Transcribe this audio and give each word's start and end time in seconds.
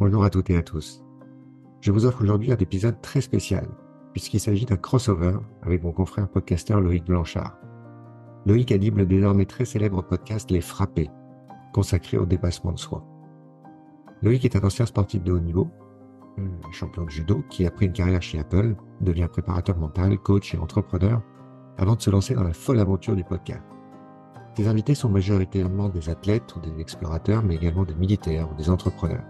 Bonjour 0.00 0.24
à 0.24 0.30
toutes 0.30 0.48
et 0.48 0.56
à 0.56 0.62
tous. 0.62 1.04
Je 1.82 1.92
vous 1.92 2.06
offre 2.06 2.22
aujourd'hui 2.22 2.50
un 2.50 2.56
épisode 2.56 3.02
très 3.02 3.20
spécial, 3.20 3.68
puisqu'il 4.14 4.40
s'agit 4.40 4.64
d'un 4.64 4.78
crossover 4.78 5.36
avec 5.62 5.82
mon 5.82 5.92
confrère 5.92 6.26
podcasteur 6.26 6.80
Loïc 6.80 7.04
Blanchard. 7.04 7.58
Loïc 8.46 8.72
anime 8.72 8.96
le 8.96 9.04
désormais 9.04 9.44
très 9.44 9.66
célèbre 9.66 10.00
podcast 10.00 10.50
Les 10.50 10.62
Frappés, 10.62 11.10
consacré 11.74 12.16
au 12.16 12.24
dépassement 12.24 12.72
de 12.72 12.78
soi. 12.78 13.04
Loïc 14.22 14.46
est 14.46 14.56
un 14.56 14.64
ancien 14.64 14.86
sportif 14.86 15.22
de 15.22 15.32
haut 15.32 15.38
niveau, 15.38 15.68
champion 16.72 17.04
de 17.04 17.10
judo, 17.10 17.44
qui, 17.50 17.66
après 17.66 17.84
une 17.84 17.92
carrière 17.92 18.22
chez 18.22 18.38
Apple, 18.38 18.76
devient 19.02 19.28
préparateur 19.30 19.76
mental, 19.76 20.16
coach 20.16 20.54
et 20.54 20.58
entrepreneur, 20.58 21.20
avant 21.76 21.96
de 21.96 22.00
se 22.00 22.08
lancer 22.08 22.34
dans 22.34 22.44
la 22.44 22.54
folle 22.54 22.80
aventure 22.80 23.16
du 23.16 23.24
podcast. 23.24 23.60
Ses 24.56 24.66
invités 24.66 24.94
sont 24.94 25.10
majoritairement 25.10 25.90
des 25.90 26.08
athlètes 26.08 26.56
ou 26.56 26.60
des 26.60 26.80
explorateurs, 26.80 27.42
mais 27.42 27.56
également 27.56 27.84
des 27.84 27.94
militaires 27.94 28.50
ou 28.50 28.54
des 28.54 28.70
entrepreneurs. 28.70 29.26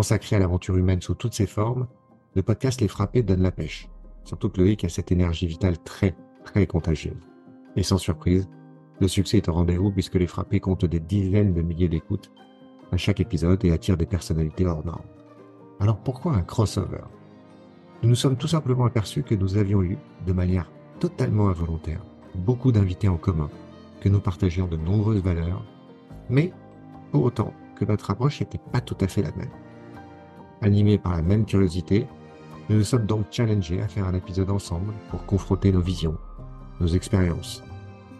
Consacré 0.00 0.36
à 0.36 0.38
l'aventure 0.38 0.78
humaine 0.78 1.02
sous 1.02 1.12
toutes 1.12 1.34
ses 1.34 1.46
formes, 1.46 1.86
le 2.34 2.42
podcast 2.42 2.80
Les 2.80 2.88
Frappés 2.88 3.22
donne 3.22 3.42
la 3.42 3.50
pêche. 3.50 3.90
Surtout 4.24 4.48
que 4.48 4.58
Loïc 4.58 4.82
a 4.82 4.88
cette 4.88 5.12
énergie 5.12 5.46
vitale 5.46 5.76
très, 5.76 6.16
très 6.42 6.66
contagieuse. 6.66 7.28
Et 7.76 7.82
sans 7.82 7.98
surprise, 7.98 8.48
le 8.98 9.08
succès 9.08 9.36
est 9.36 9.48
au 9.50 9.52
rendez-vous 9.52 9.90
puisque 9.90 10.14
Les 10.14 10.26
Frappés 10.26 10.58
comptent 10.58 10.86
des 10.86 11.00
dizaines 11.00 11.52
de 11.52 11.60
milliers 11.60 11.90
d'écoutes 11.90 12.32
à 12.92 12.96
chaque 12.96 13.20
épisode 13.20 13.62
et 13.62 13.72
attirent 13.72 13.98
des 13.98 14.06
personnalités 14.06 14.66
hors 14.66 14.82
normes. 14.86 15.04
Alors 15.80 15.98
pourquoi 15.98 16.32
un 16.32 16.44
crossover? 16.44 17.04
Nous 18.02 18.08
nous 18.08 18.14
sommes 18.14 18.38
tout 18.38 18.48
simplement 18.48 18.86
aperçus 18.86 19.22
que 19.22 19.34
nous 19.34 19.58
avions 19.58 19.82
eu, 19.82 19.98
de 20.26 20.32
manière 20.32 20.72
totalement 20.98 21.50
involontaire, 21.50 22.02
beaucoup 22.36 22.72
d'invités 22.72 23.08
en 23.08 23.18
commun, 23.18 23.50
que 24.00 24.08
nous 24.08 24.20
partagions 24.20 24.66
de 24.66 24.78
nombreuses 24.78 25.22
valeurs, 25.22 25.62
mais 26.30 26.54
pour 27.12 27.22
autant 27.24 27.52
que 27.76 27.84
notre 27.84 28.10
approche 28.10 28.40
n'était 28.40 28.62
pas 28.72 28.80
tout 28.80 28.96
à 29.02 29.06
fait 29.06 29.20
la 29.20 29.32
même. 29.32 29.50
Animés 30.62 30.98
par 30.98 31.16
la 31.16 31.22
même 31.22 31.46
curiosité, 31.46 32.06
nous 32.68 32.76
nous 32.76 32.84
sommes 32.84 33.06
donc 33.06 33.26
challengés 33.30 33.80
à 33.80 33.88
faire 33.88 34.06
un 34.06 34.14
épisode 34.14 34.50
ensemble 34.50 34.92
pour 35.10 35.24
confronter 35.24 35.72
nos 35.72 35.80
visions, 35.80 36.18
nos 36.80 36.86
expériences, 36.88 37.62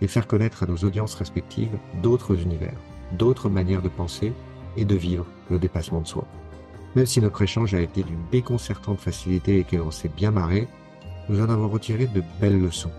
et 0.01 0.09
faire 0.09 0.27
connaître 0.27 0.62
à 0.62 0.67
nos 0.67 0.78
audiences 0.78 1.15
respectives 1.15 1.78
d'autres 2.03 2.41
univers, 2.41 2.78
d'autres 3.12 3.50
manières 3.50 3.83
de 3.83 3.91
penser 3.91 4.33
et 4.77 4.87
de 4.87 4.95
vivre 4.95 5.27
le 5.50 5.59
dépassement 5.59 6.00
de 6.00 6.06
soi. 6.06 6.25
Même 6.97 7.06
si 7.06 7.20
notre 7.20 7.42
échange 7.42 7.75
a 7.75 7.81
été 7.81 8.03
d'une 8.03 8.25
déconcertante 8.33 8.98
facilité 8.98 9.59
et 9.59 9.65
que 9.65 9.77
l'on 9.77 9.91
s'est 9.91 10.09
bien 10.09 10.31
marré, 10.31 10.67
nous 11.28 11.41
en 11.41 11.48
avons 11.50 11.69
retiré 11.69 12.06
de 12.06 12.22
belles 12.41 12.61
leçons. 12.61 12.91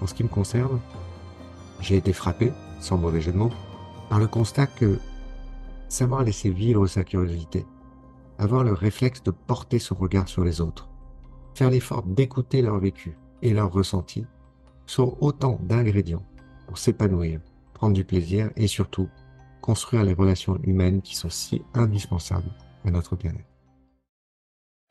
En 0.00 0.06
ce 0.06 0.14
qui 0.14 0.22
me 0.22 0.28
concerne, 0.28 0.78
j'ai 1.80 1.96
été 1.96 2.12
frappé, 2.12 2.52
sans 2.80 2.96
mauvais 2.96 3.20
jeu 3.20 3.32
de 3.32 3.38
mots, 3.38 3.52
par 4.08 4.20
le 4.20 4.28
constat 4.28 4.66
que 4.66 4.98
savoir 5.88 6.22
laisser 6.22 6.50
vivre 6.50 6.86
sa 6.86 7.04
curiosité, 7.04 7.66
avoir 8.38 8.64
le 8.64 8.72
réflexe 8.72 9.22
de 9.22 9.30
porter 9.30 9.78
son 9.78 9.94
regard 9.94 10.28
sur 10.28 10.44
les 10.44 10.60
autres, 10.60 10.88
faire 11.54 11.70
l'effort 11.70 12.02
d'écouter 12.02 12.62
leur 12.62 12.78
vécu 12.78 13.16
et 13.42 13.52
leur 13.52 13.72
ressenti 13.72 14.26
sont 14.86 15.16
autant 15.20 15.58
d'ingrédients 15.62 16.24
pour 16.66 16.78
s'épanouir, 16.78 17.40
prendre 17.74 17.94
du 17.94 18.04
plaisir 18.04 18.50
et 18.56 18.66
surtout 18.66 19.08
construire 19.60 20.04
les 20.04 20.14
relations 20.14 20.58
humaines 20.62 21.02
qui 21.02 21.16
sont 21.16 21.30
si 21.30 21.62
indispensables 21.74 22.52
à 22.84 22.90
notre 22.90 23.16
bien-être. 23.16 23.55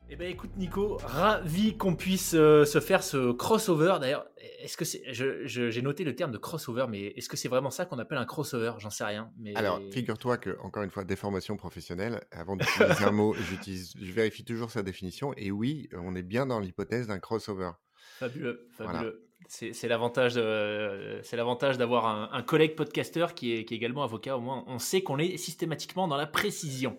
Eh 0.08 0.14
ben 0.14 0.30
écoute 0.30 0.50
Nico, 0.56 0.98
ravi 1.02 1.76
qu'on 1.76 1.96
puisse 1.96 2.34
euh, 2.34 2.64
se 2.64 2.78
faire 2.78 3.02
ce 3.02 3.32
crossover. 3.32 3.96
D'ailleurs, 4.00 4.24
est-ce 4.60 4.76
que 4.76 4.84
c'est, 4.84 5.02
j'ai 5.12 5.82
noté 5.82 6.04
le 6.04 6.14
terme 6.14 6.30
de 6.30 6.38
crossover, 6.38 6.86
mais 6.88 7.06
est-ce 7.16 7.28
que 7.28 7.36
c'est 7.36 7.48
vraiment 7.48 7.72
ça 7.72 7.86
qu'on 7.86 7.98
appelle 7.98 8.18
un 8.18 8.24
crossover? 8.24 8.74
J'en 8.78 8.90
sais 8.90 9.02
rien. 9.02 9.32
Mais... 9.36 9.56
Alors, 9.56 9.80
figure-toi 9.90 10.38
que 10.38 10.56
encore 10.62 10.84
une 10.84 10.90
fois, 10.90 11.02
déformation 11.02 11.56
professionnelle. 11.56 12.20
Avant 12.30 12.54
d'utiliser 12.54 13.04
un 13.04 13.10
mot, 13.10 13.34
j'utilise, 13.50 13.94
je 14.00 14.12
vérifie 14.12 14.44
toujours 14.44 14.70
sa 14.70 14.84
définition. 14.84 15.34
Et 15.36 15.50
oui, 15.50 15.88
on 15.92 16.14
est 16.14 16.22
bien 16.22 16.46
dans 16.46 16.60
l'hypothèse 16.60 17.08
d'un 17.08 17.18
crossover. 17.18 17.72
Fabuleux, 18.18 18.68
fabuleux. 18.70 19.26
C'est 19.48 19.88
l'avantage, 19.88 20.34
c'est 20.34 21.36
l'avantage 21.36 21.78
d'avoir 21.78 22.06
un, 22.06 22.30
un, 22.32 22.42
collègue 22.42 22.76
podcasteur 22.76 23.34
qui 23.34 23.52
est, 23.52 23.64
qui 23.64 23.74
est 23.74 23.76
également 23.76 24.04
avocat. 24.04 24.36
Au 24.36 24.40
moins, 24.40 24.64
on 24.68 24.78
sait 24.78 25.02
qu'on 25.02 25.18
est 25.18 25.36
systématiquement 25.36 26.06
dans 26.06 26.16
la 26.16 26.26
précision 26.26 26.96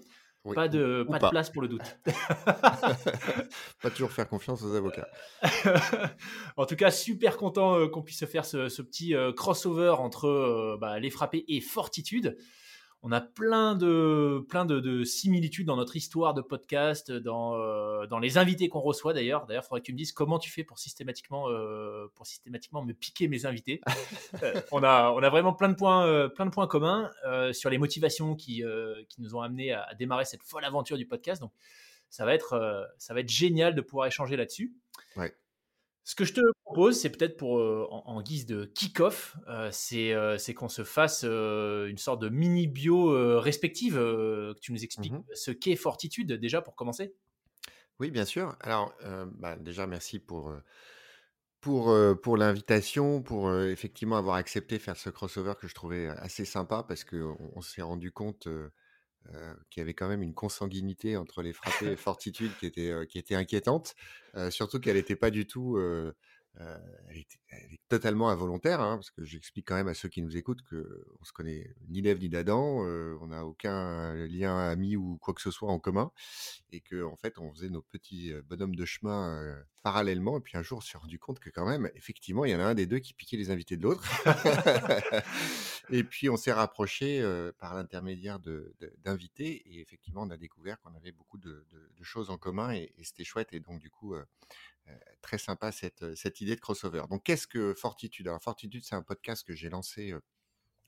pas 0.53 0.67
de, 0.67 1.05
pas, 1.09 1.19
de 1.19 1.29
place 1.29 1.49
pour 1.49 1.61
le 1.61 1.67
doute. 1.67 1.97
pas 3.81 3.89
toujours 3.89 4.11
faire 4.11 4.27
confiance 4.27 4.63
aux 4.63 4.75
avocats. 4.75 5.07
en 6.57 6.65
tout 6.65 6.75
cas, 6.75 6.91
super 6.91 7.37
content 7.37 7.75
euh, 7.75 7.87
qu'on 7.87 8.01
puisse 8.01 8.25
faire 8.25 8.45
ce, 8.45 8.81
petit 8.81 9.15
euh, 9.15 9.31
crossover 9.31 9.95
entre 9.99 10.27
euh, 10.27 10.77
bah, 10.79 10.99
les 10.99 11.09
frappés 11.09 11.45
et 11.47 11.61
Fortitude 11.61 12.37
on 13.03 13.11
a 13.11 13.21
plein 13.21 13.75
de, 13.75 14.45
plein 14.49 14.65
de, 14.65 15.03
similitudes 15.03 15.67
dans 15.67 15.75
notre 15.75 15.95
histoire 15.95 16.33
de 16.33 16.41
podcast, 16.41 17.11
dans, 17.11 17.55
euh, 17.55 18.07
dans 18.07 18.19
les 18.19 18.37
invités 18.37 18.69
qu'on 18.69 18.79
reçoit 18.79 19.13
d'ailleurs. 19.13 19.45
D'ailleurs, 19.45 19.63
il 19.63 19.67
faudrait 19.67 19.81
que 19.81 19.85
tu 19.85 19.93
me 19.93 19.97
dises 19.97 20.11
comment 20.11 20.39
tu 20.39 20.49
fais 20.49 20.63
pour 20.63 20.79
systématiquement, 20.79 21.49
euh, 21.49 22.07
pour 22.15 22.25
systématiquement 22.25 22.83
me 22.83 22.93
piquer 22.93 23.27
mes 23.27 23.45
invités. 23.45 23.81
Euh, 24.43 24.61
on, 24.71 24.83
a, 24.83 25.11
on 25.11 25.23
a 25.23 25.29
vraiment 25.29 25.53
plein 25.53 25.69
de 25.69 25.73
points, 25.73 26.29
plein 26.29 26.45
de 26.45 26.51
points 26.51 26.67
communs 26.67 27.09
sur 27.53 27.69
les 27.69 27.77
motivations 27.77 28.35
qui, 28.35 28.61
qui 29.07 29.21
nous 29.21 29.35
ont 29.35 29.41
amenés 29.41 29.71
à, 29.71 29.87
démarrer 29.97 30.25
cette 30.25 30.43
folle 30.43 30.65
aventure 30.65 30.97
du 30.97 31.07
podcast. 31.07 31.41
Donc, 31.41 31.51
ça 32.09 32.25
va 32.25 32.33
être, 32.33 32.87
ça 32.97 33.13
va 33.13 33.21
être 33.21 33.29
génial 33.29 33.73
de 33.73 33.81
pouvoir 33.81 34.07
échanger 34.07 34.35
là-dessus. 34.35 34.75
Ouais. 35.15 35.33
Ce 36.07 36.15
que 36.15 36.23
je 36.23 36.31
te 36.31 36.41
propose, 36.63 36.97
c'est 36.97 37.09
peut-être 37.09 37.35
pour 37.35 37.59
euh, 37.59 37.85
en, 37.91 38.21
guise 38.21 38.45
de 38.45 38.63
kick-off, 38.63 39.35
euh, 39.49 39.69
euh, 39.93 40.37
c'est 40.37 40.53
qu'on 40.53 40.69
se 40.69 40.85
fasse 40.85 41.25
une 41.25 41.97
sorte 41.97 42.21
de 42.21 42.29
mini 42.29 42.65
bio 42.65 43.41
respective, 43.41 43.95
que 43.95 44.55
tu 44.61 44.71
nous 44.71 44.85
expliques 44.85 45.11
mmh 45.11 45.23
ce 45.33 45.51
qu'est 45.51 45.75
Fortitude 45.75 46.31
déjà 46.31 46.61
pour 46.61 46.75
commencer. 46.75 47.13
Oui, 47.99 48.09
bien 48.09 48.23
sûr. 48.23 48.55
Alors, 48.61 48.95
bah, 49.33 49.57
déjà, 49.57 49.85
merci 49.85 50.19
pour, 50.19 50.53
pour, 51.59 51.93
pour 52.23 52.37
l'invitation, 52.37 53.21
pour 53.21 53.53
effectivement 53.53 54.15
avoir 54.15 54.37
accepté 54.37 54.79
faire 54.79 54.95
ce 54.95 55.09
crossover 55.09 55.55
que 55.59 55.67
je 55.67 55.75
trouvais 55.75 56.07
assez 56.07 56.45
sympa 56.45 56.85
parce 56.87 57.03
qu'on 57.03 57.35
on, 57.53 57.61
s'est 57.61 57.81
rendu 57.81 58.13
compte 58.13 58.47
euh, 59.33 59.53
qui 59.69 59.81
avait 59.81 59.93
quand 59.93 60.07
même 60.07 60.21
une 60.21 60.33
consanguinité 60.33 61.17
entre 61.17 61.41
les 61.41 61.51
frappés 61.51 61.91
et 61.91 61.95
Fortitude 61.97 62.51
qui 62.59 62.65
était, 62.65 62.91
euh, 62.91 63.05
qui 63.05 63.17
était 63.17 63.35
inquiétante, 63.35 63.95
euh, 64.35 64.49
surtout 64.51 64.79
qu'elle 64.79 64.95
n'était 64.95 65.17
pas 65.17 65.31
du 65.31 65.45
tout 65.45 65.77
elle, 65.79 66.13
est 67.13 67.81
totalement 67.87 68.29
involontaire, 68.29 68.81
hein, 68.81 68.95
parce 68.95 69.11
que 69.11 69.23
j'explique 69.23 69.67
quand 69.67 69.75
même 69.75 69.89
à 69.89 69.93
ceux 69.93 70.09
qui 70.09 70.21
nous 70.23 70.37
écoutent 70.37 70.63
que 70.63 71.05
on 71.19 71.23
se 71.23 71.31
connaît 71.31 71.75
ni 71.89 72.01
d'Ève 72.01 72.19
ni 72.19 72.29
d'Adam, 72.29 72.79
on 73.21 73.27
n'a 73.27 73.45
aucun 73.45 74.15
lien 74.25 74.57
ami 74.57 74.95
ou 74.95 75.17
quoi 75.17 75.35
que 75.35 75.41
ce 75.41 75.51
soit 75.51 75.69
en 75.69 75.77
commun, 75.77 76.11
et 76.71 76.81
que 76.81 77.03
en 77.03 77.15
fait 77.15 77.37
on 77.37 77.53
faisait 77.53 77.69
nos 77.69 77.83
petits 77.83 78.33
bonhommes 78.45 78.75
de 78.75 78.85
chemin 78.85 79.55
parallèlement, 79.87 80.37
et 80.37 80.41
puis 80.41 80.57
un 80.57 80.63
jour 80.63 80.79
on 80.79 80.81
s'est 80.81 80.97
rendu 80.97 81.17
compte 81.17 81.39
que 81.39 81.49
quand 81.49 81.65
même, 81.65 81.89
effectivement, 81.95 82.43
il 82.43 82.51
y 82.51 82.55
en 82.55 82.59
a 82.59 82.65
un 82.65 82.75
des 82.75 82.87
deux 82.87 82.99
qui 82.99 83.13
piquait 83.13 83.37
les 83.37 83.51
invités 83.51 83.77
de 83.77 83.83
l'autre, 83.83 84.03
et 85.89 86.03
puis 86.03 86.29
on 86.29 86.35
s'est 86.35 86.51
rapproché 86.51 87.23
par 87.57 87.73
l'intermédiaire 87.73 88.39
d'invités, 89.05 89.63
et 89.65 89.79
effectivement 89.79 90.23
on 90.23 90.29
a 90.29 90.35
découvert 90.35 90.81
qu'on 90.81 90.93
avait 90.93 91.13
beaucoup 91.13 91.37
de, 91.37 91.65
choses 92.01 92.29
en 92.29 92.37
commun, 92.37 92.73
et, 92.73 92.91
et 92.97 93.03
c'était 93.05 93.23
chouette, 93.23 93.53
et 93.53 93.61
donc 93.61 93.79
du 93.79 93.89
coup 93.89 94.13
euh, 94.89 94.93
très 95.21 95.37
sympa 95.37 95.71
cette, 95.71 96.15
cette 96.15 96.39
idée 96.41 96.55
de 96.55 96.61
crossover. 96.61 97.03
Donc, 97.09 97.23
qu'est-ce 97.23 97.47
que 97.47 97.73
Fortitude? 97.73 98.27
Alors, 98.27 98.41
Fortitude, 98.41 98.83
c'est 98.85 98.95
un 98.95 99.01
podcast 99.01 99.45
que 99.45 99.53
j'ai 99.53 99.69
lancé 99.69 100.13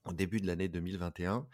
au 0.06 0.14
début 0.14 0.40
de 0.40 0.48
l'année 0.48 0.70
2021, 0.70 1.48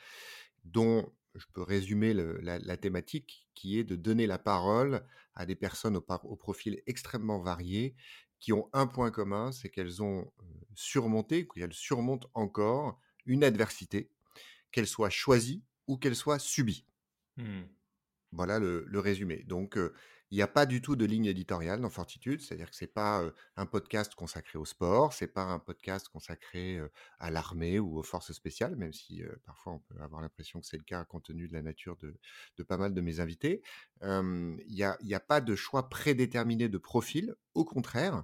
dont 0.63 1.11
je 1.35 1.45
peux 1.53 1.61
résumer 1.61 2.13
la, 2.13 2.77
thématique, 2.77 3.47
qui 3.53 3.79
est 3.79 3.83
de 3.83 3.95
donner 3.95 4.27
la 4.27 4.37
parole 4.37 5.05
à 5.35 5.45
des 5.45 5.55
personnes 5.55 5.97
au, 5.97 6.05
au, 6.23 6.35
profil 6.35 6.81
extrêmement 6.87 7.39
varié, 7.39 7.95
qui 8.39 8.53
ont 8.53 8.69
un 8.73 8.87
point 8.87 9.11
commun, 9.11 9.51
c'est 9.51 9.69
qu'elles 9.69 10.01
ont 10.01 10.31
surmonté, 10.75 11.47
qu'elles 11.47 11.73
surmontent 11.73 12.29
encore 12.33 12.99
une 13.25 13.43
adversité, 13.43 14.11
qu'elle 14.71 14.87
soit 14.87 15.09
choisie 15.09 15.63
ou 15.87 15.97
qu'elle 15.97 16.15
soit 16.15 16.39
subie. 16.39 16.85
Mmh. 17.37 17.63
Voilà 18.31 18.59
le, 18.59 18.85
le, 18.87 18.99
résumé. 18.99 19.43
Donc, 19.43 19.77
il 20.31 20.35
n'y 20.37 20.41
a 20.41 20.47
pas 20.47 20.65
du 20.65 20.81
tout 20.81 20.95
de 20.95 21.05
ligne 21.05 21.25
éditoriale 21.25 21.81
dans 21.81 21.89
Fortitude, 21.89 22.41
c'est-à-dire 22.41 22.69
que 22.69 22.75
ce 22.75 22.83
n'est 22.83 22.91
pas 22.91 23.23
un 23.57 23.65
podcast 23.65 24.15
consacré 24.15 24.57
au 24.57 24.65
sport, 24.65 25.13
ce 25.13 25.23
n'est 25.23 25.31
pas 25.31 25.43
un 25.43 25.59
podcast 25.59 26.07
consacré 26.09 26.79
à 27.19 27.29
l'armée 27.29 27.79
ou 27.79 27.97
aux 27.97 28.03
forces 28.03 28.31
spéciales, 28.33 28.75
même 28.75 28.93
si 28.93 29.21
parfois 29.45 29.73
on 29.73 29.79
peut 29.79 30.01
avoir 30.01 30.21
l'impression 30.21 30.59
que 30.59 30.65
c'est 30.65 30.77
le 30.77 30.83
cas 30.83 31.03
compte 31.05 31.25
tenu 31.25 31.47
de 31.47 31.53
la 31.53 31.61
nature 31.61 31.95
de, 31.97 32.63
pas 32.63 32.77
mal 32.77 32.93
de 32.93 33.01
mes 33.01 33.19
invités. 33.19 33.61
Il 34.01 34.57
n'y 34.67 34.83
a, 34.83 35.19
pas 35.19 35.41
de 35.41 35.55
choix 35.55 35.89
prédéterminé 35.89 36.69
de 36.69 36.77
profil, 36.77 37.35
au 37.53 37.63
contraire. 37.63 38.23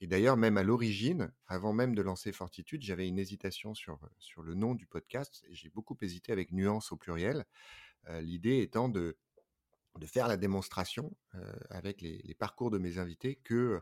Et 0.00 0.06
d'ailleurs, 0.06 0.36
même 0.36 0.58
à 0.58 0.62
l'origine, 0.62 1.32
avant 1.48 1.72
même 1.72 1.94
de 1.94 2.02
lancer 2.02 2.30
Fortitude, 2.30 2.82
j'avais 2.82 3.08
une 3.08 3.18
hésitation 3.18 3.74
sur, 3.74 3.98
sur 4.18 4.42
le 4.42 4.54
nom 4.54 4.74
du 4.74 4.86
podcast 4.86 5.44
et 5.48 5.54
j'ai 5.54 5.70
beaucoup 5.70 5.96
hésité 6.02 6.30
avec 6.30 6.52
nuance 6.52 6.92
au 6.92 6.96
pluriel. 6.96 7.46
L'idée 8.20 8.60
étant 8.60 8.88
de 8.88 9.18
de 9.98 10.06
faire 10.06 10.28
la 10.28 10.36
démonstration 10.36 11.14
avec 11.70 12.00
les, 12.00 12.34
parcours 12.38 12.70
de 12.70 12.78
mes 12.78 12.98
invités 12.98 13.36
que 13.36 13.80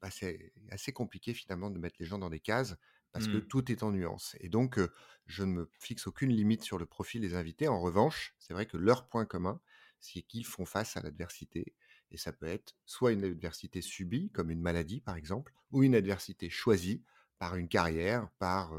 bah, 0.00 0.10
c'est 0.10 0.52
assez 0.70 0.92
compliqué 0.92 1.34
finalement 1.34 1.70
de 1.70 1.78
mettre 1.78 1.96
les 2.00 2.06
gens 2.06 2.18
dans 2.18 2.30
des 2.30 2.40
cases 2.40 2.76
parce 3.12 3.26
que 3.26 3.38
mmh. 3.38 3.46
tout 3.48 3.72
est 3.72 3.82
en 3.82 3.90
nuance. 3.90 4.36
Et 4.40 4.48
donc, 4.48 4.78
je 5.26 5.42
ne 5.42 5.52
me 5.52 5.70
fixe 5.78 6.06
aucune 6.06 6.30
limite 6.30 6.62
sur 6.62 6.78
le 6.78 6.86
profil 6.86 7.20
des 7.20 7.34
invités. 7.34 7.66
En 7.66 7.80
revanche, 7.80 8.34
c'est 8.38 8.52
vrai 8.52 8.66
que 8.66 8.76
leur 8.76 9.08
point 9.08 9.24
commun, 9.24 9.60
c'est 9.98 10.22
qu'ils 10.22 10.46
font 10.46 10.64
face 10.64 10.96
à 10.96 11.02
l'adversité. 11.02 11.74
Et 12.12 12.16
ça 12.16 12.32
peut 12.32 12.46
être 12.46 12.76
soit 12.86 13.12
une 13.12 13.24
adversité 13.24 13.82
subie, 13.82 14.30
comme 14.30 14.50
une 14.50 14.60
maladie 14.60 15.00
par 15.00 15.16
exemple, 15.16 15.52
ou 15.72 15.82
une 15.82 15.94
adversité 15.94 16.50
choisie 16.50 17.02
par 17.38 17.56
une 17.56 17.68
carrière, 17.68 18.28
par 18.38 18.72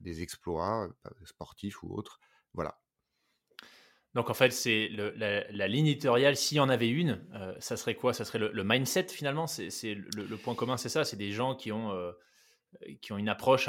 des 0.00 0.22
exploits 0.22 0.88
sportifs 1.24 1.82
ou 1.82 1.92
autres. 1.94 2.18
Voilà. 2.54 2.80
Donc 4.16 4.30
en 4.30 4.34
fait, 4.34 4.50
c'est 4.50 4.88
la, 4.90 5.68
ligne 5.68 5.88
éditoriale, 5.88 6.36
s'il 6.36 6.56
y 6.56 6.60
en 6.60 6.70
avait 6.70 6.88
une, 6.88 7.20
ça 7.60 7.76
serait 7.76 7.94
quoi? 7.94 8.14
Ça 8.14 8.24
serait 8.24 8.38
le, 8.38 8.64
mindset 8.64 9.08
finalement? 9.08 9.46
C'est 9.46 9.94
le, 9.94 10.36
point 10.36 10.54
commun, 10.54 10.78
c'est 10.78 10.88
ça? 10.88 11.04
C'est 11.04 11.18
des 11.18 11.32
gens 11.32 11.54
qui 11.54 11.70
ont, 11.70 11.92
qui 13.02 13.12
ont 13.12 13.18
une 13.18 13.28
approche 13.28 13.68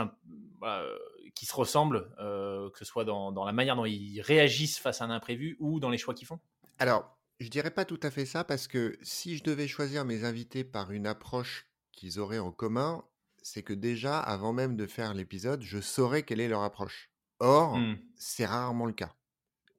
qui 1.36 1.46
se 1.46 1.54
ressemble, 1.54 2.10
que 2.18 2.80
ce 2.80 2.86
soit 2.86 3.04
dans, 3.04 3.34
dans, 3.34 3.44
la 3.44 3.52
manière 3.52 3.76
dont 3.76 3.84
ils 3.84 4.22
réagissent 4.22 4.80
face 4.80 5.02
à 5.02 5.06
un 5.06 5.10
imprévu 5.10 5.58
ou 5.60 5.82
dans 5.82 5.90
les 5.90 5.98
choix 5.98 6.14
qu'ils 6.14 6.28
font? 6.28 6.40
Alors, 6.80 7.18
je 7.42 7.50
dirais 7.50 7.72
pas 7.72 7.84
tout 7.84 8.00
à 8.02 8.10
fait 8.10 8.26
ça 8.26 8.46
parce 8.46 8.70
que 8.70 8.98
si 9.02 9.36
je 9.36 9.44
devais 9.44 9.68
choisir 9.68 10.06
mes 10.06 10.24
invités 10.24 10.64
par 10.64 10.92
une 10.92 11.08
approche 11.08 11.68
qu'ils 11.92 12.20
auraient 12.20 12.40
en 12.40 12.54
commun, 12.54 13.04
c'est 13.44 13.64
que 13.64 13.74
déjà, 13.74 14.18
avant 14.18 14.54
même 14.54 14.78
de 14.78 14.88
faire 14.88 15.14
l'épisode, 15.14 15.62
je 15.62 15.82
saurais 15.82 16.24
quelle 16.24 16.40
est 16.40 16.48
leur 16.48 16.64
approche. 16.64 17.12
Or, 17.40 17.78
mmh. 17.78 17.98
c'est 18.16 18.46
rarement 18.46 18.86
le 18.86 18.94
cas. 18.94 19.14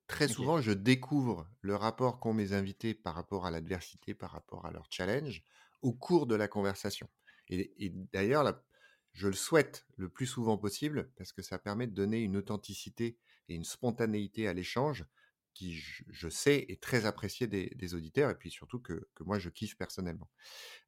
Très 0.08 0.26
souvent, 0.26 0.60
je 0.60 0.72
découvre 0.72 1.48
le 1.60 1.76
rapport 1.76 2.18
qu'ont 2.18 2.34
mes 2.34 2.52
invités 2.52 2.94
par 2.94 3.14
rapport 3.14 3.46
à 3.46 3.50
l'adversité, 3.50 4.14
par 4.14 4.32
rapport 4.32 4.66
à 4.66 4.72
leur 4.72 4.86
challenge, 4.90 5.44
au 5.82 5.92
cours 5.92 6.26
de 6.26 6.34
la 6.34 6.48
conversation. 6.48 7.08
Et, 7.48 7.72
et 7.78 7.90
d'ailleurs, 8.12 8.60
je 9.12 9.28
le 9.28 9.34
souhaite 9.34 9.86
le 9.96 10.08
plus 10.08 10.26
souvent 10.26 10.58
possible 10.58 11.10
parce 11.16 11.32
que 11.32 11.42
ça 11.42 11.58
permet 11.58 11.86
de 11.86 11.94
donner 11.94 12.20
une 12.20 12.36
authenticité 12.36 13.18
et 13.48 13.54
une 13.54 13.64
spontanéité 13.64 14.48
à 14.48 14.52
l'échange 14.52 15.06
qui, 15.54 15.74
je, 15.74 16.28
sais, 16.28 16.66
est 16.68 16.80
très 16.80 17.04
apprécié 17.04 17.48
des, 17.48 17.94
auditeurs 17.94 18.30
et 18.30 18.36
puis 18.36 18.50
surtout 18.50 18.78
que, 18.78 19.08
moi, 19.20 19.40
je 19.40 19.48
kiffe 19.48 19.76
personnellement. 19.76 20.30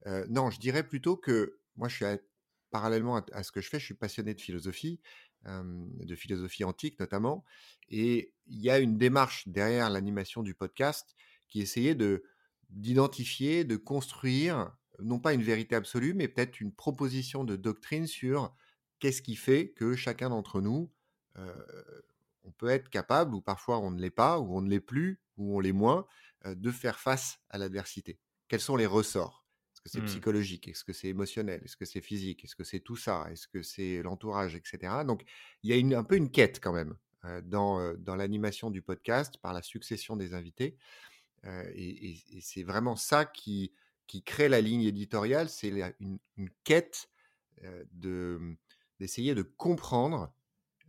Euh, 0.06 0.24
non, 0.28 0.50
je 0.50 0.60
dirais 0.60 0.86
plutôt 0.86 1.16
que 1.16 1.58
moi, 1.74 1.88
je 1.88 1.96
suis 1.96 2.04
parallèlement 2.70 3.16
à, 3.32 3.42
ce 3.42 3.50
que 3.50 3.60
je 3.60 3.68
fais, 3.68 3.80
je 3.80 3.84
suis 3.84 3.94
passionné 3.94 4.32
de 4.32 4.40
philosophie, 4.40 5.00
de 5.46 6.14
philosophie 6.14 6.64
antique 6.64 7.00
notamment, 7.00 7.44
et 7.88 8.34
il 8.46 8.60
y 8.60 8.70
a 8.70 8.78
une 8.78 8.98
démarche 8.98 9.48
derrière 9.48 9.88
l'animation 9.90 10.42
du 10.42 10.54
podcast 10.54 11.14
qui 11.48 11.60
essayait 11.60 11.94
de 11.94 12.24
d'identifier, 12.68 13.64
de 13.64 13.76
construire, 13.76 14.70
non 15.00 15.18
pas 15.18 15.32
une 15.32 15.42
vérité 15.42 15.74
absolue, 15.74 16.14
mais 16.14 16.28
peut-être 16.28 16.60
une 16.60 16.72
proposition 16.72 17.42
de 17.42 17.56
doctrine 17.56 18.06
sur 18.06 18.54
qu'est-ce 19.00 19.22
qui 19.22 19.34
fait 19.34 19.70
que 19.70 19.96
chacun 19.96 20.28
d'entre 20.28 20.60
nous 20.60 20.90
on 22.44 22.50
peut 22.52 22.68
être 22.68 22.90
capable, 22.90 23.34
ou 23.34 23.40
parfois 23.40 23.78
on 23.78 23.90
ne 23.90 24.00
l'est 24.00 24.10
pas, 24.10 24.38
ou 24.38 24.56
on 24.56 24.60
ne 24.60 24.68
l'est 24.68 24.80
plus, 24.80 25.20
ou 25.36 25.56
on 25.56 25.60
l'est 25.60 25.72
moins, 25.72 26.06
de 26.44 26.70
faire 26.70 26.98
face 26.98 27.38
à 27.48 27.58
l'adversité. 27.58 28.18
Quels 28.48 28.60
sont 28.60 28.76
les 28.76 28.86
ressorts? 28.86 29.39
Est-ce 29.84 29.92
que 29.94 29.98
c'est 29.98 30.02
mmh. 30.02 30.06
psychologique? 30.06 30.68
Est-ce 30.68 30.84
que 30.84 30.92
c'est 30.92 31.08
émotionnel? 31.08 31.62
Est-ce 31.64 31.76
que 31.76 31.84
c'est 31.84 32.00
physique? 32.00 32.44
Est-ce 32.44 32.54
que 32.54 32.64
c'est 32.64 32.80
tout 32.80 32.96
ça? 32.96 33.26
Est-ce 33.30 33.48
que 33.48 33.62
c'est 33.62 34.02
l'entourage, 34.02 34.54
etc. 34.54 35.04
Donc 35.06 35.22
il 35.62 35.74
y 35.74 35.94
a 35.94 35.98
un 35.98 36.04
peu 36.04 36.16
une 36.16 36.30
quête 36.30 36.60
quand 36.60 36.72
même 36.72 36.96
dans, 37.44 37.94
dans 37.94 38.16
l'animation 38.16 38.70
du 38.70 38.82
podcast 38.82 39.36
par 39.38 39.52
la 39.52 39.62
succession 39.62 40.16
des 40.16 40.34
invités. 40.34 40.76
et, 41.44 42.16
c'est 42.40 42.62
vraiment 42.62 42.96
ça 42.96 43.24
qui, 43.24 43.72
qui 44.06 44.22
crée 44.22 44.48
la 44.48 44.60
ligne 44.60 44.82
éditoriale, 44.82 45.48
c'est 45.48 45.68
une, 45.68 46.18
une, 46.36 46.50
quête 46.64 47.08
de 47.92 48.56
d'essayer 48.98 49.34
de 49.34 49.42
comprendre 49.42 50.32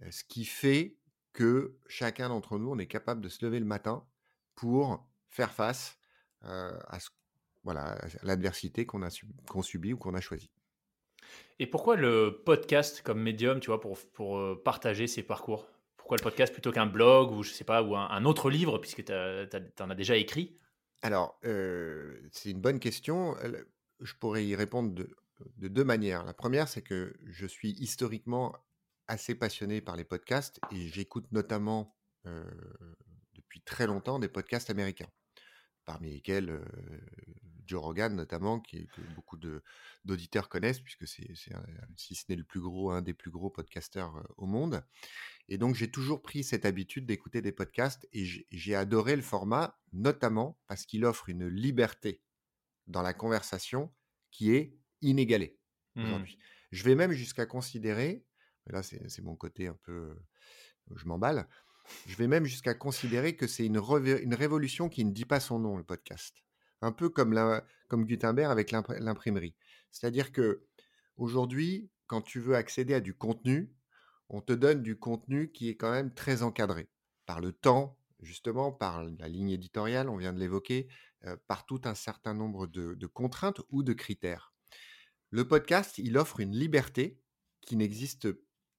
ce 0.09 0.23
qui 0.23 0.45
fait 0.45 0.97
que 1.33 1.77
chacun 1.87 2.29
d'entre 2.29 2.57
nous, 2.57 2.69
on 2.69 2.77
est 2.77 2.87
capable 2.87 3.21
de 3.21 3.29
se 3.29 3.45
lever 3.45 3.59
le 3.59 3.65
matin 3.65 4.05
pour 4.55 5.07
faire 5.29 5.53
face 5.53 5.97
à, 6.41 6.99
voilà, 7.63 7.97
l'adversité 8.23 8.85
qu'on 8.85 9.03
a 9.03 9.09
qu'on 9.47 9.61
subit 9.61 9.93
ou 9.93 9.97
qu'on 9.97 10.13
a 10.13 10.21
choisi. 10.21 10.49
Et 11.59 11.67
pourquoi 11.67 11.95
le 11.95 12.41
podcast 12.45 13.01
comme 13.03 13.21
médium, 13.21 13.59
tu 13.59 13.67
vois, 13.67 13.79
pour, 13.79 13.97
pour 14.13 14.63
partager 14.63 15.07
ses 15.07 15.23
parcours? 15.23 15.69
Pourquoi 15.97 16.17
le 16.17 16.23
podcast 16.23 16.51
plutôt 16.51 16.71
qu'un 16.71 16.87
blog 16.87 17.31
ou 17.31 17.43
je 17.43 17.51
sais 17.51 17.63
pas 17.63 17.83
ou 17.83 17.95
un, 17.95 18.25
autre 18.25 18.49
livre 18.49 18.79
puisque 18.79 19.05
tu 19.05 19.13
en 19.13 19.89
as 19.89 19.95
déjà 19.95 20.15
écrit? 20.15 20.57
Alors, 21.03 21.39
c'est 21.43 22.49
une 22.49 22.59
bonne 22.59 22.79
question. 22.79 23.35
Je 23.99 24.13
pourrais 24.15 24.45
y 24.45 24.55
répondre 24.55 24.93
de, 24.93 25.15
de 25.57 25.67
deux 25.67 25.83
manières. 25.83 26.25
La 26.25 26.33
première, 26.33 26.67
c'est 26.67 26.81
que 26.81 27.13
je 27.27 27.45
suis 27.45 27.71
historiquement 27.71 28.55
assez 29.07 29.35
passionné 29.35 29.81
par 29.81 29.95
les 29.95 30.03
podcasts 30.03 30.59
et 30.71 30.87
j'écoute 30.87 31.31
notamment 31.31 31.95
depuis 33.33 33.61
très 33.61 33.87
longtemps 33.87 34.19
des 34.19 34.29
podcasts 34.29 34.69
américains, 34.69 35.09
parmi 35.85 36.11
lesquels 36.11 36.61
Joe 37.65 37.81
Rogan 37.81 38.15
notamment, 38.15 38.59
qui, 38.59 38.87
que 38.87 39.01
beaucoup 39.15 39.37
d'auditeurs 40.05 40.49
connaissent, 40.49 40.79
puisque 40.79 41.07
c'est, 41.07 41.33
si 41.95 42.15
ce 42.15 42.25
n'est 42.29 42.35
le 42.35 42.43
plus 42.43 42.59
gros, 42.59 42.91
un 42.91 43.01
des 43.01 43.13
plus 43.13 43.31
gros 43.31 43.49
podcasteurs 43.49 44.27
au 44.37 44.45
monde. 44.45 44.83
Et 45.47 45.57
donc 45.57 45.75
j'ai 45.75 45.89
toujours 45.89 46.21
pris 46.21 46.43
cette 46.43 46.65
habitude 46.65 47.05
d'écouter 47.05 47.41
des 47.41 47.51
podcasts 47.51 48.07
et 48.13 48.25
j'ai 48.51 48.75
adoré 48.75 49.15
le 49.15 49.21
format, 49.21 49.79
notamment 49.93 50.59
parce 50.67 50.85
qu'il 50.85 51.05
offre 51.05 51.29
une 51.29 51.47
liberté 51.47 52.21
dans 52.87 53.01
la 53.01 53.13
conversation 53.13 53.93
qui 54.31 54.53
est 54.53 54.75
inégalée 55.01 55.57
mmh. 55.95 56.03
aujourd'hui. 56.03 56.39
Je 56.71 56.83
vais 56.83 56.95
même 56.95 57.11
jusqu'à 57.11 57.45
considérer 57.45 58.25
là 58.67 58.83
c'est 58.83 59.21
mon 59.21 59.35
côté 59.35 59.67
un 59.67 59.77
peu, 59.83 60.15
je 60.95 61.05
m'emballe. 61.05 61.47
Je 62.07 62.15
vais 62.15 62.27
même 62.27 62.45
jusqu'à 62.45 62.73
considérer 62.73 63.35
que 63.35 63.47
c'est 63.47 63.65
une, 63.65 63.77
une, 63.77 64.35
révolution 64.35 64.87
qui 64.87 65.03
ne 65.03 65.11
dit 65.11 65.25
pas 65.25 65.39
son 65.39 65.59
nom, 65.59 65.77
le 65.77 65.83
podcast. 65.83 66.35
Un 66.81 66.91
peu 66.91 67.09
comme, 67.09 67.35
Gutenberg 67.91 68.51
avec 68.51 68.71
l'imprimerie. 68.71 69.55
C'est-à-dire 69.91 70.31
que 70.31 70.65
aujourd'hui, 71.17 71.89
quand 72.07 72.21
tu 72.21 72.39
veux 72.39 72.55
accéder 72.55 72.93
à 72.93 72.99
du 72.99 73.13
contenu, 73.13 73.73
on 74.29 74.41
te 74.41 74.53
donne 74.53 74.81
du 74.81 74.97
contenu 74.97 75.51
qui 75.51 75.69
est 75.69 75.75
quand 75.75 75.91
même 75.91 76.13
très 76.13 76.41
encadré 76.41 76.89
par 77.25 77.41
le 77.41 77.51
temps, 77.51 77.97
justement, 78.21 78.71
par 78.71 79.03
la 79.03 79.27
ligne 79.27 79.51
éditoriale, 79.51 80.09
on 80.09 80.17
vient 80.17 80.33
de 80.33 80.39
l'évoquer, 80.39 80.87
par 81.47 81.65
tout 81.65 81.81
un 81.85 81.95
certain 81.95 82.33
nombre 82.33 82.67
de, 82.67 82.95
de 82.95 83.07
contraintes 83.07 83.61
ou 83.69 83.83
de 83.83 83.93
critères. 83.93 84.53
Le 85.29 85.47
podcast, 85.47 85.97
il 85.97 86.17
offre 86.17 86.39
une 86.39 86.55
liberté 86.55 87.21
qui 87.61 87.75
n'existe 87.77 88.27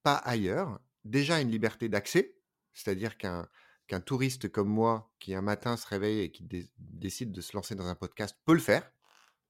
pas 0.03 0.17
ailleurs. 0.17 0.81
Déjà 1.05 1.41
une 1.41 1.51
liberté 1.51 1.89
d'accès, 1.89 2.37
c'est-à-dire 2.73 3.17
qu'un 3.17 3.49
qu'un 3.93 4.01
touriste 4.01 4.49
comme 4.49 4.71
moi, 4.71 5.13
qui 5.21 5.35
un 5.35 5.43
matin 5.43 5.77
se 5.77 5.87
réveille 5.87 6.21
et 6.21 6.33
qui 6.33 6.49
décide 6.79 7.31
de 7.31 7.43
se 7.43 7.55
lancer 7.55 7.75
dans 7.75 7.89
un 7.89 7.95
podcast, 7.95 8.35
peut 8.47 8.55
le 8.55 8.59
faire. 8.59 8.91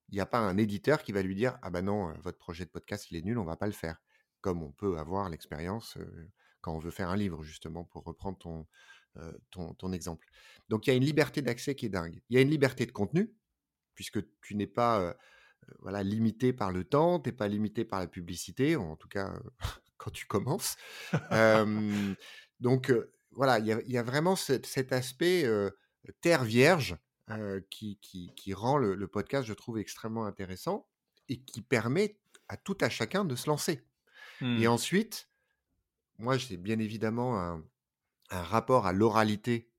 Il 0.09 0.15
n'y 0.15 0.19
a 0.19 0.25
pas 0.25 0.39
un 0.39 0.57
éditeur 0.57 1.01
qui 1.01 1.13
va 1.13 1.21
lui 1.21 1.33
dire 1.33 1.57
Ah 1.61 1.69
ben 1.69 1.83
non, 1.83 2.09
euh, 2.09 2.13
votre 2.21 2.39
projet 2.39 2.65
de 2.65 2.69
podcast, 2.69 3.09
il 3.09 3.15
est 3.15 3.21
nul, 3.21 3.37
on 3.37 3.45
va 3.45 3.55
pas 3.55 3.67
le 3.67 3.71
faire. 3.71 4.01
Comme 4.41 4.61
on 4.61 4.73
peut 4.73 4.97
avoir 4.97 5.29
l'expérience 5.29 5.95
euh, 5.95 6.29
quand 6.59 6.75
on 6.75 6.79
veut 6.79 6.91
faire 6.91 7.07
un 7.07 7.15
livre, 7.15 7.41
justement, 7.41 7.85
pour 7.85 8.03
reprendre 8.03 8.37
ton, 8.37 8.67
euh, 9.15 9.31
ton, 9.49 9.75
ton, 9.75 9.93
exemple. 9.93 10.27
Donc 10.67 10.87
il 10.87 10.89
y 10.89 10.93
a 10.93 10.97
une 10.97 11.05
liberté 11.05 11.41
d'accès 11.41 11.73
qui 11.73 11.85
est 11.85 11.89
dingue. 11.89 12.21
Il 12.27 12.35
y 12.35 12.37
a 12.37 12.41
une 12.41 12.49
liberté 12.49 12.85
de 12.85 12.91
contenu, 12.91 13.33
puisque 13.95 14.19
tu 14.41 14.55
n'es 14.55 14.67
pas 14.67 15.15
voilà, 15.79 16.03
limité 16.03 16.51
par 16.51 16.73
le 16.73 16.83
temps, 16.83 17.21
tu 17.21 17.29
n'es 17.29 17.33
pas 17.33 17.47
limité 17.47 17.85
par 17.85 18.01
la 18.01 18.07
publicité, 18.07 18.75
en 18.75 18.97
tout 18.97 19.07
cas 19.07 19.39
quand 19.97 20.11
tu 20.11 20.25
commences. 20.25 20.75
donc 22.59 22.91
voilà, 23.35 23.59
il 23.59 23.67
y, 23.67 23.97
a 23.97 24.03
vraiment 24.03 24.35
cet, 24.35 24.91
aspect 24.91 25.45
terre 26.21 26.43
vierge 26.43 26.97
qui, 27.69 27.99
qui, 28.01 28.53
rend 28.53 28.77
le, 28.77 29.07
podcast, 29.07 29.47
je 29.47 29.53
trouve, 29.53 29.79
extrêmement 29.79 30.25
intéressant 30.25 30.87
et 31.29 31.41
qui 31.41 31.61
permet 31.61 32.19
à 32.49 32.57
tout 32.57 32.77
à 32.81 32.89
chacun 32.89 33.25
de 33.25 33.35
se 33.35 33.47
lancer. 33.49 33.85
Et 34.41 34.45
mmh. 34.45 34.67
ensuite, 34.67 35.29
moi, 36.17 36.37
j'ai 36.37 36.57
bien 36.57 36.79
évidemment 36.79 37.39
un, 37.39 37.63
un 38.29 38.43
rapport 38.43 38.87
à 38.87 38.93
l'oralité 38.93 39.69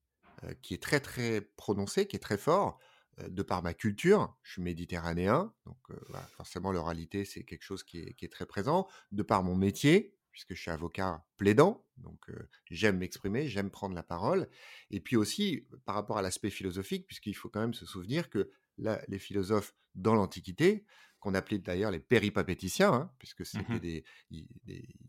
qui 0.62 0.74
est 0.74 0.82
très 0.82 1.00
très 1.00 1.40
prononcé, 1.40 2.06
qui 2.06 2.16
est 2.16 2.20
très 2.20 2.38
fort 2.38 2.78
de 3.28 3.42
par 3.42 3.62
ma 3.62 3.74
culture, 3.74 4.36
je 4.42 4.52
suis 4.52 4.62
méditerranéen, 4.62 5.52
donc 5.66 5.78
forcément 6.36 6.72
l'oralité 6.72 7.24
c'est 7.24 7.44
quelque 7.44 7.62
chose 7.62 7.84
qui 7.84 7.98
est, 7.98 8.32
très 8.32 8.46
présent, 8.46 8.88
de 9.12 9.22
par 9.22 9.42
mon 9.42 9.54
métier, 9.54 10.16
puisque 10.34 10.52
je 10.54 10.60
suis 10.60 10.70
avocat 10.72 11.24
plaidant, 11.36 11.86
donc 11.98 12.18
j'aime 12.68 12.98
m'exprimer, 12.98 13.46
j'aime 13.46 13.70
prendre 13.70 13.94
la 13.94 14.02
parole, 14.02 14.48
et 14.90 14.98
puis 14.98 15.14
aussi 15.14 15.64
par 15.84 15.94
rapport 15.94 16.18
à 16.18 16.22
l'aspect 16.22 16.50
philosophique, 16.50 17.06
puisqu'il 17.06 17.34
faut 17.34 17.48
quand 17.48 17.60
même 17.60 17.72
se 17.72 17.86
souvenir 17.86 18.28
que 18.30 18.50
les 18.76 19.18
philosophes 19.20 19.76
dans 19.94 20.16
l'Antiquité, 20.16 20.84
qu'on 21.20 21.34
appelait 21.34 21.60
d'ailleurs 21.60 21.92
les 21.92 22.00
péripatéticiens, 22.00 22.92
hein, 22.92 23.12
puisque 23.20 23.42
mmh 23.42 23.44
c'était 23.44 23.78
des, 23.78 24.04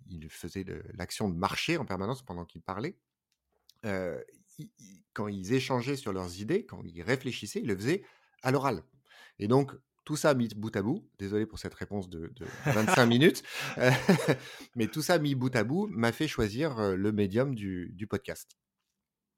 ils, 0.08 0.30
faisaient 0.30 0.66
l'action 0.94 1.28
de 1.28 1.36
marcher 1.36 1.78
en 1.78 1.86
permanence 1.86 2.24
pendant 2.24 2.46
qu'ils 2.46 2.62
parlaient, 2.62 2.96
quand 5.14 5.28
ils 5.28 5.54
échangeaient 5.54 5.96
sur 5.96 6.14
leurs 6.14 6.40
idées, 6.40 6.68
quand 6.68 6.84
ils 6.86 7.02
réfléchissaient, 7.02 7.62
ils 7.62 7.68
le 7.68 7.76
faisaient 7.76 8.04
à 8.44 8.52
l'oral. 8.52 8.84
Et 9.40 9.48
donc, 9.48 9.72
tout 10.06 10.16
ça 10.16 10.34
mis 10.36 10.48
bout 10.56 10.74
à 10.76 10.84
bout, 10.84 11.04
désolé 11.18 11.46
pour 11.46 11.60
cette 11.60 11.74
réponse 11.74 12.10
de, 12.10 12.32
25 12.66 13.06
minutes, 13.08 13.44
mais 14.76 14.88
tout 14.88 15.02
ça 15.02 15.18
mis 15.18 15.34
bout 15.36 15.54
à 15.56 15.64
bout 15.64 15.88
m'a 15.88 16.12
fait 16.12 16.28
choisir 16.28 16.96
le 16.96 17.12
médium 17.12 17.56
du, 17.56 18.08
podcast. 18.08 18.58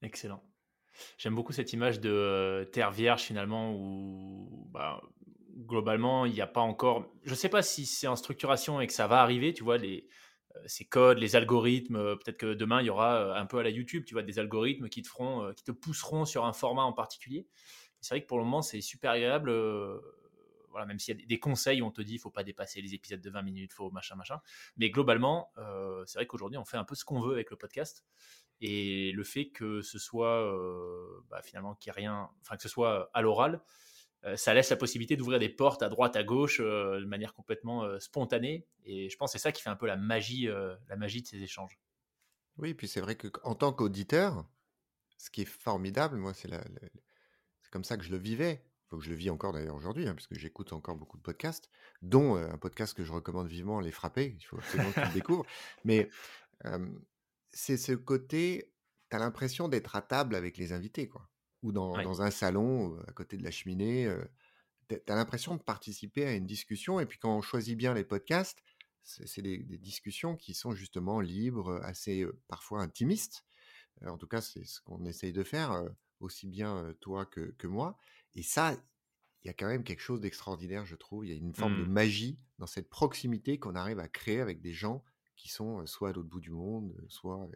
Excellent. 0.01 0.43
J'aime 1.17 1.35
beaucoup 1.35 1.53
cette 1.53 1.73
image 1.73 2.01
de 2.01 2.69
terre 2.73 2.91
vierge 2.91 3.21
finalement 3.21 3.73
où 3.73 4.67
bah, 4.71 5.01
globalement 5.55 6.25
il 6.25 6.33
n'y 6.33 6.41
a 6.41 6.47
pas 6.47 6.61
encore. 6.61 7.07
Je 7.23 7.31
ne 7.31 7.35
sais 7.35 7.49
pas 7.49 7.61
si 7.61 7.85
c'est 7.85 8.07
en 8.07 8.15
structuration 8.15 8.81
et 8.81 8.87
que 8.87 8.93
ça 8.93 9.07
va 9.07 9.21
arriver, 9.21 9.53
tu 9.53 9.63
vois, 9.63 9.77
les, 9.77 10.07
ces 10.65 10.85
codes, 10.85 11.19
les 11.19 11.35
algorithmes. 11.35 12.17
Peut-être 12.17 12.37
que 12.37 12.53
demain 12.53 12.81
il 12.81 12.87
y 12.87 12.89
aura 12.89 13.39
un 13.39 13.45
peu 13.45 13.59
à 13.59 13.63
la 13.63 13.69
YouTube, 13.69 14.03
tu 14.05 14.15
vois, 14.15 14.23
des 14.23 14.37
algorithmes 14.37 14.89
qui 14.89 15.01
te 15.01 15.07
feront, 15.07 15.53
qui 15.55 15.63
te 15.63 15.71
pousseront 15.71 16.25
sur 16.25 16.45
un 16.45 16.53
format 16.53 16.83
en 16.83 16.93
particulier. 16.93 17.47
C'est 18.01 18.15
vrai 18.15 18.21
que 18.21 18.27
pour 18.27 18.37
le 18.37 18.43
moment 18.43 18.61
c'est 18.61 18.81
super 18.81 19.11
agréable 19.11 19.51
même 20.87 20.99
s'il 20.99 21.19
y 21.19 21.23
a 21.23 21.25
des 21.25 21.39
conseils 21.39 21.81
où 21.81 21.85
on 21.85 21.91
te 21.91 22.01
dit 22.01 22.15
il 22.15 22.19
faut 22.19 22.31
pas 22.31 22.43
dépasser 22.43 22.81
les 22.81 22.93
épisodes 22.93 23.21
de 23.21 23.29
20 23.29 23.41
minutes, 23.41 23.73
faut 23.73 23.91
machin 23.91 24.15
machin. 24.15 24.39
Mais 24.77 24.89
globalement, 24.89 25.51
euh, 25.57 26.03
c'est 26.05 26.19
vrai 26.19 26.27
qu'aujourd'hui 26.27 26.57
on 26.57 26.65
fait 26.65 26.77
un 26.77 26.83
peu 26.83 26.95
ce 26.95 27.05
qu'on 27.05 27.19
veut 27.19 27.33
avec 27.33 27.49
le 27.51 27.57
podcast. 27.57 28.05
Et 28.59 29.11
le 29.11 29.23
fait 29.23 29.49
que 29.49 29.81
ce 29.81 29.99
soit 29.99 30.43
euh, 30.43 31.23
bah, 31.29 31.41
finalement 31.43 31.75
qu'il 31.75 31.91
rien, 31.91 32.29
enfin 32.41 32.55
que 32.55 32.63
ce 32.63 32.69
soit 32.69 33.09
à 33.13 33.21
l'oral, 33.21 33.61
euh, 34.23 34.35
ça 34.35 34.53
laisse 34.53 34.69
la 34.71 34.77
possibilité 34.77 35.15
d'ouvrir 35.15 35.39
des 35.39 35.49
portes 35.49 35.83
à 35.83 35.89
droite, 35.89 36.15
à 36.15 36.23
gauche, 36.23 36.59
de 36.59 37.05
manière 37.05 37.33
complètement 37.33 37.99
spontanée. 37.99 38.65
Et 38.83 39.09
je 39.09 39.17
pense 39.17 39.31
que 39.31 39.37
c'est 39.37 39.43
ça 39.43 39.51
qui 39.51 39.61
fait 39.61 39.69
un 39.69 39.75
peu 39.75 39.85
la 39.85 39.97
magie, 39.97 40.47
la 40.47 40.95
magie 40.95 41.21
de 41.21 41.27
ces 41.27 41.41
échanges. 41.41 41.79
Oui, 42.57 42.73
puis 42.73 42.87
c'est 42.87 43.01
vrai 43.01 43.15
qu'en 43.15 43.53
tant 43.53 43.71
qu'auditeur, 43.71 44.43
ce 45.19 45.29
qui 45.29 45.41
est 45.41 45.45
formidable, 45.45 46.17
moi, 46.17 46.33
c'est 46.33 46.49
c'est 47.61 47.71
comme 47.71 47.83
ça 47.83 47.97
que 47.97 48.03
je 48.03 48.11
le 48.11 48.17
vivais 48.17 48.63
que 48.95 49.03
je 49.03 49.09
le 49.09 49.15
vis 49.15 49.29
encore 49.29 49.53
d'ailleurs 49.53 49.75
aujourd'hui, 49.75 50.07
hein, 50.07 50.13
parce 50.13 50.27
que 50.27 50.37
j'écoute 50.37 50.71
encore 50.73 50.95
beaucoup 50.95 51.17
de 51.17 51.21
podcasts, 51.21 51.69
dont 52.01 52.35
un 52.35 52.57
podcast 52.57 52.95
que 52.95 53.03
je 53.03 53.11
recommande 53.11 53.47
vivement, 53.47 53.79
Les 53.79 53.91
Frapper. 53.91 54.35
Il 54.39 54.43
faut 54.43 54.57
absolument 54.57 54.91
que 54.91 55.01
tu 55.01 55.07
le 55.07 55.13
découvres. 55.13 55.45
Mais 55.83 56.09
c'est 57.51 57.77
ce 57.77 57.91
côté, 57.91 58.71
tu 59.09 59.15
as 59.15 59.19
l'impression 59.19 59.67
d'être 59.67 59.95
à 59.95 60.01
table 60.01 60.35
avec 60.35 60.57
les 60.57 60.73
invités, 60.73 61.07
quoi. 61.07 61.29
Ou 61.63 61.71
dans, 61.71 62.01
dans 62.01 62.21
un 62.21 62.29
salon, 62.31 62.97
à 63.07 63.11
côté 63.11 63.35
de 63.35 63.43
la 63.43 63.51
cheminée. 63.51 64.09
tu 64.89 64.95
as 65.07 65.15
l'impression 65.15 65.55
de 65.55 65.61
participer 65.61 66.25
à 66.25 66.33
une 66.33 66.45
discussion. 66.45 66.99
Et 66.99 67.05
puis 67.05 67.17
quand 67.19 67.35
on 67.35 67.41
choisit 67.41 67.77
bien 67.77 67.93
les 67.93 68.03
podcasts, 68.03 68.63
c'est 69.03 69.41
des, 69.41 69.57
des, 69.57 69.77
discussions 69.77 70.35
qui 70.35 70.53
sont 70.53 70.73
justement 70.73 71.19
libres, 71.19 71.79
assez 71.83 72.25
parfois 72.47 72.81
intimistes. 72.81 73.45
en 74.05 74.17
tout 74.17 74.27
cas, 74.27 74.41
c'est 74.41 74.65
ce 74.65 74.81
qu'on 74.81 75.05
essaye 75.05 75.33
de 75.33 75.43
faire, 75.43 75.83
aussi 76.19 76.47
bien 76.47 76.93
toi 76.99 77.25
que, 77.25 77.51
que 77.57 77.67
moi. 77.67 77.97
Et 78.35 78.43
ça, 78.43 78.75
il 79.43 79.47
y 79.47 79.49
a 79.49 79.53
quand 79.53 79.67
même 79.67 79.83
quelque 79.83 80.01
chose 80.01 80.21
d'extraordinaire, 80.21 80.85
je 80.85 80.95
trouve. 80.95 81.25
Il 81.25 81.29
y 81.29 81.33
a 81.33 81.37
une 81.37 81.53
forme 81.53 81.77
de 81.77 81.83
mmh. 81.83 81.91
magie 81.91 82.39
dans 82.59 82.67
cette 82.67 82.89
proximité 82.89 83.59
qu'on 83.59 83.75
arrive 83.75 83.99
à 83.99 84.07
créer 84.07 84.41
avec 84.41 84.61
des 84.61 84.73
gens 84.73 85.03
qui 85.35 85.49
sont 85.49 85.85
soit 85.85 86.09
à 86.09 86.13
l'autre 86.13 86.29
bout 86.29 86.41
du 86.41 86.51
monde, 86.51 86.95
soit 87.07 87.47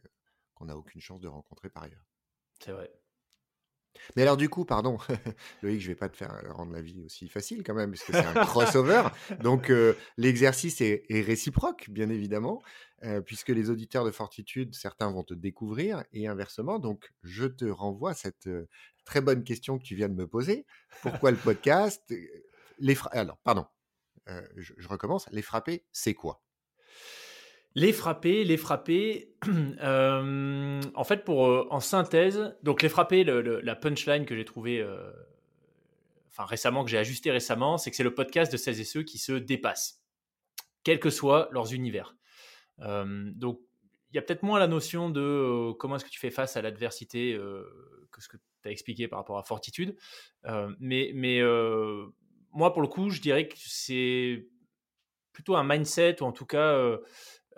qu'on 0.54 0.66
n'a 0.66 0.78
aucune 0.78 1.02
chance 1.02 1.20
de 1.20 1.28
rencontrer 1.28 1.70
par 1.70 1.84
ailleurs. 1.84 2.06
C'est 2.60 2.72
vrai. 2.72 2.92
Mais 4.16 4.22
alors 4.24 4.38
du 4.38 4.50
coup, 4.50 4.66
pardon, 4.66 4.98
Loïc, 5.62 5.82
je 5.82 5.88
vais 5.88 5.96
pas 5.96 6.10
te 6.10 6.18
faire 6.18 6.42
rendre 6.50 6.74
la 6.74 6.82
vie 6.82 7.02
aussi 7.04 7.28
facile 7.28 7.64
quand 7.64 7.74
même, 7.74 7.92
parce 7.92 8.04
que 8.04 8.14
c'est 8.14 8.26
un 8.26 8.46
crossover. 8.46 9.04
Donc 9.42 9.72
l'exercice 10.18 10.82
est, 10.82 11.06
réciproque, 11.10 11.90
bien 11.90 12.10
évidemment, 12.10 12.62
puisque 13.26 13.50
les 13.50 13.70
auditeurs 13.70 14.06
de 14.06 14.12
Fortitude, 14.12 14.76
certains 14.76 15.12
vont 15.12 15.24
te 15.24 15.34
découvrir, 15.34 16.04
et 16.14 16.28
inversement. 16.28 16.80
Donc 16.80 17.12
je 17.24 17.46
te 17.46 17.66
renvoie 17.66 18.12
à 18.12 18.16
cette 18.16 18.50
très 19.06 19.22
bonne 19.22 19.44
question 19.44 19.78
que 19.78 19.84
tu 19.84 19.96
viens 19.96 20.10
de 20.10 20.16
me 20.16 20.28
poser. 20.28 20.66
Pourquoi 21.02 21.32
le 21.32 21.38
podcast 21.38 22.14
les 22.80 22.98
Alors, 23.12 23.38
pardon, 23.44 23.66
je, 24.56 24.74
je 24.78 24.88
recommence. 24.88 25.28
Les 25.32 25.42
frapper, 25.42 25.86
c'est 25.92 26.14
quoi? 26.14 26.42
Les 27.76 27.94
frapper, 27.94 28.44
les 28.44 28.58
frapper. 28.58 29.28
Euh, 29.84 30.80
en 30.94 31.04
fait, 31.04 31.24
pour 31.26 31.48
euh, 31.48 31.68
en 31.72 31.80
synthèse, 31.80 32.56
donc 32.62 32.84
les 32.84 32.90
frapper, 32.90 33.24
la 33.24 33.76
punchline 33.76 34.26
que 34.28 34.36
j'ai 34.36 34.46
trouvé, 34.46 34.80
euh, 34.80 35.12
enfin 36.30 36.46
récemment, 36.46 36.84
que 36.84 36.92
j'ai 36.92 37.00
ajusté 37.00 37.32
récemment, 37.32 37.80
c'est 37.80 37.90
que 37.90 37.98
c'est 37.98 38.04
le 38.04 38.14
podcast 38.14 38.52
de 38.52 38.58
celles 38.58 38.80
et 38.80 38.84
ceux 38.84 39.02
qui 39.02 39.18
se 39.18 39.32
dépassent, 39.32 40.04
quel 40.84 41.00
que 41.00 41.10
soit 41.10 41.50
leurs 41.52 41.74
univers. 41.74 42.16
donc, 42.78 43.62
il 44.12 44.16
y 44.16 44.20
a 44.20 44.22
peut-être 44.22 44.44
moins 44.44 44.60
la 44.60 44.68
notion 44.68 45.10
de 45.10 45.72
comment 45.80 45.96
est-ce 45.96 46.06
que 46.06 46.12
tu 46.12 46.20
fais 46.20 46.30
face 46.30 46.56
à 46.56 46.62
l'adversité 46.62 47.36
que 48.12 48.22
ce 48.22 48.28
que 48.28 48.38
tu 48.38 48.70
as 48.70 48.72
expliqué 48.72 49.08
par 49.08 49.18
rapport 49.18 49.40
à 49.40 49.44
Fortitude. 49.44 49.96
mais 50.80 51.12
mais 51.16 51.42
moi, 52.52 52.74
pour 52.74 52.84
le 52.84 52.88
coup, 52.88 53.10
je 53.10 53.22
dirais 53.22 53.48
que 53.48 53.56
c'est 53.58 54.48
plutôt 55.34 55.56
un 55.56 55.64
mindset, 55.64 56.22
ou 56.22 56.26
en 56.26 56.32
tout 56.32 56.46
cas 56.46 57.00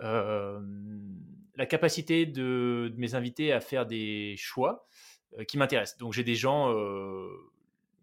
la 0.00 1.66
capacité 1.66 2.26
de, 2.26 2.92
mes 2.96 3.14
invités 3.14 3.52
à 3.52 3.60
faire 3.60 3.86
des 3.86 4.34
choix 4.36 4.86
qui 5.48 5.58
m'intéressent. 5.58 5.98
Donc 5.98 6.12
j'ai 6.12 6.24
des 6.24 6.34
gens, 6.34 6.72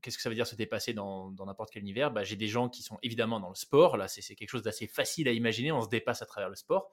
qu'est-ce 0.02 0.18
que 0.18 0.24
ça 0.24 0.30
veut 0.30 0.36
dire 0.36 0.48
se 0.48 0.56
dépasser 0.56 0.94
dans 0.94 1.34
n'importe 1.46 1.72
quel 1.72 1.82
univers? 1.82 2.12
Bah, 2.12 2.24
J'ai 2.24 2.36
des 2.36 2.48
gens 2.48 2.70
qui 2.70 2.84
sont 2.84 2.98
évidemment 3.04 3.40
dans 3.40 3.50
le 3.50 3.56
sport, 3.56 3.98
là 3.98 4.08
c'est 4.08 4.36
quelque 4.36 4.50
chose 4.50 4.64
d'assez 4.64 4.88
facile 4.88 5.28
à 5.28 5.32
imaginer, 5.32 5.72
on 5.72 5.82
se 5.82 5.90
dépasse 5.90 6.22
à 6.22 6.26
travers 6.26 6.50
le 6.50 6.56
sport, 6.56 6.92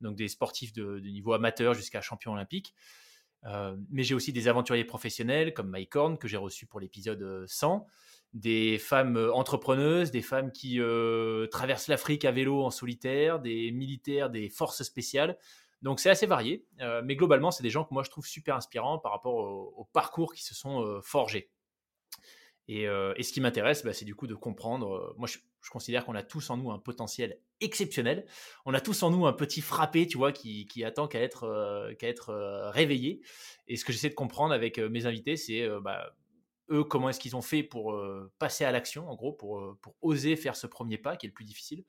donc 0.00 0.16
des 0.16 0.28
sportifs 0.28 0.72
de, 0.72 0.98
niveau 1.00 1.32
amateur 1.32 1.74
jusqu'à 1.74 2.00
champion 2.00 2.32
olympique. 2.32 2.74
mais 3.90 4.02
j'ai 4.02 4.14
aussi 4.14 4.32
des 4.32 4.48
aventuriers 4.48 4.84
professionnels 4.84 5.54
comme 5.54 5.68
Mike 5.68 5.94
Horn 5.94 6.18
que 6.18 6.28
j'ai 6.28 6.36
reçu 6.36 6.66
pour 6.66 6.80
l'épisode 6.80 7.46
100 7.46 7.86
des 8.34 8.78
femmes 8.78 9.16
euh, 9.16 9.32
entrepreneuses, 9.32 10.10
des 10.10 10.22
femmes 10.22 10.52
qui 10.52 10.80
euh, 10.80 11.46
traversent 11.46 11.88
l'Afrique 11.88 12.24
à 12.24 12.32
vélo 12.32 12.62
en 12.62 12.70
solitaire, 12.70 13.40
des 13.40 13.70
militaires, 13.72 14.30
des 14.30 14.48
forces 14.48 14.82
spéciales. 14.82 15.38
Donc 15.82 16.00
c'est 16.00 16.10
assez 16.10 16.26
varié, 16.26 16.66
euh, 16.80 17.02
mais 17.04 17.16
globalement, 17.16 17.50
c'est 17.50 17.62
des 17.62 17.70
gens 17.70 17.84
que 17.84 17.94
moi 17.94 18.02
je 18.02 18.10
trouve 18.10 18.26
super 18.26 18.56
inspirants 18.56 18.98
par 18.98 19.12
rapport 19.12 19.34
au, 19.34 19.88
parcours 19.92 20.34
qui 20.34 20.42
se 20.42 20.54
sont 20.54 21.00
forgés. 21.02 21.50
Et, 22.68 22.86
ce 22.86 23.32
qui 23.32 23.40
m'intéresse, 23.40 23.84
bah, 23.84 23.92
c'est 23.92 24.04
du 24.04 24.16
coup 24.16 24.26
de 24.26 24.34
comprendre. 24.34 25.14
moi, 25.16 25.28
je, 25.28 25.38
considère 25.70 26.04
qu'on 26.04 26.14
a 26.14 26.22
tous 26.22 26.50
en 26.50 26.56
nous 26.56 26.70
un 26.70 26.78
potentiel 26.78 27.40
exceptionnel. 27.60 28.26
On 28.64 28.74
a 28.74 28.80
tous 28.80 29.02
en 29.02 29.10
nous 29.10 29.26
un 29.26 29.32
petit 29.32 29.60
frappé, 29.60 30.06
tu 30.06 30.16
vois, 30.16 30.32
qui, 30.32 30.84
attend 30.84 31.08
qu'à 31.08 31.20
être, 31.20 31.94
être 32.00 32.70
réveillé. 32.72 33.20
Et 33.68 33.76
ce 33.76 33.84
que 33.84 33.92
j'essaie 33.92 34.10
de 34.10 34.14
comprendre 34.14 34.54
avec 34.54 34.78
mes 34.78 35.06
invités, 35.06 35.36
c'est 35.36 35.68
bah, 35.82 36.16
eux, 36.70 36.84
comment 36.84 37.08
est-ce 37.08 37.20
qu'ils 37.20 37.36
ont 37.36 37.42
fait 37.42 37.62
pour 37.62 37.92
euh, 37.92 38.32
passer 38.38 38.64
à 38.64 38.72
l'action, 38.72 39.08
en 39.08 39.14
gros, 39.14 39.32
pour, 39.32 39.58
euh, 39.58 39.78
pour 39.82 39.96
oser 40.02 40.36
faire 40.36 40.56
ce 40.56 40.66
premier 40.66 40.98
pas 40.98 41.16
qui 41.16 41.26
est 41.26 41.28
le 41.28 41.34
plus 41.34 41.44
difficile 41.44 41.84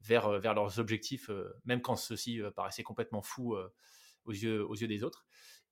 vers, 0.00 0.26
euh, 0.26 0.40
leurs 0.40 0.78
objectifs, 0.78 1.30
même 1.64 1.82
quand 1.82 1.96
ceux-ci 1.96 2.40
paraissaient 2.56 2.82
complètement 2.82 3.22
fous 3.22 3.56
aux, 4.24 4.32
yeux, 4.32 4.66
des 4.88 5.04
autres. 5.04 5.24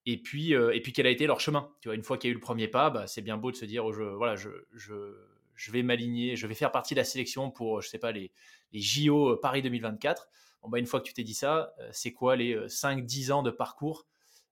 Et 0.05 0.21
puis, 0.21 0.53
et 0.53 0.81
puis 0.81 0.93
quel 0.93 1.05
a 1.05 1.09
été 1.09 1.27
leur 1.27 1.39
chemin? 1.39 1.71
Tu 1.81 1.87
vois, 1.89 1.95
Une 1.95 2.03
fois 2.03 2.17
qu'il 2.17 2.29
y 2.29 2.31
a 2.31 2.33
eu 2.33 2.35
le 2.35 2.41
premier 2.41 2.67
pas, 2.67 2.89
bah, 2.89 3.07
c'est 3.07 3.21
bien 3.21 3.37
beau 3.37 3.51
de 3.51 3.55
se 3.55 3.65
dire, 3.65 3.85
oh, 3.85 3.91
je, 3.91 4.03
voilà, 4.03 4.35
je, 4.35 5.71
vais 5.71 5.83
m'aligner, 5.83 6.35
je 6.35 6.47
vais 6.47 6.55
faire 6.55 6.71
partie 6.71 6.95
de 6.95 6.99
la 6.99 7.03
sélection 7.03 7.51
pour, 7.51 7.81
je 7.81 7.89
sais 7.89 7.99
pas, 7.99 8.11
les, 8.11 8.31
JO 8.73 9.37
Paris 9.37 9.61
2024. 9.61 10.27
Bon, 10.61 10.69
bah, 10.69 10.79
une 10.79 10.85
fois 10.85 11.01
que 11.01 11.05
tu 11.07 11.13
t'es 11.13 11.23
dit 11.23 11.33
ça, 11.33 11.73
c'est 11.91 12.13
quoi 12.13 12.35
les 12.35 12.55
5-10 12.67 13.31
ans 13.31 13.43
de 13.43 13.51
parcours 13.51 14.07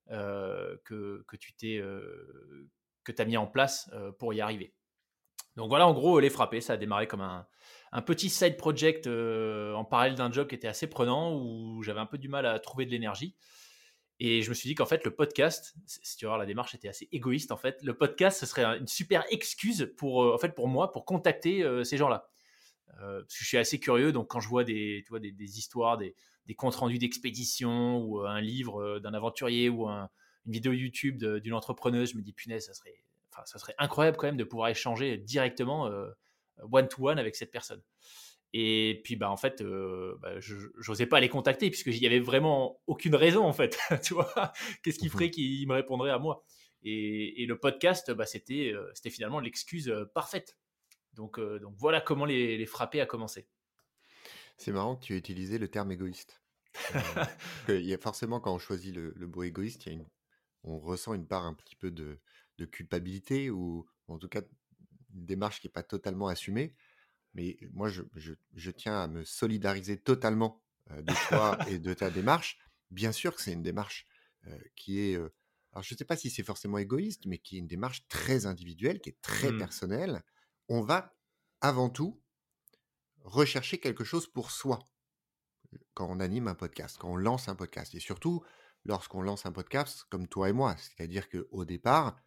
que 0.10 1.36
tu 1.40 1.54
t'es 1.54 1.82
que 3.04 3.12
tu 3.12 3.22
as 3.22 3.26
mis 3.26 3.38
en 3.38 3.48
place 3.48 3.90
euh, 3.94 4.12
pour 4.12 4.34
y 4.34 4.42
arriver. 4.42 4.74
Donc 5.56 5.70
voilà, 5.70 5.88
en 5.88 5.94
gros, 5.94 6.20
les 6.20 6.30
frapper, 6.30 6.62
ça 6.62 6.74
a 6.74 6.78
démarré 6.78 7.08
comme 7.08 7.22
un, 7.22 8.02
petit 8.02 8.30
side 8.30 8.56
project 8.56 9.08
euh, 9.08 9.74
en 9.74 9.84
parallèle 9.84 10.16
d'un 10.16 10.32
job 10.32 10.48
qui 10.48 10.56
était 10.56 10.68
assez 10.68 10.88
prenant, 10.88 11.36
où 11.36 11.82
j'avais 11.84 12.00
un 12.00 12.06
peu 12.06 12.18
du 12.18 12.30
mal 12.30 12.46
à 12.46 12.60
trouver 12.60 12.86
de 12.86 12.92
l'énergie. 12.92 13.36
Et 14.22 14.42
je 14.42 14.50
me 14.50 14.54
suis 14.54 14.68
dit 14.68 14.76
qu'en 14.76 14.86
fait, 14.86 15.06
le 15.06 15.16
podcast, 15.16 15.76
si 15.86 16.18
tu 16.18 16.26
vois, 16.26 16.38
la 16.38 16.46
démarche 16.46 16.76
était 16.76 16.90
assez 16.90 17.08
égoïste, 17.12 17.52
en 17.52 17.58
fait. 17.58 17.82
Le 17.84 17.98
podcast, 17.98 18.40
ce 18.40 18.46
serait 18.46 18.64
une 18.64 18.88
super 18.88 19.24
excuse 19.32 19.94
pour, 19.98 20.24
euh, 20.24 20.36
en 20.36 20.38
fait, 20.38 20.54
pour 20.56 20.68
moi, 20.68 20.92
pour 20.92 21.06
contacter 21.06 21.66
ces 21.84 21.98
gens-là. 21.98 22.30
parce 22.98 23.34
que 23.34 23.44
je 23.44 23.48
suis 23.48 23.58
assez 23.58 23.80
curieux, 23.80 24.12
donc 24.12 24.28
quand 24.30 24.40
je 24.40 24.50
vois 24.50 24.64
des, 24.64 25.04
tu 25.06 25.10
vois, 25.10 25.20
des, 25.20 25.58
histoires, 25.58 25.98
des, 25.98 26.16
des, 26.46 26.56
comptes 26.56 26.76
rendus 26.76 27.00
d'expédition, 27.00 27.98
ou 28.00 28.20
un 28.22 28.42
livre 28.42 29.00
d'un 29.00 29.14
aventurier, 29.14 29.70
ou 29.70 29.88
un, 29.88 30.10
une 30.46 30.54
vidéo 30.54 30.72
YouTube 30.72 31.24
d'une 31.24 31.54
entrepreneuse, 31.54 32.12
je 32.12 32.18
me 32.18 32.22
dis 32.22 32.34
punaise, 32.34 32.66
ça 32.66 32.74
serait, 32.74 33.04
enfin, 33.32 33.44
ça 33.46 33.60
serait 33.60 33.76
incroyable 33.78 34.18
quand 34.18 34.28
même 34.28 34.38
de 34.38 34.44
pouvoir 34.44 34.70
échanger 34.70 35.18
directement 35.18 35.90
one 36.72 36.88
to 36.88 37.10
one 37.10 37.20
avec 37.20 37.36
cette 37.36 37.52
personne. 37.52 37.82
Et 38.54 39.02
puis 39.04 39.16
bah 39.16 39.30
en 39.30 39.38
fait, 39.38 39.62
euh, 39.62 40.18
bah, 40.22 40.40
je 40.40 40.56
n'osais 40.88 41.06
pas 41.06 41.20
les 41.20 41.30
contacter 41.30 41.70
puisque 41.70 41.88
n'y 41.88 42.06
avait 42.08 42.20
vraiment 42.20 42.82
aucune 42.88 43.16
raison 43.16 43.46
en 43.46 43.54
fait. 43.54 43.78
tu 44.04 44.16
vois, 44.16 44.54
qu'est-ce 44.84 44.98
qui 44.98 45.10
ferait 45.10 45.28
mmh 45.28 45.32
qu'il 45.32 45.68
me 45.68 45.74
répondrait 45.74 46.10
à 46.10 46.18
moi? 46.18 46.44
Et, 46.82 47.46
le 47.46 47.60
podcast, 47.60 48.10
bah, 48.12 48.26
c'était 48.26 48.72
euh, 48.74 48.90
c'était 48.96 49.10
finalement 49.10 49.40
l'excuse 49.40 49.90
euh, 49.90 50.06
parfaite. 50.14 50.58
Donc 51.14 51.40
donc 51.40 51.76
voilà 51.78 52.02
comment 52.02 52.26
les, 52.26 52.58
les 52.58 52.66
frapper 52.66 53.02
a 53.02 53.06
commencé. 53.06 53.48
C'est 54.58 54.72
marrant 54.72 54.96
que 54.96 55.06
tu 55.06 55.14
aies 55.14 55.18
utilisé 55.18 55.58
le 55.58 55.68
terme 55.68 55.92
égoïste. 55.92 56.42
il 57.68 57.86
y 57.86 57.94
a 57.94 57.98
forcément 57.98 58.40
quand 58.40 58.54
on 58.54 58.60
choisit 58.60 58.96
le, 58.96 59.14
le 59.16 59.28
mot 59.28 59.44
égoïste, 59.44 59.86
il 59.86 59.90
y 59.90 59.92
a 59.92 59.96
une 59.96 60.06
on 60.64 60.80
ressent 60.80 61.14
une 61.14 61.28
part 61.28 61.46
un 61.46 61.54
petit 61.54 61.76
peu 61.76 61.92
de, 61.92 62.20
culpabilité 62.72 63.50
ou 63.50 63.88
en 64.10 64.18
tout 64.18 64.28
cas 64.28 64.42
une 65.16 65.26
démarche 65.26 65.62
qui 65.62 65.68
n'est 65.68 65.72
pas 65.72 65.84
totalement 65.84 66.28
assumée. 66.28 66.76
Mais 67.34 67.58
moi, 67.72 67.88
je, 67.88 68.72
tiens 68.72 69.00
à 69.00 69.08
me 69.08 69.24
solidariser 69.24 69.98
totalement 69.98 70.62
de 70.90 71.14
toi 71.30 71.58
et 71.70 71.80
de 71.80 71.94
ta 71.94 72.10
démarche. 72.10 72.60
Bien 72.92 73.14
sûr 73.14 73.34
que 73.34 73.42
c'est 73.42 73.54
une 73.54 73.64
démarche 73.64 74.06
qui 74.76 75.00
est 75.00 75.18
alors 75.72 75.84
je 75.84 75.94
ne 75.94 75.98
sais 75.98 76.06
pas 76.06 76.18
si 76.18 76.30
c'est 76.30 76.44
forcément 76.44 76.78
égoïste, 76.78 77.26
mais 77.26 77.38
qui 77.38 77.56
est 77.56 77.60
une 77.60 77.68
démarche 77.68 78.08
très 78.08 78.46
individuelle, 78.46 79.00
qui 79.02 79.10
est 79.10 79.22
très 79.22 79.52
Mmh. 79.52 79.58
personnelle. 79.58 80.24
On 80.68 80.82
va 80.82 81.16
avant 81.62 81.90
tout 81.90 82.22
rechercher 83.24 83.80
quelque 83.80 84.04
chose 84.04 84.28
pour 84.28 84.52
soi 84.52 84.90
quand 85.94 86.10
on 86.10 86.20
anime 86.20 86.48
un 86.48 86.56
podcast, 86.56 86.98
quand 86.98 87.12
on 87.12 87.16
lance 87.16 87.50
un 87.50 87.56
podcast. 87.56 87.94
Et 87.94 88.00
surtout, 88.00 88.44
lorsqu'on 88.86 89.22
lance 89.22 89.46
un 89.46 89.52
podcast 89.52 90.06
comme 90.10 90.28
toi 90.28 90.50
et 90.50 90.54
moi. 90.54 90.76
C'est-à-dire 90.78 91.30
qu'au 91.30 91.66
départ, 91.66 92.22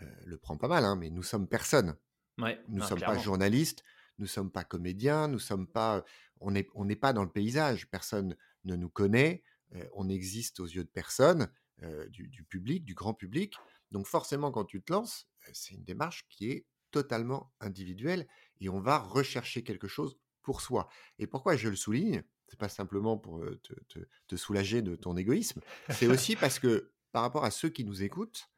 euh, 0.00 0.10
le 0.24 0.38
prend 0.38 0.56
pas 0.56 0.68
mal, 0.68 0.84
hein, 0.84 0.96
mais 0.96 1.10
nous 1.10 1.22
sommes 1.22 1.48
personne. 1.48 1.96
Ouais, 2.38 2.60
Nous 2.68 2.82
ne 2.82 2.84
sommes 2.84 3.00
pas 3.00 3.16
journalistes, 3.18 3.84
nous 4.18 4.24
ne 4.24 4.30
sommes 4.30 4.50
pas 4.50 4.64
comédiens, 4.64 5.28
nous 5.28 5.38
sommes 5.38 5.68
pas, 5.68 6.04
on 6.40 6.50
n'est 6.50 6.66
on 6.74 6.86
pas 6.96 7.12
dans 7.12 7.22
le 7.22 7.30
paysage. 7.30 7.88
Personne 7.90 8.36
ne 8.64 8.74
nous 8.74 8.88
connaît, 8.88 9.42
euh, 9.74 9.84
on 9.94 10.08
existe 10.08 10.60
aux 10.60 10.66
yeux 10.66 10.84
de 10.84 10.88
personne, 10.88 11.48
euh, 11.82 12.08
du, 12.08 12.28
du 12.28 12.42
public, 12.44 12.84
du 12.84 12.94
grand 12.94 13.14
public. 13.14 13.54
Donc 13.92 14.06
forcément, 14.06 14.50
quand 14.50 14.64
tu 14.64 14.82
te 14.82 14.92
lances, 14.92 15.28
c'est 15.52 15.74
une 15.74 15.84
démarche 15.84 16.26
qui 16.28 16.50
est 16.50 16.66
totalement 16.90 17.52
individuelle 17.60 18.26
et 18.60 18.68
on 18.68 18.80
va 18.80 18.98
rechercher 18.98 19.62
quelque 19.62 19.88
chose 19.88 20.16
pour 20.42 20.60
soi. 20.60 20.88
Et 21.18 21.26
pourquoi 21.26 21.56
je 21.56 21.68
le 21.68 21.76
souligne? 21.76 22.22
C'est 22.48 22.58
pas 22.58 22.68
simplement 22.68 23.16
pour 23.18 23.40
te, 23.62 23.72
te- 23.88 24.06
te 24.28 24.36
soulager 24.36 24.82
de 24.82 24.94
ton 24.96 25.16
égoïsme, 25.16 25.60
c'est 25.90 26.06
aussi 26.08 26.36
parce 26.36 26.58
que 26.58 26.92
par 27.12 27.22
rapport 27.22 27.44
à 27.44 27.50
ceux 27.50 27.68
qui 27.68 27.84
nous 27.84 28.02
écoutent, 28.02 28.50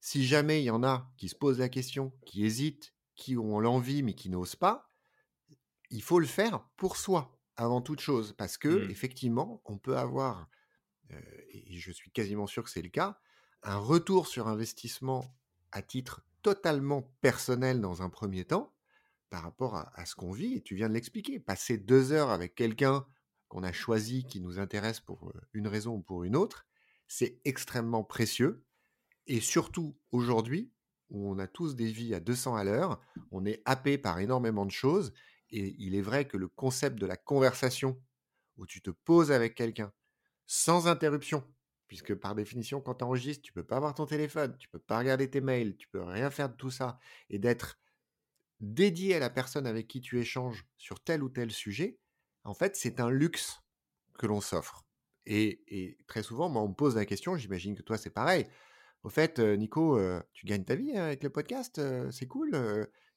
si 0.00 0.24
jamais 0.26 0.60
il 0.62 0.64
y 0.64 0.70
en 0.70 0.82
a 0.82 1.12
qui 1.16 1.28
se 1.28 1.34
posent 1.36 1.58
la 1.58 1.68
question, 1.68 2.12
qui 2.26 2.44
hésitent, 2.44 2.94
qui 3.14 3.36
ont 3.36 3.60
l'envie 3.60 4.02
mais 4.02 4.14
qui 4.14 4.30
n'osent 4.30 4.56
pas, 4.56 4.88
il 5.90 6.02
faut 6.02 6.18
le 6.20 6.26
faire 6.26 6.68
pour 6.76 6.96
soi 6.96 7.38
avant 7.56 7.80
toute 7.82 8.00
chose 8.00 8.32
parce 8.36 8.56
que 8.56 8.86
Mm. 8.86 8.90
effectivement, 8.90 9.62
on 9.66 9.78
peut 9.78 9.96
avoir 9.96 10.48
euh, 11.12 11.20
et 11.50 11.78
je 11.78 11.92
suis 11.92 12.10
quasiment 12.10 12.46
sûr 12.46 12.64
que 12.64 12.70
c'est 12.70 12.82
le 12.82 12.88
cas, 12.88 13.20
un 13.62 13.76
retour 13.78 14.26
sur 14.26 14.48
investissement 14.48 15.24
à 15.72 15.82
titre 15.82 16.22
totalement 16.42 17.02
personnel 17.20 17.80
dans 17.80 18.02
un 18.02 18.08
premier 18.08 18.44
temps 18.44 18.74
par 19.30 19.42
rapport 19.42 19.76
à, 19.76 20.04
ce 20.06 20.14
qu'on 20.14 20.32
vit, 20.32 20.54
et 20.54 20.60
tu 20.60 20.74
viens 20.74 20.88
de 20.88 20.94
l'expliquer. 20.94 21.38
Passer 21.38 21.78
deux 21.78 22.12
heures 22.12 22.30
avec 22.30 22.54
quelqu'un 22.54 23.06
qu'on 23.48 23.62
a 23.62 23.72
choisi, 23.72 24.24
qui 24.24 24.40
nous 24.40 24.58
intéresse 24.58 25.00
pour 25.00 25.32
une 25.54 25.68
raison 25.68 25.94
ou 25.94 26.02
pour 26.02 26.24
une 26.24 26.36
autre, 26.36 26.66
c'est 27.06 27.40
extrêmement 27.44 28.04
précieux. 28.04 28.64
Et 29.26 29.40
surtout 29.40 29.96
aujourd'hui, 30.10 30.72
où 31.10 31.30
on 31.30 31.38
a 31.38 31.46
tous 31.46 31.76
des 31.76 31.90
vies 31.90 32.14
à 32.14 32.20
200 32.20 32.56
à 32.56 32.64
l'heure, 32.64 33.00
on 33.30 33.44
est 33.44 33.62
happé 33.64 33.98
par 33.98 34.18
énormément 34.18 34.66
de 34.66 34.70
choses, 34.70 35.12
et 35.50 35.74
il 35.78 35.94
est 35.94 36.02
vrai 36.02 36.26
que 36.26 36.36
le 36.36 36.48
concept 36.48 36.98
de 36.98 37.06
la 37.06 37.16
conversation, 37.16 38.00
où 38.56 38.66
tu 38.66 38.82
te 38.82 38.90
poses 38.90 39.32
avec 39.32 39.54
quelqu'un, 39.54 39.92
sans 40.46 40.86
interruption, 40.86 41.44
puisque 41.86 42.14
par 42.14 42.34
définition, 42.34 42.80
quand 42.80 42.96
tu 42.96 43.04
enregistres, 43.04 43.42
tu 43.42 43.52
peux 43.52 43.64
pas 43.64 43.76
avoir 43.76 43.94
ton 43.94 44.06
téléphone, 44.06 44.56
tu 44.58 44.68
peux 44.68 44.78
pas 44.78 44.98
regarder 44.98 45.30
tes 45.30 45.40
mails, 45.40 45.76
tu 45.76 45.88
peux 45.88 46.02
rien 46.02 46.30
faire 46.30 46.48
de 46.48 46.56
tout 46.56 46.70
ça, 46.70 46.98
et 47.28 47.38
d'être 47.38 47.78
dédié 48.60 49.14
à 49.14 49.18
la 49.18 49.30
personne 49.30 49.66
avec 49.66 49.88
qui 49.88 50.00
tu 50.00 50.18
échanges 50.20 50.66
sur 50.76 51.00
tel 51.00 51.22
ou 51.22 51.28
tel 51.28 51.50
sujet, 51.50 51.98
en 52.44 52.54
fait, 52.54 52.76
c'est 52.76 53.00
un 53.00 53.10
luxe 53.10 53.60
que 54.18 54.26
l'on 54.26 54.40
s'offre. 54.40 54.84
Et, 55.26 55.62
et 55.68 55.98
très 56.06 56.22
souvent, 56.22 56.48
moi, 56.48 56.62
on 56.62 56.68
me 56.68 56.74
pose 56.74 56.96
la 56.96 57.04
question, 57.04 57.36
j'imagine 57.36 57.74
que 57.74 57.82
toi, 57.82 57.98
c'est 57.98 58.10
pareil. 58.10 58.46
Au 59.02 59.08
fait, 59.08 59.38
Nico, 59.38 59.98
tu 60.32 60.46
gagnes 60.46 60.64
ta 60.64 60.74
vie 60.74 60.96
hein, 60.96 61.04
avec 61.04 61.22
le 61.22 61.30
podcast, 61.30 61.80
c'est 62.10 62.26
cool, 62.26 62.54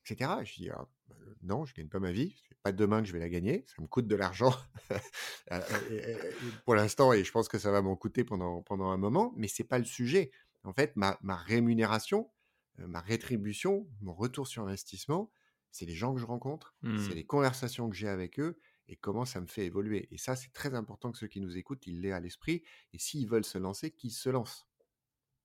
etc. 0.05 0.31
Je 0.43 0.53
dis, 0.55 0.69
ah, 0.69 0.87
bah, 1.07 1.15
non, 1.41 1.65
je 1.65 1.73
gagne 1.73 1.89
pas 1.89 1.99
ma 1.99 2.11
vie, 2.11 2.35
c'est 2.47 2.57
pas 2.61 2.71
demain 2.71 3.01
que 3.01 3.07
je 3.07 3.13
vais 3.13 3.19
la 3.19 3.29
gagner, 3.29 3.65
ça 3.67 3.81
me 3.81 3.87
coûte 3.87 4.07
de 4.07 4.15
l'argent 4.15 4.53
pour 6.65 6.75
l'instant, 6.75 7.11
et 7.13 7.23
je 7.23 7.31
pense 7.31 7.49
que 7.49 7.59
ça 7.59 7.71
va 7.71 7.81
m'en 7.81 7.95
coûter 7.95 8.23
pendant, 8.23 8.61
pendant 8.61 8.91
un 8.91 8.97
moment, 8.97 9.33
mais 9.35 9.47
c'est 9.47 9.63
pas 9.63 9.79
le 9.79 9.85
sujet. 9.85 10.31
En 10.63 10.73
fait, 10.73 10.95
ma, 10.95 11.17
ma 11.21 11.35
rémunération, 11.35 12.29
ma 12.77 13.01
rétribution, 13.01 13.87
mon 14.01 14.13
retour 14.13 14.47
sur 14.47 14.63
investissement, 14.63 15.31
c'est 15.71 15.85
les 15.85 15.95
gens 15.95 16.13
que 16.13 16.19
je 16.19 16.25
rencontre, 16.25 16.75
c'est 16.83 16.89
Mm. 16.89 17.15
les 17.15 17.25
conversations 17.25 17.89
que 17.89 17.95
j'ai 17.95 18.07
avec 18.07 18.39
eux 18.39 18.59
et 18.87 18.95
comment 18.95 19.25
ça 19.25 19.41
me 19.41 19.47
fait 19.47 19.65
évoluer. 19.65 20.07
Et 20.11 20.17
ça, 20.17 20.35
c'est 20.35 20.51
très 20.53 20.73
important 20.75 21.11
que 21.11 21.17
ceux 21.17 21.27
qui 21.27 21.39
nous 21.41 21.57
écoutent, 21.57 21.85
ils 21.87 22.01
l'aient 22.01 22.11
à 22.11 22.19
l'esprit. 22.19 22.63
Et 22.93 22.99
s'ils 22.99 23.27
veulent 23.27 23.45
se 23.45 23.57
lancer, 23.57 23.91
qu'ils 23.91 24.11
se 24.11 24.29
lancent. 24.29 24.67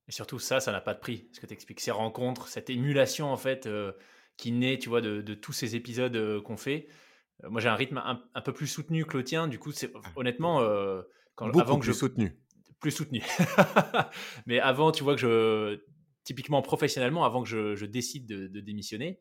Et 0.09 0.13
surtout, 0.13 0.39
ça, 0.39 0.59
ça 0.61 0.73
n'a 0.73 0.81
pas 0.81 0.95
de 0.95 1.01
prix. 1.01 1.29
Ce 1.33 1.41
que 1.41 1.47
tu 1.47 1.53
expliques, 1.53 1.81
ces 1.81 1.91
rencontres, 1.93 2.49
cette 2.49 2.69
émulation, 2.71 3.31
en 3.33 3.37
fait, 3.37 3.67
euh, 3.67 3.93
qui 4.37 4.53
naît, 4.53 4.79
tu 4.79 4.89
vois, 4.89 5.01
de, 5.01 5.23
de 5.23 5.35
tous 5.35 5.53
ces 5.53 5.77
épisodes 5.77 6.17
euh, 6.17 6.41
qu'on 6.43 6.57
fait. 6.57 6.89
Euh, 7.45 7.51
moi, 7.51 7.61
j'ai 7.61 7.69
un 7.69 7.75
rythme 7.77 7.99
un, 7.99 8.23
un 8.35 8.41
peu 8.41 8.53
plus 8.53 8.67
soutenu 8.67 9.05
que 9.05 9.17
le 9.17 9.25
tien. 9.25 9.49
Du 9.49 9.59
coup, 9.59 9.71
c'est 9.73 9.93
honnêtement, 10.17 10.61
euh, 10.63 11.03
quand, 11.37 11.47
Beaucoup 11.47 11.61
avant 11.61 11.77
que 11.79 11.85
plus 11.85 11.93
je. 11.93 11.99
soutenu. 11.99 12.39
Plus 12.81 12.91
soutenu. 12.91 13.23
Mais 14.47 14.61
avant, 14.61 14.93
tu 14.93 15.05
vois, 15.05 15.15
que 15.15 15.21
je. 15.21 15.81
Typiquement 16.29 16.61
professionnellement, 16.61 17.25
avant 17.25 17.43
que 17.43 17.49
je, 17.49 17.87
décide 17.87 18.27
de, 18.27 18.61
démissionner, 18.61 19.19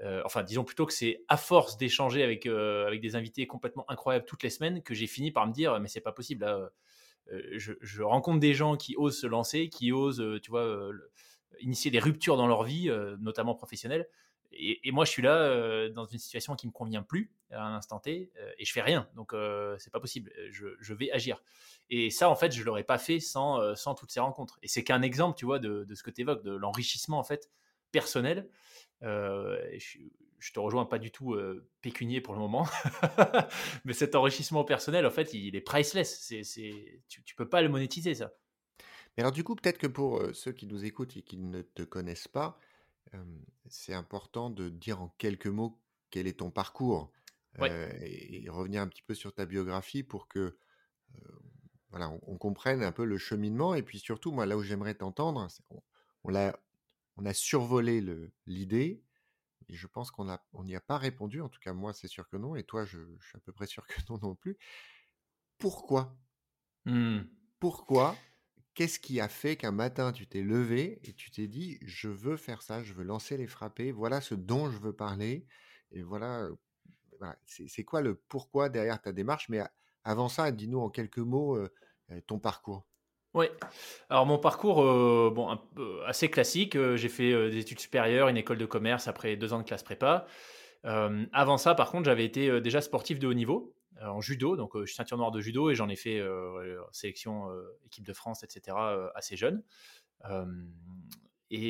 euh, 0.00 0.20
enfin, 0.26 0.42
disons 0.42 0.62
plutôt 0.62 0.84
que 0.84 0.92
c'est 0.92 1.24
à 1.28 1.38
force 1.38 1.78
d'échanger 1.78 2.22
avec, 2.22 2.44
euh, 2.44 2.86
avec 2.86 3.00
des 3.00 3.16
invités 3.16 3.46
complètement 3.46 3.90
incroyables 3.90 4.26
toutes 4.26 4.42
les 4.42 4.50
semaines 4.50 4.82
que 4.82 4.92
j'ai 4.92 5.06
fini 5.06 5.30
par 5.30 5.46
me 5.46 5.54
dire, 5.54 5.80
mais 5.80 5.88
c'est 5.88 6.02
pas 6.02 6.12
possible. 6.12 6.44
Là, 6.44 6.70
euh, 7.32 7.40
je, 7.54 7.72
je 7.80 8.02
rencontre 8.02 8.40
des 8.40 8.52
gens 8.52 8.76
qui 8.76 8.94
osent 8.94 9.18
se 9.18 9.26
lancer, 9.26 9.70
qui 9.70 9.90
osent, 9.90 10.22
tu 10.42 10.50
vois, 10.50 10.90
initier 11.60 11.90
des 11.90 11.98
ruptures 11.98 12.36
dans 12.36 12.46
leur 12.46 12.62
vie, 12.62 12.90
notamment 13.20 13.54
professionnelle. 13.54 14.06
Et, 14.56 14.90
moi, 14.92 15.04
je 15.04 15.10
suis 15.10 15.22
là 15.22 15.36
euh, 15.36 15.90
dans 15.90 16.04
une 16.04 16.18
situation 16.18 16.56
qui 16.56 16.66
me 16.66 16.72
convient 16.72 17.02
plus 17.02 17.32
à 17.50 17.62
un 17.62 17.76
instant 17.76 17.98
T, 17.98 18.32
euh, 18.38 18.50
et 18.58 18.64
je 18.64 18.72
fais 18.72 18.82
rien. 18.82 19.08
Donc, 19.14 19.32
euh, 19.32 19.76
c'est 19.78 19.92
pas 19.92 20.00
possible. 20.00 20.32
Je, 20.50 20.68
je 20.80 20.94
vais 20.94 21.10
agir. 21.10 21.42
Et 21.90 22.10
ça, 22.10 22.28
en 22.28 22.36
fait, 22.36 22.52
je 22.52 22.62
l'aurais 22.62 22.84
pas 22.84 22.98
fait 22.98 23.20
sans, 23.20 23.60
euh, 23.60 23.74
toutes 23.96 24.10
ces 24.10 24.20
rencontres. 24.20 24.58
Et 24.62 24.68
c'est 24.68 24.84
qu'un 24.84 25.02
exemple, 25.02 25.38
tu 25.38 25.44
vois, 25.44 25.58
de, 25.58 25.86
ce 25.94 26.02
que 26.02 26.10
tu 26.10 26.22
évoques, 26.22 26.42
de 26.42 26.54
l'enrichissement 26.54 27.18
en 27.18 27.24
fait 27.24 27.50
personnel. 27.92 28.48
Euh, 29.02 29.58
je, 29.78 29.98
je 30.44 30.52
te 30.52 30.60
rejoins 30.60 30.84
pas 30.84 30.98
du 30.98 31.10
tout 31.10 31.32
euh, 31.32 31.66
pécunier 31.80 32.20
pour 32.20 32.34
le 32.34 32.40
moment, 32.40 32.66
mais 33.86 33.94
cet 33.94 34.14
enrichissement 34.14 34.62
personnel, 34.62 35.06
en 35.06 35.10
fait, 35.10 35.32
il 35.32 35.56
est 35.56 35.62
priceless. 35.62 36.28
Tu, 37.08 37.22
tu 37.24 37.34
peux 37.34 37.48
pas 37.48 37.62
le 37.62 37.70
monétiser, 37.70 38.14
ça. 38.14 38.30
Mais 39.16 39.22
alors, 39.22 39.32
du 39.32 39.42
coup, 39.42 39.54
peut-être 39.54 39.78
que 39.78 39.86
pour 39.86 40.18
euh, 40.18 40.34
ceux 40.34 40.52
qui 40.52 40.66
nous 40.66 40.84
écoutent 40.84 41.16
et 41.16 41.22
qui 41.22 41.38
ne 41.38 41.62
te 41.62 41.82
connaissent 41.82 42.28
pas, 42.28 42.58
euh, 43.14 43.24
c'est 43.66 43.94
important 43.94 44.50
de 44.50 44.68
dire 44.68 45.00
en 45.02 45.08
quelques 45.18 45.46
mots 45.46 45.80
quel 46.10 46.26
est 46.26 46.38
ton 46.40 46.50
parcours 46.50 47.12
Ouais. 47.58 47.70
euh, 47.70 47.90
et, 48.00 48.44
et 48.44 48.48
revenir 48.48 48.82
un 48.82 48.88
petit 48.88 49.02
peu 49.02 49.14
sur 49.14 49.34
ta 49.34 49.46
biographie 49.46 50.02
pour 50.02 50.28
que 50.28 50.58
voilà, 51.90 52.10
on, 52.10 52.20
on 52.26 52.38
comprenne 52.38 52.82
un 52.82 52.92
peu 52.92 53.04
le 53.04 53.18
cheminement. 53.18 53.74
Et 53.74 53.82
puis 53.82 53.98
surtout, 53.98 54.32
moi, 54.32 54.46
là 54.46 54.56
où 54.56 54.62
j'aimerais 54.62 54.94
t'entendre, 54.94 55.46
on, 56.24 56.30
l'a- 56.30 56.58
on 57.16 57.26
a 57.26 57.34
survolé 57.34 58.02
l'idée 58.46 59.04
et 59.68 59.74
je 59.74 59.86
pense 59.88 60.10
qu'on 60.10 60.28
a- 60.30 60.44
on 60.54 60.64
n'y 60.64 60.76
a 60.76 60.80
pas 60.80 60.98
répondu. 60.98 61.40
En 61.42 61.48
tout 61.50 61.60
cas, 61.60 61.72
moi, 61.74 61.92
c'est 61.94 62.08
sûr 62.08 62.28
que 62.28 62.36
non. 62.38 62.56
Et 62.56 62.64
toi, 62.64 62.84
je, 62.84 63.00
je 63.20 63.28
suis 63.28 63.36
à 63.38 63.40
peu 63.40 63.52
près 63.52 63.66
sûr 63.68 63.86
que 63.86 64.00
non 64.10 64.18
non 64.22 64.34
plus. 64.36 64.58
Pourquoi? 65.58 66.16
Hmm. 66.86 67.28
pourquoi 67.58 68.30
Qu'est-ce 68.74 68.98
qui 68.98 69.20
a 69.20 69.28
fait 69.28 69.56
qu'un 69.56 69.70
matin 69.72 70.12
tu 70.12 70.26
t'es 70.26 70.42
levé 70.42 71.00
et 71.04 71.12
tu 71.12 71.30
t'es 71.30 71.46
dit 71.46 71.78
je 71.82 72.08
veux 72.08 72.36
faire 72.36 72.62
ça, 72.62 72.82
je 72.82 72.92
veux 72.92 73.04
lancer 73.04 73.36
les 73.36 73.46
frappés, 73.46 73.92
voilà 73.92 74.20
ce 74.20 74.34
dont 74.34 74.70
je 74.70 74.78
veux 74.78 74.92
parler 74.92 75.46
et 75.92 76.02
voilà, 76.02 76.48
c'est 77.46 77.84
quoi 77.84 78.00
le 78.00 78.16
pourquoi 78.28 78.68
derrière 78.68 79.00
ta 79.00 79.12
démarche? 79.12 79.48
Mais 79.48 79.60
avant 80.02 80.28
ça, 80.28 80.50
dis-nous 80.50 80.80
en 80.80 80.90
quelques 80.90 81.18
mots 81.18 81.56
euh, 81.56 81.72
euh, 82.10 82.20
ton 82.26 82.38
parcours. 82.38 82.86
Ouais. 83.32 83.50
Alors 84.10 84.26
mon 84.26 84.38
parcours, 84.38 84.82
euh, 84.82 85.30
bon, 85.34 85.58
assez 86.06 86.30
classique. 86.30 86.76
J'ai 86.96 87.08
fait 87.08 87.50
des 87.50 87.58
études 87.58 87.80
supérieures, 87.80 88.28
une 88.28 88.36
école 88.36 88.58
de 88.58 88.66
commerce 88.66 89.08
après 89.08 89.36
deux 89.36 89.52
ans 89.52 89.58
de 89.58 89.64
classe 89.64 89.82
prépa. 89.82 90.26
Avant 90.84 91.56
ça, 91.56 91.74
par 91.74 91.90
contre, 91.90 92.04
j'avais 92.04 92.24
été 92.24 92.60
déjà 92.60 92.80
sportif 92.80 93.18
de 93.18 93.26
haut 93.26 93.34
niveau 93.34 93.73
en 94.02 94.20
judo. 94.20 94.56
Donc, 94.56 94.74
euh, 94.76 94.80
je 94.80 94.86
suis 94.86 94.96
ceinture 94.96 95.16
noire 95.16 95.30
de 95.30 95.40
judo 95.40 95.70
et 95.70 95.74
j'en 95.74 95.88
ai 95.88 95.96
fait 95.96 96.18
euh, 96.18 96.80
sélection 96.92 97.50
euh, 97.50 97.78
équipe 97.86 98.04
de 98.04 98.12
France, 98.12 98.42
etc. 98.42 98.76
euh, 98.78 99.08
assez 99.14 99.36
jeune. 99.36 99.62
Euh, 100.30 100.44
et 101.50 101.60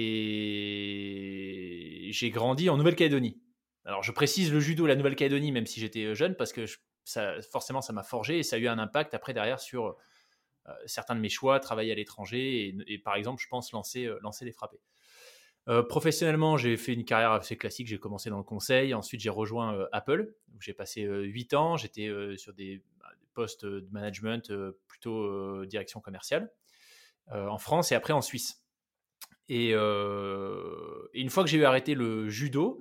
j'ai 2.12 2.30
grandi 2.30 2.70
en 2.70 2.76
Nouvelle-Calédonie. 2.76 3.40
Alors, 3.84 4.02
je 4.02 4.12
précise 4.12 4.52
le 4.52 4.60
judo, 4.60 4.86
la 4.86 4.96
Nouvelle-Calédonie, 4.96 5.52
même 5.52 5.66
si 5.66 5.80
j'étais 5.80 6.04
euh, 6.04 6.14
jeune, 6.14 6.36
parce 6.36 6.52
que 6.52 6.64
ça, 7.04 7.40
forcément, 7.42 7.82
ça 7.82 7.92
m'a 7.92 8.02
forgé 8.02 8.38
et 8.38 8.42
ça 8.42 8.56
a 8.56 8.58
eu 8.58 8.66
un 8.68 8.78
impact 8.78 9.12
après 9.12 9.34
derrière 9.34 9.60
sur 9.60 9.98
euh, 10.68 10.72
certains 10.86 11.14
de 11.14 11.20
mes 11.20 11.28
choix, 11.28 11.60
travailler 11.60 11.92
à 11.92 11.94
l'étranger 11.94 12.74
et, 12.86 12.98
par 12.98 13.16
exemple, 13.16 13.42
je 13.42 13.48
pense 13.48 13.72
lancer, 13.72 14.06
euh, 14.06 14.18
lancer 14.22 14.46
les 14.46 14.52
frappés. 14.52 14.80
Euh, 15.68 15.82
professionnellement, 15.82 16.56
j'ai 16.56 16.76
fait 16.76 16.92
une 16.92 17.04
carrière 17.04 17.32
assez 17.32 17.56
classique. 17.56 17.86
J'ai 17.86 17.98
commencé 17.98 18.30
dans 18.30 18.38
le 18.38 18.44
conseil. 18.44 18.92
Ensuite, 18.94 19.20
j'ai 19.20 19.30
rejoint 19.30 19.74
euh, 19.74 19.86
Apple, 19.92 20.34
j'ai 20.60 20.74
passé 20.74 21.04
euh, 21.04 21.22
8 21.22 21.54
ans. 21.54 21.76
J'étais 21.76 22.08
euh, 22.08 22.36
sur 22.36 22.52
des, 22.52 22.82
bah, 23.00 23.08
des 23.18 23.26
postes 23.32 23.64
de 23.64 23.88
management, 23.90 24.52
plutôt 24.86 25.64
direction 25.64 26.00
commerciale, 26.00 26.52
en 27.30 27.58
France 27.58 27.92
et 27.92 27.94
après 27.94 28.12
en 28.12 28.22
Suisse. 28.22 28.62
Et, 29.48 29.70
et 29.70 31.20
une 31.20 31.30
fois 31.30 31.44
que 31.44 31.50
j'ai 31.50 31.58
eu 31.58 31.64
arrêté 31.64 31.94
le 31.94 32.28
judo, 32.28 32.80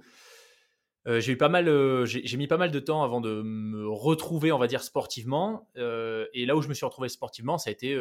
j'ai 1.06 1.34
eu 1.34 1.38
pas 1.38 1.50
mal, 1.50 1.66
j'ai 2.06 2.38
mis 2.38 2.48
pas 2.48 2.58
mal 2.58 2.72
de 2.72 2.80
temps 2.80 3.04
avant 3.04 3.20
de 3.20 3.42
me 3.42 3.88
retrouver, 3.88 4.52
on 4.52 4.58
va 4.58 4.68
dire 4.68 4.84
sportivement. 4.84 5.70
et 5.76 6.46
là 6.46 6.56
où 6.56 6.62
je 6.62 6.70
me 6.70 6.74
suis 6.74 6.86
retrouvé 6.86 7.10
sportivement, 7.10 7.58
ça 7.58 7.70
a 7.70 7.74
été 7.74 7.98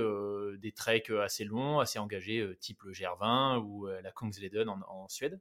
des 0.59 0.73
treks 0.73 1.11
assez 1.11 1.45
longs, 1.45 1.81
assez 1.81 1.99
engagés, 1.99 2.49
type 2.61 2.83
le 2.85 2.93
GR20 2.93 3.59
ou 3.59 3.87
la 3.87 4.13
Kungsleden 4.13 4.69
en, 4.69 5.09
Suède. 5.09 5.41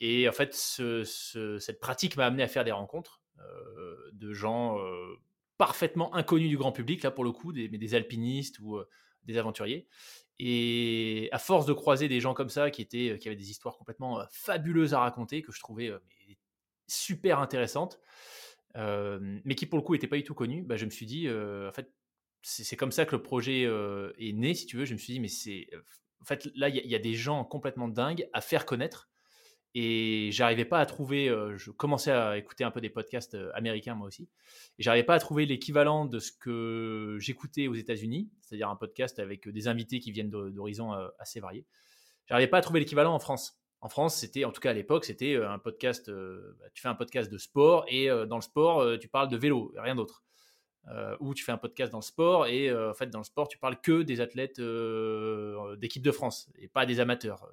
et 0.00 0.28
en 0.28 0.32
fait, 0.32 0.54
cette 0.54 1.80
pratique 1.80 2.16
m'a 2.16 2.26
amené 2.26 2.42
à 2.42 2.48
faire 2.48 2.64
des 2.64 2.72
rencontres 2.72 3.22
de 4.12 4.32
gens 4.34 4.78
parfaitement 5.56 6.14
inconnus 6.14 6.50
du 6.50 6.58
grand 6.58 6.72
public, 6.72 7.02
là 7.02 7.10
pour 7.10 7.24
le 7.24 7.32
coup, 7.32 7.52
mais 7.54 7.68
des 7.68 7.94
alpinistes 7.94 8.58
ou 8.58 8.78
des 9.24 9.38
aventuriers. 9.38 9.86
Et 10.38 11.28
à 11.32 11.38
force 11.38 11.66
de 11.66 11.72
croiser 11.72 12.08
des 12.08 12.20
gens 12.20 12.34
comme 12.34 12.48
ça 12.48 12.70
qui, 12.70 12.82
étaient, 12.82 13.18
qui 13.18 13.28
avaient 13.28 13.36
des 13.36 13.50
histoires 13.50 13.76
complètement 13.76 14.22
fabuleuses 14.30 14.94
à 14.94 15.00
raconter, 15.00 15.42
que 15.42 15.52
je 15.52 15.60
trouvais 15.60 15.92
super 16.88 17.38
intéressantes, 17.38 18.00
mais 18.74 19.54
qui 19.54 19.66
pour 19.66 19.78
le 19.78 19.84
coup 19.84 19.92
n'étaient 19.92 20.08
pas 20.08 20.16
du 20.16 20.24
tout 20.24 20.34
connus, 20.34 20.62
bah, 20.62 20.76
je 20.76 20.84
me 20.84 20.90
suis 20.90 21.06
dit, 21.06 21.28
en 21.28 21.72
fait, 21.72 21.92
c'est 22.42 22.76
comme 22.76 22.90
ça 22.90 23.06
que 23.06 23.14
le 23.14 23.22
projet 23.22 23.62
est 23.62 24.32
né, 24.32 24.54
si 24.54 24.66
tu 24.66 24.76
veux. 24.76 24.84
Je 24.84 24.94
me 24.94 24.98
suis 24.98 25.12
dit, 25.12 25.20
mais 25.20 25.28
c'est. 25.28 25.68
En 26.20 26.24
fait, 26.24 26.48
là, 26.54 26.68
il 26.68 26.86
y, 26.86 26.94
a 26.94 27.00
des 27.00 27.14
gens 27.14 27.44
complètement 27.44 27.88
dingues 27.88 28.28
à 28.32 28.40
faire 28.40 28.64
connaître 28.64 29.11
et 29.74 30.30
j'arrivais 30.32 30.64
pas 30.64 30.78
à 30.78 30.86
trouver. 30.86 31.28
Euh, 31.28 31.56
je 31.56 31.70
commençais 31.70 32.12
à 32.12 32.36
écouter 32.36 32.64
un 32.64 32.70
peu 32.70 32.80
des 32.80 32.90
podcasts 32.90 33.34
euh, 33.34 33.50
américains 33.54 33.94
moi 33.94 34.06
aussi, 34.06 34.28
et 34.78 34.82
j'arrivais 34.82 35.04
pas 35.04 35.14
à 35.14 35.18
trouver 35.18 35.46
l'équivalent 35.46 36.04
de 36.04 36.18
ce 36.18 36.32
que 36.32 37.16
j'écoutais 37.20 37.68
aux 37.68 37.74
États-Unis, 37.74 38.30
c'est-à-dire 38.40 38.68
un 38.68 38.76
podcast 38.76 39.18
avec 39.18 39.48
des 39.48 39.68
invités 39.68 40.00
qui 40.00 40.12
viennent 40.12 40.30
d'horizons 40.30 40.92
euh, 40.94 41.08
assez 41.18 41.40
variés. 41.40 41.66
J'arrivais 42.26 42.48
pas 42.48 42.58
à 42.58 42.62
trouver 42.62 42.80
l'équivalent 42.80 43.14
en 43.14 43.18
France. 43.18 43.58
En 43.80 43.88
France, 43.88 44.14
c'était, 44.14 44.44
en 44.44 44.52
tout 44.52 44.60
cas 44.60 44.70
à 44.70 44.74
l'époque, 44.74 45.04
c'était 45.04 45.34
un 45.34 45.58
podcast. 45.58 46.08
Bah, 46.08 46.66
tu 46.72 46.80
fais 46.80 46.88
un 46.88 46.94
podcast 46.94 47.30
de 47.32 47.36
sport 47.36 47.84
et 47.88 48.06
dans 48.28 48.36
le 48.36 48.42
sport, 48.42 48.96
tu 49.00 49.08
parles 49.08 49.28
de 49.28 49.36
vélo, 49.36 49.74
rien 49.76 49.96
d'autre. 49.96 50.22
ou 51.18 51.34
tu 51.34 51.42
fais 51.42 51.50
un 51.50 51.58
podcast 51.58 51.90
dans 51.90 51.98
le 51.98 52.04
sport 52.04 52.46
et 52.46 52.72
en 52.72 52.94
fait 52.94 53.10
dans 53.10 53.18
le 53.18 53.24
sport, 53.24 53.48
tu 53.48 53.58
parles 53.58 53.80
que 53.80 54.02
des 54.02 54.20
athlètes 54.20 54.60
d'équipe 55.80 56.02
de 56.04 56.12
France 56.12 56.48
et 56.60 56.68
pas 56.68 56.86
des 56.86 57.00
amateurs. 57.00 57.48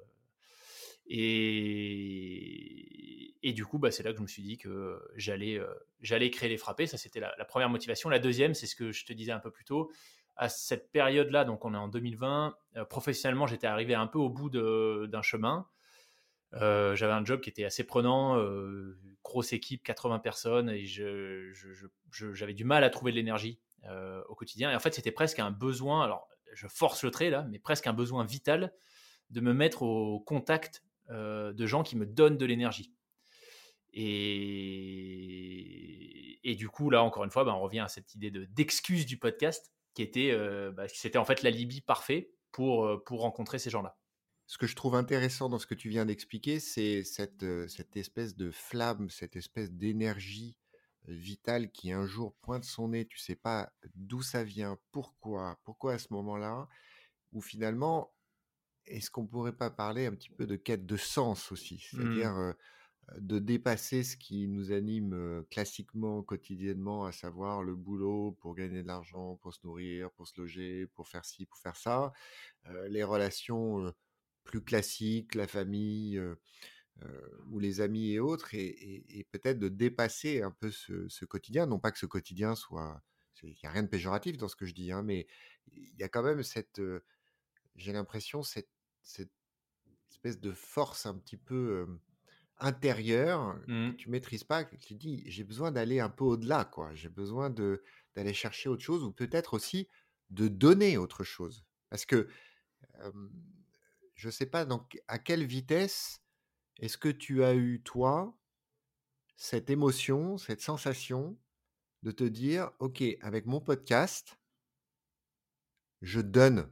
Et, 1.12 2.92
du 3.52 3.66
coup, 3.66 3.78
bah, 3.78 3.90
c'est 3.90 4.04
là 4.04 4.12
que 4.12 4.18
je 4.18 4.22
me 4.22 4.28
suis 4.28 4.44
dit 4.44 4.58
que 4.58 5.02
j'allais, 5.16 5.58
euh, 5.58 5.66
j'allais 6.00 6.30
créer 6.30 6.48
les 6.48 6.56
frappés. 6.56 6.86
Ça, 6.86 6.96
c'était 6.96 7.18
la, 7.20 7.44
première 7.44 7.68
motivation. 7.68 8.08
La 8.08 8.20
deuxième, 8.20 8.54
c'est 8.54 8.66
ce 8.66 8.76
que 8.76 8.92
je 8.92 9.04
te 9.04 9.12
disais 9.12 9.32
un 9.32 9.40
peu 9.40 9.50
plus 9.50 9.64
tôt. 9.64 9.90
À 10.36 10.48
cette 10.48 10.92
période-là, 10.92 11.44
donc 11.44 11.64
on 11.64 11.74
est 11.74 11.78
en 11.78 11.88
2020, 11.88 12.56
euh, 12.76 12.84
professionnellement, 12.84 13.48
j'étais 13.48 13.66
arrivé 13.66 13.94
un 13.94 14.06
peu 14.06 14.20
au 14.20 14.30
bout 14.30 14.48
d'un 14.50 15.22
chemin. 15.22 15.66
Euh, 16.54 16.94
j'avais 16.96 17.12
un 17.12 17.24
job 17.24 17.40
qui 17.40 17.50
était 17.50 17.64
assez 17.64 17.84
prenant, 17.84 18.40
grosse 19.24 19.52
équipe, 19.52 19.82
80 19.82 20.20
personnes, 20.20 20.70
et 20.70 20.86
j'avais 20.86 22.54
du 22.54 22.64
mal 22.64 22.84
à 22.84 22.90
trouver 22.90 23.10
de 23.10 23.16
l'énergie 23.16 23.58
au 24.28 24.34
quotidien. 24.36 24.70
Et 24.70 24.76
en 24.76 24.80
fait, 24.80 24.94
c'était 24.94 25.10
presque 25.10 25.40
un 25.40 25.50
besoin, 25.50 26.04
alors 26.04 26.28
je 26.54 26.68
force 26.68 27.02
le 27.02 27.10
trait 27.10 27.30
là, 27.30 27.46
mais 27.50 27.58
presque 27.58 27.88
un 27.88 27.92
besoin 27.92 28.24
vital 28.24 28.72
de 29.30 29.40
me 29.40 29.52
mettre 29.52 29.82
au 29.82 30.20
contact 30.20 30.82
euh, 31.10 31.52
de 31.52 31.66
gens 31.66 31.82
qui 31.82 31.96
me 31.96 32.06
donnent 32.06 32.38
de 32.38 32.46
l'énergie. 32.46 32.94
Et, 33.92 34.38
et, 36.48 36.54
du 36.54 36.68
coup, 36.68 36.90
là, 36.90 37.02
encore 37.02 37.24
une 37.24 37.30
fois, 37.30 37.42
bah, 37.44 37.54
on 37.54 37.60
revient 37.60 37.80
à 37.80 37.88
cette 37.88 38.14
idée 38.14 38.30
d'excuse 38.30 39.04
du 39.06 39.16
podcast, 39.18 39.72
qui 39.94 40.02
était, 40.02 40.30
euh, 40.30 40.70
bah, 40.70 40.86
c'était 40.88 41.18
en 41.18 41.24
fait 41.24 41.42
l'alibi 41.42 41.80
parfait 41.80 42.30
pour, 42.52 42.86
euh, 42.86 43.02
pour 43.04 43.22
rencontrer 43.22 43.58
ces 43.58 43.70
gens-là. 43.70 43.98
Ce 44.46 44.58
que 44.58 44.68
je 44.68 44.76
trouve 44.76 44.94
intéressant 44.94 45.48
dans 45.48 45.58
ce 45.58 45.66
que 45.66 45.74
tu 45.74 45.88
viens 45.88 46.06
d'expliquer, 46.06 46.60
c'est 46.60 47.02
cette, 47.04 47.44
cette 47.68 47.96
espèce 47.96 48.36
de 48.36 48.50
flamme, 48.50 49.10
cette 49.10 49.34
espèce 49.36 49.72
d'énergie 49.72 50.56
vitale 51.06 51.70
qui 51.70 51.92
un 51.92 52.06
jour 52.06 52.34
pointe 52.42 52.64
son 52.64 52.88
nez, 52.88 53.06
tu 53.06 53.18
sais 53.18 53.36
pas 53.36 53.72
d'où 53.94 54.22
ça 54.22 54.44
vient, 54.44 54.78
pourquoi, 54.92 55.58
pourquoi 55.64 55.94
à 55.94 55.98
ce 55.98 56.12
moment-là, 56.12 56.68
où 57.32 57.40
finalement 57.40 58.12
est-ce 58.86 59.10
qu'on 59.10 59.26
pourrait 59.26 59.56
pas 59.56 59.70
parler 59.70 60.06
un 60.06 60.12
petit 60.12 60.30
peu 60.30 60.46
de 60.46 60.56
quête 60.56 60.86
de 60.86 60.96
sens 60.96 61.52
aussi? 61.52 61.74
Mmh. 61.92 61.98
C'est-à-dire 61.98 62.54
de 63.18 63.38
dépasser 63.38 64.04
ce 64.04 64.16
qui 64.16 64.46
nous 64.46 64.72
anime 64.72 65.44
classiquement, 65.50 66.22
quotidiennement, 66.22 67.04
à 67.06 67.12
savoir 67.12 67.62
le 67.62 67.74
boulot 67.74 68.36
pour 68.40 68.54
gagner 68.54 68.82
de 68.82 68.86
l'argent, 68.86 69.36
pour 69.42 69.52
se 69.52 69.60
nourrir, 69.64 70.10
pour 70.12 70.28
se 70.28 70.40
loger, 70.40 70.86
pour 70.94 71.08
faire 71.08 71.24
ci, 71.24 71.46
pour 71.46 71.58
faire 71.58 71.76
ça, 71.76 72.12
les 72.88 73.02
relations 73.02 73.92
plus 74.44 74.62
classiques, 74.62 75.34
la 75.34 75.46
famille 75.46 76.22
ou 77.46 77.58
les 77.58 77.80
amis 77.80 78.12
et 78.12 78.20
autres, 78.20 78.54
et, 78.54 79.26
peut-être 79.32 79.58
de 79.58 79.68
dépasser 79.68 80.42
un 80.42 80.52
peu 80.52 80.70
ce, 80.70 81.24
quotidien. 81.24 81.66
Non 81.66 81.78
pas 81.78 81.90
que 81.90 81.98
ce 81.98 82.06
quotidien 82.06 82.54
soit... 82.54 83.02
Il 83.42 83.56
n'y 83.62 83.68
a 83.68 83.70
rien 83.70 83.82
de 83.82 83.88
péjoratif 83.88 84.36
dans 84.36 84.48
ce 84.48 84.56
que 84.56 84.66
je 84.66 84.74
dis, 84.74 84.92
hein, 84.92 85.02
mais 85.02 85.26
il 85.72 85.96
y 85.98 86.02
a 86.02 86.10
quand 86.10 86.22
même 86.22 86.42
cette 86.42 86.78
j'ai 87.76 87.92
l'impression, 87.92 88.42
cette, 88.42 88.70
cette 89.02 89.32
espèce 90.10 90.40
de 90.40 90.52
force 90.52 91.06
un 91.06 91.16
petit 91.16 91.36
peu 91.36 91.86
intérieure 92.58 93.58
que 93.66 93.90
mmh. 93.90 93.96
tu 93.96 94.10
maîtrises 94.10 94.44
pas, 94.44 94.64
que 94.64 94.76
tu 94.76 94.94
dis, 94.94 95.22
j'ai 95.26 95.44
besoin 95.44 95.72
d'aller 95.72 96.00
un 96.00 96.10
peu 96.10 96.24
au-delà, 96.24 96.64
quoi. 96.64 96.94
J'ai 96.94 97.08
besoin 97.08 97.50
de 97.50 97.82
d'aller 98.14 98.34
chercher 98.34 98.68
autre 98.68 98.82
chose 98.82 99.04
ou 99.04 99.12
peut-être 99.12 99.54
aussi 99.54 99.88
de 100.30 100.48
donner 100.48 100.98
autre 100.98 101.24
chose. 101.24 101.64
Parce 101.88 102.04
que 102.04 102.28
je 104.14 104.28
ne 104.28 104.30
sais 104.30 104.46
pas 104.46 104.64
donc 104.64 105.00
à 105.08 105.18
quelle 105.18 105.44
vitesse 105.44 106.20
est-ce 106.78 106.98
que 106.98 107.08
tu 107.08 107.44
as 107.44 107.54
eu, 107.54 107.82
toi, 107.82 108.36
cette 109.36 109.70
émotion, 109.70 110.38
cette 110.38 110.60
sensation 110.60 111.38
de 112.02 112.10
te 112.10 112.24
dire, 112.24 112.70
OK, 112.78 113.02
avec 113.20 113.46
mon 113.46 113.60
podcast, 113.60 114.38
je 116.00 116.20
donne 116.20 116.70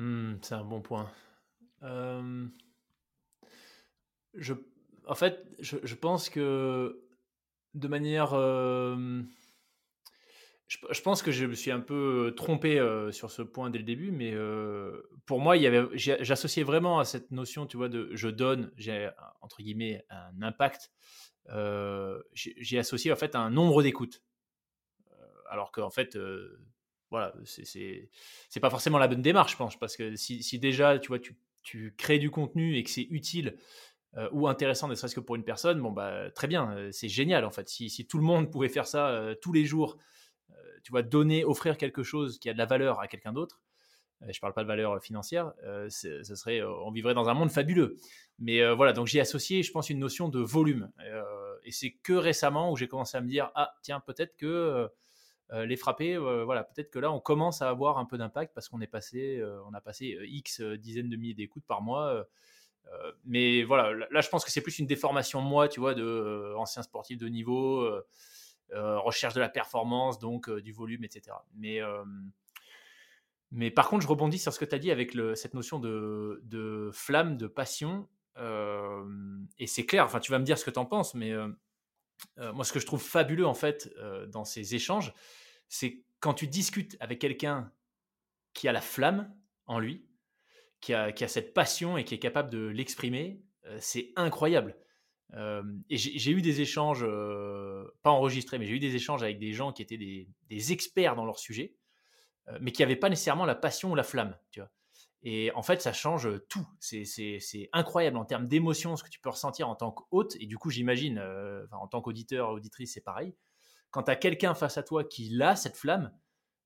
Hmm, 0.00 0.36
c'est 0.40 0.54
un 0.54 0.64
bon 0.64 0.80
point. 0.80 1.10
je, 4.34 4.54
en 5.06 5.14
fait, 5.14 5.46
je, 5.58 5.94
pense 5.94 6.30
que 6.30 7.04
de 7.74 7.86
manière... 7.86 8.30
je, 10.68 11.02
pense 11.02 11.20
que 11.22 11.30
je 11.30 11.44
me 11.44 11.52
suis 11.52 11.70
un 11.70 11.80
peu 11.80 12.32
trompé 12.34 12.80
sur 13.12 13.30
ce 13.30 13.42
point 13.42 13.68
dès 13.68 13.76
le 13.76 13.84
début, 13.84 14.10
mais 14.10 14.34
pour 15.26 15.38
moi, 15.38 15.56
j'associais 15.92 16.62
vraiment 16.62 16.98
à 16.98 17.04
cette 17.04 17.30
notion, 17.30 17.66
tu 17.66 17.76
vois, 17.76 17.90
de 17.90 18.08
je 18.14 18.28
donne, 18.28 18.72
j'ai 18.78 19.10
entre 19.42 19.58
guillemets 19.58 20.02
un 20.08 20.40
impact. 20.40 20.90
j'ai 22.32 22.78
associé 22.78 23.12
en 23.12 23.16
fait 23.16 23.34
un 23.34 23.50
nombre 23.50 23.82
d'écoutes, 23.82 24.22
alors 25.50 25.72
qu'en 25.72 25.90
fait, 25.90 26.16
voilà, 27.10 27.34
c'est 27.44 28.60
pas 28.60 28.70
forcément 28.70 28.98
la 28.98 29.08
bonne 29.08 29.22
démarche, 29.22 29.52
je 29.52 29.56
pense, 29.56 29.76
parce 29.76 29.96
que 29.96 30.14
si, 30.14 30.58
déjà, 30.58 30.98
tu 30.98 31.08
vois, 31.08 31.18
tu, 31.18 31.36
tu, 31.62 31.92
crées 31.96 32.18
du 32.18 32.30
contenu 32.30 32.76
et 32.76 32.84
que 32.84 32.90
c'est 32.90 33.06
utile 33.10 33.56
euh, 34.16 34.28
ou 34.32 34.48
intéressant, 34.48 34.86
ne 34.88 34.94
serait-ce 34.94 35.14
que 35.14 35.20
pour 35.20 35.34
une 35.36 35.44
personne, 35.44 35.80
bon, 35.80 35.90
bah, 35.90 36.30
très 36.30 36.46
bien, 36.46 36.72
euh, 36.72 36.90
c'est 36.92 37.08
génial, 37.08 37.44
en 37.44 37.50
fait. 37.50 37.68
Si, 37.68 37.90
si, 37.90 38.06
tout 38.06 38.18
le 38.18 38.24
monde 38.24 38.50
pouvait 38.50 38.68
faire 38.68 38.86
ça 38.86 39.08
euh, 39.08 39.34
tous 39.34 39.52
les 39.52 39.64
jours, 39.64 39.98
tu 40.82 40.92
vois, 40.92 41.02
donner, 41.02 41.44
offrir 41.44 41.76
quelque 41.76 42.02
chose 42.02 42.38
qui 42.38 42.48
a 42.48 42.54
de 42.54 42.58
la 42.58 42.64
valeur 42.64 43.00
à 43.00 43.06
quelqu'un 43.06 43.34
d'autre, 43.34 43.60
je 44.26 44.40
parle 44.40 44.54
pas 44.54 44.62
de 44.62 44.68
valeur 44.68 45.02
financière, 45.02 45.52
ce 45.88 46.22
serait, 46.22 46.62
on 46.62 46.90
vivrait 46.90 47.12
dans 47.12 47.28
un 47.28 47.34
monde 47.34 47.50
fabuleux. 47.50 47.96
Mais 48.38 48.66
voilà, 48.72 48.94
donc 48.94 49.06
j'ai 49.06 49.20
associé, 49.20 49.62
je 49.62 49.72
pense, 49.72 49.90
une 49.90 49.98
notion 49.98 50.30
de 50.30 50.40
volume. 50.40 50.90
et 51.64 51.70
c'est 51.70 51.92
que 52.02 52.14
récemment 52.14 52.72
où 52.72 52.76
j'ai 52.76 52.88
commencé 52.88 53.16
à 53.18 53.20
me 53.20 53.28
dire, 53.28 53.50
ah, 53.54 53.74
tiens, 53.82 54.00
peut-être 54.00 54.36
que 54.36 54.90
les 55.52 55.76
frapper, 55.76 56.14
euh, 56.14 56.44
voilà, 56.44 56.64
peut-être 56.64 56.90
que 56.90 56.98
là, 56.98 57.12
on 57.12 57.20
commence 57.20 57.62
à 57.62 57.68
avoir 57.68 57.98
un 57.98 58.04
peu 58.04 58.18
d'impact 58.18 58.54
parce 58.54 58.68
qu'on 58.68 58.80
est 58.80 58.86
passé, 58.86 59.38
euh, 59.38 59.60
on 59.66 59.74
a 59.74 59.80
passé 59.80 60.16
X 60.22 60.60
dizaines 60.60 61.08
de 61.08 61.16
milliers 61.16 61.34
d'écoutes 61.34 61.64
par 61.66 61.82
mois. 61.82 62.24
mais 63.24 63.62
voilà, 63.64 64.06
là, 64.10 64.20
je 64.20 64.28
pense 64.28 64.44
que 64.44 64.50
c'est 64.50 64.60
plus 64.60 64.78
une 64.78 64.86
déformation, 64.86 65.40
moi, 65.40 65.68
tu 65.68 65.80
vois, 65.80 65.94
de 65.94 66.54
ancien 66.56 66.82
sportif 66.82 67.18
de 67.18 67.28
niveau, 67.28 67.88
recherche 68.72 69.34
de 69.34 69.40
la 69.40 69.48
performance, 69.48 70.18
donc 70.18 70.50
du 70.50 70.72
volume, 70.72 71.04
etc. 71.04 71.36
Mais 71.54 71.80
mais 73.52 73.72
par 73.72 73.88
contre, 73.88 74.02
je 74.02 74.08
rebondis 74.08 74.38
sur 74.38 74.52
ce 74.52 74.60
que 74.60 74.64
tu 74.64 74.74
as 74.74 74.78
dit 74.78 74.92
avec 74.92 75.16
cette 75.34 75.54
notion 75.54 75.80
de, 75.80 76.90
flamme, 76.92 77.36
de 77.36 77.46
passion. 77.46 78.08
et 78.38 79.66
c'est 79.66 79.86
clair, 79.86 80.04
enfin, 80.04 80.20
tu 80.20 80.30
vas 80.30 80.38
me 80.38 80.44
dire 80.44 80.58
ce 80.58 80.64
que 80.64 80.70
tu 80.70 80.78
en 80.78 80.86
penses, 80.86 81.14
mais 81.14 81.32
moi, 82.36 82.64
ce 82.64 82.72
que 82.72 82.80
je 82.80 82.86
trouve 82.86 83.02
fabuleux, 83.02 83.46
en 83.46 83.54
fait, 83.54 83.92
dans 84.28 84.44
ces 84.44 84.74
échanges, 84.74 85.12
c'est 85.68 86.02
quand 86.20 86.34
tu 86.34 86.46
discutes 86.46 86.96
avec 87.00 87.18
quelqu'un 87.18 87.72
qui 88.52 88.68
a 88.68 88.72
la 88.72 88.80
flamme 88.80 89.34
en 89.66 89.78
lui, 89.78 90.06
qui 90.80 90.94
a, 90.94 91.12
cette 91.28 91.52
passion 91.54 91.96
et 91.96 92.04
qui 92.04 92.14
est 92.14 92.18
capable 92.18 92.50
de 92.50 92.66
l'exprimer, 92.66 93.42
euh, 93.66 93.76
c'est 93.80 94.12
incroyable. 94.16 94.76
Euh, 95.34 95.62
et 95.88 95.96
j'ai 95.96 96.32
eu 96.32 96.42
des 96.42 96.60
échanges, 96.60 97.04
euh, 97.06 97.84
pas 98.02 98.10
enregistrés, 98.10 98.58
mais 98.58 98.66
j'ai 98.66 98.74
eu 98.74 98.80
des 98.80 98.96
échanges 98.96 99.22
avec 99.22 99.38
des 99.38 99.52
gens 99.52 99.72
qui 99.72 99.82
étaient 99.82 99.98
des, 99.98 100.72
experts 100.72 101.14
dans 101.14 101.24
leur 101.24 101.38
sujet, 101.38 101.76
mais 102.60 102.72
qui 102.72 102.82
n'avaient 102.82 102.96
pas 102.96 103.08
nécessairement 103.08 103.44
la 103.44 103.54
passion 103.54 103.92
ou 103.92 103.94
la 103.94 104.02
flamme. 104.02 104.36
Tu 104.50 104.58
vois. 104.58 104.70
Et 105.22 105.52
en 105.54 105.62
fait, 105.62 105.82
ça 105.82 105.92
change 105.92 106.28
tout. 106.48 106.66
C'est 106.78 107.68
incroyable 107.72 108.16
en 108.16 108.24
termes 108.24 108.46
d'émotion, 108.46 108.96
ce 108.96 109.04
que 109.04 109.10
tu 109.10 109.20
peux 109.20 109.28
ressentir 109.28 109.68
en 109.68 109.76
tant 109.76 109.90
qu'hôte. 109.90 110.36
Et 110.40 110.46
du 110.46 110.56
coup, 110.56 110.70
j'imagine, 110.70 111.18
euh, 111.18 111.66
en 111.72 111.86
tant 111.86 112.00
qu'auditeur, 112.00 112.50
auditrice, 112.50 112.94
c'est 112.94 113.02
pareil. 113.02 113.34
Quand 113.90 114.04
tu 114.04 114.10
as 114.10 114.16
quelqu'un 114.16 114.54
face 114.54 114.78
à 114.78 114.82
toi 114.82 115.04
qui 115.04 115.40
a 115.42 115.56
cette 115.56 115.76
flamme, 115.76 116.12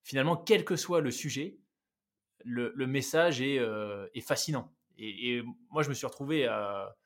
finalement, 0.04 0.36
quel 0.36 0.64
que 0.64 0.76
soit 0.76 1.00
le 1.00 1.10
sujet, 1.10 1.58
le, 2.44 2.86
message 2.86 3.40
est, 3.40 3.58
euh, 3.58 4.06
est 4.14 4.20
fascinant. 4.20 4.72
Et, 4.98 5.42
moi, 5.70 5.82
je 5.82 5.88
me 5.88 5.94
suis 5.94 6.06
retrouvé 6.06 6.46
à, 6.46 6.96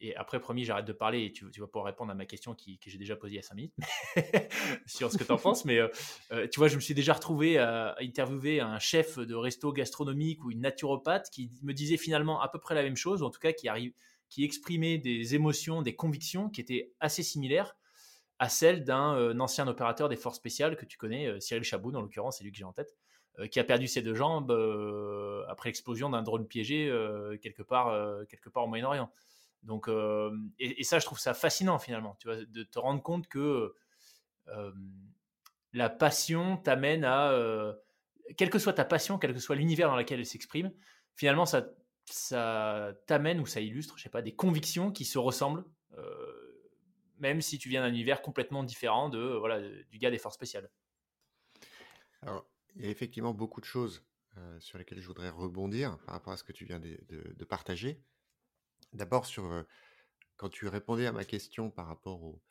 et 0.00 0.14
après, 0.16 0.40
promis, 0.40 0.64
j'arrête 0.64 0.84
de 0.84 0.92
parler 0.92 1.24
et 1.24 1.32
tu, 1.32 1.46
vas 1.58 1.66
pouvoir 1.66 1.86
répondre 1.86 2.12
à 2.12 2.14
ma 2.14 2.26
question 2.26 2.54
qui, 2.54 2.78
que 2.78 2.90
j'ai 2.90 2.98
déjà 2.98 3.16
posée 3.16 3.34
il 3.34 3.36
y 3.36 3.38
a 3.38 3.42
5 3.42 3.54
minutes 3.54 3.74
sur 4.86 5.10
ce 5.10 5.16
que 5.16 5.24
tu 5.24 5.32
en 5.32 5.38
penses. 5.38 5.64
Mais 5.64 5.78
euh, 5.78 5.88
euh, 6.32 6.46
tu 6.48 6.58
vois, 6.58 6.68
je 6.68 6.76
me 6.76 6.80
suis 6.80 6.94
déjà 6.94 7.14
retrouvé 7.14 7.56
à, 7.58 7.96
interviewer 8.00 8.60
un 8.60 8.78
chef 8.78 9.18
de 9.18 9.34
resto 9.34 9.72
gastronomique 9.72 10.44
ou 10.44 10.50
une 10.50 10.60
naturopathe 10.60 11.30
qui 11.30 11.50
me 11.62 11.72
disait 11.72 11.96
finalement 11.96 12.40
à 12.42 12.48
peu 12.48 12.58
près 12.58 12.74
la 12.74 12.82
même 12.82 12.96
chose, 12.96 13.22
ou 13.22 13.24
en 13.24 13.30
tout 13.30 13.40
cas 13.40 13.52
qui, 13.52 13.68
arrive, 13.68 13.92
qui 14.28 14.44
exprimait 14.44 14.98
des 14.98 15.34
émotions, 15.34 15.80
des 15.80 15.96
convictions 15.96 16.50
qui 16.50 16.60
étaient 16.60 16.92
assez 17.00 17.22
similaires 17.22 17.74
à 18.38 18.50
celles 18.50 18.84
d'un 18.84 19.16
euh, 19.16 19.38
ancien 19.38 19.66
opérateur 19.66 20.10
des 20.10 20.16
forces 20.16 20.36
spéciales 20.36 20.76
que 20.76 20.84
tu 20.84 20.98
connais, 20.98 21.40
Cyril 21.40 21.64
Chabot, 21.64 21.90
dans 21.90 22.02
l'occurrence, 22.02 22.36
c'est 22.36 22.44
lui 22.44 22.52
que 22.52 22.58
j'ai 22.58 22.64
en 22.64 22.72
tête 22.72 22.94
qui 23.50 23.60
a 23.60 23.64
perdu 23.64 23.86
ses 23.86 24.00
deux 24.00 24.14
jambes 24.14 24.50
après 25.50 25.68
l'explosion 25.68 26.08
d'un 26.08 26.22
drone 26.22 26.46
piégé 26.46 26.90
quelque 27.42 27.62
part 27.62 27.94
quelque 28.30 28.48
part 28.48 28.64
au 28.64 28.66
Moyen-Orient. 28.66 29.10
Donc, 29.66 29.88
euh, 29.88 30.30
et, 30.60 30.84
ça, 30.84 31.00
je 31.00 31.04
trouve 31.04 31.18
ça 31.18 31.34
fascinant 31.34 31.78
finalement, 31.80 32.14
tu 32.20 32.28
vois, 32.28 32.36
de 32.36 32.62
te 32.62 32.78
rendre 32.78 33.02
compte 33.02 33.26
que 33.26 33.74
euh, 34.46 34.72
la 35.72 35.90
passion 35.90 36.56
t'amène 36.56 37.04
à, 37.04 37.32
euh, 37.32 37.74
quelle 38.36 38.48
que 38.48 38.60
soit 38.60 38.74
ta 38.74 38.84
passion, 38.84 39.18
quel 39.18 39.34
que 39.34 39.40
soit 39.40 39.56
l'univers 39.56 39.88
dans 39.88 39.96
lequel 39.96 40.20
elle 40.20 40.26
s'exprime, 40.26 40.72
finalement, 41.16 41.46
ça, 41.46 41.68
ça 42.04 42.94
t'amène 43.06 43.40
ou 43.40 43.46
ça 43.46 43.60
illustre, 43.60 43.98
je 43.98 44.04
sais 44.04 44.08
pas, 44.08 44.22
des 44.22 44.36
convictions 44.36 44.92
qui 44.92 45.04
se 45.04 45.18
ressemblent, 45.18 45.64
même 47.18 47.40
si 47.40 47.58
tu 47.58 47.68
viens 47.68 47.82
d'un 47.82 47.88
univers 47.88 48.22
complètement 48.22 48.62
différent 48.62 49.08
de, 49.08 49.18
voilà, 49.18 49.60
du 49.60 49.98
gars 49.98 50.10
des 50.10 50.18
forces 50.18 50.36
spéciales. 50.36 50.70
Alors, 52.22 52.46
il 52.76 52.84
y 52.84 52.88
a 52.88 52.90
effectivement 52.90 53.34
beaucoup 53.34 53.60
de 53.60 53.66
choses 53.66 54.04
sur 54.58 54.78
lesquelles 54.78 55.00
je 55.00 55.06
voudrais 55.06 55.30
rebondir 55.30 55.98
par 56.04 56.14
rapport 56.14 56.32
à 56.32 56.36
ce 56.36 56.44
que 56.44 56.52
tu 56.52 56.66
viens 56.66 56.78
de 56.78 57.44
partager. 57.44 58.00
D'abord 58.92 59.26
sur, 59.26 59.64
quand 60.36 60.48
tu 60.48 60.66
répondais 60.68 61.06
à 61.06 61.12
ma 61.12 61.24
question 61.24 61.70
par 61.70 61.86
rapport 61.86 62.22
au 62.22 62.42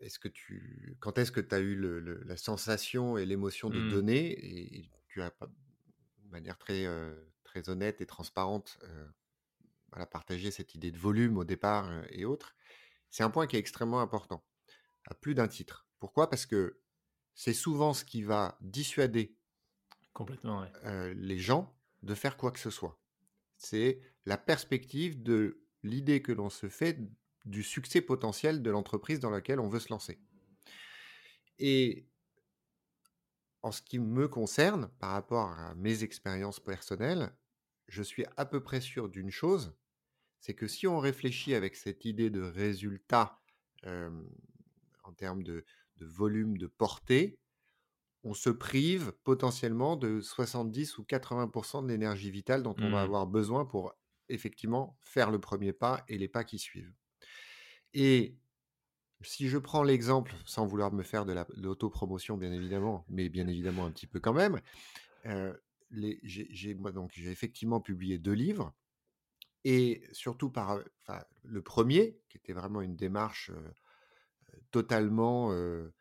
est-ce 0.00 0.20
que 0.20 0.28
tu 0.28 0.96
quand 1.00 1.18
est-ce 1.18 1.32
que 1.32 1.40
tu 1.40 1.54
as 1.54 1.58
eu 1.58 1.74
le 1.74 2.00
la 2.00 2.36
sensation 2.36 3.18
et 3.18 3.26
l'émotion 3.26 3.68
de 3.68 3.80
mmh. 3.80 3.90
donner 3.90 4.78
et 4.78 4.90
tu 5.08 5.22
as 5.22 5.32
de 6.28 6.32
manière 6.32 6.58
très, 6.58 6.86
très 7.44 7.68
honnête 7.68 8.00
et 8.00 8.06
transparente, 8.06 8.78
voilà, 9.90 10.06
partagé 10.06 10.50
cette 10.50 10.74
idée 10.74 10.90
de 10.90 10.98
volume 10.98 11.38
au 11.38 11.44
départ, 11.44 11.90
et 12.10 12.24
autres. 12.24 12.54
C'est 13.10 13.22
un 13.22 13.30
point 13.30 13.46
qui 13.46 13.56
est 13.56 13.58
extrêmement 13.58 14.00
important, 14.00 14.44
à 15.06 15.14
plus 15.14 15.34
d'un 15.34 15.48
titre. 15.48 15.88
Pourquoi? 15.98 16.28
Parce 16.28 16.46
que 16.46 16.80
c'est 17.34 17.54
souvent 17.54 17.94
ce 17.94 18.04
qui 18.04 18.22
va 18.22 18.58
dissuader 18.60 19.34
Complètement, 20.12 20.66
les 20.84 21.38
gens 21.38 21.74
de 22.02 22.14
faire 22.14 22.36
quoi 22.36 22.50
que 22.52 22.58
ce 22.58 22.70
soit 22.70 23.00
c'est 23.58 24.00
la 24.24 24.38
perspective 24.38 25.22
de 25.22 25.60
l'idée 25.82 26.22
que 26.22 26.32
l'on 26.32 26.48
se 26.48 26.68
fait 26.68 26.98
du 27.44 27.62
succès 27.62 28.00
potentiel 28.00 28.62
de 28.62 28.70
l'entreprise 28.70 29.20
dans 29.20 29.30
laquelle 29.30 29.60
on 29.60 29.68
veut 29.68 29.80
se 29.80 29.90
lancer. 29.90 30.18
Et 31.58 32.06
en 33.62 33.72
ce 33.72 33.82
qui 33.82 33.98
me 33.98 34.28
concerne, 34.28 34.88
par 35.00 35.10
rapport 35.10 35.50
à 35.50 35.74
mes 35.74 36.04
expériences 36.04 36.60
personnelles, 36.60 37.34
je 37.88 38.02
suis 38.02 38.24
à 38.36 38.44
peu 38.44 38.62
près 38.62 38.80
sûr 38.80 39.08
d'une 39.08 39.30
chose, 39.30 39.74
c'est 40.40 40.54
que 40.54 40.68
si 40.68 40.86
on 40.86 40.98
réfléchit 40.98 41.54
avec 41.54 41.74
cette 41.74 42.04
idée 42.04 42.30
de 42.30 42.40
résultat 42.40 43.40
en 43.84 45.12
termes 45.16 45.42
de, 45.42 45.64
de, 45.96 46.06
volume, 46.06 46.58
de 46.58 46.66
portée, 46.66 47.38
on 48.28 48.34
se 48.34 48.50
prive 48.50 49.12
potentiellement 49.24 49.96
de 49.96 50.20
70 50.20 50.98
ou 50.98 51.02
80% 51.02 51.82
de 51.82 51.88
l'énergie 51.88 52.30
vitale 52.30 52.62
dont 52.62 52.76
on 52.78 52.90
va 52.90 53.00
mmh. 53.00 53.04
avoir 53.04 53.26
besoin 53.26 53.64
pour 53.64 53.94
effectivement 54.28 54.98
faire 55.00 55.30
le 55.30 55.40
premier 55.40 55.72
pas 55.72 56.04
et 56.08 56.18
les 56.18 56.28
pas 56.28 56.44
qui 56.44 56.58
suivent. 56.58 56.92
Et 57.94 58.36
si 59.22 59.48
je 59.48 59.56
prends 59.56 59.82
l'exemple, 59.82 60.34
sans 60.44 60.66
vouloir 60.66 60.92
me 60.92 61.02
faire 61.02 61.24
de 61.24 61.34
l'autopromotion 61.56 62.36
bien 62.36 62.52
évidemment, 62.52 63.06
mais 63.08 63.30
bien 63.30 63.48
évidemment 63.48 63.86
un 63.86 63.90
petit 63.90 64.06
peu 64.06 64.20
quand 64.20 64.34
même, 64.34 64.60
euh, 65.24 65.54
j'ai 66.22 66.76
effectivement 67.24 67.80
publié 67.80 68.18
deux 68.18 68.34
livres 68.34 68.74
et 69.64 70.02
surtout 70.12 70.50
par 70.50 70.80
le 71.44 71.62
premier 71.62 72.20
qui 72.28 72.36
était 72.36 72.52
vraiment 72.52 72.82
une 72.82 72.94
démarche 72.94 73.50
euh, 73.50 73.72
totalement 74.70 75.50
euh, 75.52 75.94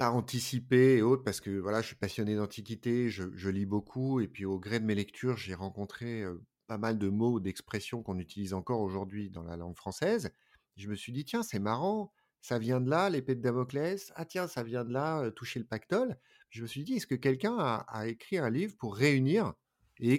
pas 0.00 0.12
anticipé 0.12 0.96
et 0.96 1.02
autres, 1.02 1.22
parce 1.22 1.42
que 1.42 1.50
voilà, 1.50 1.82
je 1.82 1.88
suis 1.88 1.94
passionné 1.94 2.34
d'antiquité, 2.34 3.10
je, 3.10 3.48
lis 3.50 3.66
beaucoup, 3.66 4.20
et 4.20 4.28
puis 4.28 4.46
au 4.46 4.58
gré 4.58 4.80
de 4.80 4.86
mes 4.86 4.94
lectures, 4.94 5.36
j'ai 5.36 5.52
rencontré 5.52 6.24
pas 6.66 6.78
mal 6.78 6.98
de 6.98 7.10
mots, 7.10 7.38
d'expressions 7.38 8.02
qu'on 8.02 8.18
utilise 8.18 8.54
encore 8.54 8.80
aujourd'hui 8.80 9.28
dans 9.28 9.42
la 9.42 9.58
langue 9.58 9.76
française. 9.76 10.30
Je 10.76 10.88
me 10.88 10.94
suis 10.94 11.12
dit, 11.12 11.26
tiens, 11.26 11.42
c'est 11.42 11.58
marrant, 11.58 12.14
ça 12.40 12.58
vient 12.58 12.80
de 12.80 12.88
là, 12.88 13.10
l'épée 13.10 13.34
de 13.34 13.42
Damoclès, 13.42 14.10
ah 14.16 14.24
tiens, 14.24 14.46
ça 14.48 14.62
vient 14.62 14.86
de 14.86 14.90
là, 14.90 15.30
toucher 15.32 15.58
le 15.58 15.66
pactole. 15.66 16.16
Je 16.48 16.62
me 16.62 16.66
suis 16.66 16.82
dit, 16.82 16.94
est-ce 16.94 17.06
que 17.06 17.14
quelqu'un 17.14 17.58
a, 17.58 18.06
écrit 18.06 18.38
un 18.38 18.48
livre 18.48 18.74
pour 18.78 18.96
réunir 18.96 19.52
et 19.98 20.18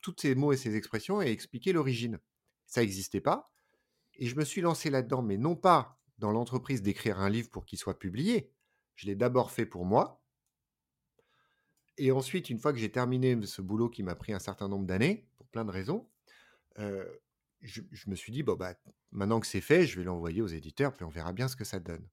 tous 0.00 0.16
ces 0.18 0.34
mots 0.34 0.52
et 0.52 0.56
ces 0.56 0.74
expressions 0.74 1.22
et 1.22 1.30
expliquer 1.30 1.72
l'origine? 1.72 2.18
Ça 2.66 2.80
n'existait 2.80 3.20
pas. 3.20 3.52
Et 4.14 4.26
je 4.26 4.34
me 4.34 4.44
suis 4.44 4.60
lancé 4.60 4.90
là-dedans, 4.90 5.22
mais 5.22 5.36
non 5.36 5.54
pas 5.54 6.00
dans 6.18 6.32
l'entreprise 6.32 6.82
d'écrire 6.82 7.20
un 7.20 7.30
livre 7.30 7.48
pour 7.48 7.64
qu'il 7.64 7.78
soit 7.78 8.00
publié, 8.00 8.50
je 9.00 9.06
l'ai 9.06 9.14
d'abord 9.14 9.50
fait 9.50 9.64
pour 9.64 9.86
moi. 9.86 10.22
Et 11.96 12.12
ensuite, 12.12 12.50
une 12.50 12.58
fois 12.58 12.74
que 12.74 12.78
j'ai 12.78 12.92
terminé 12.92 13.38
ce 13.46 13.62
boulot 13.62 13.88
qui 13.88 14.02
m'a 14.02 14.14
pris 14.14 14.34
un 14.34 14.38
certain 14.38 14.68
nombre 14.68 14.84
d'années, 14.84 15.26
pour 15.38 15.46
plein 15.48 15.64
de 15.64 15.70
raisons, 15.70 16.06
je, 16.76 17.80
me 18.08 18.14
suis 18.14 18.30
dit, 18.30 18.42
bon, 18.42 18.56
bah, 18.56 18.74
maintenant 19.10 19.40
que 19.40 19.46
c'est 19.46 19.62
fait, 19.62 19.86
je 19.86 19.98
vais 19.98 20.04
l'envoyer 20.04 20.42
aux 20.42 20.48
éditeurs, 20.48 20.92
puis 20.92 21.04
on 21.04 21.08
verra 21.08 21.32
bien 21.32 21.48
ce 21.48 21.56
que 21.56 21.64
ça 21.64 21.78
donne. 21.78 22.06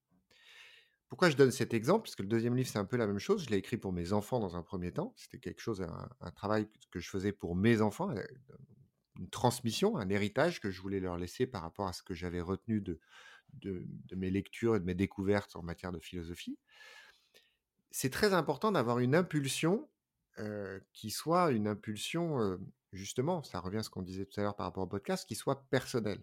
Pourquoi 1.10 1.28
je 1.28 1.36
donne 1.36 1.50
cet 1.50 1.74
exemple? 1.74 2.04
Parce 2.04 2.16
que 2.16 2.22
le 2.22 2.28
deuxième 2.28 2.56
livre, 2.56 2.70
c'est 2.70 2.78
un 2.78 2.86
peu 2.86 2.96
la 2.96 3.06
même 3.06 3.18
chose. 3.18 3.44
Je 3.44 3.50
l'ai 3.50 3.58
écrit 3.58 3.76
pour 3.76 3.92
mes 3.92 4.14
enfants 4.14 4.40
dans 4.40 4.56
un 4.56 4.62
premier 4.62 4.92
temps. 4.92 5.12
C'était 5.16 5.38
quelque 5.38 5.60
chose, 5.60 5.82
un, 5.82 6.30
travail 6.30 6.68
que 6.90 7.00
je 7.00 7.10
faisais 7.10 7.32
pour 7.32 7.54
mes 7.54 7.82
enfants, 7.82 8.14
une 9.18 9.28
transmission, 9.28 9.98
un 9.98 10.08
héritage 10.08 10.58
que 10.60 10.70
je 10.70 10.80
voulais 10.80 11.00
leur 11.00 11.18
laisser 11.18 11.46
par 11.46 11.60
rapport 11.60 11.86
à 11.86 11.92
ce 11.92 12.02
que 12.02 12.14
j'avais 12.14 12.40
retenu 12.40 12.80
de, 12.80 12.98
de, 13.54 13.84
mes 14.16 14.30
lectures 14.30 14.76
et 14.76 14.80
de 14.80 14.84
mes 14.84 14.94
découvertes 14.94 15.56
en 15.56 15.62
matière 15.62 15.92
de 15.92 15.98
philosophie, 15.98 16.58
c'est 17.90 18.10
très 18.10 18.34
important 18.34 18.72
d'avoir 18.72 18.98
une 18.98 19.14
impulsion 19.14 19.88
qui 20.92 21.10
soit 21.10 21.50
une 21.50 21.66
impulsion, 21.66 22.60
justement, 22.92 23.42
ça 23.42 23.58
revient 23.58 23.78
à 23.78 23.82
ce 23.82 23.90
qu'on 23.90 24.02
disait 24.02 24.24
tout 24.24 24.38
à 24.38 24.44
l'heure 24.44 24.54
par 24.54 24.66
rapport 24.66 24.84
au 24.84 24.86
podcast, 24.86 25.26
qui 25.26 25.34
soit 25.34 25.68
personnelle. 25.68 26.22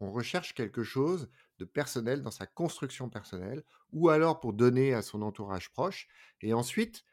On 0.00 0.12
recherche 0.12 0.54
quelque 0.54 0.84
chose 0.84 1.28
de 1.58 1.64
personnel 1.64 2.22
dans 2.22 2.30
sa 2.30 2.46
construction 2.46 3.08
personnelle, 3.08 3.64
ou 3.92 4.10
alors 4.10 4.38
pour 4.38 4.52
donner 4.52 4.94
à 4.94 5.02
son 5.02 5.22
entourage 5.22 5.70
proche. 5.70 6.08
Et 6.40 6.52
ensuite, 6.52 7.04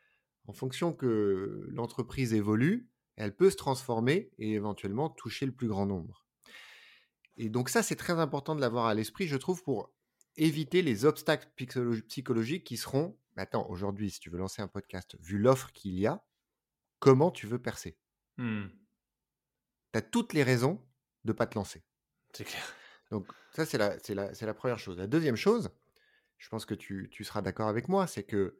en 0.47 0.53
fonction 0.53 0.93
que 0.93 1.67
l'entreprise 1.71 2.33
évolue, 2.33 2.87
elle 3.15 3.35
peut 3.35 3.49
se 3.49 3.57
transformer 3.57 4.29
et 4.37 4.53
éventuellement 4.53 5.09
toucher 5.09 5.45
le 5.45 5.51
plus 5.51 5.67
grand 5.67 5.85
nombre. 5.85 6.24
Et 7.37 7.49
donc 7.49 7.69
ça, 7.69 7.83
c'est 7.83 7.95
très 7.95 8.13
important 8.13 8.55
de 8.55 8.61
l'avoir 8.61 8.85
à 8.85 8.93
l'esprit, 8.93 9.27
je 9.27 9.37
trouve, 9.37 9.63
pour 9.63 9.93
éviter 10.37 10.81
les 10.81 11.05
obstacles 11.05 11.49
psychologiques 12.07 12.63
qui 12.63 12.77
seront, 12.77 13.17
attends, 13.37 13.69
aujourd'hui, 13.69 14.11
si 14.11 14.19
tu 14.19 14.29
veux 14.29 14.37
lancer 14.37 14.61
un 14.61 14.67
podcast, 14.67 15.15
vu 15.19 15.37
l'offre 15.37 15.71
qu'il 15.71 15.97
y 15.99 16.07
a, 16.07 16.25
comment 16.99 17.31
tu 17.31 17.47
veux 17.47 17.61
percer? 17.61 17.97
Mmh. 18.37 18.65
Tu 19.93 19.97
as 19.97 20.01
toutes 20.01 20.33
les 20.33 20.43
raisons 20.43 20.81
de 21.23 21.31
ne 21.31 21.37
pas 21.37 21.47
te 21.47 21.55
lancer. 21.55 21.83
C'est 22.33 22.43
clair. 22.43 22.63
Donc 23.11 23.27
ça, 23.53 23.65
c'est 23.65 23.77
la, 23.77 23.95
la, 24.09 24.31
la, 24.31 24.53
première 24.53 24.79
chose. 24.79 24.97
La 24.97 25.07
deuxième 25.07 25.35
chose, 25.35 25.69
je 26.37 26.49
pense 26.49 26.65
que 26.65 26.73
tu, 26.73 27.09
tu 27.11 27.23
seras 27.23 27.41
d'accord 27.41 27.67
avec 27.67 27.87
moi, 27.87 28.07
c'est 28.07 28.23
que 28.23 28.59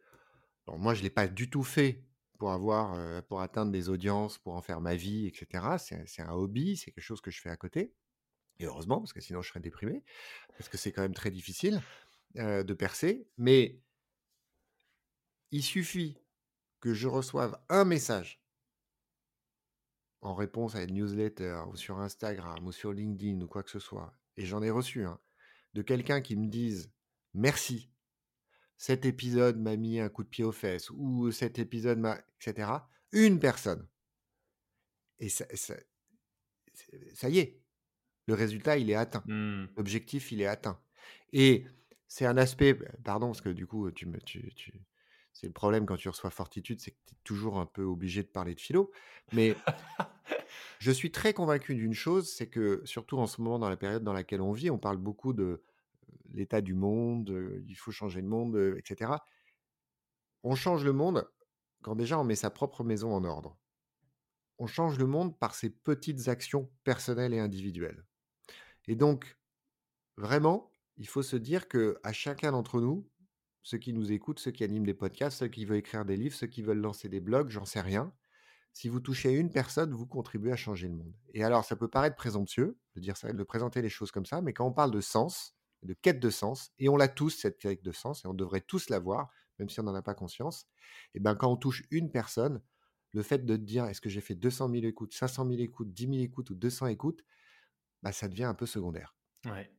moi, 0.67 0.93
je 0.93 0.99
ne 0.99 1.03
l'ai 1.03 1.09
pas 1.09 1.27
du 1.27 1.49
tout 1.49 1.63
fait 1.63 2.03
pour 2.38 2.51
avoir, 2.51 2.93
euh, 2.95 3.21
pour 3.21 3.41
atteindre 3.41 3.71
des 3.71 3.89
audiences, 3.89 4.38
pour 4.38 4.53
en 4.55 4.61
faire 4.61 4.81
ma 4.81 4.95
vie, 4.95 5.27
etc. 5.27 5.77
C'est 5.77 6.21
un 6.21 6.31
hobby, 6.31 6.77
c'est 6.77 6.91
quelque 6.91 7.03
chose 7.03 7.21
que 7.21 7.31
je 7.31 7.39
fais 7.39 7.49
à 7.49 7.57
côté. 7.57 7.93
Et 8.59 8.65
heureusement, 8.65 8.99
parce 8.99 9.13
que 9.13 9.21
sinon 9.21 9.41
je 9.41 9.49
serais 9.49 9.59
déprimé, 9.59 10.03
parce 10.57 10.69
que 10.69 10.77
c'est 10.77 10.91
quand 10.91 11.01
même 11.01 11.13
très 11.13 11.31
difficile 11.31 11.81
de 12.35 12.73
percer. 12.73 13.27
Mais 13.37 13.79
il 15.51 15.63
suffit 15.63 16.17
que 16.79 16.93
je 16.93 17.07
reçoive 17.07 17.57
un 17.69 17.85
message 17.85 18.41
en 20.21 20.33
réponse 20.33 20.75
à 20.75 20.83
une 20.83 20.95
newsletter 20.95 21.63
ou 21.71 21.75
sur 21.75 21.99
Instagram 21.99 22.65
ou 22.65 22.71
sur 22.71 22.91
LinkedIn 22.91 23.41
ou 23.41 23.47
quoi 23.47 23.63
que 23.63 23.69
ce 23.69 23.79
soit, 23.79 24.17
et 24.37 24.45
j'en 24.45 24.63
ai 24.63 24.71
reçu 24.71 25.05
un, 25.05 25.19
de 25.73 25.81
quelqu'un 25.81 26.21
qui 26.21 26.35
me 26.35 26.47
dise 26.47 26.91
merci 27.33 27.91
cet 28.77 29.05
épisode 29.05 29.57
m'a 29.57 29.75
mis 29.77 29.99
un 29.99 30.09
coup 30.09 30.23
de 30.23 30.29
pied 30.29 30.43
aux 30.43 30.51
fesses 30.51 30.89
ou 30.89 31.31
cet 31.31 31.59
épisode 31.59 31.99
m'a, 31.99 32.19
etc. 32.41 32.69
Une 33.11 33.39
personne. 33.39 33.87
Et 35.19 35.29
ça, 35.29 35.45
ça 37.13 37.29
y 37.29 37.39
est, 37.39 37.61
le 38.27 38.33
résultat, 38.33 38.77
il 38.77 38.89
est 38.89 38.95
atteint. 38.95 39.23
Mmh. 39.27 39.65
L'objectif, 39.77 40.31
il 40.31 40.41
est 40.41 40.47
atteint. 40.47 40.79
Et 41.33 41.65
c'est 42.07 42.25
un 42.25 42.38
aspect, 42.38 42.77
pardon, 43.03 43.27
parce 43.27 43.41
que 43.41 43.49
du 43.49 43.67
coup, 43.67 43.89
tu 43.91 44.05
me, 44.05 44.19
tu, 44.19 44.53
tu, 44.55 44.73
c'est 45.33 45.47
le 45.47 45.53
problème 45.53 45.85
quand 45.85 45.97
tu 45.97 46.07
reçois 46.07 46.29
Fortitude, 46.29 46.79
c'est 46.79 46.91
que 46.91 46.97
tu 47.05 47.13
es 47.13 47.17
toujours 47.23 47.59
un 47.59 47.65
peu 47.65 47.83
obligé 47.83 48.23
de 48.23 48.27
parler 48.27 48.55
de 48.55 48.59
philo. 48.61 48.91
Mais 49.33 49.55
je 50.79 50.91
suis 50.91 51.11
très 51.11 51.33
convaincu 51.33 51.75
d'une 51.75 51.93
chose, 51.93 52.31
c'est 52.33 52.47
que 52.47 52.81
surtout 52.85 53.17
en 53.17 53.27
ce 53.27 53.41
moment, 53.41 53.59
dans 53.59 53.69
la 53.69 53.75
période 53.75 54.03
dans 54.03 54.13
laquelle 54.13 54.41
on 54.41 54.53
vit, 54.53 54.69
on 54.69 54.77
parle 54.77 54.97
beaucoup 54.97 55.33
de 55.33 55.61
l'état 56.33 56.61
du 56.61 56.73
monde, 56.73 57.63
il 57.67 57.75
faut 57.75 57.91
changer 57.91 58.21
le 58.21 58.27
monde, 58.27 58.75
etc. 58.77 59.11
On 60.43 60.55
change 60.55 60.85
le 60.85 60.93
monde 60.93 61.29
quand 61.81 61.95
déjà 61.95 62.17
on 62.17 62.23
met 62.23 62.35
sa 62.35 62.49
propre 62.49 62.83
maison 62.83 63.13
en 63.13 63.23
ordre. 63.25 63.57
On 64.57 64.67
change 64.67 64.97
le 64.97 65.05
monde 65.05 65.38
par 65.38 65.53
ses 65.53 65.69
petites 65.69 66.29
actions 66.29 66.71
personnelles 66.85 67.33
et 67.33 67.39
individuelles. 67.39 68.05
Et 68.87 68.95
donc, 68.95 69.37
vraiment, 70.17 70.71
il 70.97 71.07
faut 71.07 71.23
se 71.23 71.35
dire 71.35 71.67
que 71.67 71.97
à 72.03 72.13
chacun 72.13 72.51
d'entre 72.51 72.79
nous, 72.79 73.09
ceux 73.63 73.77
qui 73.77 73.93
nous 73.93 74.11
écoutent, 74.11 74.39
ceux 74.39 74.51
qui 74.51 74.63
animent 74.63 74.85
des 74.85 74.93
podcasts, 74.93 75.39
ceux 75.39 75.47
qui 75.47 75.65
veulent 75.65 75.77
écrire 75.77 76.05
des 76.05 76.17
livres, 76.17 76.35
ceux 76.35 76.47
qui 76.47 76.61
veulent 76.61 76.79
lancer 76.79 77.09
des 77.09 77.19
blogs, 77.19 77.49
j'en 77.49 77.65
sais 77.65 77.81
rien. 77.81 78.13
Si 78.73 78.89
vous 78.89 78.99
touchez 78.99 79.31
une 79.31 79.49
personne, 79.49 79.93
vous 79.93 80.05
contribuez 80.05 80.51
à 80.51 80.55
changer 80.55 80.87
le 80.87 80.95
monde. 80.95 81.13
Et 81.33 81.43
alors, 81.43 81.63
ça 81.65 81.75
peut 81.75 81.87
paraître 81.87 82.15
présomptueux 82.15 82.77
de 82.95 82.99
dire 83.01 83.17
ça, 83.17 83.31
de 83.31 83.43
présenter 83.43 83.81
les 83.81 83.89
choses 83.89 84.11
comme 84.11 84.25
ça, 84.25 84.41
mais 84.41 84.53
quand 84.53 84.67
on 84.67 84.73
parle 84.73 84.91
de 84.91 85.01
sens, 85.01 85.55
de 85.81 85.93
quête 85.93 86.19
de 86.19 86.29
sens, 86.29 86.71
et 86.77 86.89
on 86.89 86.97
l'a 86.97 87.07
tous, 87.07 87.29
cette 87.29 87.57
quête 87.57 87.83
de 87.83 87.91
sens, 87.91 88.25
et 88.25 88.27
on 88.27 88.33
devrait 88.33 88.61
tous 88.61 88.89
l'avoir, 88.89 89.29
même 89.59 89.69
si 89.69 89.79
on 89.79 89.83
n'en 89.83 89.95
a 89.95 90.01
pas 90.01 90.13
conscience, 90.13 90.67
et 91.13 91.19
ben 91.19 91.35
quand 91.35 91.51
on 91.51 91.55
touche 91.57 91.83
une 91.89 92.11
personne, 92.11 92.61
le 93.13 93.23
fait 93.23 93.45
de 93.45 93.55
dire 93.55 93.85
est-ce 93.85 94.01
que 94.01 94.09
j'ai 94.09 94.21
fait 94.21 94.35
200 94.35 94.69
000 94.69 94.83
écoutes, 94.85 95.13
500 95.13 95.47
000 95.47 95.61
écoutes, 95.61 95.93
10 95.93 96.03
000 96.07 96.17
écoutes 96.17 96.49
ou 96.49 96.55
200 96.55 96.87
écoutes, 96.87 97.23
bah, 98.05 98.11
ça 98.11 98.27
devient 98.27 98.43
un 98.43 98.53
peu 98.53 98.67
secondaire. 98.67 99.15
Ouais. 99.45 99.71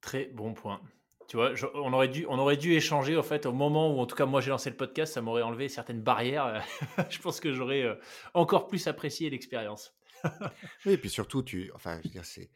Très 0.00 0.26
bon 0.26 0.54
point. 0.54 0.80
Tu 1.26 1.36
vois, 1.36 1.52
on, 1.74 1.92
aurait 1.92 2.06
dû, 2.06 2.24
on 2.28 2.38
aurait 2.38 2.56
dû 2.56 2.74
échanger, 2.74 3.16
en 3.16 3.24
fait, 3.24 3.44
au 3.44 3.52
moment 3.52 3.92
où, 3.92 3.98
en 3.98 4.06
tout 4.06 4.14
cas, 4.14 4.24
moi, 4.24 4.40
j'ai 4.40 4.50
lancé 4.50 4.70
le 4.70 4.76
podcast, 4.76 5.14
ça 5.14 5.20
m'aurait 5.20 5.42
enlevé 5.42 5.68
certaines 5.68 6.00
barrières. 6.00 6.64
je 7.10 7.18
pense 7.18 7.40
que 7.40 7.52
j'aurais 7.52 7.82
euh, 7.82 7.96
encore 8.34 8.68
plus 8.68 8.86
apprécié 8.86 9.30
l'expérience. 9.30 9.96
oui, 10.86 10.92
et 10.92 10.98
puis 10.98 11.10
surtout, 11.10 11.42
tu, 11.42 11.72
enfin, 11.74 11.98
je 11.98 12.04
veux 12.04 12.12
dire, 12.12 12.24
c'est 12.24 12.52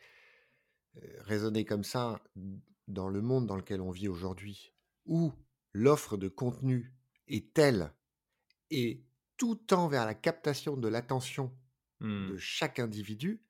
euh, 1.02 1.22
raisonner 1.22 1.64
comme 1.64 1.82
ça 1.82 2.20
dans 2.86 3.08
le 3.08 3.20
monde 3.20 3.48
dans 3.48 3.56
lequel 3.56 3.80
on 3.80 3.90
vit 3.90 4.06
aujourd'hui, 4.06 4.72
où 5.06 5.32
l'offre 5.72 6.16
de 6.16 6.28
contenu 6.28 6.94
est 7.26 7.52
telle 7.52 7.92
et 8.70 9.02
tout 9.36 9.56
tend 9.56 9.88
vers 9.88 10.06
la 10.06 10.14
captation 10.14 10.76
de 10.76 10.86
l'attention 10.86 11.52
de 12.00 12.34
mmh. 12.34 12.38
chaque 12.38 12.78
individu, 12.78 13.42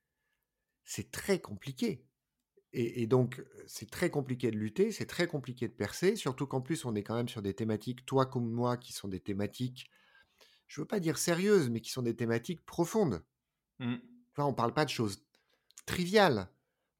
c'est 0.85 1.11
très 1.11 1.41
compliqué. 1.41 2.05
Et, 2.73 3.09
donc, 3.09 3.43
c'est 3.67 3.91
très 3.91 4.11
compliqué 4.11 4.53
de 4.53 4.57
lutter, 4.57 4.93
c'est 4.93 5.07
très 5.07 5.27
compliqué 5.27 5.67
de 5.67 5.73
percer, 5.73 6.15
surtout 6.15 6.47
qu'en 6.47 6.61
plus, 6.61 6.85
on 6.85 6.95
est 6.95 7.03
quand 7.03 7.17
même 7.17 7.29
sur 7.29 7.43
des 7.43 7.53
thématiques, 7.53 8.07
toi 8.07 8.27
comme 8.27 8.49
moi, 8.49 8.77
qui 8.77 8.93
sont 8.93 9.09
des 9.09 9.19
thématiques, 9.19 9.91
je 10.69 10.81
veux 10.81 10.87
pas 10.87 11.01
dire 11.01 11.19
sérieuses, 11.19 11.69
mais 11.69 11.81
qui 11.81 11.91
sont 11.91 12.03
des 12.03 12.15
thématiques 12.15 12.65
profondes. 12.65 13.25
Mmh. 13.81 13.97
On 14.39 14.55
parle 14.55 14.73
pas 14.73 14.85
de 14.85 14.91
choses 14.91 15.25
triviales. 15.85 16.49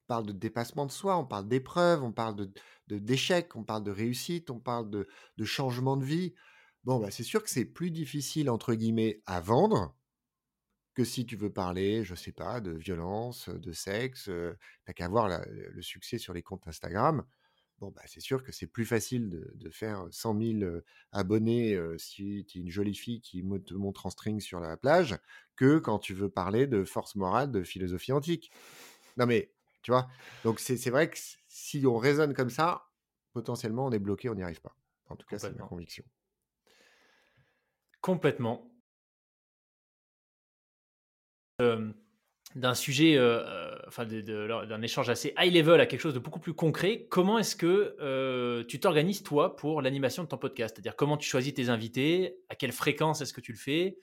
On 0.03 0.07
parle 0.07 0.25
de 0.25 0.33
dépassement 0.33 0.85
de 0.85 0.91
soi, 0.91 1.17
on 1.17 1.25
parle 1.25 1.47
d'épreuves, 1.47 2.03
on 2.03 2.11
parle 2.11 2.35
de, 2.35 2.51
d'échecs, 2.99 3.55
on 3.55 3.63
parle 3.63 3.85
de 3.85 3.91
réussite, 3.91 4.49
on 4.49 4.59
parle 4.59 4.89
de, 4.89 5.07
de 5.37 5.45
changement 5.45 5.95
de 5.95 6.03
vie. 6.03 6.33
Bon, 6.83 6.99
bah, 6.99 7.11
c'est 7.11 7.23
sûr 7.23 7.41
que 7.41 7.49
c'est 7.49 7.63
plus 7.63 7.91
difficile, 7.91 8.49
entre 8.49 8.73
guillemets, 8.73 9.21
à 9.25 9.39
vendre 9.39 9.95
que 10.93 11.03
si 11.03 11.25
tu 11.25 11.35
veux 11.35 11.51
parler, 11.51 12.03
je 12.03 12.15
sais 12.15 12.31
pas, 12.31 12.59
de 12.59 12.71
violence, 12.71 13.49
de 13.49 13.71
sexe, 13.71 14.25
tu 14.25 14.31
t'as 14.85 14.93
qu'à 14.93 15.07
voir 15.07 15.29
le 15.47 15.81
succès 15.81 16.17
sur 16.17 16.33
les 16.33 16.41
comptes 16.41 16.67
Instagram. 16.67 17.23
Bon, 17.79 17.89
bah, 17.89 18.03
c'est 18.05 18.19
sûr 18.19 18.43
que 18.43 18.51
c'est 18.51 18.67
plus 18.67 18.85
facile 18.85 19.29
de, 19.29 19.69
faire 19.71 20.05
100 20.11 20.39
000 20.59 20.81
abonnés 21.11 21.79
si 21.97 22.45
tu 22.47 22.59
es 22.59 22.61
une 22.61 22.69
jolie 22.69 22.93
fille 22.93 23.21
qui 23.21 23.43
te 23.65 23.73
montre 23.73 24.05
en 24.05 24.11
string 24.11 24.39
sur 24.39 24.59
la 24.59 24.77
plage 24.77 25.17
que 25.55 25.79
quand 25.79 25.97
tu 25.97 26.13
veux 26.13 26.29
parler 26.29 26.67
de 26.67 26.83
force 26.83 27.15
morale, 27.15 27.51
de 27.51 27.63
philosophie 27.63 28.11
antique. 28.11 28.51
Non, 29.17 29.25
mais 29.25 29.51
tu 29.81 29.91
vois, 29.91 30.07
donc 30.43 30.59
c'est 30.59 30.89
vrai 30.89 31.09
que 31.09 31.17
si 31.47 31.85
on 31.87 31.97
raisonne 31.97 32.33
comme 32.33 32.49
ça, 32.49 32.89
potentiellement 33.33 33.87
on 33.87 33.91
est 33.91 33.99
bloqué, 33.99 34.29
on 34.29 34.35
n'y 34.35 34.43
arrive 34.43 34.61
pas. 34.61 34.75
En 35.09 35.15
tout 35.15 35.27
cas, 35.27 35.39
c'est 35.39 35.55
ma 35.57 35.65
conviction. 35.65 36.05
Complètement 37.99 38.70
d'un 42.55 42.73
sujet, 42.73 43.15
euh, 43.15 43.43
euh, 43.45 43.75
enfin 43.87 44.05
d'un 44.05 44.81
échange 44.81 45.09
assez 45.09 45.33
high 45.37 45.53
level 45.53 45.79
à 45.79 45.85
quelque 45.85 46.01
chose 46.01 46.13
de 46.13 46.19
beaucoup 46.19 46.39
plus 46.39 46.53
concret, 46.53 47.07
comment 47.09 47.39
est-ce 47.39 47.55
que 47.55 47.95
euh, 48.01 48.63
tu 48.65 48.79
t'organises 48.79 49.23
toi 49.23 49.55
pour 49.55 49.81
l'animation 49.81 50.23
de 50.23 50.27
ton 50.27 50.37
podcast? 50.37 50.75
C'est-à-dire 50.75 50.95
comment 50.95 51.17
tu 51.17 51.27
choisis 51.27 51.53
tes 51.53 51.69
invités, 51.69 52.37
à 52.49 52.55
quelle 52.55 52.73
fréquence 52.73 53.21
est-ce 53.21 53.33
que 53.33 53.41
tu 53.41 53.53
le 53.53 53.57
fais, 53.57 53.97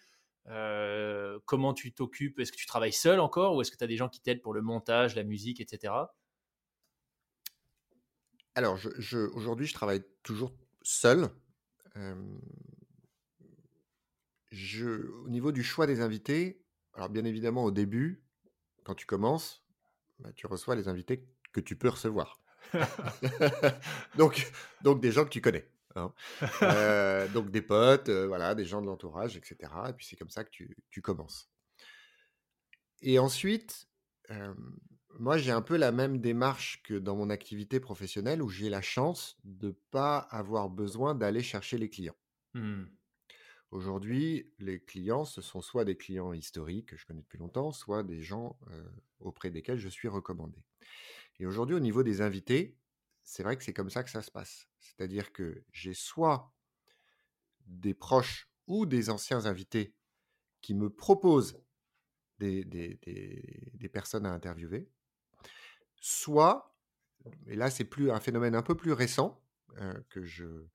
comment 1.45 1.75
tu 1.75 1.93
t'occupes, 1.93 2.39
est-ce 2.41 2.53
que 2.53 2.57
tu 2.57 2.67
travailles 2.67 2.93
seul 2.93 3.21
encore? 3.21 3.55
Ou 3.55 3.61
est-ce 3.61 3.71
que 3.71 3.77
tu 3.77 3.85
as 3.85 3.89
des 3.89 3.97
gens 3.97 4.09
qui 4.09 4.23
t'aident 4.23 4.41
pour 4.41 4.55
le 4.55 4.63
montage, 4.63 5.15
la 5.15 5.25
musique, 5.25 5.61
etc. 5.61 5.93
Alors 8.55 8.79
aujourd'hui 9.35 9.67
je 9.67 9.75
travaille 9.75 10.03
toujours 10.23 10.55
seul. 10.83 11.29
Au 14.55 15.29
niveau 15.29 15.53
du 15.53 15.63
choix 15.63 15.87
des 15.87 16.01
invités, 16.01 16.63
alors 16.99 17.11
bien 17.11 17.25
évidemment, 17.25 17.63
au 17.63 17.71
début, 17.71 18.25
quand 18.83 18.97
tu 18.97 19.07
commences, 19.07 19.65
bah, 20.19 20.33
tu 20.35 20.49
reçois 20.49 20.75
les 20.75 20.89
invités 20.89 21.25
que 21.53 21.61
tu 21.61 21.77
peux 21.77 21.89
recevoir. 21.89 22.41
donc, 24.19 24.51
donc 24.83 25.01
des 25.01 25.13
gens 25.13 25.25
que 25.25 25.31
tu 25.31 25.41
connais. 25.41 25.71
Hein. 25.95 26.13
Euh, 26.63 27.29
donc 27.29 27.53
des 27.53 27.63
potes, 27.63 28.09
euh, 28.09 28.27
voilà, 28.27 28.57
des 28.57 28.65
gens 28.65 28.83
de 28.83 28.87
l'entourage, 28.87 29.37
etc. 29.37 29.73
Et 29.89 29.93
puis 29.93 30.07
c'est 30.07 30.17
comme 30.17 30.29
ça 30.29 30.43
que 30.43 30.51
tu, 30.51 31.01
commences. 31.01 31.49
Et 33.01 33.21
ensuite, 33.21 33.87
euh, 34.33 34.53
moi 35.21 35.39
j'ai 35.39 35.53
un 35.53 35.63
peu 35.63 35.77
la 35.77 35.93
même 35.93 36.19
démarche 36.19 36.83
que 36.83 36.95
dans 36.95 37.15
mon 37.15 37.31
activité 37.31 37.79
professionnelle 37.79 38.43
où 38.43 38.49
j'ai 38.49 38.71
la 38.71 38.83
chance 38.83 39.39
de 39.45 39.69
ne 39.69 39.73
pas 39.93 40.19
avoir 40.19 40.69
besoin 40.69 41.15
d'aller 41.15 41.45
chercher 41.45 41.79
les 41.79 41.91
clients. 41.91 42.17
Mmh. 42.55 42.87
Aujourd'hui, 43.71 44.51
les 44.59 44.81
clients, 44.81 45.25
ce 45.25 45.43
sont 45.43 45.61
soit 45.61 45.85
des 45.85 45.97
clients 45.97 46.33
historiques 46.33 46.91
que 46.91 46.97
je 46.97 47.05
connais 47.05 47.21
depuis 47.21 47.39
longtemps, 47.39 47.71
soit 47.71 48.03
des 48.03 48.23
gens 48.23 48.59
auprès 49.21 49.51
desquels 49.51 49.79
je 49.79 49.89
suis 49.89 50.09
recommandé. 50.09 50.65
Et 51.39 51.47
aujourd'hui, 51.47 51.77
au 51.77 51.81
niveau 51.81 52.03
des 52.03 52.21
invités, 52.21 52.77
c'est 53.23 53.43
vrai 53.43 53.57
que 53.57 53.63
c'est 53.63 53.75
comme 53.75 53.91
ça 53.91 54.03
que 54.03 54.11
ça 54.11 54.23
se 54.23 54.31
passe. 54.31 54.69
C'est-à-dire 54.81 55.33
que 55.33 55.63
j'ai 55.71 55.93
soit 55.93 56.53
des 57.67 57.95
proches 57.95 58.51
ou 58.67 58.87
des 58.87 59.11
anciens 59.11 59.45
invités 59.45 59.95
qui 60.61 60.75
me 60.75 60.89
proposent 60.91 61.61
des, 62.39 62.65
personnes 63.93 64.27
à 64.27 64.33
interviewer, 64.33 64.89
soit, 65.97 66.75
et 67.47 67.57
là 67.57 67.71
c'est 67.71 67.85
plus 67.85 68.11
un 68.11 68.21
phénomène 68.21 68.55
un 68.55 68.63
peu 68.63 68.77
plus 68.77 68.93
récent 68.93 69.43
que 70.09 70.25
je 70.25 70.67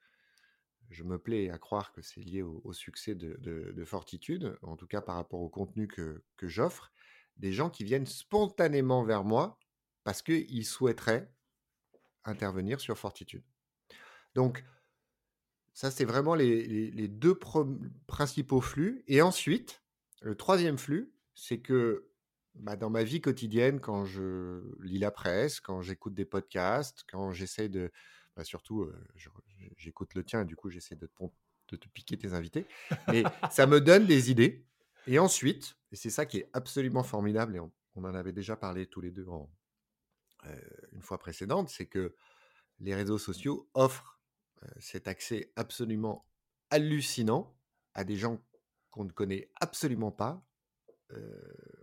je 0.94 1.04
me 1.04 1.18
plais 1.18 1.50
à 1.50 1.58
croire 1.58 1.92
que 1.92 2.02
c'est 2.02 2.22
lié 2.22 2.42
au, 2.42 2.72
succès 2.72 3.16
de, 3.16 3.84
Fortitude, 3.84 4.58
en 4.62 4.78
tout 4.78 4.88
cas 4.88 5.02
par 5.02 5.16
rapport 5.16 5.42
au 5.42 5.50
contenu 5.50 5.88
que, 5.88 6.24
j'offre, 6.44 6.92
des 7.38 7.52
gens 7.52 7.70
qui 7.70 7.84
viennent 7.84 8.06
spontanément 8.06 9.04
vers 9.04 9.24
moi 9.24 9.58
parce 10.04 10.22
qu'ils 10.22 10.66
souhaiteraient 10.66 11.32
intervenir 12.24 12.80
sur 12.80 12.98
Fortitude. 12.98 13.44
Donc, 14.36 14.64
ça, 15.74 15.90
c'est 15.90 16.06
vraiment 16.06 16.36
les, 16.36 17.08
deux 17.08 17.38
principaux 18.08 18.62
flux. 18.62 19.04
Et 19.08 19.22
ensuite, 19.22 19.84
le 20.22 20.36
troisième 20.36 20.78
flux, 20.78 21.12
c'est 21.34 21.60
que 21.60 22.08
bah, 22.54 22.76
dans 22.76 22.92
ma 22.92 23.04
vie 23.04 23.20
quotidienne, 23.20 23.80
quand 23.80 24.06
je 24.06 24.62
lis 24.82 25.00
la 25.00 25.10
presse, 25.10 25.60
quand 25.60 25.82
j'écoute 25.82 26.14
des 26.14 26.26
podcasts, 26.26 27.04
quand 27.10 27.32
j'essaie 27.32 27.70
de, 27.70 27.92
bah, 28.36 28.44
surtout, 28.44 28.88
j'écoute 29.78 30.14
le 30.16 30.24
tien 30.24 30.42
et 30.42 30.46
du 30.46 30.56
coup, 30.56 30.70
j'essaie 30.70 30.96
de 30.96 31.10
te, 31.68 31.76
te 31.76 31.88
piquer 31.90 32.18
tes 32.18 32.34
invités. 32.34 32.66
Mais 33.08 33.24
ça 33.52 33.66
me 33.68 33.82
donne 33.82 34.06
des 34.06 34.32
idées. 34.32 34.66
Et 35.08 35.20
ensuite, 35.20 35.76
et 35.92 35.96
c'est 35.96 36.10
ça 36.10 36.26
qui 36.26 36.40
est 36.40 36.50
absolument 36.54 37.04
formidable, 37.04 37.56
et 37.56 37.60
on, 37.60 37.72
en 37.96 38.16
avait 38.16 38.32
déjà 38.32 38.56
parlé 38.56 38.88
tous 38.88 39.02
les 39.02 39.12
deux 39.12 39.28
en, 39.28 39.50
une 40.92 41.02
fois 41.02 41.18
précédente, 41.18 41.70
c'est 41.70 41.86
que 41.86 42.16
les 42.80 42.96
réseaux 42.96 43.18
sociaux 43.18 43.70
offrent 43.74 44.20
cet 44.80 45.08
accès 45.08 45.52
absolument 45.56 46.26
hallucinant 46.70 47.56
à 47.94 48.04
des 48.04 48.16
gens 48.16 48.42
qu'on 48.90 49.06
ne 49.06 49.12
connaît 49.12 49.52
absolument 49.60 50.12
pas, 50.12 50.46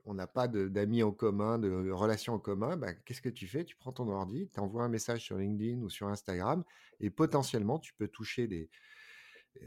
on 0.04 0.14
n'a 0.14 0.26
pas 0.26 0.48
d'amis 0.48 1.02
en 1.02 1.12
commun, 1.12 1.58
de 1.58 1.90
relations 1.90 2.34
en 2.34 2.38
commun, 2.38 2.76
bah, 2.76 2.94
qu'est-ce 2.94 3.22
que 3.22 3.28
tu 3.28 3.46
fais? 3.46 3.64
Tu 3.64 3.76
prends 3.76 3.92
ton 3.92 4.08
ordi, 4.08 4.48
tu 4.52 4.60
envoies 4.60 4.82
un 4.82 4.88
message 4.88 5.22
sur 5.22 5.36
LinkedIn 5.36 5.82
ou 5.82 5.88
sur 5.88 6.08
Instagram 6.08 6.64
et 6.98 7.10
potentiellement, 7.10 7.78
tu 7.78 7.94
peux 7.94 8.08
toucher 8.08 8.48
des, 8.48 8.70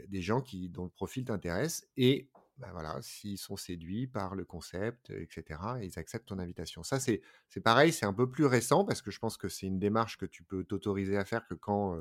des 0.08 0.20
gens 0.22 0.40
qui, 0.40 0.68
dont 0.68 0.84
le 0.84 0.90
profil 0.90 1.24
t'intéresse 1.24 1.88
et 1.96 2.28
bah, 2.58 2.68
voilà, 2.72 3.00
s'ils 3.02 3.38
sont 3.38 3.56
séduits 3.56 4.06
par 4.06 4.34
le 4.34 4.44
concept, 4.44 5.10
etc., 5.10 5.60
ils 5.82 5.98
acceptent 5.98 6.28
ton 6.28 6.38
invitation. 6.38 6.82
Ça, 6.82 7.00
c'est 7.00 7.20
pareil, 7.64 7.92
c'est 7.92 8.06
un 8.06 8.12
peu 8.12 8.30
plus 8.30 8.46
récent 8.46 8.84
parce 8.84 9.02
que 9.02 9.10
je 9.10 9.18
pense 9.18 9.36
que 9.36 9.48
c'est 9.48 9.66
une 9.66 9.78
démarche 9.78 10.18
que 10.18 10.26
tu 10.26 10.44
peux 10.44 10.62
t'autoriser 10.62 11.16
à 11.16 11.24
faire 11.24 11.46
que 11.46 11.54
quand 11.54 12.00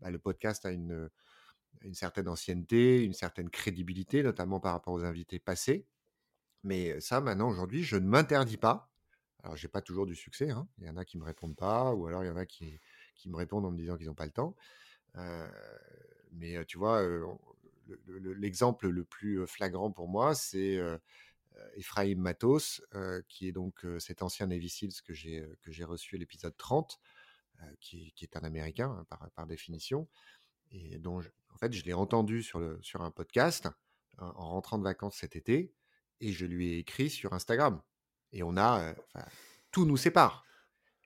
bah, 0.00 0.10
le 0.10 0.18
podcast 0.18 0.66
a 0.66 0.72
une 0.72 1.08
certaine 1.92 2.28
ancienneté, 2.28 3.02
une 3.02 3.14
certaine 3.14 3.48
crédibilité, 3.48 4.22
notamment 4.22 4.60
par 4.60 4.72
rapport 4.72 4.92
aux 4.92 5.04
invités 5.04 5.38
passés. 5.38 5.86
Mais 6.64 7.00
ça, 7.00 7.20
maintenant, 7.20 7.48
aujourd'hui, 7.48 7.84
je 7.84 7.96
ne 7.96 8.06
m'interdis 8.06 8.56
pas. 8.56 8.90
Alors, 9.42 9.56
j'ai 9.56 9.68
pas 9.68 9.80
toujours 9.80 10.06
du 10.06 10.16
succès. 10.16 10.50
Hein. 10.50 10.66
Il 10.78 10.86
y 10.86 10.90
en 10.90 10.96
a 10.96 11.04
qui 11.04 11.18
me 11.18 11.24
répondent 11.24 11.56
pas, 11.56 11.92
ou 11.94 12.06
alors 12.06 12.24
il 12.24 12.26
y 12.26 12.30
en 12.30 12.36
a 12.36 12.46
qui, 12.46 12.80
qui 13.14 13.28
me 13.28 13.36
répondent 13.36 13.64
en 13.64 13.70
me 13.70 13.78
disant 13.78 13.96
qu'ils 13.96 14.06
n'ont 14.06 14.14
pas 14.14 14.26
le 14.26 14.32
temps. 14.32 14.56
mais 16.32 16.64
tu 16.66 16.78
vois, 16.78 17.02
l'exemple 18.08 18.88
le, 18.88 19.04
plus 19.04 19.46
flagrant 19.46 19.90
pour 19.90 20.08
moi, 20.08 20.34
c'est 20.34 20.78
Ephraim 21.76 22.16
Matos, 22.16 22.82
qui 23.28 23.48
est 23.48 23.52
donc 23.52 23.86
cet 23.98 24.22
ancien 24.22 24.48
Navy 24.48 24.68
Seals 24.68 25.00
que 25.02 25.14
j'ai 25.14 25.84
reçu 25.84 26.16
à 26.16 26.18
l'épisode 26.18 26.56
30, 26.56 27.00
qui, 27.80 28.12
est 28.20 28.36
un 28.36 28.40
Américain 28.40 28.90
hein, 28.90 29.06
par, 29.08 29.30
par, 29.30 29.46
définition, 29.46 30.08
et 30.70 30.98
dont 30.98 31.20
en 31.50 31.56
fait 31.58 31.72
je 31.72 31.84
l'ai 31.84 31.94
entendu 31.94 32.42
sur, 32.42 32.58
le, 32.58 32.78
sur 32.82 33.02
un 33.02 33.10
podcast 33.10 33.68
en 34.18 34.50
rentrant 34.50 34.78
de 34.78 34.84
vacances 34.84 35.16
cet 35.16 35.36
été 35.36 35.72
et 36.20 36.32
je 36.32 36.46
lui 36.46 36.72
ai 36.72 36.78
écrit 36.78 37.10
sur 37.10 37.32
Instagram. 37.32 37.80
Et 38.32 38.42
on 38.42 38.56
a, 38.56 38.94
tout 39.70 39.84
nous 39.84 39.96
sépare. 39.96 40.44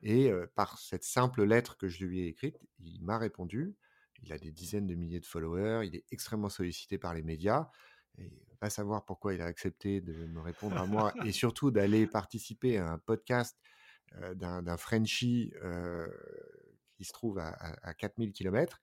Et 0.03 0.31
par 0.55 0.79
cette 0.79 1.05
simple 1.05 1.45
lettre 1.45 1.77
que 1.77 1.89
je 1.89 2.05
lui 2.05 2.21
ai 2.21 2.27
écrite, 2.29 2.59
il 2.79 3.03
m'a 3.05 3.19
répondu. 3.19 3.77
Il 4.23 4.33
a 4.33 4.39
des 4.39 4.51
dizaines 4.51 4.87
de 4.87 4.95
milliers 4.95 5.21
de 5.21 5.27
followers, 5.27 5.87
il 5.87 5.97
est 5.97 6.05
extrêmement 6.11 6.49
sollicité 6.49 6.99
par 6.99 7.15
les 7.15 7.23
médias. 7.23 7.71
Et 8.19 8.31
va 8.61 8.71
savoir 8.71 9.05
pourquoi 9.05 9.35
il 9.35 9.41
a 9.41 9.47
accepté 9.47 10.01
de 10.01 10.27
me 10.27 10.41
répondre 10.41 10.77
à 10.77 10.87
moi 10.87 11.13
et 11.25 11.33
surtout 11.33 11.71
d'aller 11.71 12.07
participer 12.07 12.79
à 12.79 12.93
un 12.93 12.99
podcast 12.99 13.59
d'un 14.35 14.77
Frenchie 14.77 15.53
qui 16.95 17.05
se 17.05 17.13
trouve 17.13 17.39
à, 17.39 17.51
à 17.83 17.95
4000 17.95 18.33
km. 18.33 18.81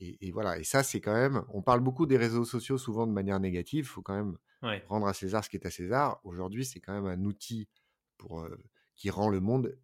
Et, 0.00 0.30
voilà, 0.30 0.58
et 0.58 0.64
ça, 0.64 0.82
c'est 0.82 1.00
quand 1.00 1.14
même. 1.14 1.42
On 1.48 1.62
parle 1.62 1.80
beaucoup 1.80 2.04
des 2.06 2.18
réseaux 2.18 2.44
sociaux 2.44 2.76
souvent 2.76 3.06
de 3.06 3.12
manière 3.12 3.40
négative. 3.40 3.86
Il 3.86 3.88
faut 3.88 4.02
quand 4.02 4.14
même 4.14 4.36
rendre 4.62 5.06
à 5.06 5.14
César 5.14 5.44
ce 5.44 5.50
qui 5.50 5.56
est 5.56 5.66
à 5.66 5.70
César. 5.70 6.20
Aujourd'hui, 6.24 6.64
c'est 6.64 6.80
quand 6.80 6.92
même 6.92 7.06
un 7.06 7.24
outil 7.24 7.68
pour, 8.16 8.46
qui 8.94 9.10
rend 9.10 9.28
le 9.28 9.40
monde 9.40 9.78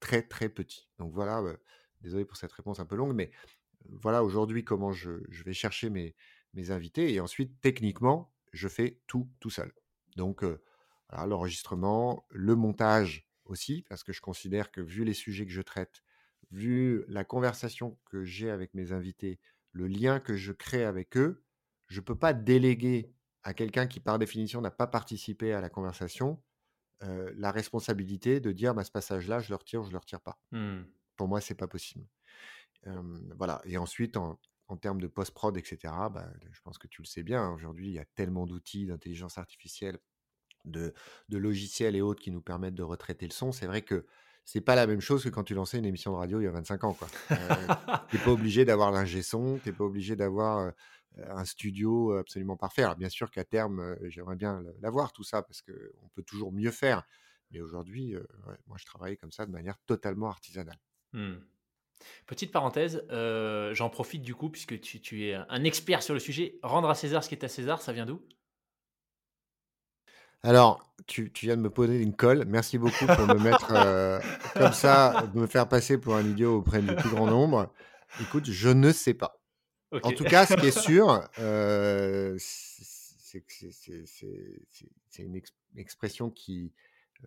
très, 0.00 0.22
très 0.22 0.48
petit. 0.48 0.88
Donc 0.98 1.12
voilà, 1.12 1.42
désolé 2.00 2.24
pour 2.24 2.36
cette 2.36 2.52
réponse 2.52 2.80
un 2.80 2.86
peu 2.86 2.96
longue, 2.96 3.14
mais 3.14 3.30
voilà 3.88 4.24
aujourd'hui 4.24 4.64
comment 4.64 4.92
je, 4.92 5.10
vais 5.44 5.52
chercher 5.52 5.90
mes, 5.90 6.14
mes 6.54 6.70
invités. 6.70 7.12
Et 7.12 7.20
ensuite, 7.20 7.60
techniquement, 7.60 8.32
je 8.52 8.68
fais 8.68 9.00
tout 9.06 9.28
tout 9.40 9.50
seul. 9.50 9.72
Donc, 10.16 10.44
l'enregistrement, 11.12 12.26
le 12.30 12.54
montage 12.56 13.28
aussi, 13.44 13.84
parce 13.88 14.02
que 14.02 14.12
je 14.12 14.20
considère 14.20 14.70
que 14.70 14.80
vu 14.80 15.04
les 15.04 15.14
sujets 15.14 15.46
que 15.46 15.52
je 15.52 15.62
traite, 15.62 16.02
vu 16.50 17.04
la 17.08 17.24
conversation 17.24 17.98
que 18.06 18.24
j'ai 18.24 18.50
avec 18.50 18.74
mes 18.74 18.92
invités, 18.92 19.38
le 19.72 19.86
lien 19.86 20.20
que 20.20 20.36
je 20.36 20.52
crée 20.52 20.84
avec 20.84 21.16
eux, 21.16 21.44
je 21.86 22.00
ne 22.00 22.04
peux 22.04 22.16
pas 22.16 22.32
déléguer 22.32 23.12
à 23.46 23.54
quelqu'un 23.54 23.86
qui, 23.86 24.00
par 24.00 24.18
définition, 24.18 24.60
n'a 24.60 24.72
pas 24.72 24.88
participé 24.88 25.52
à 25.52 25.60
la 25.60 25.70
conversation, 25.70 26.42
la 27.00 27.52
responsabilité 27.52 28.40
de 28.40 28.50
dire 28.50 28.74
bah, 28.74 28.82
ce 28.82 28.90
passage-là, 28.90 29.38
je 29.38 29.50
le 29.50 29.54
retire 29.54 29.82
ou 29.82 29.84
je 29.84 29.90
ne 29.90 29.92
le 29.92 29.98
retire 29.98 30.20
pas. 30.20 30.40
Mmh. 30.50 30.80
Pour 31.14 31.28
moi, 31.28 31.40
c'est 31.40 31.54
pas 31.54 31.68
possible. 31.68 32.04
voilà. 33.38 33.62
Et 33.64 33.78
ensuite, 33.78 34.16
en, 34.16 34.36
termes 34.80 35.00
de 35.00 35.06
post-prod, 35.06 35.56
etc., 35.56 35.78
bah, 36.10 36.28
je 36.50 36.60
pense 36.62 36.76
que 36.76 36.88
tu 36.88 37.02
le 37.02 37.06
sais 37.06 37.22
bien, 37.22 37.40
hein, 37.40 37.52
aujourd'hui, 37.52 37.86
il 37.86 37.92
y 37.92 38.00
a 38.00 38.04
tellement 38.16 38.46
d'outils 38.46 38.86
d'intelligence 38.86 39.38
artificielle, 39.38 39.98
de, 40.64 40.92
de, 41.28 41.38
logiciels 41.38 41.94
et 41.94 42.00
autres 42.00 42.20
qui 42.20 42.32
nous 42.32 42.42
permettent 42.42 42.74
de 42.74 42.82
retraiter 42.82 43.26
le 43.28 43.32
son. 43.32 43.52
C'est 43.52 43.66
vrai 43.66 43.82
que 43.82 44.06
c'est 44.44 44.60
pas 44.60 44.74
la 44.74 44.88
même 44.88 45.00
chose 45.00 45.22
que 45.22 45.28
quand 45.28 45.44
tu 45.44 45.54
lançais 45.54 45.78
une 45.78 45.84
émission 45.84 46.10
de 46.10 46.16
radio 46.16 46.40
il 46.40 46.44
y 46.44 46.48
a 46.48 46.50
25 46.50 46.82
ans. 46.82 46.98
Tu 47.28 48.16
n'es 48.16 48.24
pas 48.24 48.30
obligé 48.32 48.64
d'avoir 48.64 48.90
l'ingé 48.90 49.22
son, 49.22 49.58
tu 49.62 49.68
n'es 49.68 49.74
pas 49.74 49.84
obligé 49.84 50.16
d'avoir 50.16 50.72
un 51.28 51.44
studio 51.44 52.12
absolument 52.12 52.56
parfait. 52.56 52.82
Alors 52.82 52.96
bien 52.96 53.08
sûr 53.08 53.30
qu'à 53.30 53.44
terme, 53.44 53.96
j'aimerais 54.08 54.36
bien 54.36 54.62
l'avoir 54.80 55.12
tout 55.12 55.24
ça 55.24 55.42
parce 55.42 55.62
qu'on 55.62 56.08
peut 56.14 56.22
toujours 56.22 56.52
mieux 56.52 56.70
faire. 56.70 57.04
Mais 57.50 57.60
aujourd'hui, 57.60 58.14
moi 58.66 58.76
je 58.78 58.84
travaille 58.84 59.16
comme 59.16 59.32
ça 59.32 59.46
de 59.46 59.50
manière 59.50 59.78
totalement 59.86 60.28
artisanale. 60.28 60.78
Mmh. 61.12 61.36
Petite 62.26 62.52
parenthèse, 62.52 63.04
j'en 63.10 63.88
profite 63.88 64.22
du 64.22 64.34
coup 64.34 64.50
puisque 64.50 64.80
tu, 64.80 65.00
tu, 65.00 65.26
es 65.26 65.34
un 65.34 65.64
expert 65.64 66.02
sur 66.02 66.14
le 66.14 66.20
sujet. 66.20 66.58
Rendre 66.62 66.90
à 66.90 66.94
César 66.94 67.24
ce 67.24 67.28
qui 67.28 67.34
est 67.34 67.44
à 67.44 67.48
César, 67.48 67.80
ça 67.80 67.92
vient 67.92 68.06
d'où? 68.06 68.20
Alors, 70.46 70.80
tu, 71.06 71.32
viens 71.42 71.56
de 71.56 71.62
me 71.62 71.70
poser 71.70 72.00
une 72.00 72.14
colle. 72.14 72.44
Merci 72.46 72.78
beaucoup 72.78 73.06
pour 73.06 73.26
me 73.26 73.38
mettre 73.38 73.72
euh, 73.74 74.20
comme 74.54 74.72
ça, 74.72 75.26
de 75.34 75.40
me 75.40 75.46
faire 75.48 75.68
passer 75.68 75.98
pour 75.98 76.14
un 76.14 76.22
idiot 76.22 76.58
auprès 76.58 76.80
du 76.80 76.94
plus 76.94 77.10
grand 77.10 77.26
nombre. 77.26 77.72
Écoute, 78.20 78.44
je 78.48 78.68
ne 78.68 78.92
sais 78.92 79.14
pas. 79.14 79.40
En 79.92 80.12
tout 80.12 80.24
cas, 80.24 80.46
ce 80.46 80.54
qui 80.54 80.66
est 80.66 80.78
sûr, 80.78 81.28
euh, 81.38 82.36
c'est 82.38 83.42
une 85.18 85.40
expression 85.76 86.30
qui. 86.30 86.72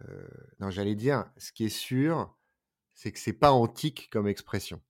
Euh, 0.08 0.28
non, 0.60 0.70
j'allais 0.70 0.96
dire, 0.96 1.26
ce 1.38 1.52
qui 1.52 1.66
est 1.66 1.70
sûr, 1.70 2.36
c'est 2.94 3.12
que 3.12 3.20
c'est 3.20 3.34
pas 3.34 3.52
antique 3.52 4.10
comme 4.12 4.28
expression. 4.28 4.82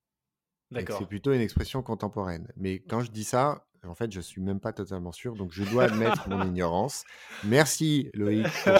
D'accord. 0.71 0.99
C'est 0.99 1.07
plutôt 1.07 1.31
une 1.33 1.41
expression 1.41 1.81
contemporaine. 1.81 2.51
Mais 2.57 2.79
quand 2.79 3.01
je 3.01 3.11
dis 3.11 3.23
ça, 3.23 3.65
en 3.87 3.95
fait, 3.95 4.11
je 4.11 4.19
suis 4.19 4.41
même 4.41 4.59
pas 4.59 4.73
totalement 4.73 5.11
sûr, 5.11 5.35
donc 5.35 5.51
je 5.51 5.63
dois 5.63 5.85
admettre 5.85 6.29
mon 6.29 6.45
ignorance. 6.45 7.05
Merci 7.43 8.09
Loïc 8.13 8.47
pour 8.63 8.77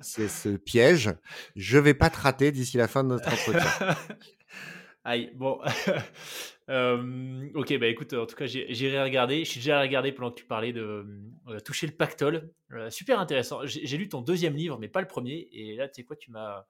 ce, 0.00 0.56
piège. 0.56 1.14
Je 1.56 1.78
vais 1.78 1.94
pas 1.94 2.10
te 2.10 2.18
rater 2.18 2.50
d'ici 2.50 2.76
la 2.76 2.88
fin 2.88 3.04
de 3.04 3.08
notre 3.10 3.32
entretien. 3.32 3.96
Aïe, 5.04 5.32
bon. 5.34 5.60
ok, 6.68 7.78
bah 7.78 7.88
écoute, 7.88 8.12
en 8.12 8.26
tout 8.26 8.36
cas, 8.36 8.46
j'irai 8.46 9.02
regarder. 9.02 9.44
Je 9.44 9.50
suis 9.50 9.60
déjà 9.60 9.80
regardé 9.80 10.12
pendant 10.12 10.30
que 10.30 10.38
tu 10.38 10.46
parlais 10.46 10.72
de 10.72 11.06
euh, 11.48 11.60
toucher 11.60 11.86
le 11.86 11.92
pactole. 11.92 12.52
Euh, 12.72 12.88
super 12.90 13.18
intéressant. 13.18 13.66
J'ai 13.66 13.96
lu 13.96 14.08
ton 14.08 14.20
deuxième 14.20 14.54
livre, 14.54 14.78
mais 14.78 14.88
pas 14.88 15.00
le 15.00 15.08
premier. 15.08 15.48
Et 15.52 15.74
là, 15.74 15.88
tu 15.88 15.96
sais 15.96 16.04
quoi, 16.04 16.16
tu 16.16 16.30
m'as. 16.30 16.64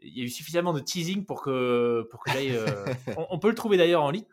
Il 0.00 0.16
y 0.16 0.20
a 0.20 0.24
eu 0.24 0.28
suffisamment 0.28 0.72
de 0.72 0.80
teasing 0.80 1.24
pour 1.24 1.42
que, 1.42 2.06
pour 2.10 2.22
que 2.22 2.30
j'aille. 2.30 2.54
Euh, 2.56 2.86
on, 3.30 3.38
peut 3.38 3.48
le 3.48 3.54
trouver 3.54 3.76
d'ailleurs 3.76 4.02
en 4.02 4.10
ligne. 4.10 4.26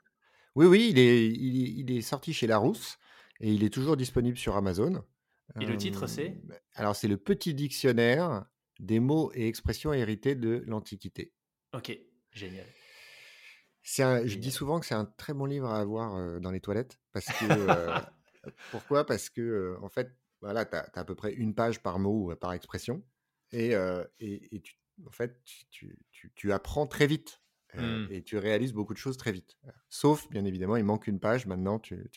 Oui, 0.55 0.65
oui, 0.67 0.89
il 0.91 0.99
est, 0.99 1.27
il, 1.27 1.91
est 1.91 2.01
sorti 2.01 2.33
chez 2.33 2.45
Larousse 2.45 2.97
et 3.39 3.51
il 3.51 3.63
est 3.63 3.69
toujours 3.69 3.95
disponible 3.95 4.37
sur 4.37 4.55
Amazon. 4.55 5.03
Et 5.59 5.65
le 5.65 5.77
titre, 5.77 6.07
c'est? 6.07 6.37
Alors, 6.75 6.95
c'est 6.95 7.07
le 7.07 7.17
petit 7.17 7.53
dictionnaire 7.53 8.45
des 8.79 8.99
mots 8.99 9.31
et 9.33 9.47
expressions 9.47 9.93
hérités 9.93 10.35
de 10.35 10.63
l'Antiquité. 10.67 11.31
Ok, 11.73 11.97
génial. 12.31 12.65
Je 13.83 14.37
dis 14.37 14.51
souvent 14.51 14.79
que 14.79 14.85
c'est 14.85 14.95
un 14.95 15.05
très 15.05 15.33
bon 15.33 15.45
livre 15.45 15.69
à 15.69 15.79
avoir 15.79 16.39
dans 16.39 16.51
les 16.51 16.61
toilettes. 16.61 16.99
Parce 17.11 17.25
que, 17.25 17.45
pourquoi? 18.71 19.05
Parce 19.05 19.29
que, 19.29 19.77
en 19.81 19.89
fait, 19.89 20.15
voilà, 20.41 20.65
tu 20.65 20.75
as, 20.75 20.89
à 20.93 21.03
peu 21.03 21.15
près 21.15 21.33
une 21.33 21.53
page 21.53 21.81
par 21.81 21.99
mot 21.99 22.31
ou 22.31 22.35
par 22.35 22.53
expression. 22.53 23.03
Et, 23.51 23.73
et, 24.19 24.61
tu, 24.61 24.75
en 25.05 25.11
fait, 25.11 25.41
tu, 25.71 25.97
tu 26.35 26.51
apprends 26.51 26.87
très 26.87 27.07
vite. 27.07 27.41
Mmh. 27.73 28.07
et 28.09 28.21
tu 28.21 28.37
réalises 28.37 28.73
beaucoup 28.73 28.93
de 28.93 28.97
choses 28.97 29.15
très 29.15 29.31
vite. 29.31 29.57
Sauf, 29.87 30.29
bien 30.29 30.43
évidemment, 30.43 30.75
il 30.75 30.83
manque 30.83 31.07
une 31.07 31.21
page. 31.21 31.45
Maintenant, 31.45 31.79
tu, 31.79 32.11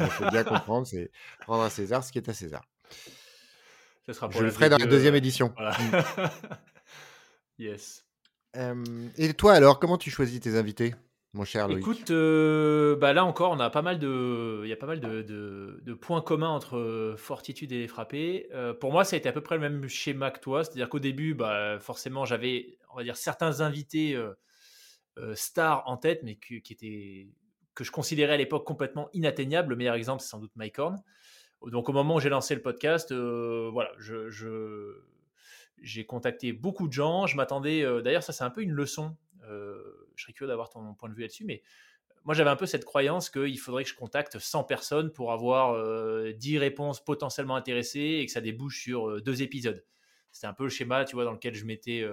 il 0.00 0.06
faut 0.06 0.30
bien 0.30 0.42
comprendre, 0.42 0.86
c'est 0.86 1.10
rendre 1.46 1.64
à 1.64 1.68
César 1.68 2.02
ce 2.02 2.10
qui 2.10 2.18
est 2.18 2.28
à 2.30 2.32
César. 2.32 2.66
Ça 4.06 4.14
sera 4.14 4.30
Je 4.30 4.42
le 4.42 4.50
ferai 4.50 4.68
dans 4.68 4.78
la 4.78 4.86
deuxième 4.86 5.14
édition. 5.14 5.52
Mmh. 5.58 5.98
yes. 7.58 8.05
Et 9.16 9.34
toi, 9.34 9.52
alors, 9.54 9.78
comment 9.78 9.98
tu 9.98 10.10
choisis 10.10 10.40
tes 10.40 10.56
invités 10.56 10.94
mon 11.34 11.44
cher 11.44 11.68
Loïc 11.68 11.80
Écoute, 11.80 12.10
bah 12.98 13.12
là 13.12 13.24
encore, 13.24 13.50
on 13.52 13.60
a 13.60 13.68
pas 13.68 13.82
mal 13.82 13.98
de, 13.98 14.62
il 14.64 14.70
y 14.70 14.72
a 14.72 14.76
pas 14.76 14.86
mal 14.86 15.00
de, 15.00 15.94
points 16.00 16.22
communs 16.22 16.48
entre 16.48 17.14
Fortitude 17.18 17.72
et 17.72 17.78
les 17.80 17.88
frappés. 17.88 18.48
pour 18.80 18.90
moi, 18.90 19.04
ça 19.04 19.16
a 19.16 19.18
été 19.18 19.28
à 19.28 19.32
peu 19.32 19.42
près 19.42 19.56
le 19.56 19.60
même 19.60 19.86
schéma 19.86 20.30
que 20.30 20.40
toi, 20.40 20.64
c'est-à-dire 20.64 20.88
qu'au 20.88 20.98
début, 20.98 21.34
bah, 21.34 21.78
forcément, 21.78 22.24
j'avais, 22.24 22.78
on 22.92 22.96
va 22.96 23.02
dire, 23.02 23.16
certains 23.16 23.60
invités 23.60 24.16
euh, 25.18 25.34
star 25.34 25.82
en 25.86 25.96
tête, 25.96 26.22
mais 26.22 26.36
qui, 26.36 26.56
était, 26.56 27.28
que 27.74 27.84
je 27.84 27.90
considérais 27.90 28.34
à 28.34 28.36
l'époque 28.36 28.66
complètement 28.66 29.08
inatteignable. 29.14 29.70
Le 29.70 29.76
meilleur 29.76 29.94
exemple, 29.94 30.20
c'est 30.20 30.28
sans 30.28 30.38
doute 30.38 30.52
Mike 30.56 30.78
Horn. 30.78 31.02
Donc 31.64 31.88
au 31.88 31.92
moment 31.92 32.16
où 32.16 32.20
j'ai 32.20 32.28
lancé 32.28 32.54
le 32.54 32.60
podcast, 32.60 33.12
euh, 33.12 33.70
voilà, 33.72 33.90
je, 33.96 35.00
j'ai 35.82 36.06
contacté 36.06 36.52
beaucoup 36.52 36.88
de 36.88 36.92
gens. 36.92 37.26
Je 37.26 37.36
m'attendais, 37.36 37.82
euh, 37.82 38.02
d'ailleurs, 38.02 38.22
ça 38.22 38.32
c'est 38.32 38.44
un 38.44 38.50
peu 38.50 38.62
une 38.62 38.72
leçon. 38.72 39.16
je 39.42 40.22
serais 40.22 40.32
curieux 40.32 40.48
d'avoir 40.48 40.70
ton 40.70 40.94
point 40.94 41.08
de 41.08 41.14
vue 41.14 41.22
là-dessus, 41.22 41.44
mais 41.44 41.62
moi, 42.24 42.34
j'avais 42.34 42.50
un 42.50 42.56
peu 42.56 42.66
cette 42.66 42.84
croyance 42.84 43.30
qu'il 43.30 43.58
faudrait 43.58 43.84
que 43.84 43.90
je 43.90 43.94
contacte 43.94 44.38
100 44.40 44.64
personnes 44.64 45.12
pour 45.12 45.32
avoir 45.32 45.76
10 46.34 46.58
réponses 46.58 47.04
potentiellement 47.04 47.54
intéressées 47.54 48.18
et 48.20 48.26
que 48.26 48.32
ça 48.32 48.40
débouche 48.40 48.82
sur 48.82 49.22
deux 49.22 49.42
épisodes. 49.42 49.84
C'était 50.32 50.48
un 50.48 50.52
peu 50.52 50.64
le 50.64 50.70
schéma, 50.70 51.04
tu 51.04 51.14
vois, 51.14 51.24
dans 51.24 51.32
lequel 51.32 51.54
je 51.54 51.64
m'étais 51.64 52.04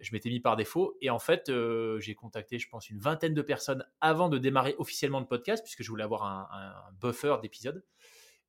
je 0.00 0.12
m'étais 0.12 0.30
mis 0.30 0.40
par 0.40 0.56
défaut. 0.56 0.96
Et 1.00 1.10
en 1.10 1.18
fait, 1.18 1.50
j'ai 1.98 2.14
contacté, 2.14 2.58
je 2.58 2.68
pense, 2.68 2.90
une 2.90 2.98
vingtaine 2.98 3.34
de 3.34 3.42
personnes 3.42 3.84
avant 4.00 4.28
de 4.28 4.38
démarrer 4.38 4.74
officiellement 4.78 5.20
le 5.20 5.26
podcast, 5.26 5.62
puisque 5.62 5.82
je 5.82 5.88
voulais 5.88 6.04
avoir 6.04 6.24
un, 6.24 6.74
buffer 7.00 7.36
d'épisodes. 7.42 7.82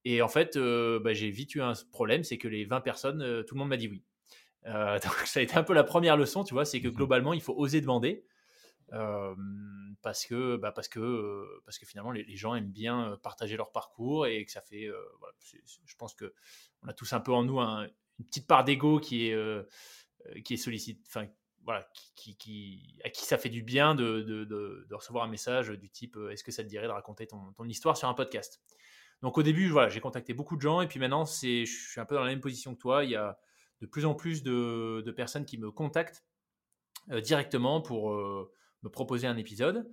Et 0.05 0.21
en 0.21 0.27
fait, 0.27 0.57
bah, 0.57 1.13
j'ai 1.13 1.29
vite 1.29 1.55
eu 1.55 1.61
un 1.61 1.73
problème, 1.91 2.23
c'est 2.23 2.37
que 2.37 2.47
les 2.47 2.65
20 2.65 2.81
personnes, 2.81 3.43
tout 3.45 3.55
le 3.55 3.59
monde 3.59 3.69
m'a 3.69 3.77
dit 3.77 3.87
oui. 3.87 4.03
donc 4.65 5.13
ça 5.25 5.39
a 5.39 5.43
été 5.43 5.55
un 5.55 5.63
peu 5.63 5.73
la 5.73 5.83
première 5.83 6.17
leçon, 6.17 6.43
tu 6.43 6.53
vois, 6.53 6.65
c'est 6.65 6.81
que 6.81 6.87
mmh 6.87 6.91
globalement, 6.91 7.33
il 7.33 7.41
faut 7.41 7.55
oser 7.55 7.81
demander 7.81 8.25
parce 10.01 10.25
que 10.25 10.57
bah, 10.57 10.71
parce 10.71 10.87
que 10.87 11.61
parce 11.65 11.79
que 11.79 11.85
finalement 11.85 12.11
les, 12.11 12.35
gens 12.35 12.55
aiment 12.55 12.71
bien 12.71 13.17
partager 13.23 13.55
leur 13.55 13.71
parcours 13.71 14.27
et 14.27 14.43
que 14.45 14.51
ça 14.51 14.61
fait 14.61 14.89
voilà, 15.19 15.35
je 15.85 15.95
pense 15.95 16.13
que 16.13 16.33
on 16.83 16.87
a 16.89 16.93
tous 16.93 17.13
un 17.13 17.21
peu 17.21 17.31
en 17.31 17.43
nous 17.43 17.59
une 17.59 17.89
petite 18.25 18.47
part 18.47 18.63
d'ego 18.63 18.99
qui 18.99 19.27
est 19.27 19.35
qui 20.43 20.55
est 20.55 20.57
sollicite 20.57 21.03
enfin 21.07 21.27
voilà 21.63 21.87
qui, 22.15 22.35
qui, 22.37 22.99
à 23.03 23.09
qui 23.09 23.23
ça 23.23 23.37
fait 23.37 23.49
du 23.49 23.61
bien 23.61 23.93
de, 23.93 24.21
de, 24.21 24.45
de, 24.45 24.95
recevoir 24.95 25.23
un 25.23 25.27
message 25.27 25.69
du 25.69 25.89
type 25.89 26.17
est-ce 26.31 26.43
que 26.43 26.51
ça 26.51 26.63
te 26.63 26.67
dirait 26.67 26.87
de 26.87 26.91
raconter 26.91 27.27
ton, 27.27 27.53
ton 27.53 27.65
histoire 27.65 27.95
sur 27.95 28.07
un 28.07 28.15
podcast? 28.15 28.61
Donc 29.21 29.37
au 29.37 29.43
début 29.43 29.69
voilà 29.69 29.89
j'ai 29.89 29.99
contacté 29.99 30.33
beaucoup 30.33 30.55
de 30.55 30.61
gens 30.61 30.81
et 30.81 30.87
puis 30.87 30.99
maintenant 30.99 31.25
c'est 31.25 31.65
je 31.65 31.89
suis 31.89 31.99
un 31.99 32.05
peu 32.05 32.15
dans 32.15 32.23
la 32.23 32.29
même 32.29 32.41
position 32.41 32.73
que 32.73 32.79
toi 32.79 33.03
il 33.03 33.11
y 33.11 33.15
a 33.15 33.37
de 33.81 33.85
plus 33.85 34.05
en 34.05 34.13
plus 34.13 34.43
de, 34.43 35.13
personnes 35.15 35.45
qui 35.45 35.57
me 35.57 35.71
contactent 35.71 36.23
directement 37.09 37.81
pour 37.81 38.11
me 38.83 38.89
proposer 38.89 39.27
un 39.27 39.37
épisode, 39.37 39.91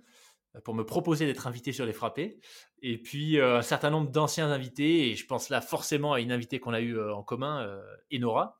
euh, 0.55 0.61
pour 0.61 0.73
me 0.73 0.85
proposer 0.85 1.25
d'être 1.25 1.47
invité 1.47 1.71
sur 1.71 1.85
les 1.85 1.93
frappés. 1.93 2.39
Et 2.81 2.97
puis 3.01 3.37
euh, 3.37 3.59
un 3.59 3.61
certain 3.61 3.89
nombre 3.89 4.11
d'anciens 4.11 4.51
invités, 4.51 5.09
et 5.09 5.15
je 5.15 5.25
pense 5.25 5.49
là 5.49 5.61
forcément 5.61 6.13
à 6.13 6.19
une 6.19 6.31
invitée 6.31 6.59
qu'on 6.59 6.73
a 6.73 6.81
eue 6.81 6.97
euh, 6.97 7.13
en 7.13 7.23
commun, 7.23 7.79
Enora, 8.13 8.59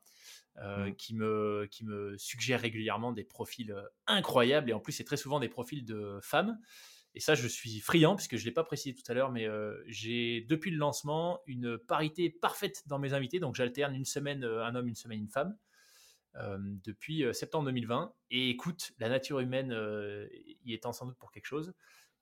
mmh. 0.56 0.92
qui, 0.96 1.14
me, 1.14 1.66
qui 1.70 1.84
me 1.84 2.16
suggère 2.18 2.60
régulièrement 2.60 3.12
des 3.12 3.24
profils 3.24 3.74
incroyables, 4.06 4.70
et 4.70 4.72
en 4.72 4.80
plus 4.80 4.92
c'est 4.92 5.04
très 5.04 5.16
souvent 5.16 5.40
des 5.40 5.48
profils 5.48 5.84
de 5.84 6.18
femmes. 6.22 6.58
Et 7.14 7.20
ça, 7.20 7.34
je 7.34 7.48
suis 7.48 7.80
friand, 7.80 8.14
puisque 8.14 8.36
je 8.36 8.42
ne 8.42 8.46
l'ai 8.46 8.52
pas 8.52 8.62
précisé 8.62 8.94
tout 8.94 9.10
à 9.10 9.14
l'heure, 9.14 9.32
mais 9.32 9.48
j'ai 9.86 10.42
depuis 10.42 10.70
le 10.70 10.78
lancement 10.78 11.40
une 11.46 11.76
parité 11.76 12.30
parfaite 12.30 12.84
dans 12.86 12.98
mes 12.98 13.14
invités. 13.14 13.40
Donc 13.40 13.56
j'alterne 13.56 13.94
une 13.94 14.04
semaine 14.04 14.44
un 14.44 14.74
homme, 14.74 14.86
une 14.86 14.94
semaine 14.94 15.20
une 15.20 15.28
femme. 15.28 15.56
Euh, 16.36 16.58
depuis 16.84 17.24
euh, 17.24 17.32
septembre 17.32 17.64
2020. 17.66 18.14
Et 18.30 18.50
écoute, 18.50 18.92
la 19.00 19.08
nature 19.08 19.40
humaine 19.40 19.72
euh, 19.72 20.28
y 20.64 20.74
étant 20.74 20.92
sans 20.92 21.06
doute 21.06 21.18
pour 21.18 21.32
quelque 21.32 21.46
chose, 21.46 21.72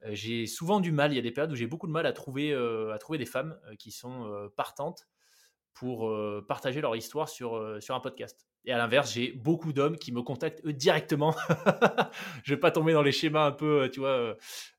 j'ai 0.05 0.47
souvent 0.47 0.81
du 0.81 0.93
mal, 0.93 1.13
il 1.13 1.17
y 1.17 1.19
a 1.19 1.23
des 1.23 1.33
périodes 1.33 1.51
où 1.51 1.57
j'ai 1.57 1.67
beaucoup 1.67 1.89
de 1.89 1.93
mal 1.93 2.07
à 2.07 2.13
trouver, 2.13 2.55
à 2.55 2.97
trouver 2.99 3.19
des 3.19 3.27
femmes 3.27 3.59
qui 3.81 3.91
sont 3.91 4.49
partantes 4.55 5.09
pour 5.75 6.17
partager 6.47 6.81
leur 6.81 6.95
histoire 6.95 7.29
sur, 7.29 7.83
sur 7.83 7.97
un 7.97 8.01
podcast. 8.01 8.48
Et 8.65 8.73
à 8.73 8.79
l'inverse, 8.79 9.13
j'ai 9.13 9.33
beaucoup 9.33 9.73
d'hommes 9.73 9.97
qui 9.97 10.13
me 10.13 10.23
contactent 10.23 10.61
eux 10.67 10.73
directement. 10.73 11.35
je 12.45 12.55
vais 12.55 12.61
pas 12.61 12.71
tomber 12.71 12.93
dans 12.93 13.03
les 13.03 13.13
schémas 13.13 13.47
un 13.47 13.53
peu, 13.53 13.83
euh, 13.83 13.89
tu 13.89 14.01
vois, 14.01 14.11
euh, 14.11 14.35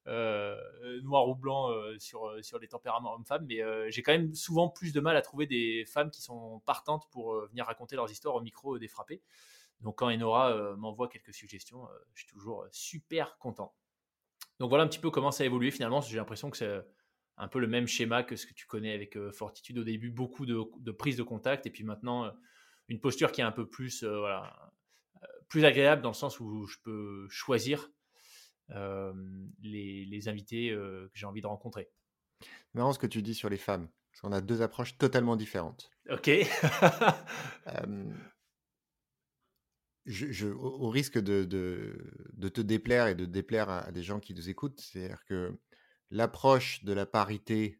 euh, 0.07 1.01
noir 1.01 1.27
ou 1.27 1.35
blanc 1.35 1.69
sur, 1.97 2.33
sur 2.41 2.59
les 2.59 2.67
tempéraments 2.67 3.15
hommes-femmes, 3.15 3.45
mais 3.47 3.61
j'ai 3.91 4.03
quand 4.03 4.11
même 4.11 4.33
souvent 4.33 4.69
plus 4.69 4.93
de 4.93 4.99
mal 4.99 5.15
à 5.15 5.21
trouver 5.21 5.47
des 5.47 5.85
femmes 5.85 6.11
qui 6.11 6.21
sont 6.21 6.61
partantes 6.65 7.07
pour 7.11 7.35
venir 7.47 7.65
raconter 7.65 7.95
leurs 7.95 8.11
histoires 8.11 8.35
au 8.35 8.41
micro 8.41 8.77
des 8.77 8.87
frappés. 8.87 9.21
Donc 9.81 9.99
quand 9.99 10.11
Enora 10.11 10.75
m'envoie 10.75 11.07
quelques 11.07 11.33
suggestions, 11.33 11.87
je 12.13 12.23
suis 12.23 12.31
toujours 12.31 12.65
super 12.71 13.37
content. 13.37 13.73
Donc 14.59 14.69
voilà 14.69 14.83
un 14.83 14.87
petit 14.87 14.99
peu 14.99 15.09
comment 15.09 15.31
ça 15.31 15.43
a 15.43 15.45
évolué 15.45 15.71
finalement. 15.71 16.01
J'ai 16.01 16.17
l'impression 16.17 16.49
que 16.49 16.57
c'est 16.57 16.81
un 17.37 17.47
peu 17.47 17.59
le 17.59 17.67
même 17.67 17.87
schéma 17.87 18.23
que 18.23 18.35
ce 18.35 18.45
que 18.45 18.53
tu 18.53 18.65
connais 18.65 18.93
avec 18.93 19.17
Fortitude. 19.31 19.77
Au 19.77 19.83
début, 19.83 20.09
beaucoup 20.09 20.45
de, 20.45 20.59
de 20.79 20.91
prises 20.91 21.17
de 21.17 21.23
contact, 21.23 21.65
et 21.65 21.69
puis 21.69 21.83
maintenant 21.83 22.31
une 22.89 22.99
posture 22.99 23.31
qui 23.31 23.39
est 23.41 23.45
un 23.45 23.51
peu 23.51 23.69
plus, 23.69 24.03
euh, 24.03 24.19
voilà, 24.19 24.71
euh, 25.23 25.27
plus 25.47 25.63
agréable 25.63 26.01
dans 26.01 26.09
le 26.09 26.15
sens 26.15 26.39
où 26.39 26.65
je 26.65 26.77
peux 26.83 27.27
choisir 27.29 27.89
euh, 28.71 29.13
les, 29.61 30.27
invités 30.27 30.69
que 30.71 31.11
j'ai 31.13 31.25
envie 31.25 31.41
de 31.41 31.47
rencontrer. 31.47 31.89
Marrant 32.73 32.93
ce 32.93 32.99
que 32.99 33.07
tu 33.07 33.21
dis 33.21 33.33
sur 33.33 33.49
les 33.49 33.57
femmes. 33.57 33.89
Parce 34.11 34.21
qu'on 34.21 34.31
a 34.31 34.41
deux 34.41 34.61
approches 34.61 34.97
totalement 34.97 35.35
différentes. 35.35 35.91
Ok. 36.09 36.29
je, 40.05 40.47
au, 40.47 40.89
risque 40.89 41.19
de, 41.19 41.45
de, 41.45 42.49
te 42.49 42.61
déplaire 42.61 43.07
et 43.07 43.15
de 43.15 43.25
déplaire 43.25 43.69
à, 43.69 43.91
des 43.91 44.03
gens 44.03 44.19
qui 44.19 44.33
nous 44.33 44.49
écoutent, 44.49 44.81
c'est-à-dire 44.81 45.23
que 45.25 45.57
l'approche 46.09 46.83
de 46.83 46.91
la 46.93 47.05
parité, 47.05 47.79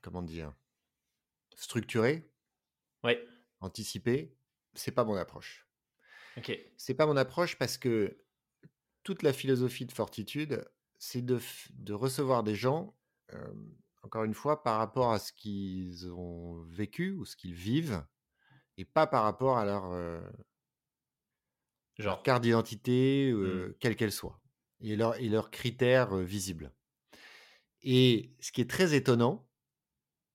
comment 0.00 0.22
dire, 0.22 0.52
structurée, 1.54 2.33
Ouais. 3.04 3.24
Anticiper, 3.60 4.34
c'est 4.74 4.92
pas 4.92 5.04
mon 5.04 5.14
approche. 5.14 5.66
Ok. 6.36 6.58
C'est 6.76 6.94
pas 6.94 7.06
mon 7.06 7.16
approche 7.16 7.56
parce 7.56 7.78
que 7.78 8.18
toute 9.04 9.22
la 9.22 9.32
philosophie 9.32 9.86
de 9.86 9.92
Fortitude, 9.92 10.64
c'est 10.98 11.22
de, 11.22 11.38
de, 11.74 11.92
recevoir 11.92 12.42
des 12.42 12.54
gens, 12.54 12.96
encore 14.02 14.24
une 14.24 14.34
fois, 14.34 14.62
par 14.62 14.78
rapport 14.78 15.12
à 15.12 15.18
ce 15.18 15.32
qu'ils 15.32 16.10
ont 16.10 16.62
vécu 16.62 17.12
ou 17.12 17.24
ce 17.24 17.36
qu'ils 17.36 17.54
vivent, 17.54 18.02
et 18.78 18.84
pas 18.84 19.06
par 19.06 19.22
rapport 19.22 19.58
à 19.58 19.64
leur, 19.64 19.92
Genre. 21.98 22.22
carte 22.22 22.42
d'identité, 22.42 23.32
mmh. 23.32 23.74
quelle 23.78 23.96
qu'elle 23.96 24.12
soit, 24.12 24.40
et, 24.80 24.96
leur, 24.96 25.16
et 25.20 25.28
leurs 25.28 25.50
critères 25.50 26.16
visibles. 26.16 26.72
Et 27.82 28.34
ce 28.40 28.50
qui 28.50 28.62
est 28.62 28.70
très 28.70 28.94
étonnant, 28.94 29.46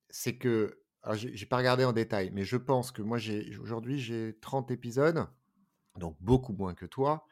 c'est 0.09 0.37
que 0.37 0.78
alors, 1.01 1.15
j'ai 1.17 1.45
pas 1.45 1.57
regardé 1.57 1.85
en 1.85 1.93
détail, 1.93 2.29
mais 2.33 2.43
je 2.43 2.57
pense 2.57 2.91
que 2.91 3.01
moi, 3.01 3.17
j'ai 3.17 3.55
aujourd'hui, 3.57 3.99
j'ai 3.99 4.37
30 4.41 4.69
épisodes, 4.71 5.27
donc 5.97 6.17
beaucoup 6.19 6.53
moins 6.53 6.73
que 6.73 6.85
toi. 6.85 7.25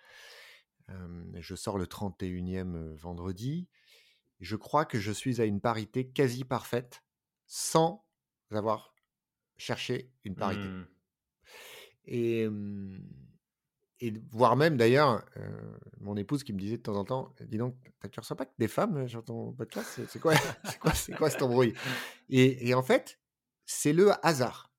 je 1.36 1.56
sors 1.56 1.78
le 1.78 1.86
31e 1.86 2.96
vendredi. 2.96 3.68
Je 4.40 4.56
crois 4.56 4.86
que 4.86 5.00
je 5.00 5.12
suis 5.12 5.42
à 5.42 5.46
une 5.46 5.60
parité 5.60 6.08
quasi 6.08 6.46
parfaite 6.46 7.04
sans 7.46 8.06
avoir 8.52 8.94
cherché 9.58 10.12
une 10.24 10.36
parité. 10.36 10.64
Mmh. 10.64 10.88
Et, 12.06 12.48
et 14.00 14.14
voire 14.32 14.56
même 14.56 14.78
d'ailleurs, 14.78 15.26
mon 16.00 16.16
épouse 16.16 16.44
qui 16.44 16.54
me 16.54 16.60
disait 16.60 16.78
de 16.78 16.84
temps 16.84 16.96
en 16.96 17.04
temps, 17.04 17.36
dis 17.42 17.58
donc, 17.58 17.76
tu 18.12 18.20
ressens 18.20 18.36
pas 18.38 18.46
que 18.46 18.54
des 18.58 18.70
femmes 18.70 19.10
sur 19.10 19.26
ton 19.26 19.52
podcast? 19.52 20.00
C'est 20.08 20.20
quoi, 20.20 20.34
c'est 20.64 20.80
quoi, 20.80 20.94
c'est 20.94 21.16
quoi 21.16 21.30
cet 21.30 21.42
embrouille? 21.42 21.74
Et, 22.30 22.70
et 22.70 22.74
en 22.74 22.84
fait, 22.84 23.20
c'est 23.68 23.94
le 23.94 24.14
hasard. 24.26 24.74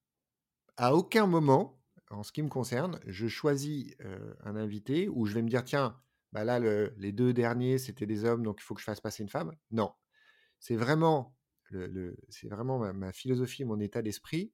À 0.76 0.95
aucun 0.95 1.26
moment, 1.26 1.80
en 2.11 2.24
ce 2.24 2.32
qui 2.32 2.43
me 2.43 2.49
concerne, 2.49 2.99
je 3.07 3.28
choisis 3.28 3.95
un 4.41 4.57
invité 4.57 5.09
où 5.09 5.26
je 5.26 5.34
vais 5.34 5.43
me 5.43 5.49
dire 5.49 5.62
tiens, 5.62 6.01
bah 6.32 6.45
là, 6.45 6.59
les 6.59 7.12
deux 7.12 7.32
derniers, 7.32 7.78
c'était 7.78 8.07
des 8.07 8.24
hommes, 8.24 8.43
donc 8.43 8.59
il 8.61 8.64
faut 8.64 8.74
que 8.74 8.80
je 8.80 8.86
fasse 8.86 9.01
passer 9.01 9.22
une 9.22 9.28
femme. 9.28 9.55
Non. 9.70 9.93
C'est 10.59 10.76
vraiment, 10.76 11.36
le, 11.70 12.16
c'est 12.28 12.49
vraiment 12.49 12.93
ma, 12.93 13.12
philosophie, 13.12 13.64
mon 13.64 13.78
état 13.78 14.03
d'esprit. 14.03 14.53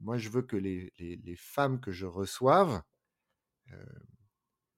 Moi, 0.00 0.16
je 0.16 0.30
veux 0.30 0.42
que 0.42 0.56
les, 0.56 1.36
femmes 1.36 1.80
que 1.80 1.92
je 1.92 2.06
reçoive 2.06 2.82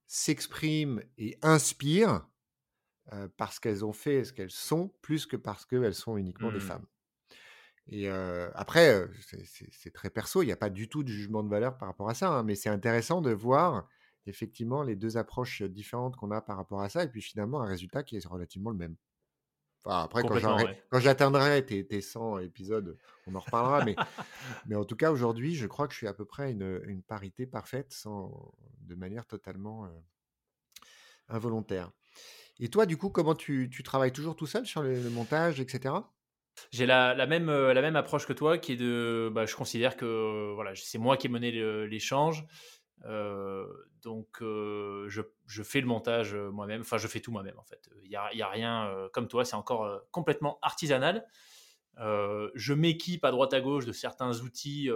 s'expriment 0.06 1.00
et 1.16 1.38
inspirent 1.42 2.28
parce 3.36 3.60
qu'elles 3.60 3.84
ont 3.84 3.92
fait 3.92 4.24
ce 4.24 4.32
qu'elles 4.32 4.50
sont, 4.50 4.88
plus 5.00 5.26
que 5.26 5.36
parce 5.36 5.64
qu'elles 5.64 5.94
sont 5.94 6.16
uniquement 6.16 6.50
des 6.50 6.58
mmh. 6.58 6.68
femmes. 6.68 6.86
Et 7.88 8.08
après, 8.08 9.06
c'est 9.74 9.92
très 9.92 10.10
perso, 10.10 10.42
il 10.42 10.46
n'y 10.46 10.52
a 10.52 10.56
pas 10.56 10.70
du 10.70 10.88
tout 10.88 11.02
de 11.02 11.08
jugement 11.08 11.42
de 11.42 11.50
valeur 11.50 11.76
par 11.76 11.88
rapport 11.88 12.08
à 12.08 12.14
ça, 12.14 12.30
hein, 12.30 12.42
mais 12.42 12.54
c'est 12.54 12.70
intéressant 12.70 13.20
de 13.20 13.30
voir 13.30 13.88
effectivement 14.26 14.82
les 14.82 14.96
deux 14.96 15.18
approches 15.18 15.62
différentes 15.62 16.16
qu'on 16.16 16.30
a 16.30 16.40
par 16.40 16.56
rapport 16.56 16.80
à 16.80 16.88
ça, 16.88 17.04
et 17.04 17.08
puis 17.08 17.20
finalement 17.20 17.60
un 17.60 17.66
résultat 17.66 18.02
qui 18.02 18.16
est 18.16 18.26
relativement 18.26 18.70
le 18.70 18.78
même. 18.78 18.96
Enfin, 19.84 20.02
après, 20.02 20.22
quand 20.22 20.98
j'atteindrai 20.98 21.66
tes, 21.66 22.00
100 22.00 22.38
épisodes, 22.38 22.96
on 23.26 23.34
en 23.34 23.40
reparlera, 23.40 23.84
mais, 23.84 23.96
mais 24.66 24.76
en 24.76 24.84
tout 24.84 24.96
cas, 24.96 25.12
aujourd'hui, 25.12 25.54
je 25.54 25.66
crois 25.66 25.86
que 25.86 25.92
je 25.92 25.98
suis 25.98 26.08
à 26.08 26.14
peu 26.14 26.24
près 26.24 26.52
une, 26.52 26.80
une 26.86 27.02
parité 27.02 27.46
parfaite, 27.46 27.92
sans, 27.92 28.54
de 28.80 28.94
manière 28.94 29.26
totalement 29.26 29.86
involontaire. 31.28 31.92
Et 32.60 32.68
toi, 32.68 32.86
du 32.86 32.96
coup, 32.96 33.10
comment 33.10 33.34
tu, 33.34 33.68
tu 33.70 33.82
travailles 33.82 34.12
toujours 34.12 34.36
tout 34.36 34.46
seul 34.46 34.64
sur 34.64 34.82
le 34.82 35.10
montage, 35.10 35.60
etc. 35.60 35.94
J'ai 36.70 36.86
la, 36.86 37.14
la, 37.14 37.26
même, 37.26 37.48
euh, 37.48 37.74
la 37.74 37.82
même 37.82 37.96
approche 37.96 38.26
que 38.26 38.32
toi, 38.32 38.58
qui 38.58 38.72
est 38.72 38.76
de, 38.76 39.30
bah, 39.32 39.46
je 39.46 39.54
considère 39.54 39.96
que 39.96 40.52
voilà, 40.54 40.72
c'est 40.74 40.98
moi 40.98 41.16
qui 41.16 41.26
ai 41.26 41.30
mené 41.30 41.50
l'échange, 41.86 42.44
euh, 43.04 43.66
donc 44.02 44.40
euh, 44.40 45.08
je, 45.08 45.62
fais 45.62 45.80
le 45.80 45.86
montage 45.86 46.34
moi-même, 46.34 46.82
enfin 46.82 46.98
je 46.98 47.06
fais 47.08 47.20
tout 47.20 47.32
moi-même 47.32 47.58
en 47.58 47.64
fait. 47.64 47.90
Il 48.02 48.08
n'y 48.08 48.16
a, 48.16 48.48
rien 48.48 49.08
comme 49.12 49.28
toi, 49.28 49.44
c'est 49.44 49.56
encore 49.56 50.02
complètement 50.10 50.58
artisanal. 50.62 51.26
je 51.96 52.72
m'équipe 52.72 53.24
à 53.24 53.30
droite 53.30 53.54
à 53.54 53.60
gauche 53.60 53.86
de 53.86 53.92
certains 53.92 54.40
outils, 54.40 54.90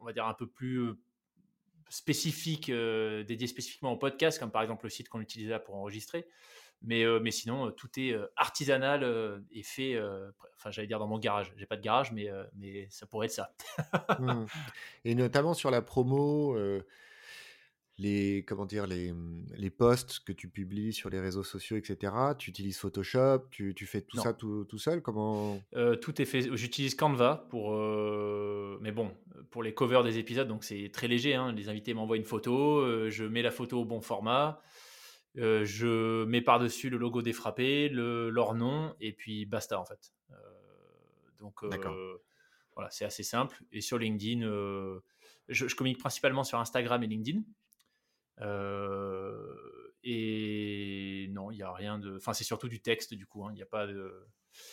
on 0.00 0.04
va 0.04 0.12
dire 0.12 0.26
un 0.26 0.34
peu 0.34 0.46
plus 0.46 0.92
spécifiques, 1.88 2.70
dédiés 2.70 3.46
spécifiquement 3.46 3.92
au 3.92 3.96
podcast, 3.96 4.38
comme 4.38 4.50
par 4.50 4.62
exemple 4.62 4.84
le 4.84 4.90
site 4.90 5.08
qu'on 5.08 5.20
utilise 5.20 5.48
là 5.48 5.58
pour 5.58 5.76
enregistrer. 5.76 6.26
Mais, 6.82 7.04
mais 7.20 7.30
sinon, 7.30 7.70
tout 7.72 7.88
est 7.98 8.14
artisanal 8.36 9.42
et 9.50 9.62
fait, 9.62 10.00
enfin, 10.56 10.70
j'allais 10.70 10.86
dire 10.86 10.98
dans 10.98 11.08
mon 11.08 11.18
garage. 11.18 11.52
J'ai 11.56 11.66
pas 11.66 11.76
de 11.76 11.82
garage, 11.82 12.12
mais, 12.12 12.28
mais 12.54 12.86
ça 12.90 13.06
pourrait 13.06 13.26
être 13.26 13.32
ça. 13.32 13.52
Mmh. 14.18 14.46
Et 15.04 15.14
notamment 15.14 15.54
sur 15.54 15.70
la 15.70 15.82
promo, 15.82 16.56
les, 17.98 18.44
comment 18.46 18.64
dire, 18.64 18.86
les, 18.86 19.12
les 19.56 19.70
posts 19.70 20.20
que 20.20 20.32
tu 20.32 20.48
publies 20.48 20.92
sur 20.92 21.10
les 21.10 21.20
réseaux 21.20 21.42
sociaux, 21.42 21.76
etc. 21.76 22.12
Tu 22.38 22.50
utilises 22.50 22.78
Photoshop, 22.78 23.46
tu, 23.50 23.74
tu 23.74 23.86
fais 23.86 24.00
tout 24.00 24.18
ça 24.18 24.32
tout, 24.32 24.64
tout, 24.64 24.78
seul 24.78 25.02
Comment? 25.02 25.60
Tout 26.00 26.22
est 26.22 26.24
fait. 26.24 26.56
J'utilise 26.56 26.94
Canva 26.94 27.46
pour, 27.50 27.72
mais 28.80 28.92
bon, 28.92 29.12
pour 29.50 29.62
les 29.62 29.74
covers 29.74 30.04
des 30.04 30.18
épisodes, 30.18 30.48
donc 30.48 30.64
c'est 30.64 30.90
très 30.92 31.08
léger. 31.08 31.34
Hein. 31.34 31.52
Les 31.52 31.68
invités 31.68 31.94
m'envoient 31.94 32.16
une 32.16 32.24
photo, 32.24 33.10
je 33.10 33.24
mets 33.24 33.42
la 33.42 33.50
photo 33.50 33.80
au 33.80 33.84
bon 33.84 34.00
format. 34.00 34.62
Euh, 35.38 35.64
je 35.64 36.24
mets 36.24 36.40
par-dessus 36.40 36.90
le 36.90 36.98
logo 36.98 37.22
des 37.22 37.32
frappés, 37.32 37.88
le, 37.88 38.28
leur 38.28 38.54
nom, 38.54 38.94
et 39.00 39.12
puis 39.12 39.46
basta 39.46 39.78
en 39.78 39.84
fait. 39.84 40.12
Euh, 40.30 40.34
donc 41.38 41.62
euh, 41.62 42.18
voilà, 42.74 42.90
c'est 42.90 43.04
assez 43.04 43.22
simple. 43.22 43.62
Et 43.72 43.80
sur 43.80 43.98
LinkedIn, 43.98 44.40
je, 45.48 45.74
communique 45.76 46.00
principalement 46.00 46.42
sur 46.42 46.58
Instagram 46.58 47.02
et 47.04 47.06
LinkedIn. 47.06 47.42
et 50.02 51.28
non, 51.30 51.52
il 51.52 51.56
n'y 51.56 51.62
a 51.62 51.72
rien 51.72 51.98
de. 51.98 52.16
Enfin, 52.16 52.32
c'est 52.32 52.44
surtout 52.44 52.68
du 52.68 52.80
texte 52.80 53.14
du 53.14 53.26
coup. 53.26 53.44
Hein. 53.46 53.52
Il 53.54 53.62
a 53.62 53.66
pas 53.66 53.86
de. 53.86 54.26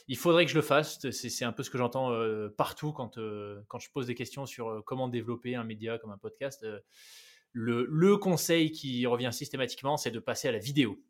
Il 0.07 0.18
faudrait 0.18 0.45
que 0.45 0.51
je 0.51 0.55
le 0.55 0.63
fasse. 0.63 1.07
C'est 1.11 1.45
un 1.45 1.51
peu 1.51 1.61
ce 1.61 1.70
que 1.70 1.78
j'entends 1.78 2.11
partout 2.57 2.91
quand, 2.91 3.20
quand 3.68 3.80
je 3.80 3.91
pose 3.91 4.07
des 4.07 4.16
questions 4.16 4.47
sur 4.47 4.84
comment 4.84 5.09
développer 5.09 5.53
un 5.53 5.63
média 5.63 5.99
comme 5.99 6.11
un 6.11 6.18
podcast 6.18 6.66
le, 7.56 8.18
conseil 8.18 8.72
qui 8.72 9.06
revient 9.06 9.32
systématiquement, 9.32 9.97
c'est 9.97 10.12
de 10.12 10.20
passer 10.20 10.47
à 10.47 10.51
la 10.51 10.60
vidéo. 10.60 11.01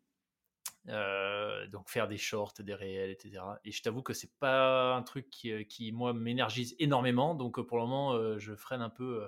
Euh, 0.88 1.66
donc 1.66 1.88
faire 1.88 2.06
des 2.06 2.16
shorts, 2.16 2.54
des 2.60 2.74
réels, 2.74 3.10
etc. 3.10 3.42
Et 3.64 3.72
je 3.72 3.82
t'avoue 3.82 4.02
que 4.02 4.12
c'est 4.12 4.32
pas 4.38 4.94
un 4.94 5.02
truc 5.02 5.28
qui, 5.28 5.50
euh, 5.50 5.64
moi 5.92 6.12
m'énergise 6.12 6.76
énormément. 6.78 7.34
Donc 7.34 7.60
pour 7.60 7.78
le 7.78 7.84
moment, 7.84 8.38
je 8.38 8.54
freine 8.54 8.82
un 8.82 8.90
peu 8.90 9.26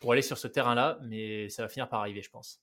pour 0.00 0.12
aller 0.12 0.22
sur 0.22 0.38
ce 0.38 0.46
terrain-là, 0.46 0.98
mais 1.02 1.48
ça 1.48 1.62
va 1.62 1.68
finir 1.68 1.88
par 1.88 2.00
arriver, 2.00 2.22
je 2.22 2.30
pense. 2.30 2.60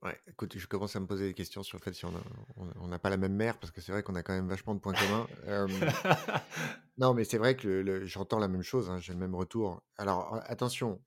Ouais, 0.00 0.18
écoute, 0.26 0.56
je 0.56 0.66
commence 0.66 0.96
à 0.96 1.00
me 1.00 1.06
poser 1.06 1.28
des 1.28 1.34
questions 1.34 1.62
sur 1.62 1.78
le 1.78 1.82
fait 1.82 1.92
si 1.92 2.04
on 2.04 2.88
n'a 2.88 2.98
pas 2.98 3.10
la 3.10 3.16
même 3.16 3.34
mère, 3.34 3.58
parce 3.58 3.70
que 3.70 3.80
c'est 3.80 3.92
vrai 3.92 4.02
qu'on 4.02 4.14
a 4.14 4.22
quand 4.22 4.34
même 4.34 4.48
vachement 4.48 4.74
de 4.74 4.80
points 4.80 4.92
communs. 4.92 5.26
non, 6.98 7.14
mais 7.14 7.24
c'est 7.24 7.38
vrai 7.38 7.56
que 7.56 8.04
j'entends 8.04 8.38
la 8.38 8.48
même 8.48 8.62
chose, 8.62 8.90
hein, 8.90 8.98
j'ai 8.98 9.12
le 9.12 9.18
même 9.18 9.34
retour. 9.34 9.82
Alors 9.96 10.40
attention, 10.44 11.02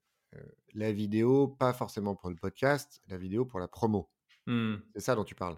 la 0.74 0.92
vidéo, 0.92 1.48
pas 1.48 1.72
forcément 1.72 2.14
pour 2.14 2.30
le 2.30 2.36
podcast, 2.36 3.02
la 3.08 3.16
vidéo 3.16 3.44
pour 3.44 3.60
la 3.60 3.68
promo. 3.68 4.10
Mmh. 4.46 4.76
C'est 4.94 5.00
ça 5.00 5.14
dont 5.14 5.24
tu 5.24 5.34
parles. 5.34 5.56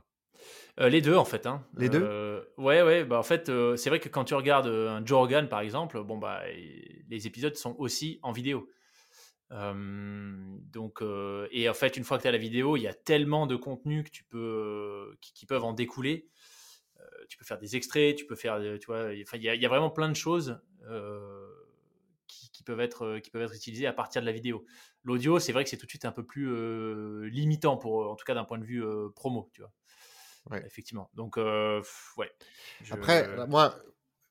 les 0.78 1.00
deux 1.00 1.16
en 1.16 1.24
fait. 1.24 1.46
Hein. 1.46 1.64
Les 1.76 1.88
deux? 1.88 2.44
ouais 2.56 2.82
ouais. 2.82 3.04
Bah 3.04 3.18
en 3.18 3.22
fait, 3.22 3.50
c'est 3.76 3.90
vrai 3.90 4.00
que 4.00 4.08
quand 4.08 4.24
tu 4.24 4.34
regardes 4.34 4.68
un 4.68 5.04
Joe 5.04 5.18
Rogan 5.18 5.48
par 5.48 5.60
exemple, 5.60 6.02
bon 6.02 6.18
bah 6.18 6.42
les 7.08 7.26
épisodes 7.26 7.56
sont 7.56 7.76
aussi 7.78 8.18
en 8.22 8.32
vidéo. 8.32 8.68
donc 9.50 11.02
et 11.50 11.68
en 11.68 11.74
fait, 11.74 11.96
une 11.96 12.04
fois 12.04 12.16
que 12.18 12.22
tu 12.22 12.28
as 12.28 12.32
la 12.32 12.38
vidéo, 12.38 12.76
il 12.76 12.82
y 12.82 12.88
a 12.88 12.94
tellement 12.94 13.46
de 13.46 13.56
contenu 13.56 14.04
que 14.04 14.10
tu 14.10 14.24
peux 14.24 15.16
qui, 15.20 15.46
peuvent 15.46 15.64
en 15.64 15.72
découler. 15.72 16.28
tu 17.28 17.36
peux 17.36 17.44
faire 17.44 17.58
des 17.58 17.76
extraits, 17.76 18.16
tu 18.16 18.26
peux 18.26 18.36
faire, 18.36 18.60
tu 18.80 18.86
vois, 18.86 19.12
il 19.12 19.24
y, 19.34 19.44
y, 19.44 19.66
a 19.66 19.68
vraiment 19.68 19.90
plein 19.90 20.08
de 20.08 20.16
choses 20.16 20.58
qui, 22.60 22.64
peuvent 22.64 22.80
être, 22.80 23.20
qui 23.20 23.30
peuvent 23.30 23.40
être 23.40 23.54
utilisés 23.54 23.86
à 23.86 23.94
partir 23.94 24.20
de 24.20 24.26
la 24.26 24.32
vidéo. 24.32 24.66
L'audio, 25.02 25.38
c'est 25.38 25.52
vrai 25.52 25.64
que 25.64 25.70
c'est 25.70 25.78
tout 25.78 25.86
de 25.86 25.90
suite 25.90 26.04
un 26.04 26.12
peu 26.12 26.26
plus 26.26 26.46
euh, 26.50 27.26
limitant, 27.30 27.78
pour, 27.78 28.10
en 28.10 28.16
tout 28.16 28.24
cas 28.26 28.34
d'un 28.34 28.44
point 28.44 28.58
de 28.58 28.64
vue 28.64 28.84
euh, 28.84 29.08
promo, 29.16 29.48
tu 29.54 29.62
vois. 29.62 29.72
Ouais. 30.50 30.62
Effectivement. 30.66 31.10
Donc, 31.14 31.38
euh, 31.38 31.82
ouais. 32.18 32.30
Après, 32.90 33.34
bah, 33.34 33.46
moi, 33.46 33.78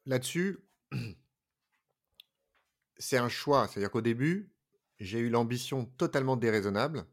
là-dessus, 0.06 0.60
c'est 2.98 3.18
un 3.18 3.30
choix. 3.30 3.68
C'est-à-dire 3.68 3.90
qu'au 3.90 4.02
début, 4.02 4.52
j'ai 5.00 5.18
eu 5.18 5.30
l'ambition 5.30 5.86
totalement 5.86 6.38
déraisonnable 6.38 7.06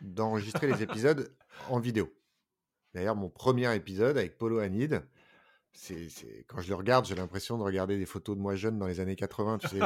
d'enregistrer 0.00 0.68
les 0.68 0.80
épisodes 0.84 1.36
en 1.70 1.80
vidéo. 1.80 2.14
D'ailleurs, 2.94 3.16
mon 3.16 3.30
premier 3.30 3.74
épisode 3.74 4.16
avec 4.16 4.38
Polo 4.38 4.60
Anid, 4.60 5.02
c'est, 5.74 6.44
quand 6.46 6.60
je 6.60 6.68
le 6.68 6.74
regarde, 6.74 7.06
j'ai 7.06 7.14
l'impression 7.14 7.56
de 7.56 7.62
regarder 7.62 7.98
des 7.98 8.06
photos 8.06 8.36
de 8.36 8.40
moi 8.40 8.54
jeune 8.54 8.78
dans 8.78 8.86
les 8.86 9.00
années 9.00 9.16
80, 9.16 9.58
tu 9.58 9.68
sais, 9.68 9.80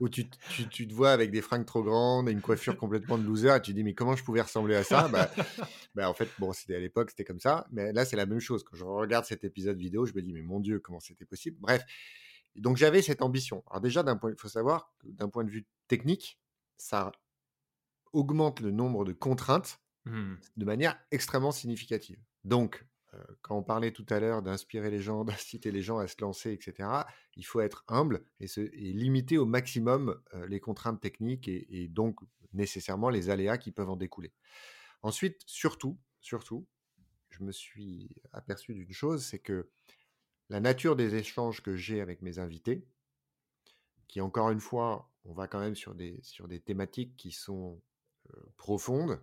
où, 0.00 0.08
tu, 0.08 0.28
tu, 0.70 0.86
te 0.86 0.94
vois 0.94 1.10
avec 1.10 1.30
des 1.30 1.40
fringues 1.40 1.64
trop 1.64 1.82
grandes 1.82 2.28
et 2.28 2.32
une 2.32 2.40
coiffure 2.40 2.76
complètement 2.76 3.18
de 3.18 3.24
loser, 3.24 3.56
et 3.56 3.62
tu 3.62 3.72
te 3.72 3.76
dis, 3.76 3.82
mais 3.82 3.94
comment 3.94 4.14
je 4.14 4.22
pouvais 4.22 4.42
ressembler 4.42 4.76
à 4.76 4.84
ça? 4.84 5.08
Bah, 5.08 5.30
bah, 5.94 6.08
En 6.08 6.14
fait, 6.14 6.28
bon, 6.38 6.52
c'était 6.52 6.76
à 6.76 6.78
l'époque, 6.78 7.10
c'était 7.10 7.24
comme 7.24 7.40
ça, 7.40 7.66
mais 7.72 7.92
là, 7.92 8.04
c'est 8.04 8.16
la 8.16 8.26
même 8.26 8.40
chose. 8.40 8.62
Quand 8.62 8.76
je 8.76 8.84
regarde 8.84 9.24
cet 9.24 9.42
épisode 9.44 9.78
vidéo, 9.78 10.06
je 10.06 10.12
me 10.12 10.22
dis, 10.22 10.32
mais 10.32 10.42
mon 10.42 10.60
Dieu, 10.60 10.78
comment 10.80 11.00
c'était 11.00 11.24
possible? 11.24 11.56
Bref, 11.60 11.82
donc 12.56 12.76
j'avais 12.76 13.02
cette 13.02 13.22
ambition. 13.22 13.64
Alors 13.70 13.80
déjà, 13.80 14.02
d'un 14.02 14.16
point, 14.16 14.30
il 14.30 14.38
faut 14.38 14.48
savoir 14.48 14.92
que 14.98 15.08
d'un 15.08 15.28
point 15.28 15.44
de 15.44 15.50
vue 15.50 15.66
technique, 15.88 16.38
ça 16.76 17.10
augmente 18.12 18.60
le 18.60 18.70
nombre 18.70 19.04
de 19.04 19.12
contraintes 19.12 19.80
mmh. 20.04 20.34
de 20.56 20.64
manière 20.64 20.98
extrêmement 21.10 21.52
significative. 21.52 22.18
Donc, 22.44 22.84
quand 23.42 23.56
on 23.56 23.62
parlait 23.62 23.92
tout 23.92 24.06
à 24.08 24.20
l'heure 24.20 24.42
d'inspirer 24.42 24.90
les 24.90 25.00
gens, 25.00 25.24
d'inciter 25.24 25.70
les 25.70 25.82
gens 25.82 25.98
à 25.98 26.06
se 26.06 26.16
lancer, 26.20 26.52
etc., 26.52 26.88
il 27.36 27.44
faut 27.44 27.60
être 27.60 27.84
humble 27.88 28.24
et, 28.40 28.46
limiter 28.92 29.38
au 29.38 29.46
maximum 29.46 30.20
les 30.48 30.60
contraintes 30.60 31.00
techniques 31.00 31.48
et, 31.48 31.88
donc 31.88 32.20
nécessairement 32.52 33.08
les 33.08 33.30
aléas 33.30 33.58
qui 33.58 33.72
peuvent 33.72 33.90
en 33.90 33.96
découler. 33.96 34.32
Ensuite, 35.02 35.40
surtout, 35.46 35.98
surtout, 36.20 36.66
je 37.30 37.42
me 37.42 37.52
suis 37.52 38.14
aperçu 38.32 38.74
d'une 38.74 38.92
chose, 38.92 39.24
c'est 39.24 39.38
que 39.38 39.70
la 40.50 40.60
nature 40.60 40.96
des 40.96 41.14
échanges 41.14 41.62
que 41.62 41.76
j'ai 41.76 42.00
avec 42.00 42.20
mes 42.20 42.38
invités, 42.38 42.86
qui 44.06 44.20
encore 44.20 44.50
une 44.50 44.60
fois, 44.60 45.10
on 45.24 45.32
va 45.32 45.48
quand 45.48 45.60
même 45.60 45.76
sur 45.76 45.94
des, 45.94 46.20
sur 46.22 46.46
des 46.46 46.60
thématiques 46.60 47.16
qui 47.16 47.32
sont 47.32 47.80
profondes, 48.56 49.20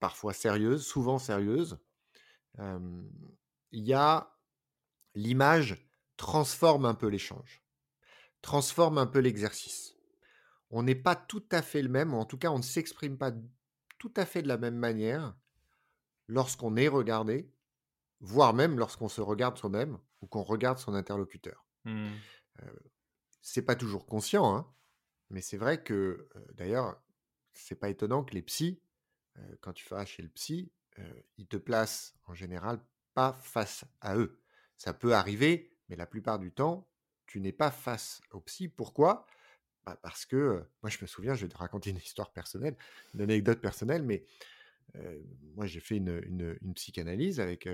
parfois 0.00 0.32
sérieuses, 0.32 0.86
souvent 0.86 1.18
sérieuses, 1.18 1.78
il 2.58 3.84
y 3.84 3.92
a 3.92 4.34
l'image 5.14 5.88
transforme 6.16 6.84
un 6.86 6.94
peu 6.94 7.06
l'échange, 7.08 7.62
transforme 8.42 8.98
un 8.98 9.06
peu 9.06 9.20
l'exercice. 9.20 9.96
On 10.70 10.82
n'est 10.82 10.94
pas 10.94 11.16
tout 11.16 11.44
à 11.50 11.62
fait 11.62 11.82
le 11.82 11.88
même, 11.88 12.12
ou 12.12 12.18
en 12.18 12.24
tout 12.24 12.38
cas 12.38 12.50
on 12.50 12.58
ne 12.58 12.62
s'exprime 12.62 13.16
pas 13.16 13.32
tout 13.98 14.12
à 14.16 14.26
fait 14.26 14.42
de 14.42 14.48
la 14.48 14.58
même 14.58 14.76
manière 14.76 15.34
lorsqu'on 16.26 16.76
est 16.76 16.88
regardé, 16.88 17.50
voire 18.20 18.54
même 18.54 18.78
lorsqu'on 18.78 19.08
se 19.08 19.20
regarde 19.20 19.56
soi-même 19.56 19.98
ou 20.20 20.26
qu'on 20.26 20.42
regarde 20.42 20.78
son 20.78 20.94
interlocuteur. 20.94 21.64
Mmh. 21.84 22.08
c'est 23.40 23.62
pas 23.62 23.76
toujours 23.76 24.04
conscient, 24.04 24.54
hein, 24.54 24.70
mais 25.30 25.40
c'est 25.40 25.56
vrai 25.56 25.82
que 25.82 26.28
d'ailleurs, 26.52 27.00
c'est 27.52 27.76
pas 27.76 27.88
étonnant 27.88 28.24
que 28.24 28.34
les 28.34 28.42
psys, 28.42 28.82
quand 29.60 29.72
tu 29.72 29.88
vas 29.88 30.04
chez 30.04 30.22
le 30.22 30.28
psy, 30.28 30.72
ils 31.36 31.46
te 31.46 31.56
placent 31.56 32.14
en 32.26 32.34
général 32.34 32.80
pas 33.14 33.32
face 33.32 33.84
à 34.00 34.16
eux. 34.16 34.40
Ça 34.76 34.92
peut 34.94 35.14
arriver, 35.14 35.76
mais 35.88 35.96
la 35.96 36.06
plupart 36.06 36.38
du 36.38 36.52
temps, 36.52 36.88
tu 37.26 37.40
n'es 37.40 37.52
pas 37.52 37.70
face 37.70 38.20
au 38.32 38.40
psy. 38.40 38.68
Pourquoi? 38.68 39.26
Bah, 39.84 39.98
Parce 40.02 40.26
que, 40.26 40.64
moi 40.82 40.90
je 40.90 40.98
me 41.00 41.06
souviens, 41.06 41.34
je 41.34 41.46
vais 41.46 41.52
te 41.52 41.58
raconter 41.58 41.90
une 41.90 41.96
histoire 41.96 42.32
personnelle, 42.32 42.76
une 43.14 43.22
anecdote 43.22 43.60
personnelle, 43.60 44.02
mais 44.02 44.24
moi 45.54 45.66
j'ai 45.66 45.80
fait 45.80 45.96
une, 45.96 46.56
psychanalyse 46.74 47.40
avec, 47.40 47.68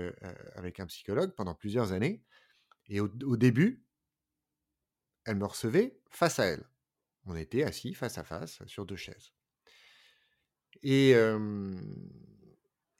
avec 0.55 0.79
un 0.79 0.85
psychologue 0.87 1.33
pendant 1.33 1.55
plusieurs 1.55 1.91
années. 1.91 2.23
Et 2.87 2.99
au, 2.99 3.07
début, 3.07 3.83
elle 5.25 5.37
me 5.37 5.45
recevait 5.45 5.99
face 6.09 6.39
à 6.39 6.45
elle. 6.45 6.63
On 7.25 7.35
était 7.35 7.63
assis 7.63 7.93
face 7.93 8.17
à 8.17 8.23
face 8.23 8.63
sur 8.67 8.85
deux 8.85 8.95
chaises. 8.95 9.33
Et 10.83 11.15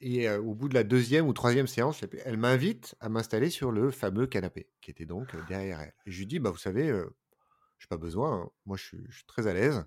et 0.00 0.28
au 0.30 0.54
bout 0.54 0.68
de 0.68 0.74
la 0.74 0.84
deuxième 0.84 1.26
ou 1.26 1.32
troisième 1.32 1.66
séance, 1.66 2.04
elle 2.24 2.36
m'invite 2.36 2.94
à 3.00 3.08
m'installer 3.08 3.50
sur 3.50 3.72
le 3.72 3.90
fameux 3.90 4.26
canapé 4.26 4.68
qui 4.80 4.90
était 4.90 5.06
donc 5.06 5.34
derrière 5.48 5.80
elle. 5.80 5.94
Et 6.06 6.10
je 6.10 6.18
lui 6.18 6.26
dis, 6.26 6.38
bah, 6.38 6.50
vous 6.50 6.58
savez, 6.58 6.88
je 6.88 6.94
n'ai 6.94 7.88
pas 7.88 7.96
besoin, 7.96 8.42
hein. 8.42 8.50
moi 8.66 8.76
je 8.76 8.84
suis, 8.84 9.24
très 9.26 9.46
à 9.46 9.54
l'aise. 9.54 9.84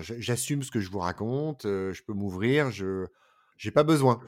j'assume 0.00 0.62
ce 0.62 0.70
que 0.70 0.80
je 0.80 0.90
vous 0.90 0.98
raconte, 0.98 1.62
je 1.64 2.02
peux 2.02 2.14
m'ouvrir, 2.14 2.70
je 2.70 3.06
n'ai 3.64 3.70
pas 3.70 3.84
besoin. 3.84 4.20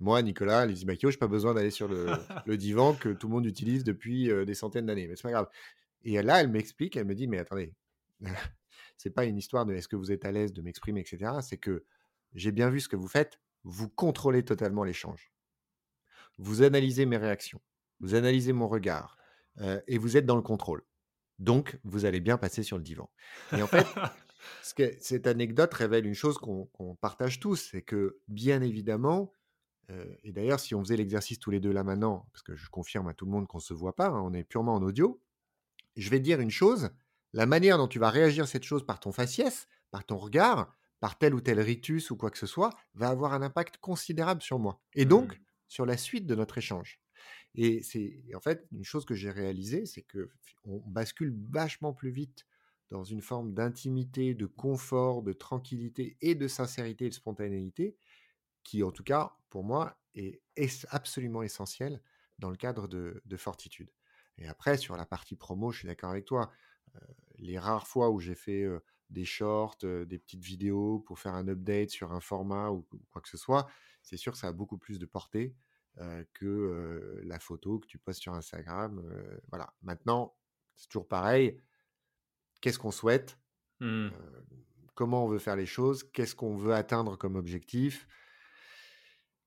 Moi, 0.00 0.22
Nicolas, 0.22 0.64
Lizzie 0.64 0.86
Macchio, 0.86 1.10
je 1.10 1.16
n'ai 1.16 1.18
pas 1.18 1.26
besoin 1.26 1.54
d'aller 1.54 1.72
sur 1.72 1.88
le, 2.46 2.56
divan 2.56 2.94
que 2.94 3.08
tout 3.08 3.26
le 3.26 3.32
monde 3.34 3.46
utilise 3.46 3.82
depuis 3.82 4.28
des 4.46 4.54
centaines 4.54 4.86
d'années, 4.86 5.08
mais 5.08 5.16
c'est 5.16 5.22
pas 5.22 5.32
grave. 5.32 5.48
Et 6.04 6.22
là, 6.22 6.40
elle 6.40 6.48
m'explique, 6.48 6.96
elle 6.96 7.06
me 7.06 7.14
dit, 7.14 7.26
mais 7.26 7.38
attendez, 7.38 7.72
c'est 8.96 9.10
pas 9.10 9.24
une 9.24 9.36
histoire 9.36 9.66
de 9.66 9.74
est-ce 9.74 9.88
que 9.88 9.96
vous 9.96 10.12
êtes 10.12 10.24
à 10.24 10.32
l'aise 10.32 10.52
de 10.52 10.62
m'exprimer, 10.62 11.00
etc. 11.00 11.32
C'est 11.42 11.56
que 11.56 11.84
j'ai 12.34 12.52
bien 12.52 12.70
vu 12.70 12.80
ce 12.80 12.88
que 12.88 12.96
vous 12.96 13.08
faites, 13.08 13.40
vous 13.70 13.88
contrôlez 13.90 14.44
totalement 14.44 14.82
l'échange. 14.82 15.30
Vous 16.38 16.62
analysez 16.62 17.04
mes 17.04 17.18
réactions, 17.18 17.60
vous 18.00 18.14
analysez 18.14 18.52
mon 18.52 18.66
regard, 18.66 19.18
et 19.86 19.98
vous 19.98 20.16
êtes 20.16 20.24
dans 20.24 20.36
le 20.36 20.42
contrôle. 20.42 20.82
Donc, 21.38 21.78
vous 21.84 22.04
allez 22.04 22.20
bien 22.20 22.38
passer 22.38 22.62
sur 22.62 22.78
le 22.78 22.82
divan. 22.82 23.10
Et 23.52 23.62
en 23.62 23.66
fait, 23.66 23.86
cette 25.00 25.26
anecdote 25.26 25.74
révèle 25.74 26.06
une 26.06 26.14
chose 26.14 26.38
qu'on 26.38 26.96
partage 27.00 27.40
tous, 27.40 27.68
c'est 27.72 27.82
que 27.82 28.20
bien 28.26 28.62
évidemment, 28.62 29.32
et 30.22 30.32
d'ailleurs 30.32 30.60
si 30.60 30.74
on 30.74 30.80
faisait 30.82 30.96
l'exercice 30.96 31.38
tous 31.38 31.50
les 31.50 31.60
deux 31.60 31.72
là 31.72 31.84
maintenant, 31.84 32.26
parce 32.32 32.42
que 32.42 32.56
je 32.56 32.70
confirme 32.70 33.08
à 33.08 33.14
tout 33.14 33.26
le 33.26 33.32
monde 33.32 33.46
qu'on 33.46 33.58
ne 33.58 33.62
se 33.62 33.74
voit 33.74 33.96
pas, 33.96 34.08
hein, 34.08 34.20
on 34.22 34.32
est 34.32 34.44
purement 34.44 34.74
en 34.74 34.82
audio, 34.82 35.20
je 35.96 36.08
vais 36.08 36.20
dire 36.20 36.40
une 36.40 36.50
chose, 36.50 36.90
la 37.32 37.46
manière 37.46 37.76
dont 37.76 37.88
tu 37.88 37.98
vas 37.98 38.10
réagir 38.10 38.44
à 38.44 38.46
cette 38.46 38.64
chose 38.64 38.86
par 38.86 39.00
ton 39.00 39.12
faciès, 39.12 39.66
par 39.90 40.04
ton 40.04 40.16
regard, 40.16 40.77
par 41.00 41.18
tel 41.18 41.34
ou 41.34 41.40
tel 41.40 41.60
ritus 41.60 42.10
ou 42.10 42.16
quoi 42.16 42.30
que 42.30 42.38
ce 42.38 42.46
soit, 42.46 42.70
va 42.94 43.08
avoir 43.08 43.32
un 43.32 43.42
impact 43.42 43.78
considérable 43.78 44.42
sur 44.42 44.58
moi. 44.58 44.80
Et 44.94 45.04
donc, 45.04 45.34
mmh. 45.34 45.42
sur 45.68 45.86
la 45.86 45.96
suite 45.96 46.26
de 46.26 46.34
notre 46.34 46.58
échange. 46.58 47.00
Et 47.54 47.82
c'est 47.82 48.22
en 48.34 48.40
fait 48.40 48.66
une 48.72 48.84
chose 48.84 49.04
que 49.04 49.14
j'ai 49.14 49.30
réalisée, 49.30 49.86
c'est 49.86 50.02
que 50.02 50.30
on 50.64 50.78
bascule 50.86 51.34
vachement 51.50 51.92
plus 51.92 52.10
vite 52.10 52.46
dans 52.90 53.04
une 53.04 53.20
forme 53.20 53.52
d'intimité, 53.52 54.34
de 54.34 54.46
confort, 54.46 55.22
de 55.22 55.32
tranquillité 55.32 56.16
et 56.20 56.34
de 56.34 56.48
sincérité 56.48 57.06
et 57.06 57.08
de 57.08 57.14
spontanéité, 57.14 57.96
qui 58.64 58.82
en 58.82 58.92
tout 58.92 59.04
cas 59.04 59.36
pour 59.50 59.64
moi 59.64 59.98
est, 60.14 60.40
absolument 60.90 61.42
essentiel 61.42 62.02
dans 62.38 62.50
le 62.50 62.56
cadre 62.56 62.88
de, 62.88 63.36
Fortitude. 63.36 63.90
Et 64.38 64.46
après 64.46 64.76
sur 64.76 64.96
la 64.96 65.06
partie 65.06 65.36
promo, 65.36 65.70
je 65.72 65.80
suis 65.80 65.88
d'accord 65.88 66.10
avec 66.10 66.24
toi. 66.24 66.52
Euh, 66.94 67.00
les 67.36 67.58
rares 67.58 67.86
fois 67.86 68.10
où 68.10 68.20
j'ai 68.20 68.34
fait 68.34 68.62
euh, 68.62 68.80
des 69.10 69.24
shorts, 69.24 69.76
des 69.82 70.18
petites 70.18 70.44
vidéos 70.44 71.00
pour 71.00 71.18
faire 71.18 71.34
un 71.34 71.48
update 71.48 71.90
sur 71.90 72.12
un 72.12 72.20
format 72.20 72.70
ou, 72.70 72.86
ou 72.92 73.00
quoi 73.10 73.22
que 73.22 73.28
ce 73.28 73.36
soit, 73.36 73.66
c'est 74.02 74.16
sûr 74.16 74.32
que 74.32 74.38
ça 74.38 74.48
a 74.48 74.52
beaucoup 74.52 74.78
plus 74.78 74.98
de 74.98 75.06
portée 75.06 75.54
que 76.32 77.20
la 77.24 77.40
photo 77.40 77.80
que 77.80 77.86
tu 77.86 77.98
postes 77.98 78.22
sur 78.22 78.32
Instagram. 78.34 79.02
voilà. 79.48 79.74
Maintenant, 79.82 80.36
c'est 80.76 80.86
toujours 80.88 81.08
pareil. 81.08 81.60
Qu'est-ce 82.60 82.78
qu'on 82.78 82.92
souhaite 82.92 83.38
mmh. 83.80 84.08
Comment 84.94 85.24
on 85.24 85.28
veut 85.28 85.38
faire 85.38 85.56
les 85.56 85.66
choses 85.66 86.04
Qu'est-ce 86.12 86.34
qu'on 86.34 86.56
veut 86.56 86.72
atteindre 86.72 87.16
comme 87.16 87.36
objectif? 87.36 88.06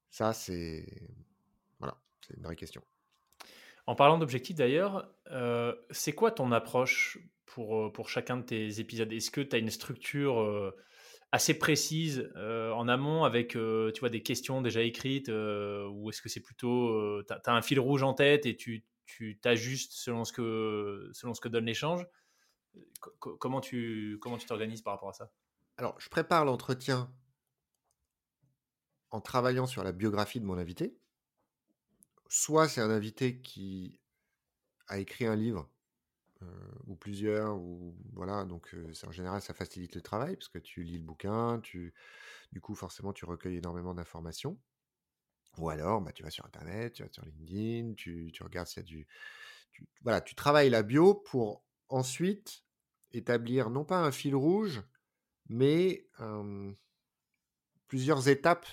Ça, 0.10 0.34
c'est 0.34 0.86
voilà, 1.80 2.02
c'est 2.28 2.36
une 2.36 2.44
vraie 2.44 2.56
question. 2.56 2.84
En 3.88 3.96
parlant 3.96 4.18
d'objectifs 4.18 4.56
d'ailleurs, 4.56 5.10
c'est 5.90 6.14
quoi 6.14 6.32
ton 6.32 6.52
approche 6.52 7.18
pour, 7.54 7.92
pour 7.94 8.10
chacun 8.10 8.38
de 8.38 8.44
tes 8.44 8.80
épisodes? 8.80 9.12
Est-ce 9.12 9.32
que 9.32 9.42
tu 9.42 9.56
as 9.56 9.60
une 9.60 9.70
structure 9.70 10.74
assez 11.32 11.58
précise 11.58 12.30
euh, 12.36 12.72
en 12.72 12.88
amont 12.88 13.24
avec 13.24 13.56
euh, 13.56 13.92
tu 13.94 14.02
vois, 14.02 14.10
des 14.10 14.22
questions 14.22 14.62
déjà 14.62 14.82
écrites 14.82 15.30
euh, 15.30 15.88
ou 15.88 16.10
est-ce 16.10 16.22
que 16.22 16.30
c'est 16.30 16.42
plutôt 16.42 17.24
tu 17.24 17.34
as, 17.34 17.54
un 17.54 17.62
fil 17.62 17.80
rouge 17.80 18.04
en 18.04 18.14
tête 18.14 18.46
et 18.46 18.56
tu 18.56 18.86
t'ajustes 19.42 19.94
selon 19.94 20.26
ce 20.26 20.34
que 20.34 21.10
selon 21.14 21.34
ce 21.34 21.42
que 21.42 21.50
donne 21.50 21.66
l'échange? 21.66 22.06
Comment 23.20 23.62
tu 23.62 24.18
comment 24.22 24.38
tu 24.38 24.46
t'organises 24.46 24.82
par 24.82 24.94
rapport 24.94 25.10
à 25.10 25.14
ça? 25.14 25.32
Alors 25.78 26.00
je 26.00 26.10
prépare 26.10 26.46
l'entretien 26.46 27.12
en 29.10 29.20
travaillant 29.22 29.66
sur 29.66 29.84
la 29.84 29.92
biographie 29.92 30.40
de 30.40 30.46
mon 30.46 30.58
invité. 30.58 30.98
Soit 32.28 32.70
c'est 32.70 32.80
un 32.80 32.90
invité 32.90 33.42
qui 33.42 34.00
a 34.88 35.00
écrit 35.00 35.26
un 35.26 35.36
livre 35.36 35.70
euh, 35.70 35.81
ou 36.88 36.96
plusieurs, 36.96 37.58
ou 37.58 37.96
voilà, 38.14 38.46
donc 38.46 38.76
en 39.06 39.12
général 39.12 39.42
ça 39.42 39.54
facilite 39.54 39.96
le 39.96 40.02
travail 40.02 40.36
parce 40.36 40.50
que 40.50 40.60
tu 40.60 40.84
lis 40.84 40.98
le 40.98 41.04
bouquin, 41.04 41.60
tu, 41.62 41.94
du 42.52 42.62
coup 42.62 42.76
forcément 42.76 43.14
tu 43.14 43.26
recueilles 43.26 43.58
énormément 43.58 43.94
d'informations. 43.94 44.60
Ou 45.58 45.70
alors, 45.70 46.02
bah, 46.02 46.14
tu 46.14 46.24
vas 46.24 46.30
sur 46.30 46.46
Internet, 46.46 46.94
tu 46.94 47.04
vas 47.04 47.10
sur 47.12 47.26
LinkedIn, 47.26 47.94
tu, 47.96 48.32
tu 48.34 48.44
regardes 48.44 48.68
s'il 48.68 48.84
y 48.84 48.86
a 48.86 48.88
du, 48.88 49.08
voilà, 50.02 50.22
tu 50.22 50.36
travailles 50.36 50.70
la 50.70 50.84
bio 50.84 51.14
pour 51.14 51.64
ensuite 51.90 52.64
établir 53.12 53.70
non 53.70 53.84
pas 53.84 54.00
un 54.00 54.12
fil 54.12 54.36
rouge, 54.36 54.82
mais 55.50 56.08
plusieurs 57.88 58.30
étapes, 58.30 58.68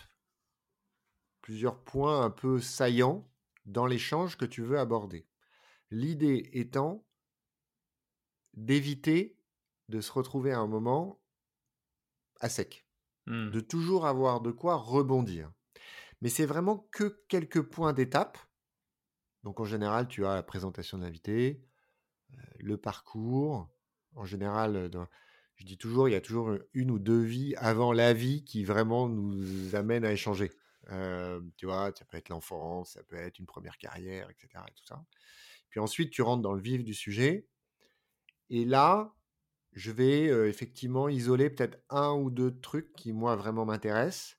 plusieurs 1.40 1.82
points 1.82 2.22
un 2.22 2.30
peu 2.30 2.60
saillants 2.60 3.28
dans 3.66 3.86
l'échange 3.86 4.36
que 4.36 4.44
tu 4.44 4.62
veux 4.62 4.78
aborder. 4.78 5.26
L'idée 5.90 6.48
étant 6.52 7.04
d'éviter 8.64 9.36
de 9.88 10.00
se 10.00 10.12
retrouver 10.12 10.52
à 10.52 10.58
un 10.58 10.66
moment 10.66 11.20
à 12.40 12.48
sec, 12.48 12.86
mmh. 13.26 13.50
de 13.50 13.60
toujours 13.60 14.06
avoir 14.06 14.40
de 14.40 14.50
quoi 14.50 14.76
rebondir. 14.76 15.50
Mais 16.20 16.28
c'est 16.28 16.46
vraiment 16.46 16.88
que 16.90 17.22
quelques 17.28 17.62
points 17.62 17.92
d'étape. 17.92 18.38
Donc 19.44 19.60
en 19.60 19.64
général, 19.64 20.08
tu 20.08 20.26
as 20.26 20.34
la 20.34 20.42
présentation 20.42 20.98
de 20.98 21.04
l'invité, 21.04 21.62
euh, 22.32 22.36
le 22.58 22.76
parcours. 22.76 23.68
En 24.14 24.24
général, 24.24 24.76
euh, 24.76 25.04
je 25.54 25.64
dis 25.64 25.78
toujours, 25.78 26.08
il 26.08 26.12
y 26.12 26.16
a 26.16 26.20
toujours 26.20 26.56
une 26.74 26.90
ou 26.90 26.98
deux 26.98 27.22
vies 27.22 27.54
avant 27.56 27.92
la 27.92 28.12
vie 28.12 28.44
qui 28.44 28.64
vraiment 28.64 29.08
nous 29.08 29.74
amène 29.74 30.04
à 30.04 30.12
échanger. 30.12 30.50
Euh, 30.90 31.40
tu 31.56 31.66
vois, 31.66 31.92
ça 31.96 32.04
peut 32.04 32.16
être 32.16 32.28
l'enfance, 32.28 32.92
ça 32.92 33.02
peut 33.04 33.16
être 33.16 33.38
une 33.38 33.46
première 33.46 33.78
carrière, 33.78 34.28
etc. 34.30 34.64
Et 34.66 34.72
tout 34.72 34.84
ça. 34.84 35.04
Puis 35.70 35.80
ensuite, 35.80 36.10
tu 36.10 36.22
rentres 36.22 36.42
dans 36.42 36.54
le 36.54 36.60
vif 36.60 36.82
du 36.82 36.94
sujet 36.94 37.46
et 38.50 38.64
là, 38.64 39.14
je 39.72 39.90
vais 39.90 40.24
effectivement 40.48 41.08
isoler 41.08 41.50
peut-être 41.50 41.78
un 41.90 42.12
ou 42.12 42.30
deux 42.30 42.58
trucs 42.60 42.92
qui, 42.94 43.12
moi, 43.12 43.36
vraiment 43.36 43.64
m'intéressent, 43.64 44.36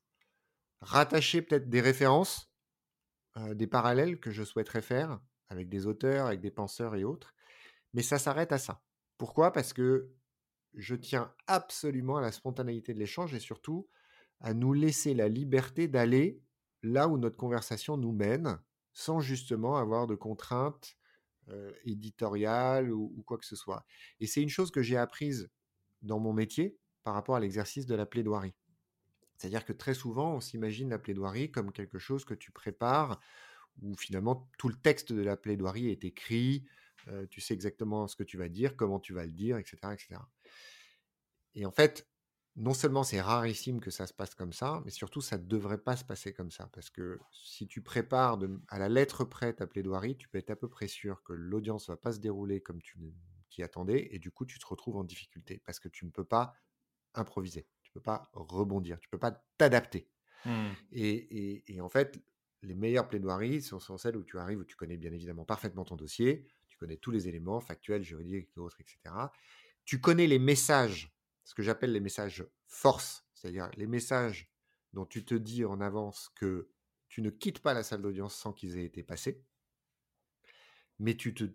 rattacher 0.82 1.42
peut-être 1.42 1.70
des 1.70 1.82
références, 1.82 2.52
des 3.54 3.68
parallèles 3.68 4.20
que 4.20 4.32
je 4.32 4.44
souhaiterais 4.44 4.82
faire 4.82 5.22
avec 5.48 5.70
des 5.70 5.88
auteurs, 5.88 6.28
avec 6.28 6.42
des 6.42 6.52
penseurs 6.52 6.96
et 6.96 7.04
autres. 7.04 7.34
Mais 7.94 8.02
ça 8.02 8.20
s'arrête 8.20 8.52
à 8.52 8.58
ça. 8.58 8.84
Pourquoi? 9.18 9.52
Parce 9.52 9.74
que 9.74 10.12
je 10.76 10.96
tiens 10.96 11.34
absolument 11.48 12.18
à 12.18 12.22
la 12.22 12.32
spontanéité 12.32 12.94
de 12.94 13.00
l'échange 13.00 13.34
et 13.34 13.40
surtout 13.40 13.88
à 14.42 14.54
nous 14.54 14.74
laisser 14.74 15.14
la 15.14 15.28
liberté 15.28 15.88
d'aller 15.88 16.44
là 16.84 17.08
où 17.08 17.18
notre 17.18 17.38
conversation 17.38 17.98
nous 17.98 18.12
mène, 18.12 18.60
sans 18.94 19.20
justement 19.22 19.78
avoir 19.78 20.06
de 20.06 20.16
contraintes 20.16 20.99
euh, 21.50 21.72
éditorial 21.86 22.92
ou, 22.92 23.24
quoi 23.26 23.38
que 23.38 23.46
ce 23.46 23.56
soit. 23.56 23.86
Et 24.20 24.28
c'est 24.28 24.42
une 24.42 24.50
chose 24.50 24.72
que 24.72 24.82
j'ai 24.82 24.98
apprise 24.98 25.50
dans 26.02 26.20
mon 26.20 26.34
métier 26.34 26.78
par 27.04 27.14
rapport 27.14 27.36
à 27.36 27.40
l'exercice 27.40 27.86
de 27.86 27.96
la 27.96 28.06
plaidoirie. 28.06 28.56
C'est-à-dire 29.38 29.66
que 29.66 29.74
très 29.74 29.94
souvent, 29.94 30.36
on 30.36 30.42
s'imagine 30.42 30.90
la 30.90 31.00
plaidoirie 31.00 31.50
comme 31.50 31.72
quelque 31.72 31.98
chose 31.98 32.26
que 32.26 32.34
tu 32.34 32.52
prépares, 32.52 33.20
où 33.82 33.96
finalement 33.96 34.50
tout 34.58 34.68
le 34.68 34.76
texte 34.76 35.14
de 35.14 35.22
la 35.22 35.38
plaidoirie 35.38 35.90
est 35.90 36.04
écrit, 36.04 36.66
euh, 37.08 37.26
tu 37.28 37.40
sais 37.40 37.54
exactement 37.54 38.08
ce 38.08 38.16
que 38.16 38.24
tu 38.24 38.38
vas 38.38 38.50
dire, 38.50 38.76
comment 38.76 39.00
tu 39.00 39.14
vas 39.14 39.26
le 39.26 39.32
dire, 39.32 39.58
etc. 39.58 39.78
etc. 39.94 40.22
Et 41.56 41.66
en 41.66 41.72
fait, 41.72 42.09
non 42.60 42.74
seulement 42.74 43.04
c'est 43.04 43.22
rarissime 43.22 43.80
que 43.80 43.90
ça 43.90 44.06
se 44.06 44.14
passe 44.14 44.36
comme 44.36 44.52
ça, 44.52 44.82
mais 44.84 44.92
surtout 44.92 45.22
ça 45.22 45.38
ne 45.38 45.46
devrait 45.46 45.78
pas 45.78 45.96
se 45.96 46.04
passer 46.04 46.34
comme 46.34 46.52
ça. 46.52 46.70
Parce 46.74 46.90
que 46.90 47.18
si 47.32 47.68
tu 47.68 47.82
prépares 47.82 48.38
à 48.68 48.78
la 48.78 48.90
lettre 48.90 49.24
près 49.24 49.54
ta 49.54 49.66
plaidoirie, 49.66 50.18
tu 50.18 50.28
peux 50.28 50.38
être 50.38 50.50
à 50.50 50.58
peu 50.58 50.68
près 50.68 50.88
sûr 50.88 51.24
que 51.24 51.32
l'audience 51.32 51.88
ne 51.88 51.94
va 51.94 51.98
pas 51.98 52.12
se 52.12 52.20
dérouler 52.20 52.62
comme 52.62 52.82
tu 52.82 53.00
t'y 53.50 53.64
attendais, 53.64 54.10
et 54.12 54.20
du 54.20 54.30
coup 54.30 54.46
tu 54.46 54.60
te 54.60 54.66
retrouves 54.68 54.98
en 54.98 55.04
difficulté, 55.04 55.60
parce 55.66 55.80
que 55.80 55.88
tu 55.88 56.06
ne 56.06 56.12
peux 56.12 56.26
pas 56.26 56.54
improviser, 57.16 57.68
tu 57.82 57.90
ne 57.90 57.94
peux 57.94 58.04
pas 58.04 58.30
rebondir, 58.34 59.00
tu 59.00 59.08
ne 59.08 59.12
peux 59.12 59.18
pas 59.18 59.44
t'adapter. 59.58 60.08
Mmh. 60.46 60.70
Et, 60.92 61.82
en 61.82 61.90
fait, 61.90 62.22
les 62.62 62.76
meilleures 62.76 63.08
plaidoiries 63.08 63.62
sont, 63.62 63.80
sont, 63.80 63.98
celles 63.98 64.18
où 64.18 64.24
tu 64.24 64.38
arrives, 64.38 64.60
où 64.60 64.66
tu 64.66 64.76
connais 64.76 64.98
bien 64.98 65.12
évidemment 65.12 65.46
parfaitement 65.46 65.86
ton 65.86 65.96
dossier, 65.96 66.46
tu 66.68 66.78
connais 66.78 66.98
tous 66.98 67.12
les 67.12 67.28
éléments 67.28 67.60
factuels, 67.60 68.04
juridiques 68.04 68.50
et 68.56 68.60
autres, 68.60 68.80
etc. 68.82 69.16
Tu 69.86 70.00
connais 70.00 70.28
les 70.28 70.40
messages 70.40 71.12
ce 71.50 71.56
que 71.56 71.64
j'appelle 71.64 71.92
les 71.92 72.00
messages 72.00 72.46
force, 72.68 73.26
c'est-à-dire 73.34 73.72
les 73.76 73.88
messages 73.88 74.52
dont 74.94 75.08
tu 75.08 75.26
te 75.26 75.34
dis 75.34 75.66
en 75.66 75.82
avance 75.82 76.30
que 76.36 76.70
tu 77.08 77.24
ne 77.24 77.32
quittes 77.32 77.58
pas 77.58 77.74
la 77.74 77.82
salle 77.82 78.04
d'audience 78.04 78.36
sans 78.36 78.54
qu'ils 78.54 78.78
aient 78.78 78.86
été 78.86 79.02
passés, 79.02 79.44
mais 81.00 81.16
tu 81.16 81.34
te, 81.34 81.46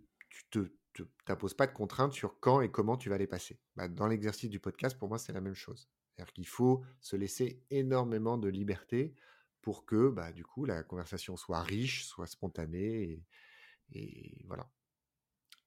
t'imposes 1.24 1.54
pas 1.54 1.68
de 1.68 1.72
contraintes 1.72 2.12
sur 2.12 2.40
quand 2.40 2.60
et 2.60 2.72
comment 2.72 2.96
tu 2.96 3.08
vas 3.08 3.18
les 3.18 3.28
passer. 3.28 3.60
Bah, 3.76 3.86
dans 3.86 4.08
l'exercice 4.08 4.50
du 4.50 4.58
podcast, 4.58 4.98
pour 4.98 5.08
moi, 5.08 5.16
c'est 5.16 5.32
la 5.32 5.40
même 5.40 5.54
chose. 5.54 5.88
C'est-à-dire 6.10 6.32
qu'il 6.32 6.48
faut 6.48 6.84
se 7.00 7.14
laisser 7.14 7.62
énormément 7.70 8.36
de 8.36 8.48
liberté 8.48 9.14
pour 9.62 9.86
que, 9.86 10.08
bah, 10.08 10.32
du 10.32 10.44
coup, 10.44 10.64
la 10.64 10.82
conversation 10.82 11.36
soit 11.36 11.62
riche, 11.62 12.04
soit 12.04 12.26
spontanée, 12.26 13.22
et, 13.92 14.44
voilà. 14.46 14.68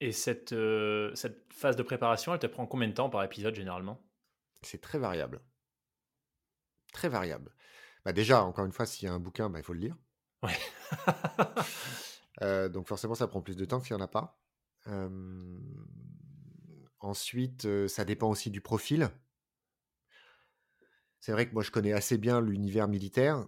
Et 0.02 0.12
cette, 0.12 0.52
euh, 0.52 1.16
cette 1.16 1.54
phase 1.54 1.78
de 1.78 1.84
préparation, 1.84 2.34
elle 2.34 2.42
te 2.42 2.48
prend 2.48 2.68
combien 2.68 2.90
de 2.90 2.94
temps 2.94 3.10
par 3.10 3.24
épisode 3.24 3.56
généralement? 3.56 4.04
C'est 4.62 4.82
très 4.82 5.00
variable. 5.00 5.42
Très 6.94 7.10
variable. 7.10 7.54
Bah 8.06 8.14
déjà, 8.14 8.44
encore 8.44 8.66
une 8.66 8.72
fois, 8.72 8.86
s'il 8.86 9.08
y 9.08 9.12
a 9.12 9.14
un 9.14 9.20
bouquin, 9.20 9.50
bah, 9.50 9.60
il 9.60 9.64
faut 9.64 9.74
le 9.74 9.80
lire. 9.80 9.98
Ouais. 10.44 10.58
Euh, 12.44 12.70
donc 12.70 12.88
forcément, 12.88 13.16
ça 13.16 13.28
prend 13.28 13.42
plus 13.42 13.56
de 13.56 13.66
temps 13.66 13.80
s'il 13.80 13.96
n'y 13.96 14.00
en 14.00 14.06
a 14.06 14.08
pas. 14.08 14.40
ensuite, 17.00 17.88
ça 17.88 18.06
dépend 18.06 18.30
aussi 18.30 18.52
du 18.52 18.62
profil. 18.62 19.10
C'est 21.20 21.32
vrai 21.32 21.48
que 21.48 21.54
moi, 21.54 21.64
je 21.64 21.72
connais 21.72 21.94
assez 21.94 22.18
bien 22.18 22.42
l'univers 22.42 22.88
militaire. 22.88 23.48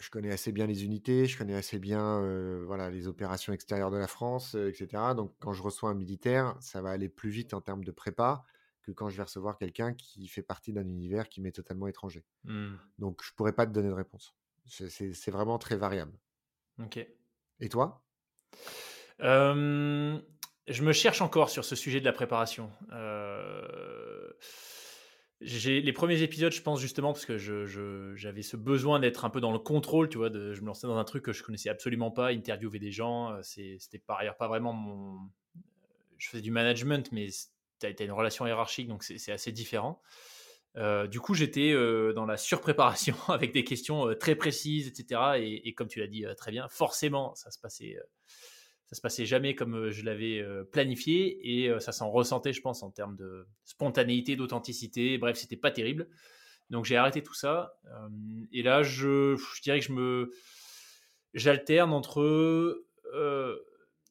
Je 0.00 0.10
connais 0.10 0.32
assez 0.32 0.50
bien 0.50 0.66
les 0.66 0.84
unités, 0.84 1.26
je 1.26 1.38
connais 1.38 1.54
assez 1.54 1.78
bien 1.78 2.20
euh, 2.22 2.64
voilà, 2.66 2.90
les 2.90 3.06
opérations 3.06 3.52
extérieures 3.52 3.90
de 3.90 3.98
la 3.98 4.08
France, 4.08 4.54
etc. 4.54 5.14
Donc, 5.14 5.32
quand 5.38 5.52
je 5.52 5.62
reçois 5.62 5.90
un 5.90 5.94
militaire, 5.94 6.56
ça 6.60 6.82
va 6.82 6.90
aller 6.90 7.08
plus 7.08 7.30
vite 7.30 7.54
en 7.54 7.60
termes 7.60 7.84
de 7.84 7.92
prépa 7.92 8.44
que 8.82 8.90
quand 8.90 9.08
je 9.08 9.16
vais 9.16 9.22
recevoir 9.22 9.58
quelqu'un 9.58 9.94
qui 9.94 10.28
fait 10.28 10.42
partie 10.42 10.72
d'un 10.72 10.86
univers 10.86 11.28
qui 11.28 11.40
m'est 11.40 11.52
totalement 11.52 11.86
étranger. 11.86 12.24
Mmh. 12.44 12.74
Donc, 12.98 13.22
je 13.24 13.32
pourrais 13.34 13.52
pas 13.52 13.66
te 13.66 13.72
donner 13.72 13.88
de 13.88 13.94
réponse. 13.94 14.34
C'est 14.66 15.30
vraiment 15.30 15.58
très 15.58 15.76
variable. 15.76 16.18
Ok. 16.78 17.04
Et 17.60 17.68
toi? 17.68 18.04
Je 19.20 20.82
me 20.82 20.92
cherche 20.92 21.20
encore 21.20 21.50
sur 21.50 21.64
ce 21.64 21.74
sujet 21.74 22.00
de 22.00 22.04
la 22.04 22.12
préparation. 22.12 22.70
Euh, 22.92 24.30
les 25.40 25.92
premiers 25.92 26.22
épisodes, 26.22 26.52
je 26.52 26.62
pense 26.62 26.80
justement 26.80 27.12
parce 27.12 27.26
que 27.26 27.36
j'avais 28.14 28.42
ce 28.42 28.56
besoin 28.56 29.00
d'être 29.00 29.24
un 29.24 29.30
peu 29.30 29.40
dans 29.40 29.52
le 29.52 29.58
contrôle, 29.58 30.08
tu 30.08 30.18
vois, 30.18 30.30
de, 30.30 30.52
je 30.52 30.60
me 30.60 30.66
lançais 30.66 30.86
dans 30.86 30.96
un 30.96 31.04
truc 31.04 31.24
que 31.24 31.32
je 31.32 31.42
connaissais 31.42 31.68
absolument 31.68 32.12
pas, 32.12 32.28
interviewer 32.28 32.78
des 32.78 32.92
gens, 32.92 33.36
c'était 33.42 33.98
par 33.98 34.18
ailleurs 34.18 34.36
pas 34.36 34.46
vraiment 34.46 34.72
mon, 34.72 35.18
je 36.22 36.28
faisais 36.28 36.42
du 36.42 36.52
management, 36.52 37.10
mais 37.10 37.26
tu 37.90 38.02
as, 38.02 38.04
une 38.04 38.12
relation 38.12 38.46
hiérarchique, 38.46 38.88
donc 38.88 39.02
c'est 39.02 39.32
assez 39.32 39.52
différent. 39.52 40.00
Euh, 40.76 41.06
du 41.06 41.20
coup, 41.20 41.34
j'étais 41.34 41.72
dans 42.14 42.24
la 42.24 42.36
surpréparation 42.36 43.16
avec 43.28 43.52
des 43.52 43.64
questions 43.64 44.14
très 44.14 44.34
précises, 44.34 44.88
etc. 44.88 45.60
Et, 45.64 45.74
comme 45.74 45.88
tu 45.88 46.00
l'as 46.00 46.06
dit 46.06 46.24
très 46.36 46.50
bien, 46.50 46.68
forcément, 46.68 47.34
ça 47.34 47.50
se 47.50 47.58
passait 47.58 47.98
ça 48.92 48.96
se 48.96 49.00
passait 49.00 49.24
jamais 49.24 49.54
comme 49.54 49.74
euh, 49.74 49.90
je 49.90 50.04
l'avais 50.04 50.38
euh, 50.38 50.64
planifié 50.64 51.62
et 51.62 51.70
euh, 51.70 51.80
ça 51.80 51.92
s'en 51.92 52.10
ressentait, 52.10 52.52
je 52.52 52.60
pense, 52.60 52.82
en 52.82 52.90
termes 52.90 53.16
de 53.16 53.46
spontanéité, 53.64 54.36
d'authenticité. 54.36 55.16
Bref, 55.16 55.38
c'était 55.38 55.56
pas 55.56 55.70
terrible. 55.70 56.08
Donc 56.68 56.84
j'ai 56.84 56.96
arrêté 56.96 57.22
tout 57.22 57.32
ça. 57.32 57.74
et 58.52 58.62
là, 58.62 58.82
je, 58.82 59.34
dirais 59.62 59.80
que 59.80 59.86
je 59.86 59.92
me, 59.92 60.30
j'alterne 61.32 61.92
entre. 61.92 62.84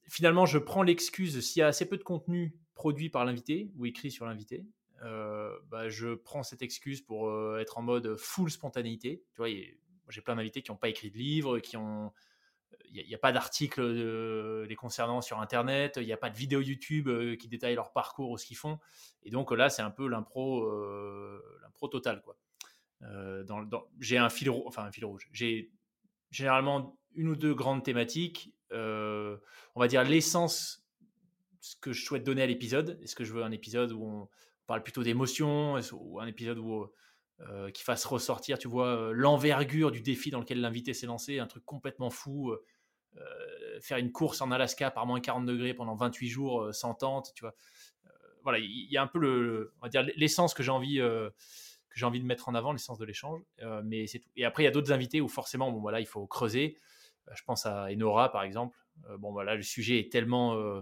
finalement, 0.10 0.48
je 0.48 0.58
prends 0.58 0.84
l'excuse 0.84 1.40
s'il 1.42 1.60
y 1.60 1.64
a 1.64 1.68
assez 1.68 1.88
peu 1.88 1.98
de 1.98 2.04
contenu 2.04 2.56
produit 2.82 3.12
par 3.12 3.26
l'invité 3.26 3.70
ou 3.78 3.86
écrit 3.86 4.10
sur 4.10 4.26
l'invité. 4.26 4.66
bah, 5.02 5.88
je 5.88 6.16
prends 6.16 6.42
cette 6.42 6.64
excuse 6.64 7.02
pour 7.02 7.32
être 7.60 7.78
en 7.78 7.84
mode 7.84 8.16
full 8.16 8.50
spontanéité. 8.50 9.24
Tu 9.34 9.38
vois, 9.38 9.50
j'ai 10.10 10.22
plein 10.22 10.36
d'invités 10.36 10.64
qui 10.64 10.72
n'ont 10.72 10.78
pas 10.78 10.90
écrit 10.90 11.12
de 11.12 11.18
livre, 11.18 11.60
qui 11.60 11.78
ont 11.78 12.12
il 12.94 13.08
n'y 13.08 13.16
a, 13.16 13.18
pas 13.18 13.32
d'article 13.32 13.82
les 14.68 14.76
concernant 14.76 15.22
sur 15.22 15.40
Internet, 15.40 15.98
il 15.98 16.06
n'y 16.06 16.14
a 16.14 16.18
pas 16.18 16.30
de 16.30 16.38
vidéo 16.38 16.62
YouTube 16.62 17.08
euh, 17.08 17.36
qui 17.36 17.48
détaille 17.48 17.76
leur 17.76 17.94
parcours 17.94 18.32
ou 18.32 18.38
ce 18.38 18.46
qu'ils 18.46 18.58
font. 18.58 18.80
Et 19.24 19.30
donc 19.30 19.52
là, 19.52 19.70
c'est 19.70 19.82
un 19.82 19.92
peu 19.92 20.08
l'impro, 20.08 20.64
euh, 20.66 21.42
l'impro 21.62 21.88
total. 21.88 22.22
Quoi. 22.22 22.38
Euh, 23.04 23.46
j'ai 24.00 24.18
un 24.18 24.30
fil, 24.30 24.50
enfin 24.50 24.84
un 24.84 24.92
fil 24.92 25.06
rouge. 25.06 25.30
J'ai 25.32 25.72
généralement 26.32 26.98
une 27.14 27.30
ou 27.30 27.36
deux 27.36 27.54
grandes 27.54 27.84
thématiques. 27.84 28.54
on 28.72 29.40
va 29.76 29.88
dire 29.88 30.04
l'essence, 30.04 30.81
ce 31.62 31.76
que 31.78 31.94
je 31.94 32.04
souhaite 32.04 32.24
donner 32.24 32.42
à 32.42 32.48
l'épisode. 32.48 33.00
Est-ce 33.02 33.16
que 33.16 33.24
je 33.24 33.34
veux 33.34 33.44
un 33.44 33.52
épisode 33.52 33.92
où 33.94 34.04
on 34.04 34.30
parle 34.68 34.84
plutôt 34.84 35.04
d'émotions 35.04 35.80
ou 35.94 36.20
un 36.20 36.28
épisode 36.28 36.58
où 36.58 36.90
euh, 37.50 37.72
qui 37.72 37.82
fasse 37.82 38.06
ressortir, 38.06 38.60
tu 38.60 38.68
vois, 38.68 38.88
euh, 38.88 39.12
l'envergure 39.14 39.90
du 39.90 40.02
défi 40.02 40.30
dans 40.30 40.40
lequel 40.40 40.62
l'invité 40.62 40.94
s'est 40.94 41.08
lancé, 41.08 41.40
un 41.40 41.48
truc 41.48 41.66
complètement 41.66 42.12
fou, 42.12 42.52
euh, 42.52 43.80
faire 43.80 43.98
une 43.98 44.12
course 44.12 44.42
en 44.42 44.52
Alaska 44.52 44.92
par 44.92 45.08
moins 45.08 45.20
40 45.20 45.46
degrés 45.46 45.74
pendant 45.74 45.96
28 45.96 46.30
jours 46.30 46.74
sans 46.74 46.94
tente, 46.94 47.32
tu 47.34 47.42
vois? 47.44 47.56
voilà, 48.44 48.60
il 48.60 48.88
y, 48.92 48.98
a 48.98 49.04
un 49.04 49.08
peu 49.08 49.72
on 49.78 49.86
va 49.86 49.90
dire 49.90 50.04
l'essence 50.16 50.56
que 50.56 50.64
j'ai 50.64 50.72
envie 50.72 50.98
que 50.98 51.32
j'ai 51.96 52.06
envie 52.06 52.20
de 52.20 52.26
mettre 52.26 52.50
en 52.50 52.56
avant, 52.56 52.72
l'essence 52.74 52.98
de 52.98 53.06
l'échange, 53.06 53.42
mais 53.84 54.08
c'est 54.08 54.20
tout. 54.20 54.30
Et 54.36 54.46
après, 54.46 54.64
il 54.64 54.66
y 54.66 54.70
a 54.70 54.72
d'autres 54.72 54.92
invités 54.92 55.22
où 55.22 55.28
forcément, 55.28 55.72
bon 55.72 55.80
voilà, 55.80 56.00
il 56.00 56.08
faut 56.08 56.26
creuser. 56.26 56.78
je 57.34 57.44
pense 57.44 57.66
à 57.66 57.88
Enora 57.92 58.32
par 58.32 58.44
exemple. 58.44 58.78
bon 59.20 59.32
voilà, 59.32 59.56
le 59.56 59.62
sujet 59.62 60.00
est 60.00 60.12
tellement 60.12 60.56
euh, 60.56 60.82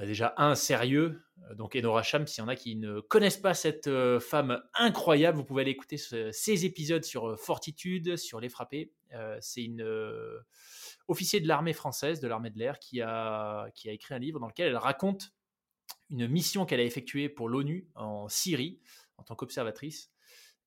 déjà 0.00 0.34
un 0.38 0.54
sérieux, 0.54 1.22
euh, 1.50 1.54
donc 1.54 1.76
Enora 1.76 2.02
Cham, 2.02 2.26
s'il 2.26 2.42
y 2.42 2.44
en 2.44 2.48
a 2.48 2.56
qui 2.56 2.76
ne 2.76 3.00
connaissent 3.00 3.38
pas 3.38 3.54
cette 3.54 3.86
euh, 3.86 4.20
femme 4.20 4.62
incroyable, 4.74 5.36
vous 5.36 5.44
pouvez 5.44 5.62
aller 5.62 5.70
écouter 5.72 5.96
ces 5.98 6.64
épisodes 6.64 7.04
sur 7.04 7.38
Fortitude, 7.38 8.16
sur 8.16 8.40
Les 8.40 8.48
Frappés. 8.48 8.92
c'est 9.40 9.62
une 9.62 9.84
officier 11.08 11.40
de 11.40 11.48
l'armée 11.48 11.74
française, 11.74 12.20
de 12.20 12.28
l'armée 12.28 12.50
de 12.50 12.58
l'air, 12.58 12.78
qui 12.78 13.00
a, 13.02 13.68
qui 13.74 13.88
a 13.88 13.92
écrit 13.92 14.14
un 14.14 14.18
livre 14.18 14.40
dans 14.40 14.46
lequel 14.46 14.68
elle 14.68 14.76
raconte 14.76 15.32
une 16.10 16.26
mission 16.28 16.64
qu'elle 16.64 16.80
a 16.80 16.84
effectuée 16.84 17.28
pour 17.28 17.48
l'ONU 17.48 17.88
en 17.94 18.28
Syrie 18.28 18.80
en 19.18 19.24
tant 19.24 19.34
qu'observatrice. 19.34 20.10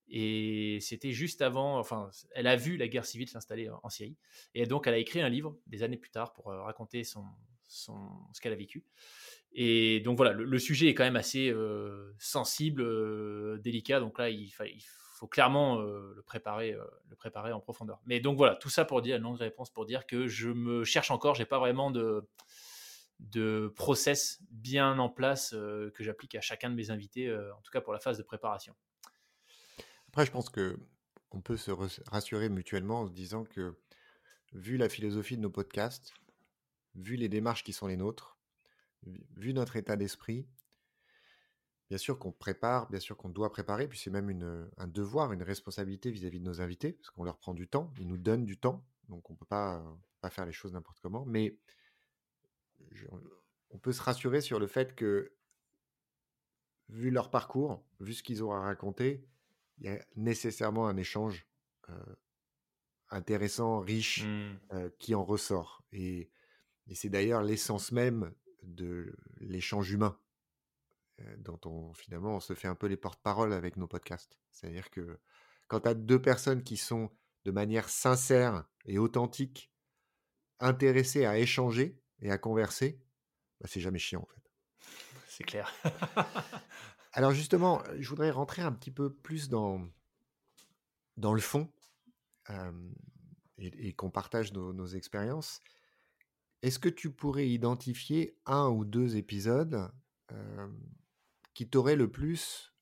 Et 0.08 0.78
c'était 0.82 1.14
juste 1.14 1.42
avant, 1.42 1.80
enfin, 1.80 2.12
elle 2.36 2.46
a 2.46 2.56
vu 2.56 2.78
la 2.78 2.88
guerre 2.88 3.06
civile 3.06 3.28
s'installer 3.28 3.70
en 3.82 3.90
Syrie. 3.90 4.18
Et 4.54 4.68
donc, 4.68 4.86
elle 4.86 4.94
a 4.94 5.00
écrit 5.00 5.22
un 5.22 5.30
livre 5.30 5.58
des 5.66 5.82
années 5.82 5.98
plus 5.98 6.12
tard 6.12 6.34
pour 6.34 6.46
raconter 6.46 7.04
son, 7.04 7.26
ce 7.68 8.42
qu'elle 8.42 8.54
a 8.54 8.58
vécu. 8.58 8.84
Et 9.58 10.02
donc 10.02 10.18
voilà, 10.18 10.34
le, 10.34 10.60
sujet 10.60 10.88
est 10.88 10.94
quand 10.94 11.06
même 11.06 11.16
assez 11.16 11.50
euh, 11.50 12.14
sensible, 12.20 12.82
euh, 12.82 13.58
délicat. 13.60 14.02
Donc 14.02 14.20
là, 14.20 14.30
il, 14.30 14.52
faut 15.18 15.28
clairement 15.28 15.80
euh, 15.80 16.12
le 16.14 16.22
préparer, 16.22 16.76
le 17.10 17.16
préparer 17.16 17.54
en 17.54 17.62
profondeur. 17.62 18.02
Mais 18.06 18.20
donc 18.20 18.36
voilà, 18.36 18.58
tout 18.58 18.70
ça 18.70 18.84
pour 18.84 19.02
dire 19.02 19.16
une 19.16 19.24
longue 19.24 19.38
réponse 19.38 19.70
pour 19.70 19.86
dire 19.86 20.06
que 20.06 20.28
je 20.28 20.50
me 20.50 20.84
cherche 20.84 21.10
encore. 21.10 21.36
J'ai 21.36 21.46
pas 21.46 21.60
vraiment 21.60 21.90
de 21.90 22.28
de 23.22 23.72
process 23.78 24.42
bien 24.52 25.00
en 25.00 25.08
place 25.08 25.52
que 25.52 26.04
j'applique 26.04 26.36
à 26.36 26.42
chacun 26.42 26.70
de 26.70 26.76
mes 26.76 26.92
invités, 26.92 27.34
en 27.34 27.62
tout 27.62 27.72
cas 27.72 27.80
pour 27.80 27.94
la 27.94 28.00
phase 28.00 28.18
de 28.18 28.24
préparation. 28.24 28.76
Après, 30.10 30.26
je 30.26 30.32
pense 30.32 30.50
que 30.50 30.78
on 31.32 31.40
peut 31.40 31.56
se 31.56 31.72
rassurer 32.12 32.50
mutuellement 32.50 33.02
en 33.02 33.08
se 33.08 33.14
disant 33.14 33.46
que 33.46 33.78
vu 34.52 34.76
la 34.76 34.90
philosophie 34.90 35.38
de 35.38 35.42
nos 35.42 35.50
podcasts, 35.50 36.14
vu 36.96 37.16
les 37.16 37.30
démarches 37.30 37.64
qui 37.64 37.74
sont 37.74 37.88
les 37.88 37.98
nôtres, 37.98 38.38
vu 39.36 39.54
notre 39.54 39.76
état 39.76 39.96
d'esprit, 39.96 40.48
bien 41.90 41.98
sûr 41.98 42.18
qu'on 42.18 42.32
prépare, 42.32 42.90
bien 42.90 43.00
sûr 43.00 43.16
qu'on 43.18 43.30
doit 43.30 43.52
préparer, 43.52 43.88
puis 43.88 44.00
c'est 44.00 44.10
même 44.10 44.30
une, 44.30 44.70
un 44.78 44.88
devoir, 44.88 45.32
une 45.34 45.44
responsabilité 45.44 46.10
vis-à-vis 46.10 46.40
de 46.40 46.46
nos 46.46 46.62
invités, 46.62 46.94
parce 46.94 47.12
qu'on 47.12 47.24
leur 47.24 47.38
prend 47.38 47.54
du 47.54 47.68
temps, 47.68 47.94
ils 48.00 48.08
nous 48.08 48.18
donnent 48.18 48.46
du 48.46 48.58
temps, 48.58 48.86
donc 49.10 49.30
on 49.30 49.34
ne 49.34 49.38
peut 49.38 49.46
pas, 49.46 49.84
pas 50.22 50.30
faire 50.30 50.46
les 50.46 50.52
choses 50.52 50.74
n'importe 50.74 51.00
comment, 51.02 51.26
mais 51.26 51.58
on 53.70 53.78
peut 53.78 53.94
se 53.94 54.02
rassurer 54.02 54.42
sur 54.42 54.60
le 54.60 54.68
fait 54.68 54.96
que, 54.96 55.34
vu 56.90 57.10
leur 57.10 57.30
parcours, 57.30 57.84
vu 58.00 58.14
ce 58.14 58.24
qu'ils 58.24 58.44
ont 58.44 58.52
à 58.52 58.60
raconter, 58.60 59.28
il 59.80 59.86
y 59.86 59.90
a 59.90 60.00
nécessairement 60.16 60.88
un 60.88 60.98
échange 60.98 61.48
euh, 61.90 62.16
intéressant, 63.10 63.80
riche, 63.80 64.24
mmh. 64.24 64.60
euh, 64.74 64.90
qui 65.00 65.16
en 65.16 65.24
ressort. 65.24 65.84
Et 65.92 66.30
et 66.88 66.96
c'est 66.96 67.10
d'ailleurs 67.10 67.44
l'essence 67.44 67.92
même 67.92 68.34
de 68.64 69.16
l'échange 69.40 69.92
humain, 69.92 70.20
dont 71.38 71.60
on 71.66 71.94
finalement 71.94 72.36
on 72.36 72.40
se 72.40 72.54
fait 72.54 72.68
un 72.68 72.76
peu 72.76 72.88
les 72.88 72.98
porte-parole 72.98 73.54
avec 73.54 73.78
nos 73.78 73.88
podcasts. 73.88 74.40
C'est-à-dire 74.52 74.90
que 74.90 75.20
quand 75.68 75.82
tu 75.82 75.90
as 75.90 75.94
deux 75.94 76.22
personnes 76.22 76.64
qui 76.64 76.78
sont 76.78 77.10
de 77.46 77.52
manière 77.52 77.90
sincère 77.90 78.66
et 78.86 78.98
authentique, 78.98 79.72
intéressées 80.60 81.26
à 81.26 81.38
échanger 81.38 82.02
et 82.22 82.32
à 82.32 82.38
converser, 82.38 83.02
bah, 83.60 83.68
c'est 83.70 83.82
jamais 83.82 84.00
chiant 84.00 84.22
en 84.22 84.34
fait. 84.34 84.52
C'est 85.28 85.44
clair. 85.44 85.74
Alors 87.14 87.32
justement, 87.32 87.82
je 87.98 88.08
voudrais 88.10 88.32
rentrer 88.32 88.62
un 88.62 88.72
petit 88.72 88.92
peu 88.92 89.14
plus 89.14 89.50
dans, 89.50 89.86
dans 91.18 91.34
le 91.34 91.42
fond 91.42 91.72
et, 93.58 93.94
qu'on 93.94 94.12
partage 94.12 94.54
nos, 94.54 94.74
nos 94.74 94.88
expériences. 94.88 95.62
Est-ce 96.66 96.80
que 96.80 96.90
tu 96.90 97.12
pourrais 97.12 97.48
identifier 97.48 98.40
un 98.48 98.70
ou 98.70 98.86
deux 98.86 99.18
épisodes 99.18 99.88
qui 101.54 101.70
t'auraient 101.70 101.96
le 101.96 102.10
plus 102.10 102.74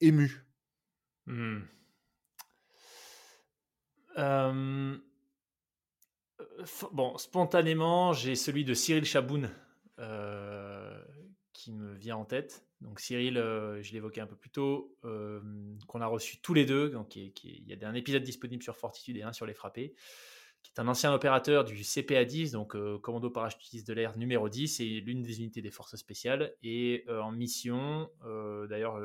ému? 0.00 0.46
Mmh. 1.26 1.58
Spontanément, 7.18 8.14
j'ai 8.14 8.34
celui 8.34 8.64
de 8.64 8.72
Cyril 8.72 9.04
Chaboun 9.04 9.50
qui 11.52 11.70
me 11.70 11.92
vient 11.92 12.16
en 12.16 12.24
tête. 12.24 12.66
Donc 12.80 12.98
Cyril, 12.98 13.34
je 13.34 13.92
l'évoquais 13.92 14.22
un 14.22 14.26
peu 14.26 14.36
plus 14.36 14.48
tôt, 14.48 14.96
qu'on 15.02 16.00
a 16.00 16.06
reçu 16.06 16.40
tous 16.40 16.54
les 16.54 16.64
deux. 16.64 16.90
Il 17.14 17.66
y 17.66 17.74
a 17.74 17.88
un 17.90 17.94
épisode 17.94 18.22
disponible 18.22 18.62
sur 18.62 18.78
Fortitude 18.78 19.18
et 19.18 19.22
un 19.22 19.34
sur 19.34 19.44
les 19.44 19.52
frappés 19.52 19.94
qui 20.62 20.72
est 20.74 20.80
un 20.80 20.88
ancien 20.88 21.12
opérateur 21.12 21.64
du 21.64 21.82
CPA-10, 21.82 22.52
donc 22.52 22.74
euh, 22.74 22.98
Commando 22.98 23.30
Parachutiste 23.30 23.86
de 23.86 23.92
l'air 23.92 24.16
numéro 24.16 24.48
10, 24.48 24.80
et 24.80 25.00
l'une 25.00 25.22
des 25.22 25.40
unités 25.40 25.62
des 25.62 25.70
forces 25.70 25.96
spéciales, 25.96 26.54
et 26.62 27.04
euh, 27.08 27.20
en 27.20 27.32
mission, 27.32 28.10
euh, 28.24 28.66
d'ailleurs, 28.66 29.00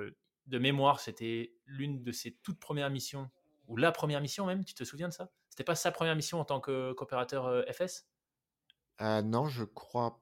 de 0.46 0.60
mémoire, 0.60 1.00
c'était 1.00 1.54
l'une 1.66 2.04
de 2.04 2.12
ses 2.12 2.32
toutes 2.44 2.60
premières 2.60 2.90
missions, 2.90 3.30
ou 3.68 3.78
la 3.78 3.92
première 3.92 4.22
mission 4.22 4.46
même, 4.46 4.64
tu 4.64 4.74
te 4.74 4.84
souviens 4.84 5.10
de 5.10 5.14
ça? 5.14 5.32
C'était 5.50 5.64
pas 5.64 5.76
sa 5.76 5.92
première 5.92 6.16
mission 6.16 6.40
en 6.40 6.46
tant 6.46 6.62
qu'opérateur 6.62 7.66
FS 7.74 8.08
Non, 9.02 9.48
je 9.48 9.64
crois 9.64 10.22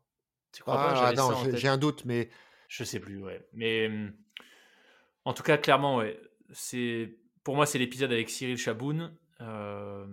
tu 0.51 0.61
crois 0.61 0.75
pas, 0.75 1.13
ah, 1.13 1.53
j'ai 1.53 1.67
un 1.67 1.77
doute, 1.77 2.05
mais... 2.05 2.29
Je 2.69 2.85
sais 2.85 3.01
plus, 3.01 3.21
ouais. 3.21 3.45
Mais 3.51 3.91
en 5.25 5.33
tout 5.33 5.43
cas, 5.43 5.57
clairement, 5.57 5.97
ouais. 5.97 6.19
C'est, 6.53 7.17
pour 7.43 7.55
moi, 7.55 7.65
c'est 7.65 7.79
l'épisode 7.79 8.11
avec 8.11 8.29
Cyril 8.29 8.57
Chaboun. 8.57 9.15
Euh, 9.41 10.05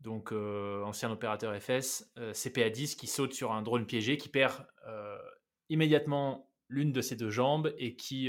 donc 0.00 0.32
euh, 0.32 0.82
ancien 0.82 1.10
opérateur 1.10 1.54
FS, 1.60 2.10
euh, 2.18 2.32
CPA-10 2.32 2.96
qui 2.96 3.06
saute 3.06 3.32
sur 3.32 3.52
un 3.52 3.62
drone 3.62 3.86
piégé, 3.86 4.16
qui 4.16 4.28
perd 4.28 4.66
euh, 4.86 5.18
immédiatement 5.68 6.50
l'une 6.68 6.92
de 6.92 7.00
ses 7.00 7.16
deux 7.16 7.30
jambes 7.30 7.72
et 7.78 7.96
qui, 7.96 8.28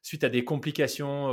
suite 0.00 0.24
à 0.24 0.30
des 0.30 0.42
complications, 0.42 1.28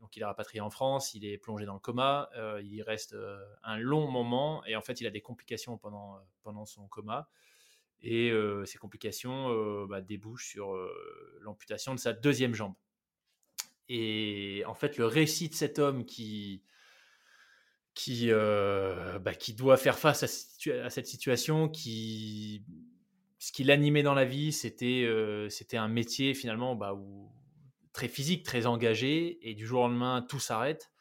donc 0.00 0.16
il 0.16 0.22
est 0.22 0.24
rapatrié 0.24 0.60
en 0.60 0.70
France, 0.70 1.14
il 1.14 1.24
est 1.24 1.36
plongé 1.36 1.66
dans 1.66 1.74
le 1.74 1.80
coma, 1.80 2.30
il 2.60 2.72
y 2.72 2.80
reste 2.80 3.16
un 3.64 3.76
long 3.76 4.08
moment 4.08 4.64
et 4.66 4.76
en 4.76 4.82
fait 4.82 5.00
il 5.00 5.06
a 5.08 5.10
des 5.10 5.20
complications 5.20 5.78
pendant, 5.78 6.20
pendant 6.44 6.64
son 6.64 6.86
coma. 6.86 7.28
Et 8.00 8.32
ces 8.66 8.78
complications 8.78 9.84
bah, 9.86 10.00
débouchent 10.00 10.46
sur 10.46 10.76
l'amputation 11.40 11.92
de 11.92 11.98
sa 11.98 12.12
deuxième 12.12 12.54
jambe. 12.54 12.74
Et 13.88 14.62
en 14.66 14.74
fait, 14.74 14.96
le 14.96 15.06
récit 15.06 15.48
de 15.48 15.54
cet 15.54 15.80
homme 15.80 16.04
qui, 16.04 16.62
qui, 17.98 18.30
bah, 18.30 19.34
qui 19.34 19.54
doit 19.54 19.76
faire 19.76 19.98
face 19.98 20.22
à, 20.22 20.90
cette 20.90 21.06
situation, 21.06 21.68
qui, 21.68 22.64
ce 23.38 23.50
qui 23.50 23.64
l'animait 23.64 24.02
dans 24.02 24.14
la 24.14 24.24
vie, 24.24 24.52
c'était 24.52 25.06
c'était 25.50 25.76
un 25.76 25.88
métier 25.88 26.34
finalement 26.34 26.76
bah, 26.76 26.94
très 27.92 28.08
physique, 28.08 28.44
très 28.44 28.66
engagé, 28.66 29.38
et 29.42 29.54
du 29.54 29.66
jour 29.66 29.80
au 29.80 29.88
lendemain, 29.88 30.24
tout 30.28 30.38
s'arrête. 30.38 30.92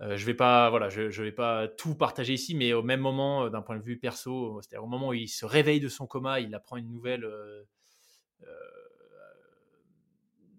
Euh, 0.00 0.16
je 0.16 0.24
vais 0.24 0.32
voilà, 0.32 0.88
je, 0.88 1.22
vais 1.22 1.32
pas 1.32 1.66
tout 1.66 1.94
partager 1.96 2.32
ici, 2.32 2.54
mais 2.54 2.72
au 2.72 2.82
même 2.82 3.00
moment, 3.00 3.44
euh, 3.44 3.50
d'un 3.50 3.62
point 3.62 3.76
de 3.76 3.82
vue 3.82 3.98
perso, 3.98 4.60
c'est-à-dire 4.62 4.84
au 4.84 4.88
moment 4.88 5.08
où 5.08 5.14
il 5.14 5.28
se 5.28 5.44
réveille 5.44 5.80
de 5.80 5.88
son 5.88 6.06
coma, 6.06 6.40
il 6.40 6.54
apprend 6.54 6.76
une 6.76 6.90
nouvelle, 6.90 7.24
euh, 7.24 7.64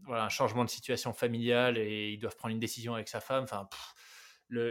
voilà, 0.03 0.25
un 0.25 0.29
changement 0.29 0.65
de 0.65 0.69
situation 0.69 1.13
familiale 1.13 1.77
et 1.77 2.11
ils 2.11 2.19
doivent 2.19 2.35
prendre 2.35 2.53
une 2.53 2.59
décision 2.59 2.95
avec 2.95 3.07
sa 3.07 3.21
femme. 3.21 3.43
Enfin, 3.43 3.67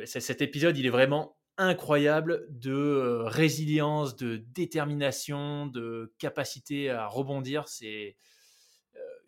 cet 0.07 0.41
épisode, 0.43 0.77
il 0.77 0.87
est 0.87 0.91
vraiment 0.91 1.37
incroyable 1.57 2.47
de 2.51 3.23
résilience, 3.25 4.17
de 4.17 4.37
détermination, 4.37 5.67
de 5.67 6.15
capacité 6.19 6.91
à 6.91 7.07
rebondir. 7.07 7.69
C'est 7.69 8.17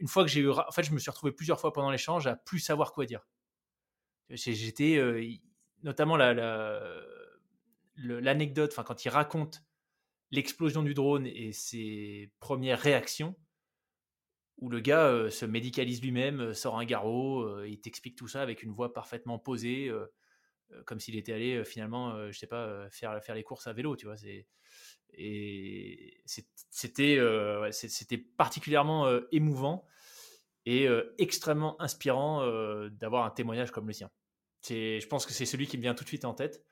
une 0.00 0.08
fois 0.08 0.24
que 0.24 0.30
j'ai 0.30 0.40
eu, 0.40 0.50
en 0.50 0.70
fait, 0.72 0.82
je 0.82 0.92
me 0.92 0.98
suis 0.98 1.10
retrouvé 1.10 1.32
plusieurs 1.32 1.60
fois 1.60 1.72
pendant 1.72 1.90
l'échange 1.90 2.26
à 2.26 2.34
plus 2.34 2.58
savoir 2.58 2.92
quoi 2.92 3.04
dire. 3.04 3.28
J'étais 4.30 4.96
euh, 4.96 5.22
notamment 5.82 6.16
l'anecdote, 7.96 8.70
enfin 8.72 8.84
quand 8.84 9.04
il 9.04 9.08
raconte 9.08 9.62
l'explosion 10.30 10.82
du 10.82 10.94
drone 10.94 11.26
et 11.26 11.52
ses 11.52 12.32
premières 12.40 12.80
réactions, 12.80 13.36
où 14.58 14.68
le 14.68 14.80
gars 14.80 15.06
euh, 15.06 15.30
se 15.30 15.44
médicalise 15.44 16.00
lui-même, 16.02 16.40
euh, 16.40 16.54
sort 16.54 16.78
un 16.78 16.84
garrot, 16.84 17.64
il 17.64 17.80
t'explique 17.80 18.16
tout 18.16 18.28
ça 18.28 18.40
avec 18.40 18.62
une 18.62 18.72
voix 18.72 18.92
parfaitement 18.92 19.38
posée, 19.38 19.90
comme 20.84 21.00
s'il 21.00 21.16
était 21.16 21.32
allé 21.32 21.64
finalement, 21.64 22.30
je 22.30 22.38
sais 22.38 22.46
pas, 22.46 22.88
faire 22.90 23.22
faire 23.22 23.34
les 23.34 23.42
courses 23.42 23.66
à 23.66 23.72
vélo, 23.72 23.96
tu 23.96 24.06
vois. 24.06 24.16
Et 25.12 26.22
c'était 26.24 27.18
c'était 27.70 28.18
particulièrement 28.18 29.10
émouvant 29.32 29.86
et 30.66 30.86
extrêmement 31.18 31.80
inspirant 31.80 32.44
d'avoir 32.90 33.24
un 33.24 33.30
témoignage 33.30 33.70
comme 33.70 33.86
le 33.86 33.92
sien 33.92 34.10
je 34.68 35.06
pense 35.06 35.26
que 35.26 35.32
c'est 35.32 35.46
celui 35.46 35.66
qui 35.66 35.76
me 35.76 35.82
vient 35.82 35.94
tout 35.94 36.04
de 36.04 36.08
suite 36.08 36.24
en 36.24 36.34
tête. 36.34 36.64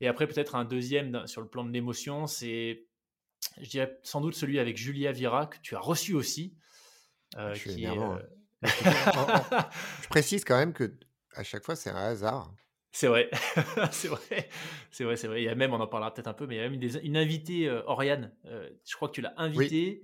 Et 0.00 0.08
après, 0.08 0.26
peut-être 0.26 0.54
un 0.54 0.64
deuxième 0.64 1.26
sur 1.26 1.40
le 1.40 1.48
plan 1.48 1.64
de 1.64 1.70
l'émotion, 1.70 2.26
c'est, 2.26 2.86
je 3.60 3.68
dirais 3.68 3.98
sans 4.02 4.20
doute 4.20 4.34
celui 4.34 4.58
avec 4.58 4.76
Julia 4.76 5.12
Vira, 5.12 5.46
que 5.46 5.58
tu 5.62 5.76
as 5.76 5.80
reçu 5.80 6.14
aussi. 6.14 6.56
Euh, 7.36 7.54
je, 7.54 7.68
qui 7.68 7.86
euh, 7.86 8.18
je 8.62 10.08
précise 10.08 10.44
quand 10.44 10.56
même 10.56 10.72
que 10.72 10.98
à 11.34 11.44
chaque 11.44 11.64
fois, 11.64 11.76
c'est 11.76 11.90
un 11.90 11.96
hasard. 11.96 12.52
C'est 12.92 13.06
vrai, 13.06 13.30
c'est 13.92 14.08
vrai, 14.08 14.48
c'est 14.90 15.04
vrai, 15.04 15.16
c'est 15.16 15.28
vrai. 15.28 15.42
Il 15.42 15.44
y 15.44 15.48
a 15.48 15.54
même, 15.54 15.72
on 15.72 15.80
en 15.80 15.86
parlera 15.86 16.12
peut-être 16.12 16.26
un 16.26 16.34
peu, 16.34 16.46
mais 16.46 16.56
il 16.56 16.58
y 16.58 16.60
a 16.60 16.68
même 16.68 16.82
une, 16.82 17.00
une 17.04 17.16
invitée, 17.16 17.68
euh, 17.68 17.82
Oriane. 17.86 18.32
je 18.44 18.96
crois 18.96 19.08
que 19.08 19.14
tu 19.14 19.20
l'as 19.20 19.34
invitée. 19.36 20.02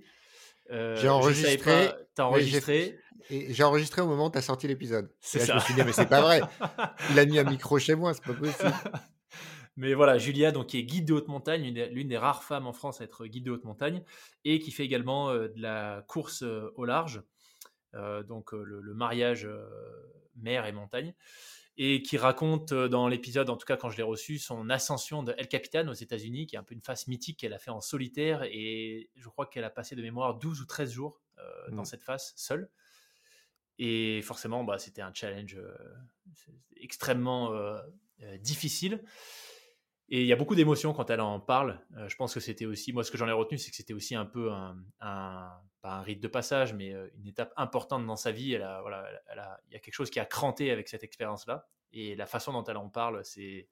j'ai 0.69 1.09
enregistré. 1.09 1.89
T'as 2.15 2.25
enregistré. 2.25 2.99
J'ai 3.29 3.63
enregistré 3.63 4.01
au 4.01 4.07
moment 4.07 4.27
où 4.27 4.31
tu 4.31 4.37
as 4.37 4.41
sorti 4.41 4.67
l'épisode. 4.67 5.11
C'est 5.19 5.39
ça. 5.39 5.53
Je 5.53 5.53
me 5.55 5.59
suis 5.59 5.73
dit, 5.73 5.81
mais 5.83 5.91
c'est 5.91 6.07
pas 6.07 6.21
vrai. 6.21 6.41
Il 7.11 7.19
a 7.19 7.25
mis 7.25 7.39
un 7.39 7.43
micro 7.43 7.77
chez 7.79 7.95
moi, 7.95 8.13
c'est 8.13 8.23
pas 8.23 8.33
possible. 8.33 8.73
Mais 9.79 9.93
voilà, 9.93 10.17
Julia, 10.17 10.51
donc, 10.51 10.67
qui 10.67 10.79
est 10.79 10.83
guide 10.83 11.05
de 11.05 11.13
haute 11.13 11.27
montagne, 11.27 11.71
l'une 11.91 12.07
des 12.07 12.17
rares 12.17 12.43
femmes 12.43 12.65
en 12.65 12.73
France 12.73 12.99
à 12.99 13.03
être 13.03 13.27
guide 13.27 13.45
de 13.45 13.51
haute 13.51 13.63
montagne, 13.63 14.03
et 14.43 14.59
qui 14.59 14.71
fait 14.71 14.83
également 14.83 15.29
euh, 15.29 15.49
de 15.49 15.61
la 15.61 16.03
course 16.07 16.41
euh, 16.41 16.73
au 16.77 16.85
large, 16.85 17.21
euh, 17.93 18.23
donc 18.23 18.53
le, 18.53 18.81
mariage 18.95 19.47
mer 20.35 20.65
et 20.65 20.71
montagne, 20.71 21.13
et 21.77 22.01
qui 22.01 22.17
raconte 22.17 22.73
dans 22.73 23.07
l'épisode, 23.07 23.49
en 23.49 23.57
tout 23.57 23.65
cas 23.65 23.77
quand 23.77 23.89
je 23.89 23.97
l'ai 23.97 24.03
reçu, 24.03 24.39
son 24.39 24.69
ascension 24.69 25.23
de 25.23 25.33
El 25.37 25.47
Capitan 25.47 25.87
aux 25.87 25.93
États-Unis, 25.93 26.47
qui 26.47 26.55
est 26.55 26.59
un 26.59 26.63
peu 26.63 26.73
une 26.73 26.81
phase 26.81 27.07
mythique 27.07 27.39
qu'elle 27.39 27.53
a 27.53 27.59
fait 27.59 27.71
en 27.71 27.81
solitaire, 27.81 28.43
et 28.43 29.09
je 29.15 29.29
crois 29.29 29.45
qu'elle 29.45 29.63
a 29.63 29.69
passé 29.69 29.95
de 29.95 30.01
mémoire 30.01 30.35
12 30.39 30.61
ou 30.61 30.65
13 30.65 30.91
jours 30.91 31.21
dans 31.71 31.83
mmh. 31.83 31.85
cette 31.85 32.03
phase 32.03 32.33
seule. 32.35 32.69
Et 33.79 34.21
forcément, 34.23 34.63
bah, 34.63 34.79
c'était 34.79 35.01
un 35.01 35.13
challenge 35.13 35.55
euh, 35.55 35.75
extrêmement 36.77 37.53
euh, 37.53 37.79
euh, 38.23 38.37
difficile. 38.37 39.03
Et 40.09 40.21
il 40.21 40.27
y 40.27 40.33
a 40.33 40.35
beaucoup 40.35 40.55
d'émotions 40.55 40.93
quand 40.93 41.09
elle 41.09 41.19
en 41.19 41.39
parle. 41.41 41.81
je 42.07 42.15
pense 42.15 42.33
que 42.33 42.39
c'était 42.39 42.65
aussi, 42.65 42.93
moi 42.93 43.03
ce 43.03 43.11
que 43.11 43.17
j'en 43.17 43.27
ai 43.27 43.33
retenu, 43.33 43.57
c'est 43.57 43.71
que 43.71 43.75
c'était 43.75 43.93
aussi 43.93 44.15
un 44.15 44.25
peu 44.25 44.51
un, 44.53 45.61
pas 45.81 45.93
un 45.93 46.01
rite 46.01 46.21
de 46.21 46.27
passage, 46.27 46.73
mais 46.73 46.93
une 47.15 47.27
étape 47.27 47.53
importante 47.57 48.05
dans 48.05 48.15
sa 48.15 48.31
vie. 48.31 48.53
Elle 48.53 48.63
a, 48.63 48.81
voilà, 48.81 49.09
elle 49.31 49.39
a, 49.39 49.59
il 49.67 49.73
y 49.73 49.75
a 49.75 49.79
quelque 49.79 49.93
chose 49.93 50.09
qui 50.09 50.19
a 50.19 50.25
cranté 50.25 50.71
avec 50.71 50.87
cette 50.87 51.03
expérience-là. 51.03 51.67
Et 51.93 52.15
la 52.15 52.25
façon 52.25 52.51
dont 52.53 52.63
elle 52.63 52.77
en 52.77 52.89
parle, 52.89 53.23
c'est, 53.23 53.67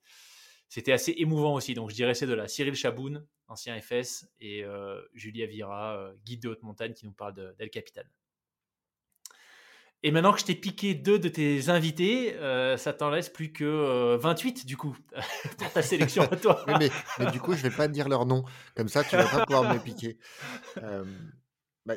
c'était 0.70 0.94
assez 0.94 1.14
émouvant 1.18 1.54
aussi. 1.56 1.74
Donc 1.74 1.90
je 1.90 1.96
dirais 1.96 2.14
c'est 2.14 2.28
de 2.28 2.34
la 2.34 2.48
Cyril 2.48 2.76
Chaboun, 2.76 3.26
ancien 3.48 3.80
FS, 3.80 4.28
et 4.40 4.64
Julia 5.14 5.46
Vira, 5.46 6.12
guide 6.26 6.44
de 6.44 6.50
haute 6.50 6.64
montagne, 6.64 6.94
qui 6.94 7.06
nous 7.06 7.14
parle 7.14 7.56
d'El 7.58 7.70
Capitan. 7.70 8.04
Et 10.06 10.12
maintenant 10.12 10.34
que 10.34 10.40
je 10.40 10.46
t'ai 10.46 10.54
piqué 10.54 10.94
deux 10.94 11.18
de 11.18 11.28
tes 11.30 11.70
invités, 11.70 12.36
euh, 12.36 12.78
ça 12.78 12.94
t'en 12.94 13.10
laisse 13.10 13.28
plus 13.28 13.52
que 13.52 14.16
28 14.18 14.60
euh, 14.62 14.68
du 14.68 14.78
coup 14.78 14.96
pour 15.58 15.72
ta 15.72 15.82
sélection 15.82 16.22
à 16.22 16.28
toi. 16.36 16.64
mais, 16.80 16.92
du 17.32 17.40
coup, 17.40 17.54
je 17.54 17.64
vais 17.64 17.76
pas 17.76 17.88
dire 17.88 18.08
leur 18.08 18.28
nom. 18.28 18.44
Comme 18.76 18.88
ça, 18.88 19.04
tu 19.04 19.16
vas 19.16 19.26
pas 19.26 19.46
pouvoir 19.48 19.74
me 19.74 19.80
piquer. 19.80 20.20
Euh, 20.84 21.06
bah, 21.86 21.96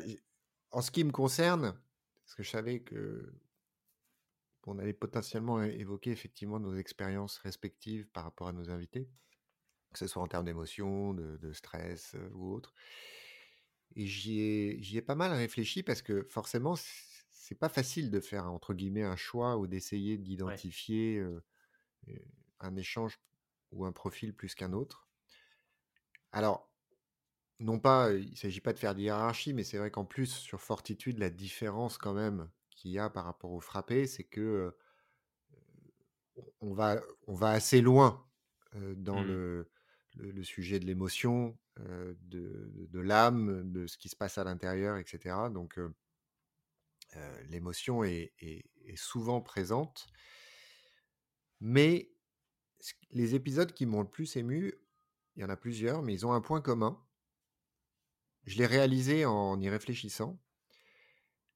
en 0.71 0.81
ce 0.81 0.91
qui 0.91 1.03
me 1.03 1.11
concerne, 1.11 1.79
parce 2.23 2.35
que 2.35 2.43
je 2.43 2.49
savais 2.49 2.81
que 2.81 3.33
on 4.67 4.77
allait 4.77 4.93
potentiellement 4.93 5.63
évoquer 5.63 6.11
effectivement 6.11 6.59
nos 6.59 6.75
expériences 6.75 7.37
respectives 7.39 8.07
par 8.09 8.23
rapport 8.23 8.47
à 8.47 8.53
nos 8.53 8.69
invités, 8.69 9.09
que 9.93 9.99
ce 9.99 10.05
soit 10.05 10.21
en 10.21 10.27
termes 10.27 10.45
d'émotion, 10.45 11.15
de, 11.15 11.37
de, 11.37 11.53
stress 11.53 12.15
ou 12.33 12.53
autre. 12.53 12.75
Et 13.95 14.05
j'y 14.05 14.41
ai, 14.41 14.95
ai 14.95 15.01
pas 15.01 15.15
mal 15.15 15.31
réfléchi 15.31 15.81
parce 15.81 16.03
que 16.03 16.21
forcément, 16.23 16.75
c'est 17.31 17.57
pas 17.57 17.69
facile 17.69 18.11
de 18.11 18.19
faire 18.19 18.45
entre 18.45 18.75
guillemets 18.75 19.03
un 19.03 19.15
choix 19.15 19.57
ou 19.57 19.65
d'essayer 19.65 20.19
d'identifier 20.19 21.25
un 22.59 22.75
échange 22.75 23.19
ou 23.71 23.85
un 23.85 23.91
profil 23.91 24.35
plus 24.35 24.53
qu'un 24.53 24.73
autre. 24.73 25.09
Alors, 26.31 26.68
non 27.59 27.79
pas, 27.79 28.13
il 28.13 28.31
ne 28.31 28.35
s'agit 28.35 28.61
pas 28.61 28.73
de 28.73 28.79
faire 28.79 28.95
de 28.95 29.01
hiérarchie, 29.01 29.53
mais 29.53 29.63
c'est 29.63 29.77
vrai 29.77 29.91
qu'en 29.91 30.05
plus, 30.05 30.27
sur 30.27 30.61
Fortitude, 30.61 31.19
la 31.19 31.29
différence 31.29 31.97
quand 31.97 32.13
même 32.13 32.49
qu'il 32.69 32.91
y 32.91 32.99
a 32.99 33.09
par 33.09 33.25
rapport 33.25 33.51
au 33.51 33.59
frappé, 33.59 34.07
c'est 34.07 34.23
que 34.23 34.75
on, 36.61 36.73
va, 36.73 37.01
on 37.27 37.33
va 37.33 37.49
assez 37.49 37.81
loin 37.81 38.25
dans 38.73 39.21
mmh. 39.21 39.65
le, 40.15 40.43
sujet 40.43 40.79
de 40.79 40.85
l'émotion, 40.85 41.57
de, 41.77 42.71
de 42.89 42.99
l'âme, 42.99 43.69
de 43.71 43.87
ce 43.87 43.97
qui 43.97 44.07
se 44.07 44.15
passe 44.15 44.37
à 44.37 44.45
l'intérieur, 44.45 44.97
etc. 44.97 45.35
Donc, 45.51 45.77
l'émotion 47.49 48.03
est, 48.03 48.33
souvent 48.95 49.41
présente. 49.41 50.07
Mais 51.59 52.11
les 53.11 53.35
épisodes 53.35 53.73
qui 53.73 53.85
m'ont 53.85 54.01
le 54.01 54.07
plus 54.07 54.35
ému, 54.35 54.73
il 55.35 55.41
y 55.41 55.45
en 55.45 55.49
a 55.49 55.57
plusieurs, 55.57 56.01
mais 56.01 56.13
ils 56.13 56.25
ont 56.25 56.33
un 56.33 56.41
point 56.41 56.61
commun. 56.61 56.99
Je 58.49 58.57
l'ai 58.57 58.65
réalisé 58.65 59.25
en 59.25 59.61
y 59.61 59.69
réfléchissant. 59.69 60.39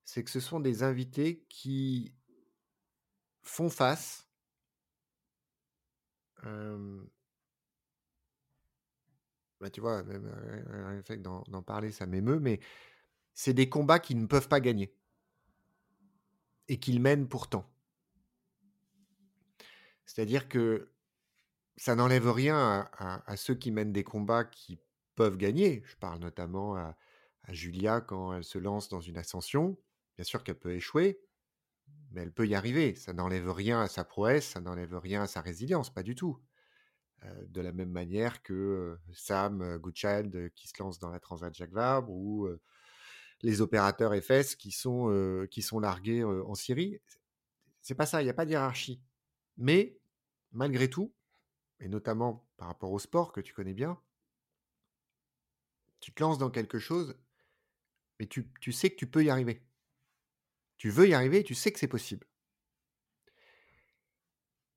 C'est 0.06 0.24
que 0.24 0.30
ce 0.30 0.40
sont 0.40 0.60
des 0.60 0.84
invités 0.84 1.44
qui 1.50 2.14
font 3.42 3.72
face 3.72 4.30
bah, 9.60 9.70
tu 9.72 9.82
vois, 9.82 10.04
même 10.04 10.30
le 10.92 11.02
fait 11.02 11.18
d'en 11.18 11.64
parler, 11.64 11.92
ça 11.92 12.06
m'émeut, 12.06 12.40
mais 12.40 12.60
c'est 13.34 13.54
des 13.54 13.70
combats 13.70 14.00
qui 14.00 14.14
ne 14.14 14.28
peuvent 14.28 14.50
pas 14.50 14.60
gagner 14.60 14.94
et 16.68 16.80
qu'ils 16.80 17.00
mènent 17.00 17.28
pourtant. 17.28 17.68
C'est-à-dire 20.06 20.48
que 20.48 20.92
ça 21.76 21.96
n'enlève 21.96 22.30
rien 22.30 22.88
à, 23.00 23.36
ceux 23.36 23.56
qui 23.56 23.72
mènent 23.72 23.94
des 23.94 24.04
combats 24.04 24.44
qui 24.44 24.78
peuvent 25.16 25.38
gagner. 25.38 25.84
Je 25.86 25.96
parle 25.96 26.20
notamment 26.20 26.76
à, 26.76 26.96
Julia 27.50 28.00
quand 28.00 28.34
elle 28.34 28.46
se 28.46 28.58
lance 28.58 28.88
dans 28.88 29.02
une 29.02 29.18
ascension. 29.18 29.78
Bien 30.16 30.24
sûr 30.24 30.44
qu'elle 30.44 30.60
peut 30.60 30.74
échouer, 30.74 31.20
mais 32.12 32.22
elle 32.22 32.32
peut 32.32 32.48
y 32.48 32.56
arriver. 32.56 32.96
Ça 32.96 33.12
n'enlève 33.12 33.52
rien 33.52 33.82
à 33.82 33.88
sa 33.88 34.06
prouesse, 34.06 34.48
ça 34.48 34.62
n'enlève 34.62 34.96
rien 34.96 35.24
à 35.24 35.28
sa 35.28 35.42
résilience, 35.42 35.94
pas 35.94 36.04
du 36.04 36.16
tout. 36.16 36.40
Euh, 37.26 37.46
de 37.48 37.60
la 37.60 37.74
même 37.74 37.92
manière 37.92 38.44
que 38.44 38.54
euh, 38.54 39.02
Sam 39.14 39.78
Goodchild 39.78 40.54
qui 40.56 40.70
se 40.70 40.82
lance 40.82 41.00
dans 41.00 41.10
la 41.10 41.20
Transat 41.20 41.54
Jacques 41.54 41.74
Vabre 41.74 42.12
ou 42.12 42.48
les 43.42 43.60
opérateurs 43.60 44.14
FS 44.16 44.56
qui 44.56 44.72
sont, 44.72 45.46
qui 45.52 45.62
sont 45.62 45.80
largués 45.82 46.24
en 46.24 46.56
Syrie. 46.56 47.02
C'est 47.82 47.96
pas 47.96 48.06
ça, 48.06 48.22
il 48.22 48.26
n'y 48.26 48.32
a 48.32 48.34
pas 48.34 48.46
de 48.46 48.52
hiérarchie. 48.52 49.02
Mais 49.58 49.98
malgré 50.54 50.90
tout, 50.90 51.14
et 51.82 51.90
notamment 51.90 52.48
par 52.56 52.70
rapport 52.70 52.92
au 52.92 53.00
sport 53.00 53.34
que 53.34 53.42
tu 53.42 53.54
connais 53.54 53.74
bien, 53.74 54.00
tu 56.04 56.12
te 56.12 56.22
lances 56.22 56.38
dans 56.38 56.52
quelque 56.52 56.80
chose, 56.80 57.18
mais 58.20 58.28
tu, 58.28 58.74
sais 58.74 58.90
que 58.90 58.98
tu 58.98 59.08
peux 59.08 59.24
y 59.24 59.30
arriver. 59.30 59.66
Tu 60.76 60.90
veux 60.90 61.08
y 61.08 61.14
arriver, 61.14 61.46
tu 61.46 61.56
sais 61.56 61.72
que 61.72 61.80
c'est 61.80 61.88
possible. 61.88 62.28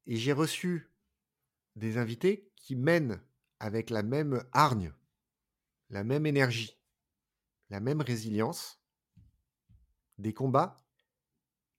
Et 0.07 0.15
j'ai 0.15 0.33
reçu 0.33 0.89
des 1.75 1.99
invités 1.99 2.53
qui 2.55 2.77
mènent 2.77 3.21
avec 3.59 3.91
la 3.91 4.05
même 4.05 4.49
hargne, 4.53 4.95
la 5.91 6.05
même 6.05 6.27
énergie, 6.27 6.79
la 7.71 7.81
même 7.81 8.03
résilience, 8.03 8.81
des 10.19 10.33
combats 10.33 10.77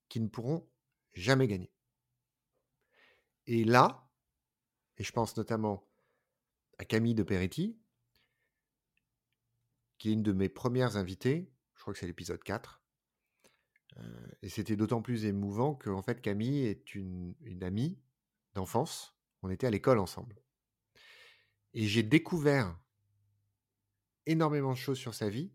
qui 0.09 0.19
ne 0.19 0.27
pourront 0.27 0.69
jamais 1.13 1.47
gagner. 1.47 1.71
Et 3.45 3.63
là, 3.63 4.11
et 4.97 5.05
je 5.05 5.11
pense 5.13 5.37
notamment 5.37 5.87
à 6.79 6.83
Camille 6.83 7.15
de 7.15 7.23
Peretti, 7.23 7.79
qui 9.97 10.09
est 10.09 10.13
une 10.13 10.23
de 10.23 10.33
mes 10.33 10.49
premières 10.49 10.97
invitées, 10.97 11.51
je 11.75 11.81
crois 11.81 11.93
que 11.93 11.99
c'est 11.99 12.07
l'épisode 12.07 12.43
4. 12.43 12.81
Euh, 13.97 14.27
et 14.41 14.49
c'était 14.49 14.75
d'autant 14.75 15.01
plus 15.01 15.25
émouvant 15.25 15.75
que 15.75 15.89
en 15.89 16.01
fait, 16.01 16.21
Camille 16.21 16.65
est 16.65 16.95
une, 16.95 17.35
amie 17.61 17.97
d'enfance. 18.53 19.15
On 19.41 19.49
était 19.49 19.67
à 19.67 19.71
l'école 19.71 19.99
ensemble. 19.99 20.41
Et 21.73 21.85
j'ai 21.85 22.03
découvert 22.03 22.77
énormément 24.25 24.71
de 24.71 24.77
choses 24.77 24.97
sur 24.97 25.13
sa 25.13 25.29
vie 25.29 25.51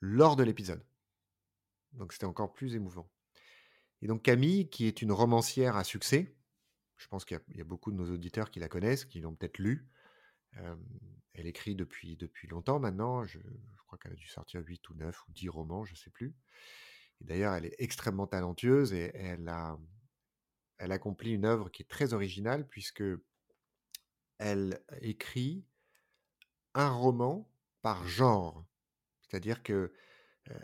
lors 0.00 0.36
de 0.36 0.42
l'épisode. 0.42 0.84
Donc 1.92 2.12
c'était 2.12 2.26
encore 2.26 2.52
plus 2.52 2.74
émouvant. 2.74 3.10
Et 4.02 4.06
donc 4.06 4.22
Camille, 4.22 4.70
qui 4.70 4.86
est 4.86 5.02
une 5.02 5.12
romancière 5.12 5.76
à 5.76 5.84
succès, 5.84 6.36
je 6.96 7.08
pense 7.08 7.24
qu'il 7.24 7.40
y, 7.54 7.60
a 7.60 7.64
beaucoup 7.64 7.90
de 7.90 7.96
nos 7.96 8.10
auditeurs 8.12 8.50
qui 8.50 8.60
la 8.60 8.68
connaissent, 8.68 9.04
qui 9.04 9.20
l'ont 9.20 9.34
peut-être 9.34 9.58
elle 10.54 11.46
écrit 11.46 11.74
depuis, 11.74 12.16
depuis 12.16 12.48
longtemps 12.48 12.80
maintenant. 12.80 13.24
Je, 13.24 13.38
crois 13.86 13.98
qu'elle 13.98 14.12
a 14.12 14.16
dû 14.16 14.28
sortir 14.28 14.62
8 14.64 14.88
ou 14.90 14.94
9 14.94 15.28
ou 15.28 15.32
10 15.32 15.48
romans, 15.48 15.84
je 15.84 15.92
ne 15.92 15.96
sais 15.96 16.10
plus. 16.10 16.34
Et 17.20 17.24
d'ailleurs, 17.24 17.54
elle 17.54 17.66
est 17.66 17.74
extrêmement 17.78 18.26
talentueuse 18.26 18.92
et 18.92 19.10
elle 19.14 19.48
a, 19.48 19.78
elle 20.78 20.92
accomplit 20.92 21.32
une 21.32 21.44
œuvre 21.44 21.70
qui 21.70 21.82
est 21.82 21.88
très 21.88 22.12
originale 22.12 22.68
puisque 22.68 23.02
elle 24.38 24.82
écrit 25.02 25.64
un 26.74 26.90
roman 26.90 27.50
par 27.82 28.06
genre. 28.06 28.64
C'est-à-dire 29.22 29.62
que 29.62 29.92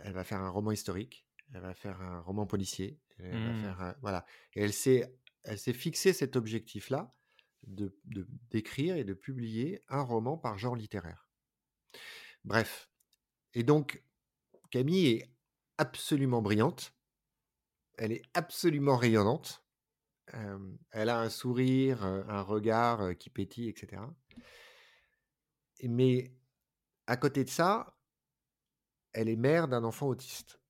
elle 0.04 0.12
va 0.12 0.24
faire 0.24 0.40
un 0.40 0.48
roman 0.50 0.72
historique, 0.72 1.26
elle 1.52 1.60
va 1.60 1.74
faire 1.74 2.00
un 2.00 2.20
roman 2.20 2.46
policier, 2.46 2.98
elle 3.18 3.42
va 3.42 3.50
Mmh. 3.50 3.62
faire 3.62 3.80
un- 3.80 3.96
voilà. 4.00 4.24
Et 4.54 4.62
elle 4.62 4.72
s'est, 4.72 5.14
elle 5.44 5.58
s'est 5.58 5.72
fixé 5.72 6.12
cet 6.12 6.36
objectif-là 6.36 7.12
de, 7.12 7.25
d'écrire 7.66 8.96
et 8.96 9.04
de 9.04 9.14
publier 9.14 9.82
un 9.88 10.02
roman 10.02 10.36
par 10.38 10.58
genre 10.58 10.76
littéraire. 10.76 11.28
Bref. 12.44 12.90
Et 13.54 13.62
donc, 13.62 14.02
Camille 14.70 15.06
est 15.08 15.32
absolument 15.78 16.42
brillante. 16.42 16.94
Elle 17.98 18.12
est 18.12 18.22
absolument 18.34 18.96
rayonnante. 18.96 19.64
Elle 20.90 21.08
a 21.08 21.20
un 21.20 21.30
sourire, 21.30 22.04
un 22.04 22.42
regard 22.42 23.16
qui 23.16 23.30
pétille, 23.30 23.68
etc. 23.68 24.02
Et- 25.78 25.88
Mais 25.88 26.34
à 27.06 27.16
côté 27.16 27.44
de 27.44 27.48
ça, 27.48 27.96
elle 29.12 29.28
est 29.28 29.36
mère 29.36 29.68
d'un 29.68 29.84
enfant 29.84 30.08
autiste, 30.08 30.60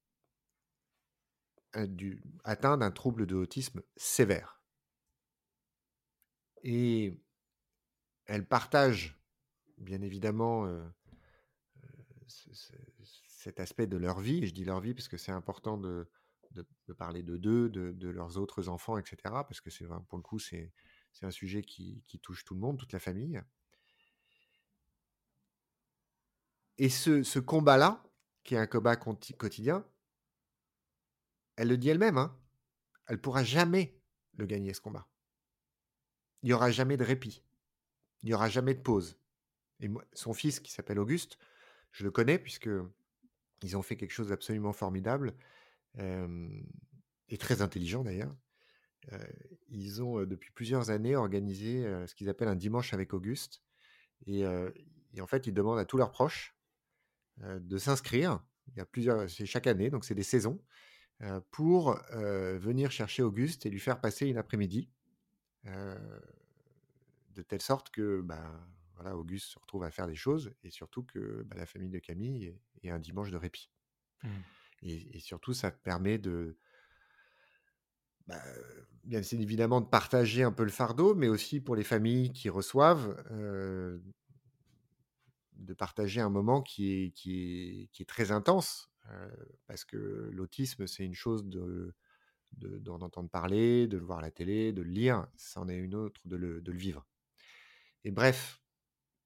atteint 2.44 2.76
d'un 2.78 2.90
trouble 2.90 3.26
de 3.26 3.34
autisme 3.34 3.82
sévère. 3.96 4.55
Et 6.66 7.16
elle 8.26 8.46
partage, 8.46 9.18
bien 9.78 10.00
évidemment, 10.02 10.66
euh, 10.66 10.84
ce- 12.26 12.52
ce- 12.52 12.72
cet 13.28 13.60
aspect 13.60 13.86
de 13.86 13.96
leur 13.96 14.20
vie. 14.20 14.42
Et 14.42 14.46
je 14.46 14.54
dis 14.54 14.64
leur 14.64 14.80
vie 14.80 14.94
parce 14.94 15.08
que 15.08 15.16
c'est 15.16 15.32
important 15.32 15.76
de, 15.78 16.08
de- 16.52 16.66
parler 16.94 17.22
de 17.22 17.36
d'eux, 17.36 17.68
de, 17.68 17.92
de 17.92 18.08
leurs 18.08 18.38
autres 18.38 18.68
enfants, 18.68 18.98
etc. 18.98 19.44
Parce 19.44 19.60
que 19.60 19.70
c'est 19.70 19.86
pour 20.08 20.18
le 20.18 20.22
coup, 20.22 20.38
c'est 20.38 20.72
un 21.22 21.30
sujet 21.30 21.62
qui, 21.62 22.02
qui 22.06 22.18
touche 22.18 22.44
tout 22.44 22.54
le 22.54 22.60
monde, 22.60 22.78
toute 22.78 22.92
la 22.92 23.00
famille. 23.00 23.40
Et 26.78 26.88
ce, 26.88 27.22
ce 27.22 27.38
combat-là, 27.38 28.02
qui 28.42 28.54
est 28.54 28.58
un 28.58 28.66
combat 28.66 28.96
quotidien, 28.96 29.84
elle 31.56 31.68
le 31.68 31.76
dit 31.76 31.90
elle-même, 31.90 32.16
hein, 32.16 32.34
elle 33.08 33.20
pourra 33.20 33.44
jamais 33.44 34.00
le 34.36 34.46
gagner, 34.46 34.74
ce 34.74 34.80
combat. 34.80 35.08
Il 36.42 36.46
n'y 36.46 36.52
aura 36.52 36.70
jamais 36.70 36.96
de 36.96 37.04
répit. 37.04 37.42
Il 38.22 38.26
n'y 38.26 38.34
aura 38.34 38.48
jamais 38.48 38.74
de 38.74 38.80
pause. 38.80 39.18
Et 39.80 39.90
son 40.12 40.32
fils, 40.32 40.60
qui 40.60 40.72
s'appelle 40.72 40.98
Auguste, 40.98 41.38
je 41.92 42.04
le 42.04 42.10
connais 42.10 42.38
puisque 42.38 42.70
ils 43.62 43.76
ont 43.76 43.82
fait 43.82 43.96
quelque 43.96 44.12
chose 44.12 44.28
d'absolument 44.28 44.72
formidable 44.72 45.34
et 45.96 47.38
très 47.38 47.62
intelligent 47.62 48.04
d'ailleurs. 48.04 48.34
Ils 49.68 50.02
ont 50.02 50.24
depuis 50.24 50.50
plusieurs 50.50 50.90
années 50.90 51.16
organisé 51.16 51.82
ce 52.06 52.14
qu'ils 52.14 52.28
appellent 52.28 52.48
un 52.48 52.56
dimanche 52.56 52.92
avec 52.92 53.14
Auguste. 53.14 53.62
Et, 54.26 54.46
en 54.46 55.26
fait, 55.26 55.46
ils 55.46 55.54
demandent 55.54 55.78
à 55.78 55.84
tous 55.84 55.96
leurs 55.96 56.10
proches 56.10 56.56
de 57.38 57.78
s'inscrire. 57.78 58.44
Il 58.68 58.78
y 58.78 58.80
a 58.80 58.86
plusieurs, 58.86 59.30
c'est 59.30 59.46
chaque 59.46 59.66
année, 59.66 59.90
donc 59.90 60.04
c'est 60.04 60.14
des 60.14 60.22
saisons, 60.22 60.60
pour 61.50 62.00
venir 62.12 62.90
chercher 62.90 63.22
Auguste 63.22 63.64
et 63.66 63.70
lui 63.70 63.80
faire 63.80 64.00
passer 64.00 64.26
une 64.26 64.38
après-midi. 64.38 64.90
Euh, 65.66 66.20
de 67.34 67.42
telle 67.42 67.62
sorte 67.62 67.90
que 67.90 68.20
bah, 68.20 68.68
voilà, 68.94 69.16
Auguste 69.16 69.52
se 69.52 69.58
retrouve 69.58 69.84
à 69.84 69.90
faire 69.90 70.06
des 70.06 70.14
choses 70.14 70.52
et 70.62 70.70
surtout 70.70 71.02
que 71.02 71.42
bah, 71.44 71.56
la 71.56 71.66
famille 71.66 71.90
de 71.90 71.98
Camille 71.98 72.54
ait, 72.82 72.90
un 72.90 72.98
dimanche 72.98 73.30
de 73.30 73.36
répit. 73.36 73.70
Mmh. 74.22 74.28
Et, 74.82 75.16
et 75.16 75.20
surtout, 75.20 75.52
ça 75.52 75.70
permet 75.70 76.18
de, 76.18 76.58
bah, 78.26 78.42
bien 79.04 79.22
c'est 79.22 79.36
évidemment 79.36 79.80
de 79.80 79.86
partager 79.86 80.42
un 80.42 80.52
peu 80.52 80.64
le 80.64 80.70
fardeau, 80.70 81.14
mais 81.14 81.28
aussi 81.28 81.60
pour 81.60 81.76
les 81.76 81.84
familles 81.84 82.32
qui 82.32 82.48
reçoivent, 82.48 83.16
euh, 83.30 83.98
de 85.54 85.74
partager 85.74 86.20
un 86.20 86.28
moment 86.28 86.60
qui 86.60 86.92
est, 86.92 87.10
qui 87.12 87.40
est, 87.40 87.86
qui 87.92 88.02
est 88.02 88.06
très 88.06 88.32
intense, 88.32 88.90
euh, 89.10 89.30
parce 89.66 89.84
que 89.84 90.30
l'autisme, 90.32 90.86
c'est 90.86 91.04
une 91.04 91.14
chose 91.14 91.44
de 91.46 91.94
de- 92.52 92.78
d'en 92.78 93.00
entendre 93.00 93.28
parler, 93.28 93.86
de 93.86 93.98
le 93.98 94.04
voir 94.04 94.18
à 94.18 94.22
la 94.22 94.30
télé, 94.30 94.72
de 94.72 94.82
le 94.82 94.90
lire, 94.90 95.26
c'en 95.36 95.68
est 95.68 95.76
une 95.76 95.94
autre 95.94 96.20
de 96.24 96.36
le, 96.36 96.62
vivre. 96.68 97.06
Et 98.04 98.10
bref, 98.10 98.60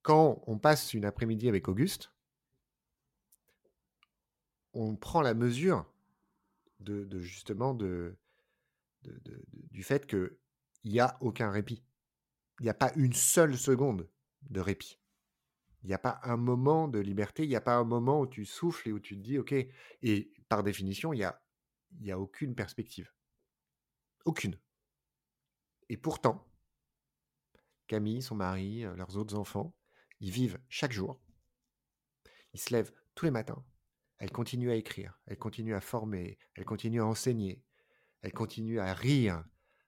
quand 0.02 0.42
on 0.46 0.58
passe 0.58 0.94
une 0.94 1.04
après-midi 1.04 1.48
avec 1.48 1.68
Auguste, 1.68 2.12
on 4.72 4.96
prend 4.96 5.20
la 5.22 5.34
mesure 5.34 5.84
de, 6.80 7.20
justement 7.20 7.74
de- 7.74 8.16
du 9.70 9.82
fait 9.82 10.06
qu'il 10.06 10.30
n'y 10.84 11.00
a 11.00 11.16
aucun 11.20 11.50
répit. 11.50 11.82
Il 12.60 12.64
n'y 12.64 12.70
a 12.70 12.74
pas 12.74 12.92
une 12.96 13.12
seule 13.12 13.56
seconde 13.56 14.08
de 14.50 14.60
répit. 14.60 14.98
Il 15.82 15.86
n'y 15.86 15.94
a 15.94 15.98
pas 15.98 16.20
un 16.24 16.36
moment 16.36 16.88
de 16.88 16.98
liberté, 16.98 17.44
il 17.44 17.48
n'y 17.48 17.56
a 17.56 17.60
pas 17.60 17.76
un 17.76 17.84
moment 17.84 18.20
où 18.20 18.26
tu 18.26 18.44
souffles 18.44 18.90
et 18.90 18.92
où 18.92 19.00
tu 19.00 19.16
te 19.16 19.22
dis, 19.22 19.38
OK, 19.38 19.54
et 20.02 20.32
par 20.48 20.62
définition, 20.62 21.12
il 21.12 21.18
n'y 21.18 21.24
a, 21.24 21.40
il 21.98 22.06
y 22.06 22.12
a 22.12 22.18
aucune 22.18 22.54
perspective. 22.54 23.12
Aucune. 24.24 24.58
Et 25.88 25.96
pourtant, 25.96 26.46
Camille, 27.86 28.22
son 28.22 28.36
mari, 28.36 28.84
euh, 28.84 28.94
leurs 28.94 29.16
autres 29.16 29.34
enfants, 29.34 29.76
ils 30.20 30.30
vivent 30.30 30.60
chaque 30.68 30.92
jour. 30.92 31.20
Ils 32.52 32.60
se 32.60 32.72
lèvent 32.72 32.92
tous 33.14 33.24
les 33.24 33.30
matins. 33.30 33.64
Elle 34.18 34.30
continue 34.30 34.70
à 34.70 34.74
écrire, 34.74 35.18
elle 35.26 35.38
continue 35.38 35.74
à 35.74 35.80
former, 35.80 36.38
elle 36.54 36.66
continue 36.66 37.00
à 37.00 37.06
enseigner, 37.06 37.64
elle 38.20 38.32
continue 38.32 38.78
à 38.78 38.92
rire, 38.92 39.42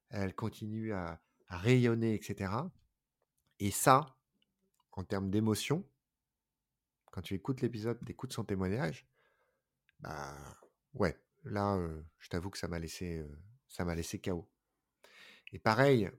elle 0.09 0.35
continue 0.35 0.93
à, 0.93 1.23
à 1.49 1.59
rayonner, 1.59 2.15
etc. 2.15 2.51
Et 3.59 3.71
ça, 3.71 4.17
en 4.93 5.05
termes 5.05 5.31
d'émotion, 5.31 5.87
quand 7.13 7.21
tu 7.21 7.35
écoutes 7.35 7.61
l'épisode, 7.61 8.01
tu 8.05 8.13
écoutes 8.13 8.33
son 8.33 8.45
témoignage, 8.45 9.07
bah 10.01 10.35
ouais, 10.95 11.17
là, 11.45 11.79
je 12.19 12.29
t'avoue 12.29 12.51
que 12.51 12.59
ça 12.59 12.69
m'a 12.69 12.79
laissé, 12.79 13.19
euh, 13.19 13.29
ça 13.69 13.85
m'a 13.85 13.95
laissé 13.95 14.21
KO. 14.21 14.49
Et 15.53 15.59
pareil, 15.59 16.11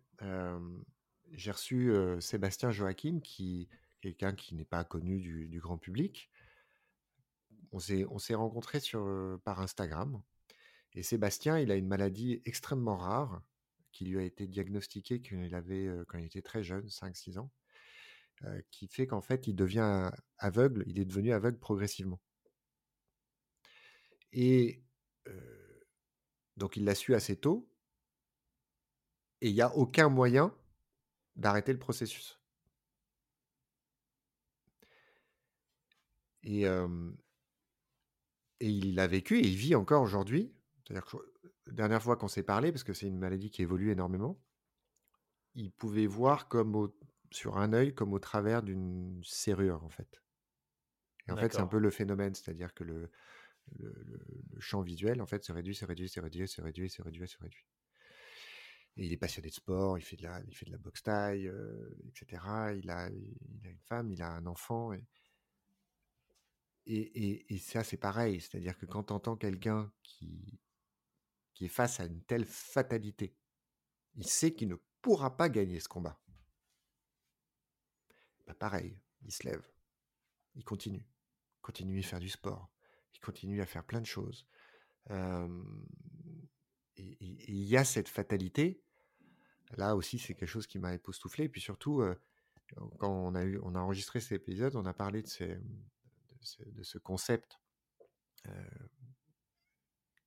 j'ai 1.31 1.51
reçu 1.51 1.91
Sébastien 2.19 2.69
Joachim, 2.71 3.19
qui 3.21 3.67
quelqu'un 3.99 4.33
qui 4.33 4.53
n'est 4.53 4.65
pas 4.65 4.83
connu 4.83 5.19
du, 5.19 5.59
grand 5.59 5.77
public. 5.77 6.29
On 7.71 7.79
s'est, 7.79 8.05
on 8.09 8.19
s'est 8.19 8.35
rencontrés 8.35 8.79
sur, 8.79 9.39
par 9.43 9.59
Instagram. 9.59 10.21
Et 10.93 11.01
Sébastien, 11.01 11.57
il 11.57 11.71
a 11.71 11.75
une 11.75 11.87
maladie 11.87 12.41
extrêmement 12.45 12.95
rare 12.95 13.41
qui 13.91 14.05
lui 14.05 14.19
a 14.19 14.21
été 14.21 14.45
diagnostiquée 14.45 15.21
quand 15.21 15.41
il, 15.41 15.55
avait, 15.55 15.89
quand 16.07 16.19
il 16.19 16.25
était 16.25 16.43
très 16.43 16.63
jeune, 16.63 16.85
5-6 16.85 17.39
ans, 17.39 17.51
qui 18.69 18.87
fait 18.87 19.07
qu'en 19.07 19.21
fait, 19.21 19.47
il 19.47 19.55
devient 19.55 20.11
aveugle, 20.37 20.83
il 20.85 20.99
est 20.99 21.05
devenu 21.05 21.33
aveugle 21.33 21.57
progressivement. 21.57 22.21
Et 24.31 24.83
donc 26.57 26.77
il 26.77 26.85
l'a 26.85 26.95
su 26.95 27.15
assez 27.15 27.37
tôt. 27.37 27.69
Et 29.41 29.49
il 29.49 29.53
n'y 29.53 29.61
a 29.61 29.75
aucun 29.75 30.09
moyen 30.09 30.55
d'arrêter 31.35 31.73
le 31.73 31.79
processus. 31.79 32.39
Et, 36.43 36.63
et 36.63 36.69
il 38.59 38.95
l'a 38.95 39.07
vécu 39.07 39.39
et 39.39 39.47
il 39.47 39.55
vit 39.55 39.75
encore 39.75 40.01
aujourd'hui. 40.01 40.53
C'est-à-dire 40.83 41.05
que 41.05 41.17
la 41.65 41.73
dernière 41.73 42.01
fois 42.01 42.15
qu'on 42.15 42.27
s'est 42.27 42.43
parlé, 42.43 42.71
parce 42.71 42.83
que 42.83 42.93
c'est 42.93 43.07
une 43.07 43.17
maladie 43.17 43.49
qui 43.49 43.61
évolue 43.61 43.91
énormément, 43.91 44.41
il 45.55 45.71
pouvait 45.71 46.07
voir 46.07 46.47
comme 46.47 46.91
sur 47.31 47.57
un 47.57 47.73
œil 47.73 47.93
comme 47.93 48.13
au 48.13 48.19
travers 48.19 48.63
d'une 48.63 49.21
serrure, 49.23 49.83
en 49.83 49.89
fait. 49.89 50.21
Et 51.27 51.31
en 51.31 51.37
fait, 51.37 51.53
c'est 51.53 51.61
un 51.61 51.67
peu 51.67 51.79
le 51.79 51.89
phénomène, 51.89 52.35
c'est-à-dire 52.35 52.73
que 52.73 52.83
le, 52.83 53.09
le, 53.79 54.59
champ 54.59 54.81
visuel, 54.81 55.21
en 55.21 55.25
fait, 55.25 55.43
se 55.43 55.51
réduit, 55.51 55.75
se 55.75 55.85
réduit, 55.85 56.07
se 56.07 56.21
réduit, 56.21 56.47
se 56.47 56.61
réduit, 56.61 56.89
se 56.89 57.01
réduit, 57.01 57.27
se 57.27 57.37
réduit. 57.37 57.65
Et 58.95 59.05
il 59.05 59.13
est 59.13 59.17
passionné 59.17 59.49
de 59.49 59.53
sport, 59.53 59.97
il 59.97 60.03
fait 60.03 60.15
de 60.15 60.23
la, 60.23 60.41
il 60.47 60.55
fait 60.55 60.65
de 60.65 60.71
la 60.71 60.77
boxe 60.77 61.03
taille, 61.03 61.51
etc. 62.07 62.41
Il 62.77 62.89
a, 62.89 63.09
il 63.09 63.65
a 63.65 63.69
une 63.69 63.81
femme, 63.81 64.11
il 64.11 64.21
a 64.21 64.29
un 64.29 64.45
enfant. 64.45 64.93
Et, 64.93 65.03
et, 66.85 67.53
et, 67.53 67.57
ça, 67.57 67.83
c'est 67.83 67.97
pareil. 67.97 68.39
C'est-à-dire 68.39 68.77
que 68.77 68.85
quand 68.85 69.05
tu 69.05 69.13
entends 69.13 69.35
quelqu'un 69.35 69.91
qui, 70.03 70.59
qui 71.53 71.65
est 71.65 71.69
face 71.69 71.99
à 71.99 72.05
une 72.05 72.23
telle 72.23 72.45
fatalité, 72.45 73.35
il 74.15 74.27
sait 74.27 74.53
qu'il 74.53 74.67
ne 74.69 74.77
pourra 75.01 75.35
pas 75.35 75.49
gagner 75.49 75.79
ce 75.79 75.87
combat. 75.87 76.19
Bah 78.45 78.53
pareil, 78.53 78.99
il 79.21 79.31
se 79.31 79.47
lève, 79.47 79.65
il 80.55 80.65
continue, 80.65 81.05
continue 81.61 81.99
à 81.99 82.03
faire 82.03 82.19
du 82.19 82.29
sport, 82.29 82.69
continue 83.23 83.61
à 83.61 83.65
faire 83.65 83.83
plein 83.83 84.01
de 84.01 84.05
choses. 84.05 84.47
il 86.97 87.63
y 87.63 87.77
a 87.77 87.83
cette 87.83 88.09
fatalité. 88.09 88.81
Là 89.77 89.95
aussi, 89.95 90.19
c'est 90.19 90.35
quelque 90.35 90.49
chose 90.49 90.67
qui 90.67 90.77
m'a 90.77 90.93
époustouflé. 90.93 91.45
Et 91.45 91.49
puis 91.49 91.61
surtout, 91.61 92.03
quand 92.99 93.11
on 93.11 93.33
a, 93.35 93.43
eu, 93.43 93.59
on 93.63 93.75
a 93.75 93.79
enregistré 93.79 94.19
cet 94.19 94.33
épisode, 94.33 94.75
on 94.75 94.85
a 94.85 94.93
parlé 94.93 95.21
de, 95.23 95.27
ces, 95.27 95.57
de, 96.67 96.83
ce, 96.83 96.97
concept 96.99 97.59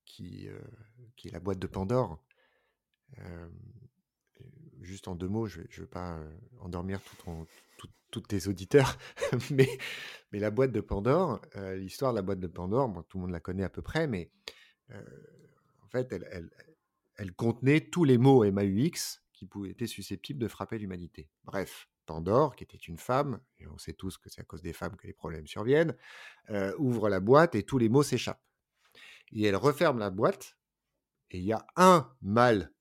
qui 0.05 0.49
est 0.49 1.31
la 1.31 1.41
boîte 1.41 1.59
de 1.59 1.67
Pandore 1.67 2.23
juste 4.83 5.09
en 5.09 5.15
deux 5.15 5.29
mots, 5.29 5.47
je 5.47 5.61
ne 5.61 5.67
veux 5.79 5.87
pas 5.87 6.21
endormir 6.61 7.01
tous 8.11 8.21
tes 8.21 8.49
auditeurs, 8.49 8.99
mais, 9.51 9.69
mais 10.33 10.39
la 10.39 10.51
boîte 10.51 10.73
de 10.73 10.81
Pandore, 10.81 11.41
l'histoire 11.75 12.13
de 12.13 12.17
la 12.17 12.23
boîte 12.23 12.41
de 12.41 12.47
Pandore, 12.47 13.05
tout 13.09 13.19
le 13.19 13.23
monde 13.23 13.33
la 13.33 13.41
connaît 13.41 13.65
à 13.65 13.69
peu 13.69 13.83
près, 13.83 14.07
mais 14.07 14.31
en 14.91 15.89
fait, 15.89 16.13
elle, 16.13 16.51
elle, 17.17 17.33
contenait 17.35 17.81
tous 17.81 18.05
les 18.05 18.19
mots 18.19 18.45
MAUX 18.51 19.23
qui 19.33 19.49
étaient 19.67 19.87
susceptibles 19.87 20.39
de 20.39 20.49
frapper 20.49 20.79
l'humanité. 20.79 21.29
Bref, 21.45 21.89
Pandore, 22.07 22.55
qui 22.57 22.65
était 22.65 22.77
une 22.77 22.97
femme, 22.97 23.41
et 23.59 23.67
on 23.67 23.77
sait 23.79 23.93
tous 23.93 24.17
que 24.17 24.31
c'est 24.31 24.41
à 24.41 24.45
cause 24.45 24.63
des 24.63 24.73
femmes 24.73 24.97
que 24.97 25.07
les 25.07 25.13
problèmes 25.13 25.47
surviennent, 25.47 25.95
ouvre 26.79 27.09
la 27.09 27.21
boîte 27.21 27.55
et 27.55 27.65
tous 27.65 27.79
les 27.79 27.89
mots 27.89 28.03
s'échappent. 28.03 28.43
Et 29.33 29.43
elle 29.43 29.57
referme 29.57 29.99
la 29.99 30.11
boîte, 30.11 30.57
et 31.31 31.39
il 31.39 31.45
y 31.45 31.53
a 31.53 31.67
un 31.77 32.15
mâle 32.23 32.73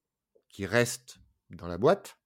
qui 0.49 0.65
reste 0.65 1.19
dans 1.55 1.67
la 1.67 1.77
boîte. 1.77 2.17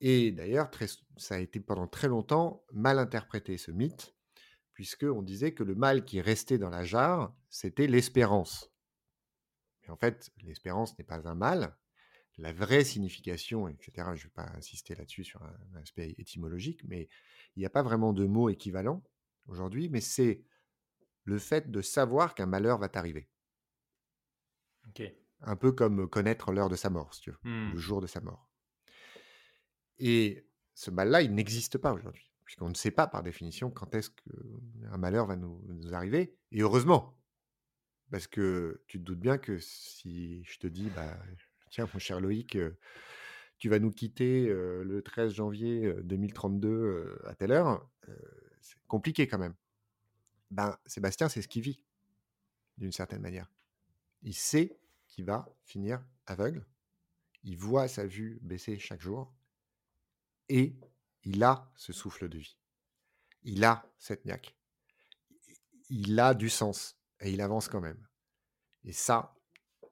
Et 0.00 0.32
d'ailleurs, 0.32 0.68
ça 1.16 1.36
a 1.36 1.38
été 1.38 1.60
pendant 1.60 1.86
très 1.86 2.08
longtemps 2.08 2.64
mal 2.72 2.98
interprété 2.98 3.56
ce 3.56 3.70
mythe, 3.70 4.14
puisqu'on 4.72 5.22
disait 5.22 5.54
que 5.54 5.62
le 5.62 5.74
mal 5.74 6.04
qui 6.04 6.20
restait 6.20 6.58
dans 6.58 6.70
la 6.70 6.84
jarre, 6.84 7.36
c'était 7.48 7.86
l'espérance. 7.86 8.72
Mais 9.82 9.90
en 9.90 9.96
fait, 9.96 10.30
l'espérance 10.42 10.98
n'est 10.98 11.04
pas 11.04 11.28
un 11.28 11.34
mal. 11.34 11.76
La 12.38 12.52
vraie 12.52 12.82
signification, 12.82 13.68
etc., 13.68 13.92
je 14.14 14.24
ne 14.24 14.24
vais 14.24 14.34
pas 14.34 14.50
insister 14.56 14.94
là-dessus 14.94 15.22
sur 15.22 15.42
un, 15.42 15.76
aspect 15.80 16.14
étymologique, 16.18 16.82
mais 16.84 17.08
il 17.54 17.60
n'y 17.60 17.66
a 17.66 17.70
pas 17.70 17.82
vraiment 17.82 18.12
de 18.12 18.26
mot 18.26 18.48
équivalent 18.48 19.04
aujourd'hui, 19.46 19.88
mais 19.88 20.00
c'est 20.00 20.42
le 21.24 21.38
fait 21.38 21.70
de 21.70 21.80
savoir 21.80 22.34
qu'un 22.34 22.46
malheur 22.46 22.78
va 22.78 22.88
t'arriver. 22.88 23.28
Ok. 24.88 25.02
Un 25.42 25.56
peu 25.56 25.72
comme 25.72 26.08
connaître 26.08 26.52
l'heure 26.52 26.68
de 26.68 26.76
sa 26.76 26.88
mort, 26.88 27.12
si 27.14 27.22
tu 27.22 27.30
veux, 27.30 27.38
le 27.44 27.74
mmh. 27.74 27.76
jour 27.76 28.00
de 28.00 28.06
sa 28.06 28.20
mort. 28.20 28.48
Et 29.98 30.46
ce 30.74 30.90
mal-là, 30.90 31.22
il 31.22 31.34
n'existe 31.34 31.78
pas 31.78 31.92
aujourd'hui, 31.92 32.30
puisqu'on 32.44 32.68
ne 32.68 32.74
sait 32.74 32.90
pas 32.90 33.06
par 33.06 33.22
définition 33.22 33.70
quand 33.70 33.94
est-ce 33.94 34.10
qu'un 34.10 34.96
malheur 34.98 35.26
va 35.26 35.36
nous, 35.36 35.60
arriver. 35.92 36.36
Et 36.50 36.62
heureusement, 36.62 37.18
parce 38.10 38.26
que 38.26 38.82
tu 38.86 38.98
te 38.98 39.04
doutes 39.04 39.20
bien 39.20 39.38
que 39.38 39.58
si 39.58 40.44
je 40.44 40.58
te 40.58 40.66
dis, 40.66 40.90
bah, 40.90 41.18
tiens, 41.70 41.88
mon 41.92 41.98
cher 41.98 42.20
Loïc, 42.20 42.56
tu 43.58 43.68
vas 43.68 43.78
nous 43.78 43.90
quitter 43.90 44.46
le 44.48 45.02
13 45.02 45.34
janvier 45.34 45.94
2032 46.02 47.20
à 47.26 47.34
telle 47.34 47.52
heure, 47.52 47.88
c'est 48.60 48.78
compliqué 48.86 49.26
quand 49.26 49.38
même. 49.38 49.54
Ben, 50.50 50.76
Sébastien, 50.84 51.28
c'est 51.28 51.42
ce 51.42 51.48
qu'il 51.48 51.62
vit, 51.62 51.80
d'une 52.76 52.92
certaine 52.92 53.22
manière. 53.22 53.50
Il 54.22 54.34
sait 54.34 54.78
qui 55.12 55.22
va 55.22 55.46
finir 55.66 56.02
aveugle. 56.24 56.66
Il 57.42 57.58
voit 57.58 57.86
sa 57.86 58.06
vue 58.06 58.38
baisser 58.40 58.78
chaque 58.78 59.02
jour 59.02 59.30
et 60.48 60.74
il 61.22 61.44
a 61.44 61.70
ce 61.76 61.92
souffle 61.92 62.30
de 62.30 62.38
vie. 62.38 62.56
Il 63.42 63.62
a 63.62 63.84
cette 63.98 64.24
niaque. 64.24 64.56
Il 65.90 66.18
a 66.18 66.32
du 66.32 66.48
sens 66.48 66.96
et 67.20 67.30
il 67.30 67.42
avance 67.42 67.68
quand 67.68 67.82
même. 67.82 68.08
Et 68.84 68.92
ça, 68.92 69.34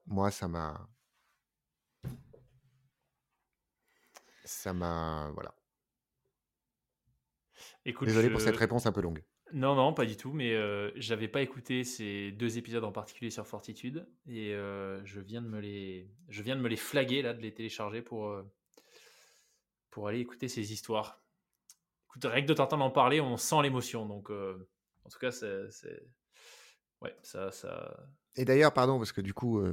moi, 0.07 0.31
ça 0.31 0.47
m'a. 0.47 0.89
Ça 4.43 4.73
m'a. 4.73 5.29
Voilà. 5.35 5.53
Désolé 7.85 8.31
pour 8.31 8.41
cette 8.41 8.57
réponse 8.57 8.87
un 8.87 8.91
peu 8.91 9.01
longue. 9.01 9.23
Non, 9.53 9.75
non, 9.75 9.93
pas 9.93 10.05
du 10.05 10.15
tout, 10.15 10.31
mais 10.31 10.53
euh, 10.53 10.91
j'avais 10.95 11.27
pas 11.27 11.41
écouté 11.41 11.83
ces 11.83 12.31
deux 12.31 12.57
épisodes 12.57 12.83
en 12.83 12.91
particulier 12.91 13.29
sur 13.29 13.45
Fortitude 13.45 14.07
et 14.27 14.53
euh, 14.53 15.03
je 15.05 15.19
viens 15.19 15.41
de 15.41 15.47
me 15.47 15.59
les, 15.59 16.09
je 16.29 16.43
flaguer 16.75 17.21
là, 17.21 17.33
de 17.33 17.41
les 17.41 17.53
télécharger 17.53 18.01
pour 18.01 18.27
euh, 18.27 18.43
aller 20.07 20.19
écouter 20.19 20.47
ces 20.47 20.71
histoires. 20.71 21.21
Rien 22.23 22.41
que 22.41 22.47
de 22.47 22.53
t'entendre 22.53 22.83
en 22.83 22.91
parler, 22.91 23.19
on 23.21 23.37
sent 23.37 23.61
l'émotion, 23.63 24.05
donc 24.05 24.29
en 24.29 25.09
tout 25.09 25.19
cas, 25.19 25.31
c'est, 25.31 25.69
ça. 27.23 28.07
Et 28.35 28.45
d'ailleurs, 28.45 28.73
pardon, 28.73 28.97
parce 28.97 29.13
que 29.13 29.21
du 29.21 29.33
coup, 29.33 29.63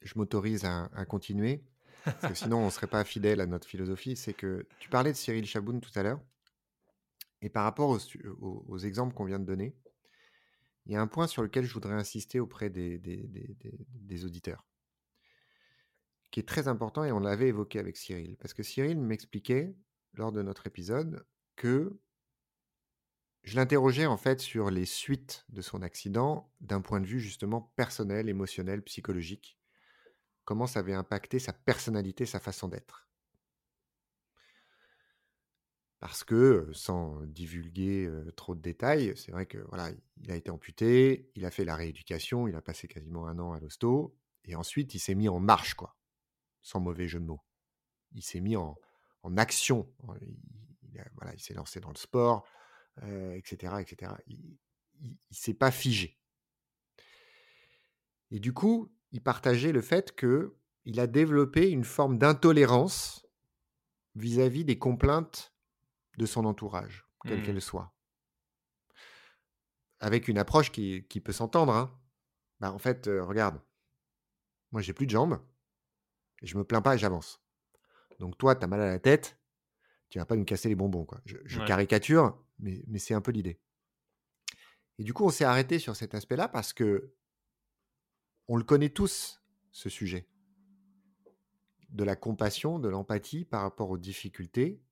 je 0.00 0.12
m'autorise 0.16 0.64
à, 0.64 0.88
continuer, 1.04 1.62
parce 2.04 2.28
que 2.28 2.34
sinon 2.34 2.58
on 2.60 2.70
serait 2.70 2.86
pas 2.86 3.04
fidèle 3.04 3.40
à 3.42 3.46
notre 3.46 3.68
philosophie. 3.68 4.16
C'est 4.16 4.32
que 4.32 4.66
tu 4.78 4.88
parlais 4.88 5.12
de 5.12 5.16
Cyril 5.16 5.44
Chaboun 5.46 5.80
tout 5.80 5.92
à 5.94 6.02
l'heure. 6.02 6.20
Et 7.42 7.48
par 7.48 7.64
rapport 7.64 7.98
aux, 8.40 8.78
exemples 8.78 9.14
qu'on 9.14 9.24
vient 9.24 9.38
de 9.38 9.44
donner, 9.44 9.74
il 10.86 10.92
y 10.92 10.96
a 10.96 11.00
un 11.00 11.06
point 11.06 11.26
sur 11.26 11.42
lequel 11.42 11.64
je 11.64 11.72
voudrais 11.72 11.94
insister 11.94 12.40
auprès 12.40 12.70
des, 12.70 14.24
auditeurs, 14.24 14.66
qui 16.30 16.40
est 16.40 16.48
très 16.48 16.68
important 16.68 17.04
et 17.04 17.12
on 17.12 17.20
l'avait 17.20 17.48
évoqué 17.48 17.78
avec 17.78 17.96
Cyril. 17.96 18.36
Parce 18.38 18.54
que 18.54 18.62
Cyril 18.62 19.00
m'expliquait 19.00 19.74
lors 20.14 20.32
de 20.32 20.42
notre 20.42 20.66
épisode 20.66 21.24
que 21.56 21.98
je 23.42 23.56
l'interrogeais 23.56 24.06
en 24.06 24.18
fait 24.18 24.40
sur 24.40 24.70
les 24.70 24.84
suites 24.84 25.46
de 25.48 25.62
son 25.62 25.80
accident 25.80 26.52
d'un 26.60 26.82
point 26.82 27.00
de 27.00 27.06
vue 27.06 27.20
justement 27.20 27.72
personnel, 27.76 28.28
émotionnel, 28.28 28.82
psychologique. 28.82 29.58
Comment 30.44 30.66
ça 30.66 30.80
avait 30.80 30.94
impacté 30.94 31.38
sa 31.38 31.54
personnalité, 31.54 32.26
sa 32.26 32.40
façon 32.40 32.68
d'être 32.68 33.09
parce 36.00 36.24
que, 36.24 36.66
sans 36.72 37.20
divulguer 37.26 38.10
trop 38.34 38.54
de 38.54 38.60
détails, 38.60 39.12
c'est 39.16 39.32
vrai 39.32 39.44
que 39.44 39.58
voilà, 39.68 39.90
il 40.22 40.30
a 40.30 40.36
été 40.36 40.50
amputé, 40.50 41.30
il 41.34 41.44
a 41.44 41.50
fait 41.50 41.64
la 41.64 41.76
rééducation, 41.76 42.48
il 42.48 42.56
a 42.56 42.62
passé 42.62 42.88
quasiment 42.88 43.26
un 43.26 43.38
an 43.38 43.52
à 43.52 43.60
l'hosto, 43.60 44.16
et 44.44 44.56
ensuite 44.56 44.94
il 44.94 44.98
s'est 44.98 45.14
mis 45.14 45.28
en 45.28 45.40
marche, 45.40 45.74
quoi, 45.74 45.96
sans 46.62 46.80
mauvais 46.80 47.06
jeu 47.06 47.20
de 47.20 47.26
mots. 47.26 47.42
Il 48.12 48.22
s'est 48.22 48.40
mis 48.40 48.56
en, 48.56 48.76
action, 49.36 49.92
il, 50.22 51.04
voilà, 51.16 51.34
il 51.34 51.40
s'est 51.40 51.54
lancé 51.54 51.80
dans 51.80 51.90
le 51.90 51.98
sport, 51.98 52.46
etc., 53.34 53.74
etc. 53.80 54.12
Il, 54.26 54.58
ne 55.02 55.14
s'est 55.30 55.54
pas 55.54 55.70
figé. 55.70 56.18
Et 58.30 58.40
du 58.40 58.54
coup, 58.54 58.90
il 59.12 59.22
partageait 59.22 59.72
le 59.72 59.82
fait 59.82 60.14
que 60.14 60.56
il 60.86 60.98
a 60.98 61.06
développé 61.06 61.70
une 61.70 61.84
forme 61.84 62.16
d'intolérance 62.16 63.26
vis-à-vis 64.14 64.64
des 64.64 64.78
complaintes 64.78 65.54
de 66.18 66.26
son 66.26 66.44
entourage, 66.44 67.06
quelle 67.24 67.40
mmh. 67.40 67.42
qu'elle 67.42 67.62
soit. 67.62 67.92
Avec 70.00 70.28
une 70.28 70.38
approche 70.38 70.72
qui, 70.72 71.02
peut 71.02 71.32
s'entendre. 71.32 71.72
Hein. 71.72 71.98
Bah, 72.60 72.72
en 72.72 72.78
fait, 72.78 73.06
euh, 73.06 73.24
regarde, 73.24 73.60
moi 74.72 74.82
j'ai 74.82 74.92
plus 74.92 75.06
de 75.06 75.10
jambes, 75.10 75.40
et 76.42 76.46
je 76.46 76.56
me 76.56 76.64
plains 76.64 76.82
pas 76.82 76.94
et 76.94 76.98
j'avance. 76.98 77.42
Donc 78.18 78.36
toi, 78.38 78.54
tu 78.54 78.64
as 78.64 78.66
mal 78.66 78.80
à 78.80 78.86
la 78.86 78.98
tête, 78.98 79.38
tu 80.08 80.18
vas 80.18 80.26
pas 80.26 80.36
nous 80.36 80.44
casser 80.44 80.68
les 80.68 80.74
bonbons. 80.74 81.04
Quoi. 81.04 81.20
Je, 81.24 81.64
caricature, 81.64 82.38
mais, 82.58 82.82
mais 82.86 82.98
c'est 82.98 83.14
un 83.14 83.20
peu 83.20 83.30
l'idée. 83.30 83.60
Et 84.98 85.04
du 85.04 85.14
coup, 85.14 85.24
on 85.24 85.30
s'est 85.30 85.44
arrêté 85.44 85.78
sur 85.78 85.96
cet 85.96 86.14
aspect-là 86.14 86.48
parce 86.48 86.72
que 86.72 87.14
on 88.48 88.56
le 88.56 88.64
connaît 88.64 88.90
tous, 88.90 89.40
ce 89.70 89.88
sujet. 89.88 90.28
De 91.88 92.04
la 92.04 92.16
compassion, 92.16 92.78
de 92.78 92.88
l'empathie 92.88 93.44
par 93.44 93.62
rapport 93.62 93.90
aux 93.90 93.98
difficultés. 93.98 94.82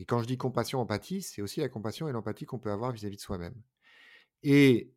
Et 0.00 0.04
quand 0.04 0.20
je 0.20 0.26
dis 0.26 0.36
compassion, 0.36 0.80
empathie, 0.80 1.22
c'est 1.22 1.42
aussi 1.42 1.60
la 1.60 1.68
compassion 1.68 2.08
et 2.08 2.12
l'empathie 2.12 2.46
qu'on 2.46 2.58
peut 2.58 2.70
avoir 2.70 2.92
vis-à-vis 2.92 3.16
de 3.16 3.20
soi-même. 3.20 3.54
Et 4.42 4.92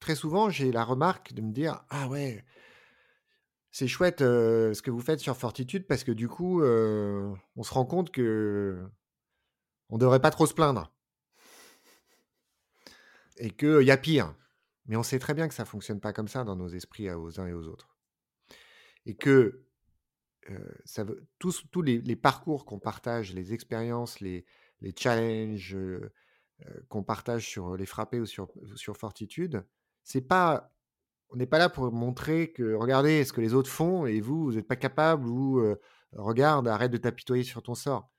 très 0.00 0.14
souvent, 0.14 0.48
j'ai 0.50 0.72
la 0.72 0.84
remarque 0.84 1.32
de 1.32 1.42
me 1.42 1.52
dire 1.52 1.84
Ah 1.90 2.08
ouais, 2.08 2.44
c'est 3.70 3.88
chouette 3.88 4.20
ce 4.20 4.80
que 4.82 4.90
vous 4.90 5.00
faites 5.00 5.20
sur 5.20 5.36
Fortitude 5.36 5.86
parce 5.86 6.04
que 6.04 6.12
du 6.12 6.28
coup, 6.28 6.62
on 6.62 7.62
se 7.62 7.74
rend 7.74 7.84
compte 7.84 8.10
que 8.12 8.86
on 9.88 9.98
devrait 9.98 10.20
pas 10.20 10.30
trop 10.30 10.46
se 10.46 10.54
plaindre. 10.54 10.92
Et 13.36 13.50
qu'il 13.50 13.82
y 13.82 13.90
a 13.90 13.96
pire. 13.96 14.34
Mais 14.86 14.96
on 14.96 15.02
sait 15.02 15.18
très 15.18 15.34
bien 15.34 15.48
que 15.48 15.54
ça 15.54 15.64
fonctionne 15.64 16.00
pas 16.00 16.12
comme 16.12 16.28
ça 16.28 16.44
dans 16.44 16.56
nos 16.56 16.68
esprits 16.68 17.10
aux 17.10 17.40
uns 17.40 17.46
et 17.46 17.52
aux 17.52 17.66
autres. 17.68 17.96
Et 19.04 19.14
que 19.14 19.64
tous, 21.38 21.64
tous 21.70 21.82
les, 21.82 22.16
parcours 22.16 22.64
qu'on 22.64 22.78
partage, 22.78 23.34
les 23.34 23.52
expériences, 23.52 24.20
les, 24.20 24.44
challenges 24.96 25.76
qu'on 26.88 27.02
partage 27.02 27.48
sur 27.48 27.76
les 27.76 27.86
frappés 27.86 28.20
ou 28.20 28.26
sur, 28.26 28.48
sur 28.74 28.96
Fortitude, 28.96 29.64
c'est 30.02 30.22
pas 30.22 30.72
on 31.34 31.36
n'est 31.36 31.46
pas 31.46 31.58
là 31.58 31.70
pour 31.70 31.90
montrer 31.90 32.52
que 32.52 32.74
regardez 32.74 33.24
ce 33.24 33.32
que 33.32 33.40
les 33.40 33.54
autres 33.54 33.70
font 33.70 34.04
et 34.04 34.20
vous, 34.20 34.44
vous 34.44 34.52
n'êtes 34.52 34.68
pas 34.68 34.76
capable 34.76 35.26
ou 35.26 35.62
regarde, 36.16 36.68
arrête 36.68 36.92
de 36.92 36.96
t'apitoyer 36.96 37.44
sur 37.44 37.62
ton 37.62 37.74
sort. 37.74 38.10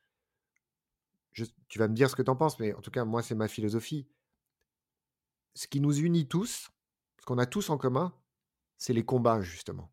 tu 1.34 1.80
vas 1.80 1.88
me 1.88 1.94
dire 1.94 2.10
ce 2.10 2.16
que 2.16 2.22
tu 2.22 2.30
en 2.30 2.36
penses, 2.36 2.60
mais 2.60 2.74
en 2.74 2.82
tout 2.82 2.92
cas, 2.92 3.06
moi, 3.06 3.22
c'est 3.22 3.36
ma 3.36 3.48
philosophie. 3.48 4.08
Ce 5.56 5.68
qui 5.68 5.80
nous 5.80 5.98
unit 6.00 6.28
tous, 6.28 6.72
ce 7.20 7.26
qu'on 7.26 7.38
a 7.38 7.46
tous 7.46 7.70
en 7.70 7.78
commun, 7.78 8.14
c'est 8.78 8.94
les 8.94 9.06
combats, 9.06 9.42
justement. 9.42 9.93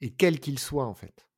Et 0.00 0.12
quels 0.12 0.40
qu'ils 0.40 0.58
soient, 0.58 0.86
en 0.86 0.94
fait. 0.94 1.28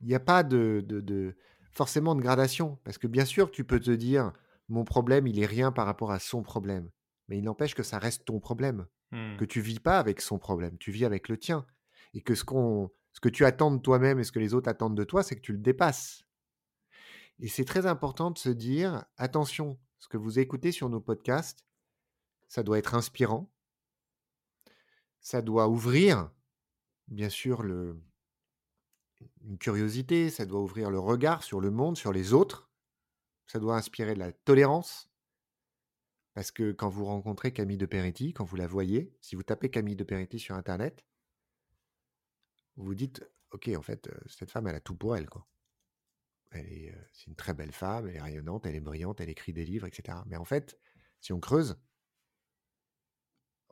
Il 0.00 0.08
n'y 0.08 0.14
a 0.14 0.20
pas 0.20 0.42
de, 0.42 0.84
de, 0.86 1.36
forcément 1.70 2.14
de 2.14 2.20
gradation. 2.20 2.78
Parce 2.84 2.98
que 2.98 3.06
bien 3.06 3.24
sûr, 3.24 3.50
tu 3.50 3.64
peux 3.64 3.80
te 3.80 3.90
dire, 3.90 4.32
mon 4.68 4.84
problème, 4.84 5.26
il 5.26 5.38
est 5.40 5.46
rien 5.46 5.72
par 5.72 5.86
rapport 5.86 6.10
à 6.10 6.18
son 6.18 6.42
problème 6.42 6.90
mais 7.32 7.38
il 7.38 7.44
n'empêche 7.44 7.74
que 7.74 7.82
ça 7.82 7.98
reste 7.98 8.26
ton 8.26 8.40
problème, 8.40 8.86
mmh. 9.10 9.36
que 9.36 9.46
tu 9.46 9.62
vis 9.62 9.80
pas 9.80 9.98
avec 9.98 10.20
son 10.20 10.38
problème, 10.38 10.76
tu 10.78 10.90
vis 10.90 11.06
avec 11.06 11.30
le 11.30 11.38
tien, 11.38 11.66
et 12.14 12.20
que 12.20 12.34
ce, 12.34 12.44
qu'on, 12.44 12.90
ce 13.14 13.20
que 13.20 13.28
tu 13.28 13.46
attends 13.46 13.70
de 13.70 13.80
toi-même 13.80 14.18
et 14.18 14.24
ce 14.24 14.32
que 14.32 14.38
les 14.38 14.52
autres 14.52 14.68
attendent 14.68 14.96
de 14.96 15.04
toi, 15.04 15.22
c'est 15.22 15.36
que 15.36 15.40
tu 15.40 15.52
le 15.52 15.58
dépasses. 15.58 16.24
Et 17.38 17.48
c'est 17.48 17.64
très 17.64 17.86
important 17.86 18.30
de 18.30 18.38
se 18.38 18.50
dire, 18.50 19.04
attention, 19.16 19.78
ce 19.98 20.08
que 20.08 20.18
vous 20.18 20.38
écoutez 20.38 20.72
sur 20.72 20.88
nos 20.88 21.00
podcasts, 21.00 21.64
ça 22.48 22.62
doit 22.62 22.78
être 22.78 22.94
inspirant, 22.94 23.50
ça 25.20 25.40
doit 25.40 25.68
ouvrir, 25.68 26.30
bien 27.08 27.28
sûr, 27.28 27.62
le, 27.62 28.00
une 29.42 29.58
curiosité, 29.58 30.30
ça 30.30 30.46
doit 30.46 30.60
ouvrir 30.60 30.90
le 30.90 30.98
regard 30.98 31.42
sur 31.42 31.60
le 31.60 31.70
monde, 31.70 31.96
sur 31.96 32.12
les 32.12 32.32
autres, 32.32 32.70
ça 33.46 33.58
doit 33.58 33.76
inspirer 33.76 34.14
de 34.14 34.18
la 34.18 34.32
tolérance, 34.32 35.10
parce 36.34 36.50
que 36.50 36.72
quand 36.72 36.88
vous 36.88 37.04
rencontrez 37.04 37.52
Camille 37.52 37.76
de 37.76 37.86
Peretti, 37.86 38.32
quand 38.32 38.44
vous 38.44 38.56
la 38.56 38.66
voyez, 38.66 39.14
si 39.20 39.36
vous 39.36 39.42
tapez 39.42 39.70
Camille 39.70 39.96
de 39.96 40.04
Peretti 40.04 40.38
sur 40.38 40.54
Internet, 40.54 41.04
vous 42.76 42.84
vous 42.84 42.94
dites, 42.94 43.22
ok, 43.50 43.70
en 43.76 43.82
fait, 43.82 44.10
cette 44.26 44.50
femme, 44.50 44.66
elle 44.66 44.76
a 44.76 44.80
tout 44.80 44.96
pour 44.96 45.16
elle, 45.16 45.28
quoi. 45.28 45.46
Elle 46.50 46.66
est, 46.66 46.94
c'est 47.12 47.28
une 47.28 47.36
très 47.36 47.54
belle 47.54 47.72
femme, 47.72 48.08
elle 48.08 48.16
est 48.16 48.20
rayonnante, 48.20 48.66
elle 48.66 48.74
est 48.74 48.80
brillante, 48.80 49.20
elle 49.20 49.30
écrit 49.30 49.52
des 49.52 49.64
livres, 49.64 49.86
etc. 49.86 50.18
Mais 50.26 50.36
en 50.36 50.44
fait, 50.44 50.78
si 51.20 51.32
on 51.32 51.40
creuse, 51.40 51.78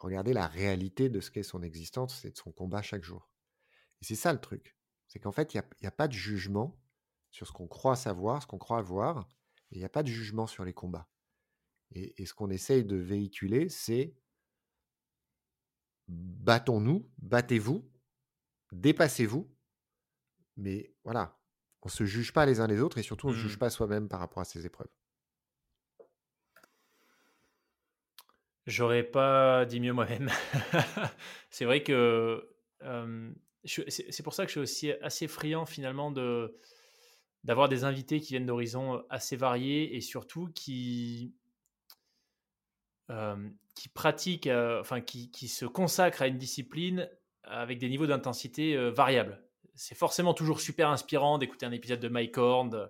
regardez 0.01 0.33
la 0.33 0.47
réalité 0.47 1.09
de 1.09 1.21
ce 1.21 1.31
qu'est 1.31 1.43
son 1.43 1.63
existence, 1.63 2.19
c'est 2.21 2.33
de 2.33 2.37
son 2.37 2.53
combat 2.53 2.83
chaque 2.83 3.05
jour. 3.05 3.31
Et 4.01 4.05
c'est 4.05 4.17
ça 4.17 4.33
le 4.33 4.41
truc. 4.41 4.77
C'est 5.07 5.19
qu'en 5.19 5.33
fait, 5.33 5.55
il 5.55 5.59
n'y 5.59 5.87
a, 5.87 5.89
a, 5.89 5.91
pas 5.93 6.09
de 6.09 6.13
jugement 6.13 6.81
sur 7.31 7.47
ce 7.47 7.53
qu'on 7.53 7.67
croit 7.67 7.97
savoir, 7.97 8.43
ce 8.43 8.47
qu'on 8.47 8.59
croit 8.59 8.79
avoir, 8.79 9.29
et 9.71 9.77
il 9.77 9.79
n'y 9.79 9.85
a 9.85 9.91
pas 9.91 10.03
de 10.03 10.09
jugement 10.09 10.47
sur 10.47 10.65
les 10.65 10.73
combats. 10.73 11.09
Et, 11.93 12.25
ce 12.25 12.35
qu'on 12.35 12.51
essaye 12.51 12.85
de 12.85 12.97
véhiculer, 12.97 13.69
c'est 13.69 14.17
battons-nous, 16.07 17.11
battez-vous, 17.19 17.91
dépassez-vous. 18.73 19.53
Mais 20.57 20.95
voilà, 21.05 21.41
on 21.83 21.89
ne 21.89 21.93
se 21.93 22.05
juge 22.05 22.33
pas 22.33 22.47
les 22.47 22.61
uns 22.61 22.67
les 22.67 22.81
autres 22.81 22.99
et 22.99 23.03
surtout 23.03 23.29
on 23.29 23.31
ne 23.31 23.37
se 23.37 23.41
juge 23.41 23.57
mmh. 23.57 23.61
pas 23.61 23.71
soi-même 23.71 24.09
par 24.09 24.21
rapport 24.21 24.41
à 24.41 24.45
ces 24.45 24.67
épreuves. 24.67 24.91
J'aurais 28.67 29.03
pas 29.03 29.65
dit 29.65 29.81
mieux 29.81 29.93
moi-même. 29.93 30.31
c'est 31.51 31.65
vrai 31.65 31.83
que 31.83 32.49
c'est 33.65 34.23
pour 34.23 34.35
ça 34.35 34.45
que 34.45 34.49
je 34.49 34.53
suis 34.53 34.61
aussi 34.61 34.93
assez 35.03 35.29
friand 35.29 35.67
finalement 35.67 36.11
de 36.11 36.57
d'avoir 37.43 37.69
des 37.71 37.85
invités 37.85 38.21
qui 38.21 38.35
viennent 38.35 38.47
d'horizons 38.47 39.03
assez 39.09 39.37
variés 39.37 39.97
et 39.97 40.01
surtout 40.01 40.49
qui 40.55 41.35
qui 43.75 43.89
pratique, 43.89 44.47
enfin 44.47 45.01
qui, 45.01 45.33
qui, 45.33 45.49
se 45.49 45.65
consacre 45.65 46.23
à 46.23 46.29
une 46.29 46.39
discipline 46.39 47.09
avec 47.43 47.79
des 47.79 47.89
niveaux 47.89 48.07
d'intensité 48.07 48.77
variables. 48.91 49.43
C'est 49.75 49.97
forcément 49.97 50.35
toujours 50.35 50.61
super 50.61 50.91
inspirant 50.91 51.39
d'écouter 51.39 51.67
un 51.67 51.73
épisode 51.73 51.99
de 51.99 52.09
Mike 52.09 52.39
Horn, 52.39 52.89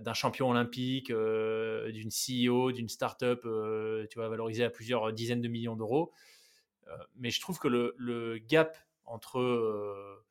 d'un 0.00 0.14
champion 0.14 0.50
olympique, 0.50 1.08
d'une 1.08 2.10
CEO, 2.10 2.72
d'une 2.72 2.88
start-up, 2.88 3.42
tu 4.10 4.18
vois, 4.18 4.28
valorisée 4.28 4.64
à 4.64 4.70
plusieurs 4.70 5.12
dizaines 5.12 5.40
de 5.40 5.48
millions 5.48 5.76
d'euros. 5.76 6.12
mais 7.16 7.30
je 7.30 7.40
trouve 7.40 7.58
que 7.58 7.68
le, 7.68 8.38
gap 8.38 8.76
entre 9.04 10.24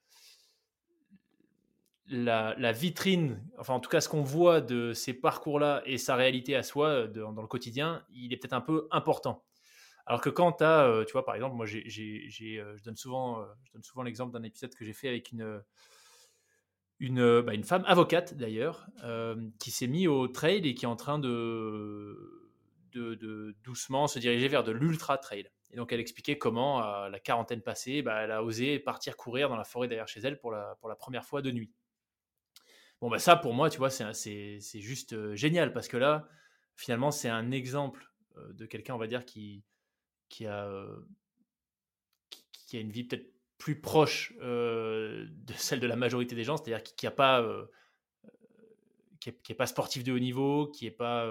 la, 2.08 2.72
vitrine, 2.72 3.42
enfin 3.58 3.74
en 3.74 3.80
tout 3.80 3.90
cas 3.90 4.02
ce 4.02 4.10
qu'on 4.10 4.24
voit 4.24 4.62
de 4.62 4.94
ces 4.94 5.14
parcours-là 5.14 5.82
et 5.86 5.98
sa 5.98 6.16
réalité 6.16 6.56
à 6.56 6.64
soi 6.64 6.88
euh, 6.88 7.08
dans 7.08 7.42
le 7.42 7.48
quotidien, 7.48 8.06
il 8.14 8.34
est 8.34 8.38
peut-être 8.38 8.54
un 8.54 8.62
peu 8.62 8.88
important. 8.92 9.44
Alors 10.06 10.22
que 10.22 10.30
quand 10.30 10.54
tu 10.54 10.64
as, 10.64 10.86
euh, 10.86 11.04
tu 11.04 11.14
vois, 11.14 11.26
par 11.26 11.34
exemple, 11.34 11.56
moi 11.56 11.66
euh, 11.66 11.82
je 11.88 12.84
donne 12.84 12.96
souvent 12.96 13.44
l'exemple 14.04 14.32
d'un 14.32 14.44
épisode 14.44 14.76
que 14.76 14.86
j'ai 14.86 14.94
fait 14.94 15.08
avec 15.08 15.32
une, 15.32 15.62
une, 17.00 17.42
bah, 17.42 17.54
une 17.54 17.64
femme 17.64 17.84
avocate 17.88 18.36
d'ailleurs, 18.36 18.88
qui 19.60 19.72
s'est 19.72 19.88
mise 19.88 20.08
au 20.08 20.28
trail 20.28 20.68
et 20.68 20.76
qui 20.76 20.86
est 20.86 20.88
en 20.88 20.96
train 20.96 21.20
de, 21.20 22.46
de, 22.94 23.56
doucement 23.64 24.08
se 24.08 24.20
diriger 24.20 24.48
vers 24.48 24.64
de 24.64 24.72
l'ultra 24.72 25.18
trail. 25.18 25.50
Et 25.72 25.78
donc 25.78 25.92
elle 25.92 26.00
expliquait 26.00 26.38
comment, 26.38 26.80
à 26.80 27.10
la 27.10 27.20
quarantaine 27.20 27.62
passée, 27.62 28.02
bah, 28.02 28.22
elle 28.22 28.32
a 28.32 28.44
osé 28.44 28.80
partir 28.80 29.18
courir 29.18 29.50
dans 29.50 29.58
la 29.58 29.66
forêt 29.66 29.88
derrière 29.88 30.08
chez 30.08 30.22
elle 30.22 30.40
pour 30.40 30.52
la, 30.52 30.76
pour 30.80 30.90
la 30.90 30.96
première 30.96 31.26
fois 31.26 31.42
de 31.42 31.52
nuit. 31.52 31.72
Bon, 33.02 33.10
bah 33.10 33.20
ça, 33.20 33.36
pour 33.36 33.54
moi, 33.54 33.70
tu 33.70 33.78
vois, 33.78 33.90
c'est 33.90 34.60
juste 34.74 35.36
génial 35.36 35.74
parce 35.74 35.88
que 35.88 35.98
là, 35.98 36.28
finalement, 36.76 37.12
c'est 37.12 37.30
un 37.30 37.52
exemple 37.52 38.10
de 38.54 38.66
quelqu'un, 38.66 38.96
on 38.96 38.98
va 38.98 39.08
dire, 39.08 39.26
qui, 39.26 39.64
qui, 40.30 40.46
a, 40.46 40.88
qui, 42.68 42.78
a 42.78 42.80
une 42.80 42.92
vie 42.92 43.04
peut-être 43.04 43.35
plus 43.66 43.82
proche 43.82 44.32
de 44.38 45.28
celle 45.56 45.80
de 45.80 45.88
la 45.88 45.96
majorité 45.96 46.36
des 46.36 46.44
gens, 46.44 46.56
c'est-à-dire 46.56 46.84
qui 46.84 47.06
n'a 47.06 47.12
pas. 47.12 47.44
qui 49.20 49.32
n'est 49.50 49.56
pas 49.56 49.66
sportif 49.66 50.04
de 50.04 50.12
haut 50.12 50.20
niveau, 50.20 50.68
qui 50.68 50.86
n'est 50.86 50.92
pas 50.92 51.28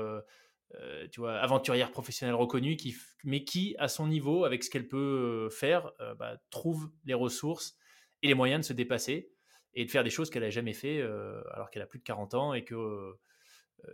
tu 1.13 1.21
vois, 1.21 1.35
aventurière 1.35 1.93
professionnelle 1.93 2.35
reconnue, 2.35 2.75
qui, 2.75 2.97
mais 3.23 3.45
qui, 3.45 3.77
à 3.79 3.87
son 3.87 4.09
niveau, 4.09 4.45
avec 4.45 4.65
ce 4.65 4.71
qu'elle 4.71 4.89
peut 4.89 5.49
faire, 5.51 5.93
bah, 6.19 6.37
trouve 6.51 6.91
les 7.05 7.15
ressources 7.15 7.77
et 8.25 8.27
les 8.27 8.35
moyens 8.35 8.63
de 8.63 8.67
se 8.67 8.73
dépasser 8.73 9.31
et 9.75 9.85
de 9.85 9.91
faire 9.91 10.05
des 10.05 10.11
choses 10.11 10.31
qu'elle 10.31 10.43
n'a 10.43 10.51
jamais 10.51 10.73
fait 10.73 11.01
euh, 11.01 11.43
alors 11.53 11.71
qu'elle 11.71 11.83
a 11.83 11.87
plus 11.87 11.99
de 11.99 12.05
40 12.05 12.35
ans 12.35 12.55
et 12.55 12.65
que, 12.65 12.75
euh, 12.75 13.13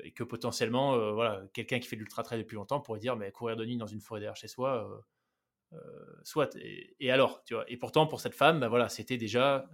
et 0.03 0.13
que 0.13 0.23
potentiellement, 0.23 0.95
euh, 0.95 1.13
voilà, 1.13 1.43
quelqu'un 1.53 1.79
qui 1.79 1.89
fait 1.89 1.97
de 1.97 2.01
l'ultra 2.01 2.23
trail 2.23 2.39
depuis 2.39 2.55
longtemps 2.55 2.81
pourrait 2.81 3.01
dire 3.01 3.17
mais 3.17 3.31
courir 3.33 3.57
de 3.57 3.65
nuit 3.65 3.77
dans 3.77 3.87
une 3.87 4.01
forêt 4.01 4.21
derrière 4.21 4.37
chez 4.37 4.49
soi, 4.49 5.05
soit. 6.25 6.57
Et, 6.99 7.11
alors, 7.11 7.43
tu 7.45 7.55
vois. 7.55 7.65
Et 7.71 7.77
pourtant, 7.77 8.07
pour 8.07 8.21
cette 8.21 8.35
femme, 8.35 8.61
bah, 8.61 8.69
voilà, 8.69 8.89
c'était 8.89 9.17
déjà 9.17 9.69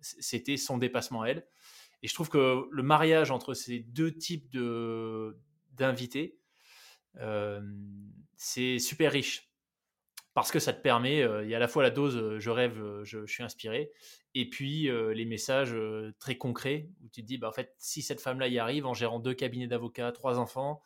c'était 0.00 0.56
son 0.56 0.78
dépassement 0.78 1.22
à 1.22 1.28
elle. 1.28 1.46
Et 2.02 2.08
je 2.08 2.14
trouve 2.14 2.28
que 2.28 2.68
le 2.70 2.82
mariage 2.82 3.30
entre 3.30 3.54
ces 3.54 3.80
deux 3.80 4.12
types 4.12 4.50
de 4.50 5.36
d'invités, 5.72 6.38
c'est 8.36 8.78
super 8.78 9.12
riche 9.12 9.48
parce 10.34 10.52
que 10.52 10.60
ça 10.60 10.72
te 10.72 10.80
permet, 10.80 11.18
il 11.42 11.48
y 11.48 11.54
a 11.54 11.56
à 11.56 11.60
la 11.60 11.66
fois 11.66 11.82
la 11.82 11.90
dose 11.90 12.38
je 12.38 12.50
rêve, 12.50 13.02
je, 13.02 13.26
suis 13.26 13.42
inspiré, 13.42 13.90
et 14.34 14.48
puis 14.48 14.88
les 15.14 15.24
messages 15.24 15.74
très 16.20 16.36
concrets 16.36 16.88
où 17.02 17.08
tu 17.08 17.22
te 17.22 17.26
dis, 17.26 17.38
bah, 17.38 17.48
en 17.48 17.52
fait, 17.52 17.74
si 17.78 18.02
cette 18.02 18.20
femme-là 18.20 18.46
y 18.46 18.58
arrive 18.60 18.86
en 18.86 18.94
gérant 18.94 19.18
deux 19.18 19.34
cabinets 19.34 19.66
d'avocats, 19.66 20.12
trois 20.12 20.38
enfants, 20.38 20.80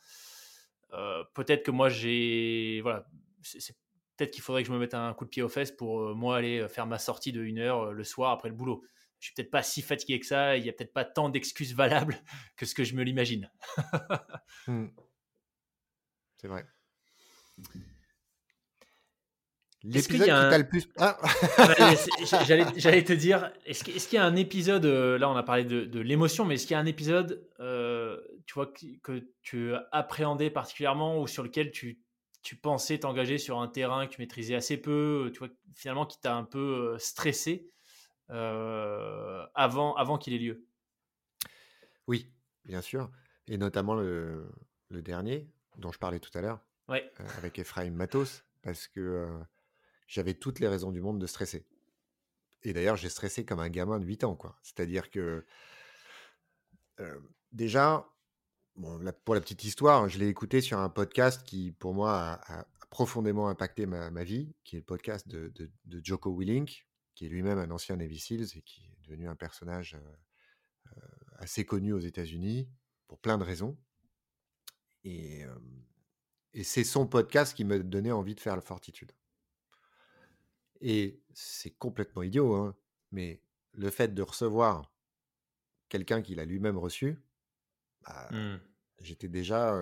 peut-être 1.34 1.62
que 1.62 1.70
moi 1.70 1.90
j'ai. 1.90 2.80
Voilà, 2.82 3.06
c'est 3.42 3.76
peut-être 4.16 4.30
qu'il 4.30 4.42
faudrait 4.42 4.62
que 4.62 4.68
je 4.68 4.72
me 4.72 4.78
mette 4.78 4.94
un 4.94 5.12
coup 5.14 5.24
de 5.24 5.30
pied 5.30 5.42
aux 5.42 5.48
fesses 5.48 5.72
pour 5.72 6.14
moi 6.14 6.36
aller 6.36 6.68
faire 6.68 6.86
ma 6.86 6.98
sortie 6.98 7.32
de 7.32 7.42
une 7.42 7.58
heure 7.58 7.92
le 7.92 8.04
soir 8.04 8.32
après 8.32 8.48
le 8.48 8.54
boulot. 8.54 8.84
Je 9.22 9.26
suis 9.26 9.34
peut-être 9.34 9.52
pas 9.52 9.62
si 9.62 9.82
fatigué 9.82 10.18
que 10.18 10.26
ça, 10.26 10.56
il 10.56 10.66
y 10.66 10.68
a 10.68 10.72
peut-être 10.72 10.92
pas 10.92 11.04
tant 11.04 11.28
d'excuses 11.28 11.76
valables 11.76 12.18
que 12.56 12.66
ce 12.66 12.74
que 12.74 12.82
je 12.82 12.94
me 12.94 13.02
l'imagine. 13.02 13.50
Mmh. 14.68 14.86
C'est 16.36 16.46
vrai. 16.46 16.64
L'épisode 19.84 20.20
qui 20.20 20.26
t'a 20.26 20.58
le 20.58 20.68
plus. 20.68 20.88
Ah. 20.98 21.18
Ah, 21.58 21.94
j'allais 22.76 23.04
te 23.04 23.12
dire, 23.12 23.52
est-ce 23.66 23.82
qu'il 23.84 24.16
y 24.16 24.18
a 24.18 24.24
un 24.24 24.36
épisode, 24.36 24.84
euh, 24.86 25.18
là 25.18 25.28
on 25.28 25.36
a 25.36 25.42
parlé 25.42 25.64
de, 25.64 26.00
l'émotion, 26.00 26.44
mais 26.44 26.54
est-ce 26.54 26.66
qu'il 26.66 26.74
y 26.74 26.76
a 26.76 26.80
un 26.80 26.86
épisode, 26.86 27.48
euh, 27.58 28.20
tu 28.46 28.54
vois, 28.54 28.72
que, 29.02 29.24
tu 29.42 29.72
appréhendais 29.90 30.50
particulièrement 30.50 31.20
ou 31.20 31.26
sur 31.26 31.42
lequel 31.42 31.72
tu, 31.72 32.00
tu 32.42 32.56
pensais 32.56 32.98
t'engager 32.98 33.38
sur 33.38 33.60
un 33.60 33.68
terrain 33.68 34.06
que 34.06 34.14
tu 34.14 34.20
maîtrisais 34.20 34.54
assez 34.54 34.76
peu, 34.76 35.30
tu 35.32 35.38
vois, 35.38 35.48
finalement 35.74 36.06
qui 36.06 36.20
t'a 36.20 36.34
un 36.34 36.44
peu 36.44 36.94
euh, 36.94 36.98
stressé 36.98 37.68
avant, 38.28 39.94
avant 39.96 40.16
qu'il 40.16 40.32
ait 40.32 40.38
lieu? 40.38 40.66
Oui, 42.06 42.32
bien 42.64 42.80
sûr. 42.80 43.10
Et 43.46 43.58
notamment 43.58 43.94
le, 43.94 44.50
le 44.88 45.02
dernier 45.02 45.50
dont 45.76 45.92
je 45.92 45.98
parlais 45.98 46.18
tout 46.18 46.30
à 46.32 46.40
l'heure, 46.40 46.60
ouais. 46.88 47.12
avec 47.36 47.58
Ephraim 47.58 47.90
Matos, 47.90 48.42
parce 48.62 48.88
que 48.88 49.28
j'avais 50.06 50.32
toutes 50.32 50.60
les 50.60 50.68
raisons 50.68 50.92
du 50.92 51.02
monde 51.02 51.18
de 51.18 51.26
stresser. 51.26 51.66
Et 52.62 52.72
d'ailleurs, 52.72 52.96
j'ai 52.96 53.10
stressé 53.10 53.44
comme 53.44 53.60
un 53.60 53.68
gamin 53.68 53.98
de 53.98 54.06
8 54.06 54.24
ans, 54.24 54.34
quoi. 54.34 54.56
C'est-à-dire 54.62 55.10
que 55.10 55.44
déjà, 57.52 58.08
pour 59.24 59.34
la 59.34 59.40
petite 59.40 59.64
histoire, 59.64 60.08
je 60.08 60.18
l'ai 60.18 60.28
écouté 60.28 60.60
sur 60.60 60.78
un 60.78 60.88
podcast 60.88 61.44
qui, 61.44 61.72
pour 61.72 61.94
moi, 61.94 62.40
a, 62.46 62.66
profondément 62.90 63.48
impacté 63.48 63.86
ma, 63.86 64.24
vie, 64.24 64.54
qui 64.64 64.76
est 64.76 64.80
le 64.80 64.84
podcast 64.84 65.26
de, 65.26 65.70
Joko 66.02 66.34
Willink, 66.36 66.86
qui 67.14 67.26
est 67.26 67.28
lui-même 67.28 67.58
un 67.58 67.70
ancien 67.70 67.96
Navy 67.96 68.18
Seals 68.18 68.56
et 68.56 68.62
qui 68.62 68.82
est 68.84 69.08
devenu 69.08 69.28
un 69.28 69.36
personnage 69.36 69.96
assez 71.36 71.64
connu 71.64 71.92
aux 71.92 72.00
États-Unis 72.00 72.68
pour 73.08 73.18
plein 73.18 73.38
de 73.38 73.44
raisons. 73.44 73.78
Et, 75.04 75.44
et 76.52 76.64
c'est 76.64 76.84
son 76.84 77.06
podcast 77.06 77.56
qui 77.56 77.64
m'a 77.64 77.78
donné 77.78 78.12
envie 78.12 78.34
de 78.34 78.40
faire 78.40 78.56
la 78.56 78.62
fortitude. 78.62 79.12
Et 80.82 81.22
c'est 81.32 81.70
complètement 81.70 82.22
idiot, 82.22 82.54
hein, 82.54 82.76
mais 83.10 83.40
le 83.72 83.90
fait 83.90 84.14
de 84.14 84.22
recevoir 84.22 84.92
quelqu'un 85.88 86.22
qu'il 86.22 86.40
a 86.40 86.44
lui-même 86.44 86.76
reçu, 86.76 87.22
bah, 88.04 88.28
mmh. 88.30 88.60
j'étais 89.00 89.28
déjà 89.28 89.74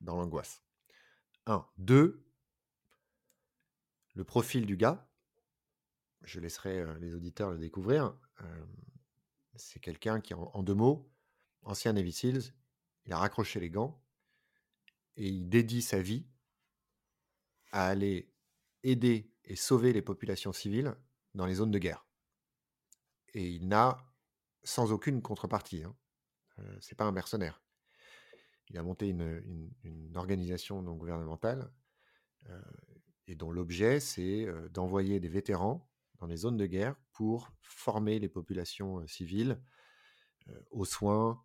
dans 0.00 0.16
l'angoisse. 0.16 0.62
Un. 1.46 1.66
Deux, 1.76 2.24
le 4.14 4.24
profil 4.24 4.66
du 4.66 4.76
gars, 4.76 5.08
je 6.22 6.40
laisserai 6.40 6.98
les 7.00 7.14
auditeurs 7.14 7.50
le 7.50 7.58
découvrir. 7.58 8.16
c'est 9.56 9.80
quelqu'un 9.80 10.20
qui, 10.20 10.34
en, 10.34 10.62
deux 10.62 10.74
mots, 10.74 11.10
ancien 11.62 11.92
Navy 11.92 12.12
Seals, 12.12 12.54
il 13.06 13.12
a 13.12 13.18
raccroché 13.18 13.60
les 13.60 13.70
gants 13.70 14.02
et 15.16 15.28
il 15.28 15.48
dédie 15.48 15.82
sa 15.82 16.00
vie 16.00 16.26
à 17.72 17.86
aller 17.86 18.32
aider 18.82 19.32
et 19.44 19.56
sauver 19.56 19.92
les 19.92 20.02
populations 20.02 20.52
civiles 20.52 20.94
dans 21.34 21.46
les 21.46 21.54
zones 21.54 21.70
de 21.70 21.78
guerre. 21.78 22.06
Et 23.34 23.50
il 23.50 23.68
n'a 23.68 24.04
sans 24.62 24.92
aucune 24.92 25.22
contrepartie. 25.22 25.82
Hein. 25.82 25.96
Euh, 26.58 26.76
c'est 26.80 26.96
pas 26.96 27.04
un 27.04 27.12
mercenaire. 27.12 27.62
Il 28.68 28.78
a 28.78 28.82
monté 28.82 29.08
une, 29.08 29.70
organisation 30.14 30.82
non 30.82 30.94
gouvernementale 30.94 31.70
euh, 32.48 32.60
et 33.26 33.34
dont 33.34 33.50
l'objet 33.50 34.00
c'est 34.00 34.46
euh, 34.46 34.68
d'envoyer 34.68 35.20
des 35.20 35.28
vétérans 35.28 35.88
dans 36.20 36.26
les 36.26 36.36
zones 36.36 36.56
de 36.56 36.66
guerre 36.66 36.96
pour 37.12 37.50
former 37.62 38.18
les 38.18 38.28
populations 38.28 39.04
civiles 39.06 39.60
aux 40.70 40.84
soins, 40.84 41.44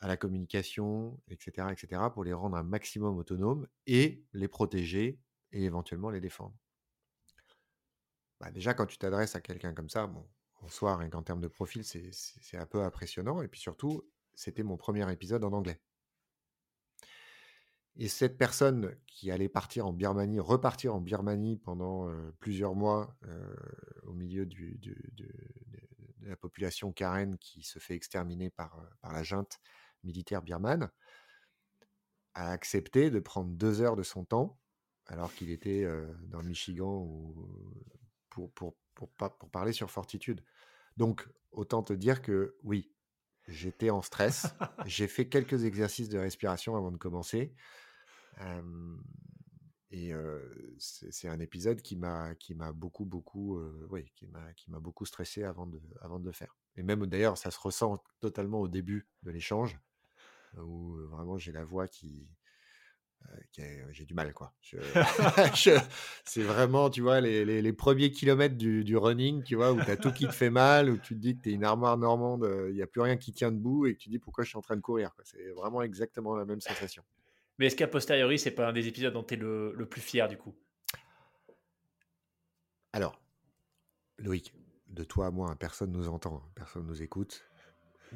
à 0.00 0.06
la 0.06 0.16
communication, 0.16 1.20
etc., 1.28 1.68
etc., 1.72 2.02
pour 2.12 2.22
les 2.22 2.32
rendre 2.32 2.56
un 2.56 2.62
maximum 2.62 3.18
autonomes 3.18 3.66
et 3.86 4.24
les 4.32 4.46
protéger 4.46 5.20
et 5.50 5.64
éventuellement 5.64 6.10
les 6.10 6.20
défendre. 6.20 6.56
Bah, 8.40 8.50
déjà, 8.50 8.74
quand 8.74 8.86
tu 8.86 8.98
t'adresses 8.98 9.34
à 9.34 9.40
quelqu'un 9.40 9.74
comme 9.74 9.88
ça, 9.88 10.06
bon, 10.06 10.28
en 10.64 10.68
soi, 10.68 10.96
rien 10.96 11.10
qu'en 11.10 11.22
termes 11.22 11.40
de 11.40 11.48
profil, 11.48 11.84
c'est 11.84 12.56
un 12.56 12.66
peu 12.66 12.82
impressionnant. 12.82 13.42
Et 13.42 13.48
puis 13.48 13.60
surtout, 13.60 14.02
c'était 14.34 14.62
mon 14.62 14.76
premier 14.76 15.10
épisode 15.12 15.44
en 15.44 15.52
anglais. 15.52 15.80
Et 17.96 18.08
cette 18.08 18.36
personne 18.36 18.96
qui 19.06 19.30
allait 19.30 19.48
partir 19.48 19.86
en 19.86 19.92
Birmanie, 19.92 20.40
repartir 20.40 20.94
en 20.94 21.00
Birmanie 21.00 21.56
pendant 21.56 22.10
plusieurs 22.40 22.74
mois 22.74 23.16
au 24.04 24.12
milieu 24.12 24.46
de, 24.46 24.96
la 26.22 26.36
population 26.36 26.92
karen 26.92 27.36
qui 27.38 27.62
se 27.62 27.78
fait 27.78 27.94
exterminer 27.94 28.50
par, 28.50 28.82
par 29.00 29.12
la 29.12 29.22
junte 29.22 29.60
militaire 30.02 30.42
birmane, 30.42 30.90
a 32.34 32.50
accepté 32.50 33.10
de 33.10 33.20
prendre 33.20 33.50
deux 33.50 33.80
heures 33.80 33.96
de 33.96 34.02
son 34.02 34.24
temps, 34.24 34.58
alors 35.06 35.32
qu'il 35.32 35.50
était 35.50 35.86
dans 36.22 36.40
le 36.40 36.48
Michigan 36.48 37.02
ou 37.02 37.48
pour, 38.30 38.50
pour, 38.52 38.74
pour, 38.94 39.08
pour 39.10 39.50
parler 39.50 39.72
sur 39.72 39.90
Fortitude. 39.90 40.42
Donc, 40.96 41.28
autant 41.52 41.82
te 41.82 41.92
dire 41.92 42.22
que 42.22 42.56
oui, 42.62 42.92
j'étais 43.46 43.90
en 43.90 44.02
stress. 44.02 44.46
J'ai 44.86 45.08
fait 45.08 45.28
quelques 45.28 45.64
exercices 45.64 46.08
de 46.08 46.18
respiration 46.18 46.76
avant 46.76 46.90
de 46.90 46.96
commencer. 46.96 47.54
et 49.90 50.12
c'est 50.78 51.28
un 51.28 51.40
épisode 51.40 51.80
qui 51.82 51.96
m'a 51.96 52.34
qui 52.34 52.54
m'a 52.54 52.72
beaucoup 52.72 53.04
beaucoup 53.04 53.60
oui 53.90 54.10
qui 54.16 54.26
m'a 54.26 54.52
qui 54.54 54.70
m'a 54.70 54.80
beaucoup 54.80 55.06
stressé 55.06 55.44
avant 55.44 55.66
de 55.66 55.80
avant 56.00 56.18
de 56.18 56.24
le 56.24 56.32
faire. 56.32 56.56
Et 56.76 56.82
même 56.82 57.06
d'ailleurs 57.06 57.38
ça 57.38 57.50
se 57.50 57.60
ressent 57.60 58.02
totalement 58.20 58.60
au 58.60 58.68
début 58.68 59.06
de 59.22 59.30
l'échange 59.30 59.78
où 60.58 60.96
vraiment 61.08 61.38
j'ai 61.38 61.52
la 61.52 61.64
voix 61.64 61.86
qui 61.86 62.28
j'ai 63.92 64.04
du 64.04 64.14
mal, 64.14 64.32
quoi. 64.32 64.52
c'est 66.24 66.42
vraiment, 66.42 66.90
tu 66.90 67.00
vois, 67.00 67.20
les, 67.20 67.44
les, 67.44 67.72
premiers 67.72 68.10
kilomètres 68.10 68.56
du, 68.56 68.84
du, 68.84 68.96
running, 68.96 69.42
tu 69.42 69.54
vois, 69.54 69.72
où 69.72 69.80
tu 69.80 69.90
as 69.90 69.96
tout 69.96 70.12
qui 70.12 70.26
te 70.26 70.32
fait 70.32 70.50
mal, 70.50 70.90
où 70.90 70.98
tu 70.98 71.14
te 71.14 71.20
dis 71.20 71.36
que 71.36 71.42
tu 71.42 71.50
es 71.50 71.52
une 71.52 71.64
armoire 71.64 71.96
normande, 71.96 72.48
il 72.68 72.74
n'y 72.74 72.82
a 72.82 72.86
plus 72.86 73.00
rien 73.00 73.16
qui 73.16 73.32
tient 73.32 73.52
debout 73.52 73.86
et 73.86 73.94
que 73.94 73.98
tu 73.98 74.06
te 74.06 74.10
dis 74.10 74.18
pourquoi 74.18 74.44
je 74.44 74.50
suis 74.50 74.58
en 74.58 74.62
train 74.62 74.76
de 74.76 74.80
courir. 74.80 75.12
C'est 75.24 75.50
vraiment 75.50 75.82
exactement 75.82 76.36
la 76.36 76.44
même 76.44 76.60
sensation. 76.60 77.04
Mais 77.58 77.66
est-ce 77.66 77.76
qu'à 77.76 77.86
posteriori, 77.86 78.38
c'est 78.38 78.50
pas 78.50 78.68
un 78.68 78.72
des 78.72 78.88
épisodes 78.88 79.12
dont 79.12 79.22
tu 79.22 79.34
es 79.34 79.36
le, 79.36 79.72
le, 79.74 79.86
plus 79.86 80.00
fier, 80.00 80.28
du 80.28 80.36
coup? 80.36 80.54
Alors, 82.92 83.20
Loïc, 84.18 84.52
de 84.88 85.04
toi 85.04 85.26
à 85.26 85.30
moi, 85.30 85.54
personne 85.56 85.92
nous 85.92 86.08
entend, 86.08 86.42
personne 86.54 86.86
nous 86.86 87.02
écoute. 87.02 87.44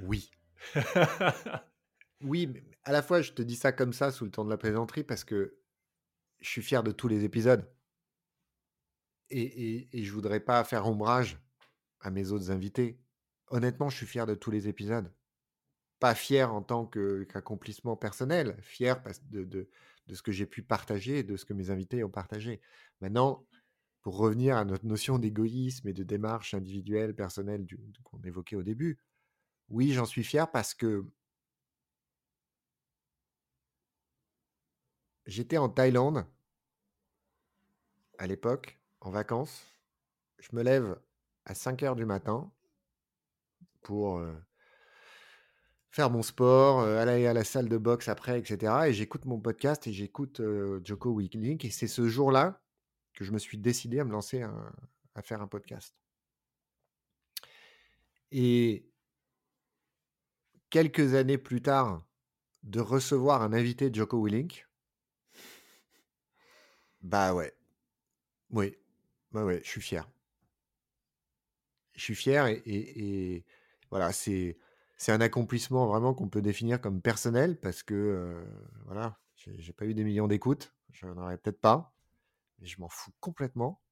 Oui. 0.03 0.31
Oui, 2.23 2.47
mais 2.47 2.65
à 2.85 2.93
la 2.93 3.03
fois, 3.03 3.23
je 3.23 3.33
te 3.33 3.43
dis 3.43 3.57
ça 3.57 3.73
comme 3.73 3.93
ça 3.93 4.11
sous 4.11 4.25
le 4.25 4.31
temps 4.31 4.45
de 4.45 4.51
la 4.51 4.57
plaisanterie 4.57 5.05
parce 5.05 5.25
que 5.25 5.59
je 6.41 6.49
suis 6.49 6.63
fier 6.63 6.83
de 6.83 6.93
tous 6.93 7.09
les 7.09 7.25
épisodes. 7.25 7.69
Et, 9.31 9.43
et, 9.43 9.89
et 9.93 10.05
je 10.05 10.13
voudrais 10.13 10.41
pas 10.41 10.65
faire 10.65 10.87
ombrage 10.87 11.39
à 12.01 12.11
mes 12.11 12.33
autres 12.33 12.51
invités. 12.51 13.01
Honnêtement, 13.49 13.91
je 13.91 13.97
suis 13.97 14.07
fier 14.07 14.27
de 14.27 14.35
tous 14.35 14.51
les 14.51 14.69
épisodes. 14.69 15.13
Pas 16.01 16.15
fier 16.15 16.53
en 16.53 16.63
tant 16.63 16.87
qu'accomplissement 16.87 17.97
personnel, 17.97 18.57
fier 18.61 19.03
de, 19.31 19.69
ce 20.13 20.23
que 20.23 20.33
j'ai 20.33 20.47
pu 20.47 20.63
partager 20.63 21.23
de 21.23 21.37
ce 21.37 21.45
que 21.45 21.53
mes 21.55 21.71
invités 21.71 22.05
ont 22.05 22.11
partagé. 22.11 22.61
Maintenant, 23.01 23.47
pour 24.03 24.17
revenir 24.17 24.57
à 24.57 24.65
notre 24.65 24.87
notion 24.87 25.19
d'égoïsme 25.19 25.89
et 25.89 25.93
de 25.93 26.05
démarche 26.05 26.55
individuelle, 26.55 27.15
personnelle 27.15 27.67
qu'on 28.05 28.23
évoquait 28.23 28.57
au 28.57 28.63
début, 28.63 28.99
oui, 29.69 29.93
j'en 29.93 30.07
suis 30.07 30.25
fier 30.25 30.51
parce 30.51 30.73
que 30.73 31.05
J'étais 35.29 35.59
en 35.59 35.69
Thaïlande 35.69 36.25
à 38.17 38.27
l'époque, 38.27 38.81
en 39.03 39.11
vacances. 39.11 39.63
Je 40.39 40.49
me 40.57 40.63
lève 40.63 40.99
à 41.45 41.55
5 41.55 41.83
heures 41.83 41.97
du 41.97 42.07
matin 42.07 42.51
pour 43.83 44.17
euh, 44.21 44.33
faire 45.91 46.09
mon 46.09 46.23
sport, 46.23 46.81
euh, 46.81 46.97
aller 46.97 47.27
à 47.27 47.35
la 47.35 47.45
salle 47.45 47.69
de 47.69 47.77
boxe 47.77 48.09
après, 48.09 48.39
etc. 48.39 48.73
Et 48.87 48.95
j'écoute 48.95 49.27
mon 49.27 49.39
podcast 49.39 49.87
et 49.87 49.93
j'écoute 49.93 50.41
euh, 50.41 50.81
Joko 50.83 51.15
Willink. 51.15 51.63
Et 51.67 51.71
c'est 51.71 51.89
ce 51.89 52.09
jour-là 52.09 52.63
que 53.13 53.23
je 53.23 53.33
me 53.33 53.39
suis 53.39 53.59
décidé 53.59 54.01
à 54.01 54.05
me 54.05 54.13
lancer 54.13 54.43
à 55.15 55.23
faire 55.23 55.43
un 55.43 55.47
podcast. 55.47 55.95
Et 58.33 58.89
quelques 60.71 61.13
années 61.13 61.37
plus 61.37 61.61
tard, 61.61 62.03
de 62.63 62.81
recevoir 62.81 63.43
un 63.43 63.53
invité 63.53 63.91
de 63.91 63.95
Joko 63.95 64.25
Willink, 64.25 64.68
bah 67.03 67.35
ouais. 67.35 67.53
Oui. 68.51 68.77
Bah 69.33 69.45
ouais, 69.45 69.61
je 69.65 69.69
suis 69.69 69.81
fier. 69.81 70.09
Je 71.95 72.03
suis 72.03 72.15
fier 72.15 72.47
et, 72.47 73.45
voilà, 73.91 74.13
c'est 74.13 74.57
un 75.09 75.21
accomplissement 75.21 75.87
vraiment 75.87 76.15
qu'on 76.15 76.29
peut 76.29 76.43
définir 76.43 76.81
comme 76.81 77.01
personnel 77.01 77.59
parce 77.59 77.83
que 77.83 78.45
voilà, 78.87 79.19
j'ai 79.35 79.73
pas 79.73 79.85
eu 79.85 79.95
des 79.95 80.05
millions 80.05 80.29
d'écoutes, 80.29 80.73
j'en 80.93 81.17
aurais 81.17 81.39
peut-être 81.39 81.61
pas, 81.61 81.93
mais 82.61 82.67
je 82.67 82.81
m'en 82.81 82.89
fous 82.89 83.13
complètement. 83.21 83.83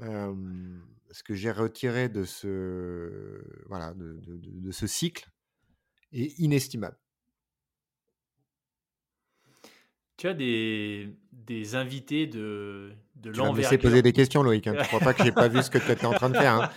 ce 0.00 1.22
que 1.22 1.34
j'ai 1.34 1.50
retiré 1.52 2.08
de 2.08 2.24
ce 2.24 3.42
voilà 3.66 3.94
de 3.94 4.70
ce 4.70 4.86
cycle 4.86 5.30
est 6.12 6.38
inestimable. 6.38 6.96
Tu 10.24 10.28
as 10.28 10.32
des, 10.32 11.08
des 11.32 11.74
invités 11.74 12.26
de, 12.26 12.92
de 13.16 13.30
Tu 13.30 13.38
vas 13.40 13.52
me 13.52 13.58
laisser 13.58 13.76
poser 13.76 14.00
des 14.00 14.14
questions, 14.14 14.42
Loïc. 14.42 14.66
Hein. 14.66 14.72
Ne 14.72 14.82
crois 14.82 14.98
pas 14.98 15.12
que 15.12 15.22
j'ai 15.22 15.32
pas 15.32 15.48
vu 15.48 15.62
ce 15.62 15.68
que 15.68 15.76
tu 15.76 15.90
étais 15.90 16.06
en 16.06 16.14
train 16.14 16.30
de 16.30 16.38
faire. 16.38 16.70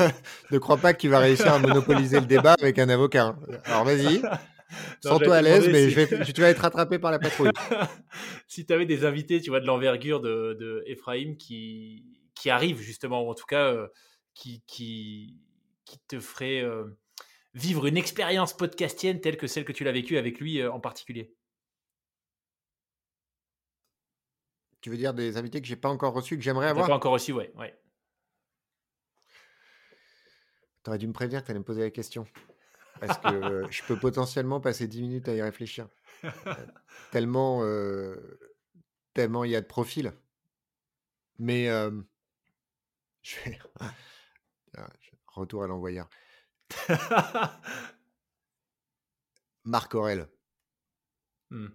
Hein. 0.00 0.08
ne 0.50 0.58
crois 0.58 0.78
pas 0.78 0.92
que 0.92 0.98
tu 0.98 1.08
vas 1.08 1.20
réussir 1.20 1.52
à 1.52 1.60
monopoliser 1.60 2.18
le 2.18 2.26
débat 2.26 2.56
avec 2.60 2.80
un 2.80 2.88
avocat. 2.88 3.26
Hein. 3.26 3.38
Alors 3.66 3.84
vas-y. 3.84 4.20
Sens-toi 5.00 5.36
à 5.36 5.42
l'aise, 5.42 5.68
mais 5.70 5.90
je 5.90 5.94
vais, 5.94 6.24
tu 6.24 6.40
vas 6.40 6.50
être 6.50 6.58
rattrapé 6.58 6.98
par 6.98 7.12
la 7.12 7.20
patrouille. 7.20 7.52
si 8.48 8.66
tu 8.66 8.72
avais 8.72 8.84
des 8.84 9.04
invités, 9.04 9.40
tu 9.40 9.50
vois, 9.50 9.60
de 9.60 9.66
l'envergure 9.66 10.20
de, 10.20 10.56
de 10.58 10.82
Ephraim 10.88 11.36
qui, 11.38 12.04
qui 12.34 12.50
arrivent 12.50 12.80
justement, 12.80 13.22
ou 13.22 13.30
en 13.30 13.34
tout 13.34 13.46
cas 13.46 13.72
euh, 13.72 13.86
qui, 14.34 14.64
qui, 14.66 15.36
qui 15.84 16.00
te 16.08 16.18
ferait 16.18 16.62
euh, 16.62 16.82
vivre 17.54 17.86
une 17.86 17.96
expérience 17.96 18.56
podcastienne 18.56 19.20
telle 19.20 19.36
que 19.36 19.46
celle 19.46 19.64
que 19.64 19.72
tu 19.72 19.84
l'as 19.84 19.92
vécue 19.92 20.16
avec 20.16 20.40
lui 20.40 20.60
euh, 20.60 20.72
en 20.72 20.80
particulier 20.80 21.32
Tu 24.82 24.90
veux 24.90 24.96
dire 24.96 25.14
des 25.14 25.36
invités 25.36 25.62
que 25.62 25.66
j'ai 25.66 25.76
pas 25.76 25.88
encore 25.88 26.12
reçus, 26.12 26.36
que 26.36 26.42
j'aimerais 26.42 26.66
avoir 26.66 26.88
Pas 26.88 26.94
encore 26.94 27.12
reçus, 27.12 27.32
ouais. 27.32 27.52
ouais. 27.56 27.80
Tu 30.82 30.90
aurais 30.90 30.98
dû 30.98 31.06
me 31.06 31.12
prévenir 31.12 31.40
que 31.40 31.46
tu 31.46 31.52
allais 31.52 31.60
me 31.60 31.64
poser 31.64 31.82
la 31.82 31.90
question. 31.90 32.26
Parce 32.98 33.16
que 33.18 33.62
je 33.70 33.82
peux 33.84 33.96
potentiellement 33.96 34.60
passer 34.60 34.88
10 34.88 35.02
minutes 35.02 35.28
à 35.28 35.34
y 35.34 35.40
réfléchir. 35.40 35.88
tellement, 37.12 37.62
tellement 39.14 39.44
il 39.44 39.52
y 39.52 39.56
a 39.56 39.60
de 39.60 39.66
profils. 39.66 40.12
Mais 41.38 41.66
je 43.22 43.36
vais... 43.44 43.58
Ah, 44.76 44.90
retour 45.28 45.62
à 45.62 45.68
l'envoyeur. 45.68 46.08
Marc 49.64 49.94
Aurel. 49.94 50.28
Hmm. 51.50 51.68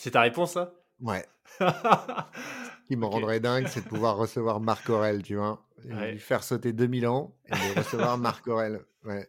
C'est 0.00 0.12
ta 0.12 0.22
réponse, 0.22 0.54
ça? 0.54 0.72
Ouais. 1.00 1.26
Ce 1.58 1.64
qui 2.86 2.96
me 2.96 3.04
rendrait 3.04 3.38
dingue, 3.38 3.66
c'est 3.68 3.84
de 3.84 3.88
pouvoir 3.88 4.16
recevoir 4.16 4.58
Marc 4.58 4.88
Aurel, 4.88 5.22
tu 5.22 5.36
vois. 5.36 5.62
Lui 5.84 6.18
faire 6.18 6.42
sauter 6.42 6.72
2000 6.72 7.06
ans 7.06 7.36
et 7.48 7.50
de 7.50 7.78
recevoir 7.78 8.16
Marc 8.18 8.48
Aurel. 8.48 8.82
Ouais. 9.04 9.28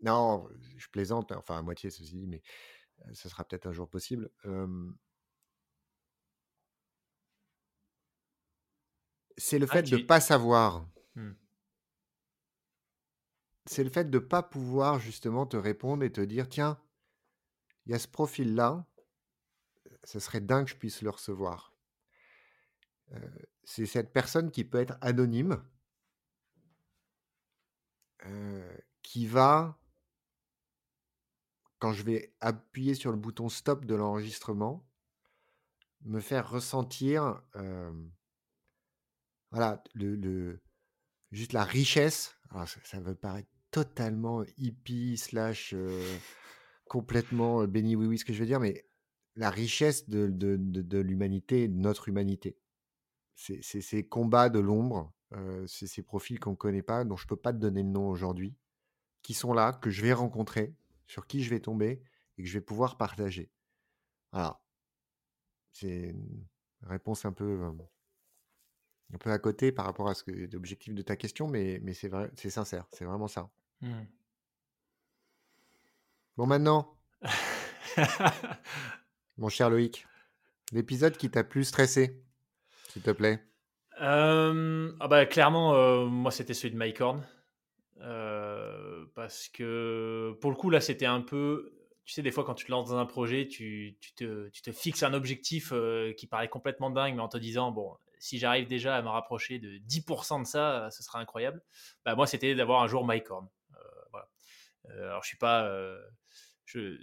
non, 0.00 0.48
je 0.76 0.88
plaisante, 0.88 1.30
enfin 1.30 1.58
à 1.58 1.62
moitié 1.62 1.88
ceci 1.90 2.16
dit, 2.16 2.26
mais 2.26 2.42
ce 3.12 3.28
sera 3.28 3.44
peut-être 3.44 3.66
un 3.66 3.72
jour 3.72 3.88
possible. 3.88 4.28
c'est 9.36 9.60
le 9.60 9.66
ah, 9.70 9.72
fait 9.72 9.82
de 9.82 9.96
ne 9.98 10.02
pas 10.02 10.20
savoir. 10.20 10.84
Mmh. 11.14 11.30
C'est 13.66 13.84
le 13.84 13.90
fait 13.90 14.10
de 14.10 14.18
ne 14.18 14.24
pas 14.24 14.42
pouvoir 14.42 14.98
justement 14.98 15.46
te 15.46 15.56
répondre 15.56 16.02
et 16.02 16.10
te 16.10 16.20
dire, 16.20 16.48
tiens, 16.48 16.78
il 17.86 17.92
y 17.92 17.94
a 17.94 17.98
ce 17.98 18.08
profil-là, 18.08 18.86
ce 20.04 20.18
serait 20.18 20.40
dingue 20.40 20.64
que 20.64 20.70
je 20.70 20.76
puisse 20.76 21.02
le 21.02 21.10
recevoir. 21.10 21.74
c'est 23.64 23.86
cette 23.86 24.12
personne 24.12 24.50
qui 24.50 24.64
peut 24.64 24.78
être 24.78 24.96
anonyme, 25.00 25.62
qui 29.02 29.26
va, 29.26 29.78
quand 31.78 31.92
je 31.92 32.02
vais 32.02 32.34
appuyer 32.40 32.94
sur 32.94 33.10
le 33.10 33.18
bouton 33.18 33.48
stop 33.48 33.84
de 33.84 33.94
l'enregistrement, 33.94 34.86
me 36.02 36.20
faire 36.20 36.50
ressentir 36.50 37.42
voilà, 39.50 39.82
le, 39.94 40.60
juste 41.30 41.52
la 41.52 41.64
richesse. 41.64 42.36
ça, 42.50 42.66
ça, 42.66 43.00
veut 43.00 43.14
paraître 43.14 43.50
totalement 43.70 44.42
hippie, 44.56 45.16
slash 45.16 45.74
complètement 46.86 47.64
béni 47.66 47.96
oui 47.96 48.06
oui 48.06 48.18
ce 48.18 48.24
que 48.24 48.32
je 48.32 48.40
veux 48.40 48.46
dire, 48.46 48.60
mais 48.60 48.86
la 49.36 49.50
richesse 49.50 50.08
de, 50.08 50.28
de, 50.28 50.56
de, 50.56 50.98
l'humanité, 50.98 51.68
notre 51.68 52.08
humanité. 52.08 52.56
C'est 53.34 53.62
ces 53.62 54.06
combats 54.06 54.48
de 54.48 54.60
l'ombre, 54.60 55.12
c'est 55.66 55.88
ces 55.88 56.02
profils 56.02 56.38
qu'on 56.38 56.52
ne 56.52 56.56
connaît 56.56 56.82
pas, 56.82 57.04
dont 57.04 57.16
je 57.16 57.24
ne 57.24 57.28
peux 57.28 57.36
pas 57.36 57.52
te 57.52 57.58
donner 57.58 57.82
le 57.82 57.88
nom 57.88 58.08
aujourd'hui, 58.08 58.56
qui 59.22 59.34
sont 59.34 59.52
là, 59.52 59.72
que 59.72 59.90
je 59.90 60.02
vais 60.02 60.12
rencontrer, 60.12 60.76
sur 61.06 61.26
qui 61.26 61.42
je 61.42 61.50
vais 61.50 61.60
tomber 61.60 62.00
et 62.38 62.42
que 62.42 62.48
je 62.48 62.54
vais 62.54 62.64
pouvoir 62.64 62.96
partager. 62.96 63.50
Voilà. 64.32 64.60
C'est 65.72 66.10
une 66.10 66.46
réponse 66.82 67.24
un 67.24 67.32
peu 67.32 67.60
un 69.12 69.18
peu 69.18 69.30
à 69.30 69.38
côté 69.38 69.72
par 69.72 69.84
rapport 69.84 70.08
à 70.08 70.14
ce 70.14 70.22
que 70.22 70.30
l'objectif 70.30 70.94
de 70.94 71.02
ta 71.02 71.16
question, 71.16 71.48
mais, 71.48 71.80
mais 71.82 71.92
c'est 71.92 72.50
sincère, 72.50 72.86
c'est 72.92 73.04
vraiment 73.04 73.28
ça. 73.28 73.50
Mmh. 73.80 73.92
Bon, 76.36 76.46
maintenant, 76.46 76.96
mon 79.38 79.48
cher 79.48 79.70
Loïc, 79.70 80.06
l'épisode 80.72 81.16
qui 81.16 81.30
t'a 81.30 81.44
plus 81.44 81.64
stressé, 81.64 82.24
s'il 82.88 83.02
te 83.02 83.10
plaît. 83.10 83.42
ah 83.98 84.52
bah 85.08 85.26
clairement, 85.26 86.06
moi 86.06 86.30
c'était 86.30 86.54
celui 86.54 86.72
de 86.72 86.76
Mike 86.76 87.00
Horn. 87.00 87.22
parce 89.14 89.48
que 89.48 90.36
pour 90.40 90.50
le 90.50 90.56
coup, 90.56 90.70
là, 90.70 90.80
c'était 90.80 91.06
un 91.06 91.20
peu. 91.20 91.72
Tu 92.04 92.12
sais, 92.12 92.22
des 92.22 92.32
fois, 92.32 92.44
quand 92.44 92.54
tu 92.54 92.66
te 92.66 92.70
lances 92.70 92.90
dans 92.90 92.98
un 92.98 93.06
projet, 93.06 93.46
tu, 93.48 93.96
tu, 94.00 94.12
te, 94.14 94.48
tu 94.50 94.60
te, 94.60 94.72
fixes 94.72 95.02
un 95.02 95.14
objectif 95.14 95.72
qui 96.16 96.26
paraît 96.26 96.48
complètement 96.48 96.90
dingue, 96.90 97.14
mais 97.14 97.22
en 97.22 97.28
te 97.28 97.38
disant, 97.38 97.70
bon, 97.70 97.96
si 98.24 98.38
j'arrive 98.38 98.66
déjà 98.66 98.96
à 98.96 99.02
me 99.02 99.08
rapprocher 99.08 99.58
de 99.58 99.76
10% 99.86 100.40
de 100.40 100.46
ça, 100.46 100.88
ce 100.90 101.02
sera 101.02 101.18
incroyable. 101.20 101.62
Bah, 102.06 102.14
moi, 102.14 102.26
c'était 102.26 102.54
d'avoir 102.54 102.82
un 102.82 102.86
jour 102.86 103.04
Mike 103.04 103.30
Horn. 103.30 103.46
Euh, 103.74 103.78
voilà. 104.10 104.28
Euh, 104.86 105.08
alors, 105.10 105.22
je 105.22 105.28
suis 105.28 105.36
pas. 105.36 105.70
Euh, 106.76 106.98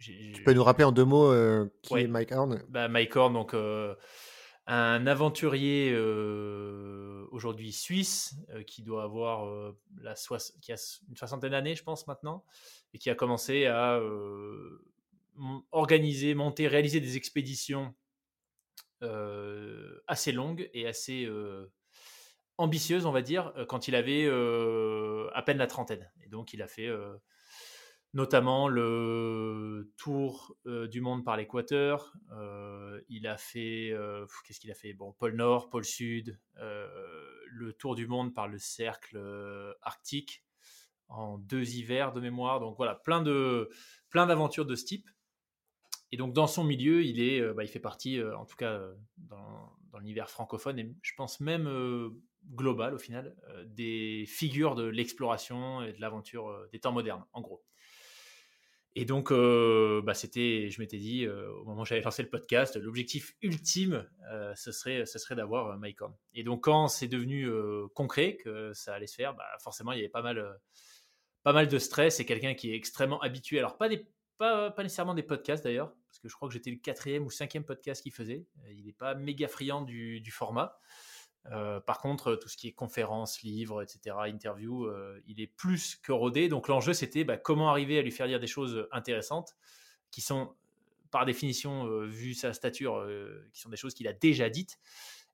tu 0.00 0.42
peux 0.44 0.52
nous 0.52 0.64
rappeler 0.64 0.84
en 0.84 0.92
deux 0.92 1.04
mots 1.04 1.32
qui 1.82 1.94
est 1.94 2.06
Mike 2.06 2.32
Horn? 2.32 2.62
Bah, 2.68 2.88
Mike 2.88 3.14
Horn, 3.14 3.32
donc 3.32 3.54
un 4.66 5.06
aventurier 5.06 5.96
aujourd'hui 7.30 7.72
suisse 7.72 8.34
qui 8.66 8.82
doit 8.82 9.04
avoir 9.04 9.74
la 10.00 10.14
qui 10.60 10.72
a 10.72 10.76
une 11.08 11.16
soixantaine 11.16 11.52
d'années, 11.52 11.76
je 11.76 11.84
pense 11.84 12.06
maintenant, 12.06 12.44
et 12.92 12.98
qui 12.98 13.10
a 13.10 13.14
commencé 13.14 13.66
à 13.66 14.00
organiser, 15.70 16.34
monter, 16.34 16.68
réaliser 16.68 17.00
des 17.00 17.16
expéditions 17.16 17.94
euh, 19.02 20.00
assez 20.06 20.30
longue 20.30 20.70
et 20.74 20.86
assez 20.86 21.24
euh, 21.24 21.72
ambitieuse, 22.56 23.04
on 23.04 23.10
va 23.10 23.22
dire, 23.22 23.52
euh, 23.56 23.66
quand 23.66 23.88
il 23.88 23.96
avait 23.96 24.26
à 25.34 25.42
peine 25.42 25.58
la 25.58 25.66
trentaine. 25.66 26.10
Et 26.24 26.28
donc, 26.28 26.52
il 26.52 26.62
a 26.62 26.68
fait 26.68 26.88
notamment 28.14 28.68
le 28.68 29.92
tour 29.96 30.56
du 30.66 31.00
monde 31.00 31.24
par 31.24 31.36
l'équateur. 31.36 32.12
il 33.08 33.26
a 33.26 33.36
fait, 33.36 33.94
qu'est-ce 34.44 34.60
qu'il 34.60 34.70
a 34.70 34.74
fait? 34.74 34.92
Bon, 34.92 35.12
pôle 35.12 35.34
Nord, 35.34 35.70
pôle 35.70 35.84
Sud, 35.84 36.38
le 36.56 37.72
tour 37.72 37.94
du 37.94 38.06
monde 38.06 38.34
par 38.34 38.48
le 38.48 38.58
cercle 38.58 39.18
arctique 39.82 40.44
en 41.08 41.38
deux 41.38 41.74
hivers 41.74 42.12
de 42.12 42.20
mémoire. 42.20 42.60
Donc 42.60 42.76
voilà, 42.76 42.94
plein 42.96 43.22
d'aventures 43.22 44.66
de 44.66 44.74
ce 44.74 44.84
type. 44.84 45.08
Et 46.10 46.16
donc 46.18 46.34
dans 46.34 46.46
son 46.46 46.64
milieu, 46.64 47.02
il, 47.02 47.20
est, 47.20 47.40
bah, 47.54 47.64
il 47.64 47.68
fait 47.68 47.80
partie, 47.80 48.22
en 48.22 48.44
tout 48.44 48.56
cas 48.56 48.72
euh, 48.72 48.94
dans, 49.16 49.72
l'univers 49.98 50.30
francophone, 50.30 50.78
et 50.78 50.94
je 51.02 51.12
pense 51.16 51.40
même 51.40 51.70
global 52.54 52.94
au 52.94 52.98
final, 52.98 53.36
des 53.66 54.24
figures 54.26 54.74
de 54.74 54.84
l'exploration 54.84 55.82
et 55.82 55.92
de 55.92 56.00
l'aventure 56.00 56.66
des 56.72 56.80
temps 56.80 56.92
modernes, 56.92 57.24
en 57.34 57.42
gros. 57.42 57.62
Et 58.94 59.04
donc, 59.04 59.32
bah, 59.32 60.14
c'était, 60.14 60.68
je 60.70 60.80
m'étais 60.80 60.98
dit, 60.98 61.26
au 61.26 61.64
moment 61.64 61.82
où 61.82 61.84
j'avais 61.86 62.02
lancé 62.02 62.22
le 62.22 62.28
podcast, 62.28 62.76
l'objectif 62.76 63.34
ultime, 63.40 64.06
ce 64.54 64.70
serait, 64.70 65.06
ce 65.06 65.18
serait 65.18 65.34
d'avoir 65.34 65.66
Horn. 65.66 66.14
Et 66.34 66.44
donc, 66.44 66.64
quand 66.64 66.88
c'est 66.88 67.08
devenu 67.08 67.48
concret, 67.94 68.36
que 68.36 68.72
ça 68.74 68.94
allait 68.94 69.06
se 69.06 69.14
faire, 69.14 69.34
bah, 69.34 69.44
forcément, 69.60 69.92
il 69.92 69.98
y 69.98 70.00
avait 70.00 70.10
pas 70.10 70.20
mal, 70.20 70.58
pas 71.42 71.54
mal 71.54 71.68
de 71.68 71.78
stress. 71.78 72.16
C'est 72.16 72.26
quelqu'un 72.26 72.52
qui 72.52 72.70
est 72.70 72.76
extrêmement 72.76 73.20
habitué. 73.20 73.58
Alors, 73.58 73.78
pas 73.78 73.88
des 73.88 74.06
pas, 74.42 74.82
nécessairement 74.82 75.14
des 75.14 75.22
podcasts 75.22 75.62
d'ailleurs, 75.62 75.92
parce 76.08 76.18
que 76.18 76.28
je 76.28 76.34
crois 76.34 76.48
que 76.48 76.54
j'étais 76.54 76.70
le 76.70 76.78
quatrième 76.78 77.24
ou 77.24 77.30
cinquième 77.30 77.64
podcast 77.64 78.02
qu'il 78.02 78.12
faisait. 78.12 78.44
Euh, 78.64 78.72
il 78.72 78.86
n'est 78.86 78.92
pas 78.92 79.14
méga 79.14 79.48
friand 79.48 79.82
du, 79.82 80.30
format. 80.30 80.78
Euh, 81.50 81.80
par 81.80 81.98
contre, 81.98 82.36
tout 82.36 82.48
ce 82.48 82.56
qui 82.56 82.68
est 82.68 82.72
conférences, 82.72 83.42
livres, 83.42 83.82
etc., 83.82 84.16
interviews, 84.26 84.86
euh, 84.86 85.20
il 85.26 85.40
est 85.40 85.48
plus 85.48 85.96
que 85.96 86.12
rodé. 86.12 86.48
Donc 86.48 86.68
l'enjeu, 86.68 86.92
c'était 86.92 87.24
bah, 87.24 87.36
comment 87.36 87.70
arriver 87.70 87.98
à 87.98 88.02
lui 88.02 88.12
faire 88.12 88.28
dire 88.28 88.40
des 88.40 88.46
choses 88.46 88.86
intéressantes, 88.92 89.56
qui 90.10 90.20
sont 90.20 90.54
par 91.10 91.26
définition, 91.26 92.06
vu 92.06 92.32
sa 92.32 92.54
stature, 92.54 93.06
qui 93.52 93.60
sont 93.60 93.68
des 93.68 93.76
choses 93.76 93.92
qu'il 93.92 94.08
a 94.08 94.14
déjà 94.14 94.48
dites, 94.48 94.78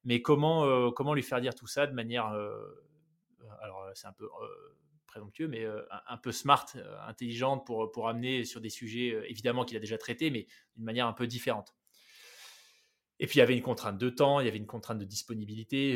mais 0.03 0.23
comment, 0.23 0.91
comment 0.91 1.15
lui 1.15 1.23
faire 1.23 1.41
dire 1.41 1.55
tout 1.55 1.69
ça 1.69 1.87
de 1.87 1.93
manière... 1.93 2.27
alors 3.61 3.89
c'est 3.95 4.09
un 4.09 4.13
peu 4.13 4.29
présomptueux, 5.09 5.49
mais 5.49 5.65
euh, 5.65 5.83
un, 6.07 6.17
peu 6.17 6.31
smart, 6.31 6.67
euh, 6.77 6.97
intelligente 7.07 7.67
pour, 7.67 7.91
pour 7.91 8.09
amener 8.09 8.45
sur 8.45 8.61
des 8.61 8.71
sujets, 8.71 9.13
euh, 9.13 9.29
évidemment, 9.29 9.65
qu'il 9.65 9.77
a 9.77 9.81
déjà 9.81 9.99
traités, 9.99 10.31
mais 10.31 10.47
d'une 10.77 10.85
manière 10.85 11.09
un 11.09 11.13
peu 11.13 11.27
différente. 11.27 11.75
Et 13.21 13.27
puis 13.27 13.37
il 13.37 13.41
y 13.41 13.43
avait 13.43 13.57
une 13.57 13.63
contrainte 13.63 13.99
de 13.99 14.11
temps, 14.11 14.39
il 14.39 14.47
y 14.47 14.49
avait 14.49 14.59
une 14.59 14.67
contrainte 14.67 14.99
de 14.99 15.05
disponibilité. 15.05 15.95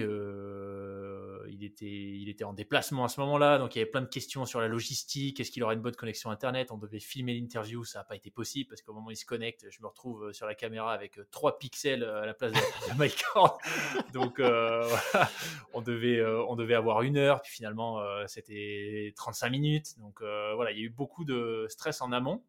il, 1.49 1.65
était, 1.65 1.87
il 1.87 2.29
était 2.29 2.45
en 2.45 2.53
déplacement 2.53 3.05
à 3.05 3.09
ce 3.09 3.21
moment-là, 3.21 3.59
donc 3.59 3.77
il 3.77 3.79
y 3.79 3.83
avait 3.83 3.91
plein 3.91 4.01
de 4.01 4.09
questions 4.09 4.45
sur 4.45 4.61
la 4.61 4.67
logistique. 4.67 5.39
Est-ce 5.39 5.53
qu'il 5.53 5.63
aurait 5.63 5.75
une 5.75 5.83
bonne 5.83 5.95
connexion 5.95 6.31
Internet? 6.31 6.73
On 6.73 6.79
devait 6.79 6.99
filmer 6.99 7.35
l'interview, 7.35 7.85
ça 7.85 8.01
n'a 8.01 8.05
pas 8.05 8.17
été 8.17 8.31
possible 8.31 8.69
parce 8.69 8.83
qu'au 8.83 8.93
moment 8.93 9.07
où 9.07 9.11
il 9.13 9.17
se 9.17 9.25
connecte, 9.25 9.67
je 9.71 9.81
me 9.83 9.87
retrouve 9.87 10.33
sur 10.33 10.47
la 10.47 10.55
caméra 10.55 10.93
avec 10.93 11.21
3 11.31 11.59
pixels 11.59 12.03
à 12.03 12.27
la 12.27 12.35
place 12.35 12.53
de, 12.53 12.59
de 12.93 14.13
Donc 14.13 14.41
on, 15.75 15.81
devait, 15.81 16.25
on 16.25 16.57
devait 16.57 16.75
avoir 16.75 17.03
une 17.03 17.17
heure, 17.17 17.41
puis 17.41 17.53
finalement 17.53 18.03
c'était 18.27 19.13
35 19.17 19.51
minutes. 19.51 19.99
Donc 20.01 20.21
voilà, 20.21 20.73
il 20.73 20.79
y 20.79 20.83
a 20.83 20.85
eu 20.85 20.91
beaucoup 20.91 21.25
de 21.25 21.67
stress 21.69 22.01
en 22.01 22.11
amont. 22.11 22.43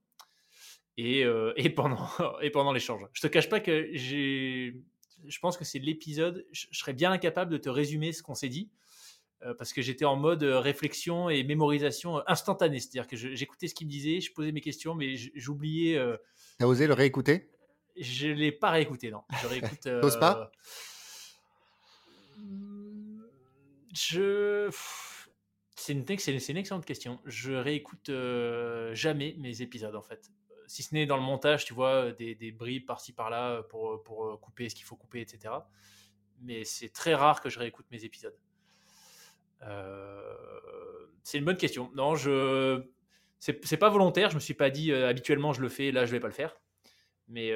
Et, 0.98 1.22
et 1.58 1.70
pendant, 1.70 2.08
et 2.42 2.50
pendant 2.50 2.72
l'échange. 2.72 3.02
Je 3.14 3.22
te 3.22 3.28
cache 3.28 3.50
pas 3.50 3.60
que 3.60 3.90
j'ai 3.94 4.76
je 5.28 5.40
pense 5.40 5.58
que 5.58 5.66
c'est 5.66 5.80
l'épisode, 5.80 6.46
je, 6.52 6.68
serais 6.72 6.94
bien 6.94 7.12
incapable 7.12 7.52
de 7.52 7.58
te 7.58 7.70
résumer 7.70 8.14
ce 8.14 8.24
qu'on 8.24 8.36
s'est 8.36 8.50
dit, 8.50 8.70
euh, 9.44 9.54
parce 9.54 9.74
que 9.74 9.82
j'étais 9.82 10.06
en 10.06 10.16
mode 10.16 10.44
euh, 10.44 10.60
réflexion 10.60 11.30
et 11.30 11.44
mémorisation 11.44 12.18
euh, 12.18 12.22
instantanée. 12.28 12.80
C'est-à-dire 12.80 13.08
que 13.08 13.16
j'écoutais 13.16 13.68
ce 13.68 13.76
qu'il 13.76 13.88
me 13.88 13.92
disait, 13.92 14.22
je 14.22 14.32
posais 14.32 14.52
mes 14.52 14.62
questions, 14.62 14.96
mais 14.96 15.16
j'oubliais. 15.36 15.98
Euh, 15.98 16.18
T'as 16.60 16.66
osé 16.66 16.88
le 16.88 16.94
réécouter? 16.94 17.50
Je 17.98 18.28
ne 18.28 18.34
l'ai 18.34 18.52
pas 18.52 18.72
réécouté, 18.72 19.12
non. 19.12 19.24
Je 19.42 19.48
réécoute. 19.48 19.84
pas? 20.20 20.52
Je. 23.94 24.70
C'est 25.76 25.94
une, 25.94 26.06
une, 26.08 26.58
excellente 26.58 26.86
question. 26.86 27.20
Je 27.26 27.52
réécoute 27.52 28.10
jamais 28.94 29.36
mes 29.38 29.62
épisodes 29.62 29.96
en 29.96 30.02
fait 30.02 30.32
si 30.68 30.84
ce 30.84 30.94
n'est 30.94 31.06
dans 31.06 31.18
le 31.18 31.24
montage, 31.24 31.66
tu 31.66 31.74
vois, 31.74 32.12
des, 32.12 32.36
des 32.36 32.52
bribes 32.52 32.86
par-ci 32.86 33.14
par-là 33.14 33.64
pour, 33.64 34.04
pour 34.04 34.26
euh, 34.26 34.38
couper 34.38 34.70
ce 34.70 34.76
qu'il 34.76 34.86
faut 34.86 34.96
couper, 34.96 35.22
etc. 35.22 35.54
Mais 36.42 36.64
c'est 36.64 36.90
très 36.90 37.16
rare 37.16 37.42
que 37.42 37.50
je 37.50 37.60
réécoute 37.60 37.86
mes 37.92 38.04
épisodes. 38.06 38.38
Euh, 39.62 40.34
c'est 41.24 41.38
une 41.38 41.46
bonne 41.46 41.58
question. 41.58 41.92
Non, 41.96 42.16
je 42.16 42.84
c'est 43.40 43.78
pas 43.78 43.90
volontaire. 43.90 44.30
Je 44.30 44.36
me 44.36 44.40
suis 44.40 44.54
pas 44.54 44.70
dit 44.70 44.92
euh, 44.92 45.10
habituellement 45.10 45.52
je 45.52 45.62
le 45.62 45.70
fais, 45.70 45.92
là 45.92 46.06
je 46.06 46.12
vais 46.12 46.20
pas 46.20 46.28
le 46.28 46.34
faire. 46.34 46.56
Mais 47.28 47.54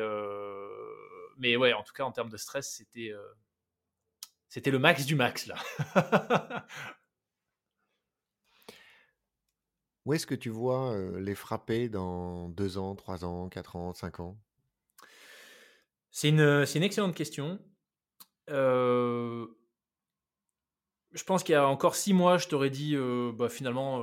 mais 1.37 1.55
ouais, 1.55 1.73
en 1.73 1.83
tout 1.83 1.93
cas 1.93 2.03
en 2.03 2.11
termes 2.11 2.29
de 2.29 2.37
stress, 2.37 2.69
c'était 2.69 3.13
c'était 4.47 4.71
le 4.71 4.79
max 4.79 5.05
du 5.05 5.15
max 5.15 5.47
là. 5.47 5.55
Où 10.07 10.13
est-ce 10.13 10.25
que 10.25 10.35
tu 10.35 10.49
vois 10.49 10.97
les 11.19 11.35
frapper 11.35 11.89
dans 11.89 12.47
2 12.47 12.77
ans, 12.77 12.95
3 12.95 13.25
ans, 13.25 13.49
4 13.49 13.75
ans, 13.75 13.93
5 13.93 14.21
ans? 14.21 14.37
C'est 16.11 16.29
une, 16.29 16.39
une, 16.39 16.81
excellente 16.83 17.13
question. 17.13 17.59
je 18.47 19.43
pense 21.25 21.43
qu'il 21.43 21.51
y 21.51 21.55
a 21.57 21.67
encore 21.67 21.95
6 21.95 22.13
mois, 22.13 22.37
je 22.37 22.47
t'aurais 22.47 22.69
dit 22.69 22.95
bah, 23.33 23.49
finalement 23.49 24.01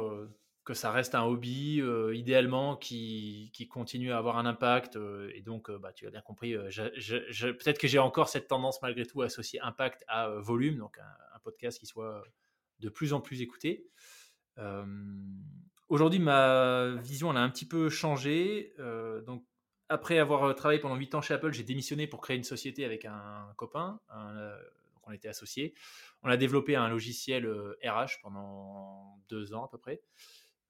que 0.65 0.75
ça 0.75 0.91
reste 0.91 1.15
un 1.15 1.23
hobby, 1.23 1.81
idéalement 2.13 2.77
qui, 2.77 3.51
qui, 3.55 3.67
continue 3.67 4.13
à 4.13 4.19
avoir 4.19 4.37
un 4.37 4.45
impact. 4.45 4.99
et 5.35 5.41
donc, 5.41 5.71
bah, 5.71 5.95
tu 5.95 6.07
as 6.07 6.11
bien 6.11 6.21
compris, 6.21 6.53
peut-être 6.53 7.79
que 7.79 7.89
j'ai 7.89 7.99
encore 7.99 8.29
cette 8.29 8.49
tendance 8.49 8.83
malgré 8.83 9.07
tout 9.07 9.23
à 9.23 9.25
associer 9.25 9.59
impact 9.63 10.05
à 10.09 10.29
volume, 10.29 10.77
donc 10.77 10.99
un, 10.99 11.39
podcast 11.39 11.79
qui 11.79 11.87
soit 11.87 12.23
de 12.81 12.91
plus 12.91 13.15
en 13.15 13.23
plus 13.23 13.41
écouté. 13.41 13.87
Aujourd'hui, 15.89 16.19
ma 16.19 16.95
vision 16.97 17.31
elle 17.31 17.37
a 17.37 17.41
un 17.41 17.51
petit 17.51 17.67
peu 17.67 17.89
changé. 17.91 18.75
Euh, 18.79 19.21
donc, 19.23 19.45
après 19.89 20.19
avoir 20.19 20.45
euh, 20.45 20.53
travaillé 20.55 20.81
pendant 20.81 20.97
8 20.97 21.15
ans 21.15 21.21
chez 21.21 21.35
Apple, 21.35 21.53
j'ai 21.53 21.63
démissionné 21.63 22.07
pour 22.07 22.21
créer 22.21 22.37
une 22.37 22.45
société 22.45 22.85
avec 22.85 23.05
un 23.05 23.53
copain. 23.57 24.01
Euh, 24.17 24.57
on 25.07 25.13
était 25.13 25.29
associés. 25.29 25.75
On 26.23 26.31
a 26.31 26.39
développé 26.39 26.75
un 26.77 26.89
logiciel 26.89 27.47
RH 27.85 28.23
pendant 28.23 29.19
deux 29.29 29.53
ans 29.53 29.67
à 29.67 29.69
peu 29.69 29.77
près. 29.77 30.01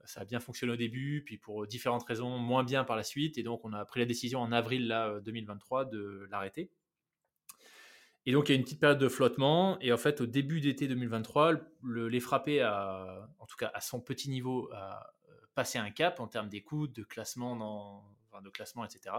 Ça 0.04 0.22
a 0.22 0.24
bien 0.24 0.40
fonctionné 0.40 0.72
au 0.72 0.76
début, 0.76 1.22
puis 1.24 1.38
pour 1.38 1.66
différentes 1.66 2.04
raisons, 2.04 2.36
moins 2.36 2.64
bien 2.64 2.84
par 2.84 2.96
la 2.96 3.04
suite. 3.04 3.38
Et 3.38 3.44
donc, 3.44 3.64
on 3.64 3.72
a 3.72 3.84
pris 3.84 4.00
la 4.00 4.06
décision 4.06 4.40
en 4.40 4.50
avril 4.50 4.88
là, 4.88 5.20
2023 5.20 5.84
de 5.84 6.26
l'arrêter. 6.30 6.70
Et 8.26 8.32
donc, 8.32 8.48
il 8.48 8.52
y 8.52 8.54
a 8.54 8.58
une 8.58 8.64
petite 8.64 8.80
période 8.80 8.98
de 8.98 9.08
flottement. 9.08 9.78
Et 9.80 9.92
en 9.92 9.96
fait, 9.96 10.20
au 10.20 10.26
début 10.26 10.60
d'été 10.60 10.88
2023, 10.88 11.52
le, 11.82 12.08
les 12.08 12.20
frapper, 12.20 12.62
à, 12.62 13.28
en 13.38 13.46
tout 13.46 13.56
cas 13.56 13.70
à 13.74 13.80
son 13.80 14.00
petit 14.00 14.30
niveau, 14.30 14.70
à 14.72 15.14
euh, 15.28 15.32
passer 15.54 15.78
un 15.78 15.90
cap 15.90 16.20
en 16.20 16.26
termes 16.26 16.48
d'écoute, 16.48 16.94
de 16.94 17.02
classement, 17.04 17.56
dans, 17.56 18.40
de 18.40 18.50
classement 18.50 18.84
etc. 18.84 19.14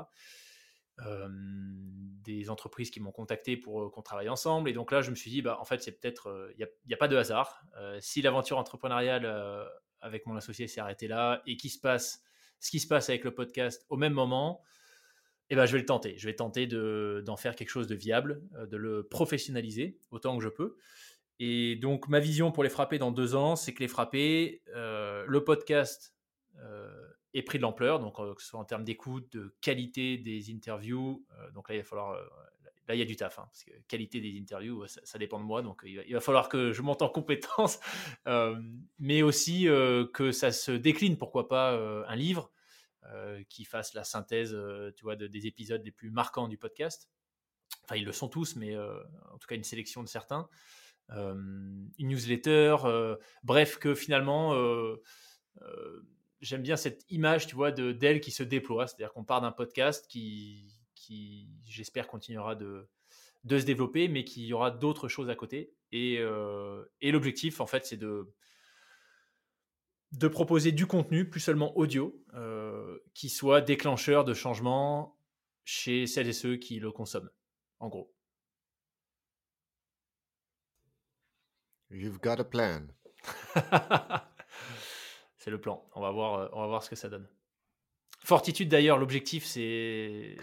Euh, 1.05 1.27
des 1.29 2.49
entreprises 2.49 2.89
qui 2.89 2.99
m'ont 2.99 3.11
contacté 3.11 3.57
pour 3.57 3.83
euh, 3.83 3.89
qu'on 3.89 4.01
travaille 4.01 4.29
ensemble. 4.29 4.69
Et 4.69 4.73
donc 4.73 4.91
là, 4.91 5.01
je 5.01 5.11
me 5.11 5.15
suis 5.15 5.29
dit, 5.29 5.41
bah, 5.41 5.57
en 5.59 5.65
fait, 5.65 5.83
c'est 5.83 5.99
peut-être, 5.99 6.51
il 6.57 6.67
n'y 6.87 6.93
a, 6.93 6.95
a, 6.95 6.97
pas 6.97 7.07
de 7.07 7.15
hasard. 7.15 7.63
si 7.99 8.21
l'aventure 8.23 8.57
entrepreneuriale 8.57 9.25
avec 10.01 10.25
mon 10.25 10.35
associé 10.35 10.67
s'est 10.67 10.81
arrêtée 10.81 11.07
là 11.07 11.41
et 11.45 11.57
qu'il 11.57 11.71
se 11.71 11.79
passe 11.79 12.23
ce 12.59 12.71
qui 12.71 12.79
se 12.79 12.87
passe 12.87 13.09
avec 13.09 13.23
le 13.23 13.33
podcast 13.33 13.85
au 13.89 13.97
même 13.97 14.13
moment, 14.13 14.63
eh 15.49 15.55
ben, 15.55 15.65
je 15.65 15.73
vais 15.73 15.79
le 15.79 15.85
tenter. 15.85 16.17
Je 16.17 16.25
vais 16.25 16.35
tenter 16.35 16.67
d'en 16.67 17.37
faire 17.37 17.55
quelque 17.55 17.69
chose 17.69 17.87
de 17.87 17.95
viable, 17.95 18.41
euh, 18.55 18.65
de 18.65 18.77
le 18.77 19.03
professionnaliser 19.03 19.99
autant 20.11 20.37
que 20.37 20.43
je 20.43 20.49
peux. 20.49 20.75
Et 21.39 21.75
donc, 21.75 22.07
ma 22.07 22.19
vision 22.19 22.51
pour 22.51 22.63
les 22.63 22.69
frapper 22.69 22.97
dans 22.97 23.11
deux 23.11 23.35
ans, 23.35 23.55
c'est 23.55 23.73
que 23.73 23.81
les 23.81 23.87
frapper, 23.87 24.63
euh, 24.73 25.25
le 25.27 25.43
podcast 25.43 26.15
euh, 26.59 26.89
est 27.33 27.43
pris 27.43 27.57
de 27.57 27.63
l'ampleur, 27.63 27.99
donc 27.99 28.15
que 28.15 28.41
ce 28.41 28.47
soit 28.47 28.59
en 28.59 28.65
termes 28.65 28.85
d'écoute, 28.85 29.31
de 29.33 29.53
qualité 29.61 30.17
des 30.17 30.49
interviews. 30.51 31.25
donc 31.53 31.69
là, 31.69 31.75
il 31.75 31.79
va 31.79 31.83
falloir. 31.83 32.13
là, 32.87 32.95
il 32.95 32.99
y 32.99 33.01
a 33.01 33.05
du 33.05 33.17
taf, 33.17 33.37
hein, 33.37 33.43
parce 33.47 33.65
que 33.65 33.71
qualité 33.89 34.21
des 34.21 34.39
interviews, 34.39 34.87
ça, 34.87 35.17
dépend 35.19 35.37
de 35.39 35.43
moi, 35.43 35.61
donc 35.61 35.81
il 35.83 35.97
va, 35.97 36.03
il 36.07 36.13
va, 36.13 36.21
falloir 36.21 36.47
que 36.47 36.71
je 36.71 36.81
monte 36.81 37.01
en 37.01 37.09
compétences, 37.09 37.81
mais 38.99 39.21
aussi 39.21 39.65
que 39.65 40.31
ça 40.31 40.53
se 40.53 40.71
décline, 40.71 41.17
pourquoi 41.17 41.49
pas 41.49 41.77
un 42.07 42.15
livre, 42.15 42.49
euh, 42.49 42.54
qui 43.49 43.65
fasse 43.65 43.93
la 43.93 44.03
synthèse 44.03 44.53
euh, 44.53 44.91
tu 44.95 45.03
vois, 45.03 45.15
de, 45.15 45.27
des 45.27 45.47
épisodes 45.47 45.83
les 45.83 45.91
plus 45.91 46.09
marquants 46.09 46.47
du 46.47 46.57
podcast. 46.57 47.09
Enfin, 47.83 47.95
ils 47.95 48.05
le 48.05 48.11
sont 48.11 48.29
tous, 48.29 48.55
mais 48.55 48.75
euh, 48.75 48.99
en 49.31 49.37
tout 49.37 49.47
cas 49.47 49.55
une 49.55 49.63
sélection 49.63 50.03
de 50.03 50.07
certains. 50.07 50.47
une 51.09 51.91
newsletter, 51.99 52.77
bref, 53.43 53.77
que 53.77 53.93
finalement, 53.93 54.55
j'aime 56.41 56.61
bien 56.61 56.75
cette 56.75 57.05
image, 57.09 57.47
tu 57.47 57.55
vois, 57.55 57.71
de 57.71 57.91
d'elle 57.91 58.21
qui 58.21 58.31
se 58.31 58.43
déploie. 58.43 58.87
C'est-à-dire 58.87 59.13
qu'on 59.13 59.23
part 59.23 59.41
d'un 59.41 59.51
podcast 59.51 60.07
qui, 60.07 60.73
qui 60.95 61.49
j'espère, 61.65 62.07
continuera 62.07 62.55
de, 62.55 62.87
de 63.43 63.59
se 63.59 63.65
développer, 63.65 64.07
mais 64.07 64.23
qu'il 64.23 64.43
y 64.45 64.53
aura 64.53 64.71
d'autres 64.71 65.07
choses 65.07 65.29
à 65.29 65.35
côté. 65.35 65.73
Et, 65.91 66.15
et 67.01 67.11
l'objectif, 67.11 67.61
en 67.61 67.67
fait, 67.67 67.85
c'est 67.85 67.97
de, 67.97 68.33
de 70.15 70.27
proposer 70.27 70.71
du 70.71 70.87
contenu, 70.87 71.29
plus 71.29 71.39
seulement 71.39 71.77
audio, 71.77 72.15
euh, 72.35 72.99
qui 73.13 73.29
soit 73.29 73.61
déclencheur 73.61 74.23
de 74.23 74.33
changement 74.33 75.17
chez 75.65 76.07
celles 76.07 76.27
et 76.27 76.33
ceux 76.33 76.55
qui 76.57 76.79
le 76.79 76.91
consomment, 76.91 77.29
en 77.79 77.89
gros. 77.89 78.13
You've 81.89 82.19
got 82.19 82.39
a 82.39 82.43
plan. 82.43 82.87
c'est 85.37 85.51
le 85.51 85.59
plan. 85.59 85.85
On 85.95 86.01
va 86.01 86.11
voir, 86.11 86.35
euh, 86.35 86.49
on 86.53 86.61
va 86.61 86.67
voir 86.67 86.83
ce 86.83 86.89
que 86.89 86.95
ça 86.95 87.09
donne. 87.09 87.27
Fortitude 88.23 88.69
d'ailleurs, 88.69 88.97
l'objectif 88.97 89.45
c'est 89.45 90.37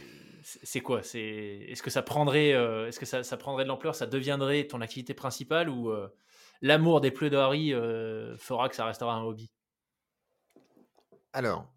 c'est 0.45 0.81
quoi? 0.81 1.03
C'est 1.03 1.67
est-ce 1.69 1.83
que 1.83 1.91
ça 1.91 2.03
prendrait 2.03 2.53
euh, 2.53 2.89
est-ce 2.89 3.01
que 3.01 3.07
ça, 3.07 3.23
ça, 3.23 3.37
prendrait 3.37 3.65
de 3.65 3.69
l'ampleur? 3.69 3.95
Ça 3.95 4.07
deviendrait 4.07 4.67
ton 4.67 4.81
activité 4.81 5.15
principale 5.15 5.69
ou 5.69 5.93
l'amour 6.61 7.01
des 7.01 7.11
plaidoiries 7.11 7.73
fera 8.39 8.69
que 8.69 8.77
ça 8.77 8.85
restera 8.85 9.15
un 9.15 9.23
hobby? 9.23 9.51
Alors, 11.33 11.73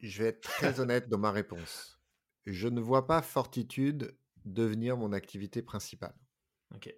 je 0.00 0.22
vais 0.22 0.28
être 0.28 0.40
très 0.40 0.80
honnête 0.80 1.08
dans 1.08 1.18
ma 1.18 1.30
réponse. 1.30 2.00
Je 2.46 2.68
ne 2.68 2.80
vois 2.80 3.06
pas 3.06 3.22
Fortitude 3.22 4.16
devenir 4.44 4.96
mon 4.96 5.12
activité 5.12 5.62
principale. 5.62 6.14
Ok. 6.74 6.94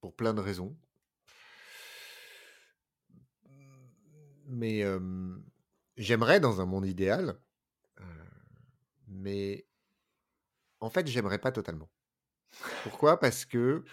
pour 0.00 0.14
plein 0.14 0.34
de 0.34 0.40
raisons. 0.40 0.76
Mais 4.46 4.84
j'aimerais 5.96 6.38
dans 6.38 6.60
un 6.60 6.64
monde 6.64 6.86
idéal, 6.86 7.40
mais 9.08 9.66
en 10.78 10.90
fait, 10.90 11.08
j'aimerais 11.08 11.40
pas 11.40 11.50
totalement. 11.50 11.90
Pourquoi? 12.84 13.18
Parce 13.18 13.44
que 13.44 13.84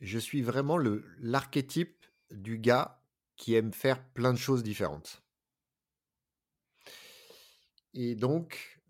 je 0.00 0.18
suis 0.18 0.42
vraiment 0.42 0.78
l'archétype 1.18 2.06
du 2.30 2.58
gars 2.58 3.02
qui 3.36 3.54
aime 3.54 3.72
faire 3.72 4.02
plein 4.12 4.32
de 4.32 4.38
choses 4.38 4.62
différentes. 4.62 5.22
Et 7.94 8.14
donc, 8.14 8.80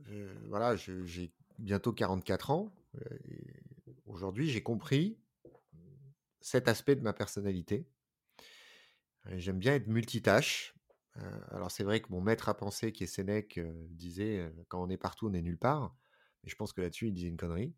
voilà, 0.48 0.76
j'ai 0.76 1.32
bientôt 1.58 1.92
44 1.92 2.50
ans. 2.50 2.74
Aujourd'hui, 4.06 4.50
j'ai 4.50 4.62
compris 4.62 5.18
cet 6.40 6.68
aspect 6.68 6.96
de 6.96 7.02
ma 7.02 7.12
personnalité. 7.12 7.88
J'aime 9.36 9.58
bien 9.58 9.74
être 9.74 9.86
multitâche. 9.86 10.74
alors 11.50 11.70
c'est 11.70 11.84
vrai 11.84 12.00
que 12.00 12.10
mon 12.10 12.20
maître 12.20 12.48
à 12.48 12.56
penser, 12.56 12.92
qui 12.92 13.04
est 13.04 13.06
Sénèque, 13.06 13.60
disait 13.90 14.52
quand 14.68 14.82
on 14.82 14.88
est 14.88 14.96
partout, 14.96 15.28
on 15.28 15.32
est 15.32 15.42
nulle 15.42 15.58
part. 15.58 15.96
Mais 16.42 16.50
je 16.50 16.56
pense 16.56 16.72
que 16.72 16.80
là-dessus, 16.80 17.08
il 17.08 17.14
disait 17.14 17.28
une 17.28 17.36
connerie. 17.36 17.74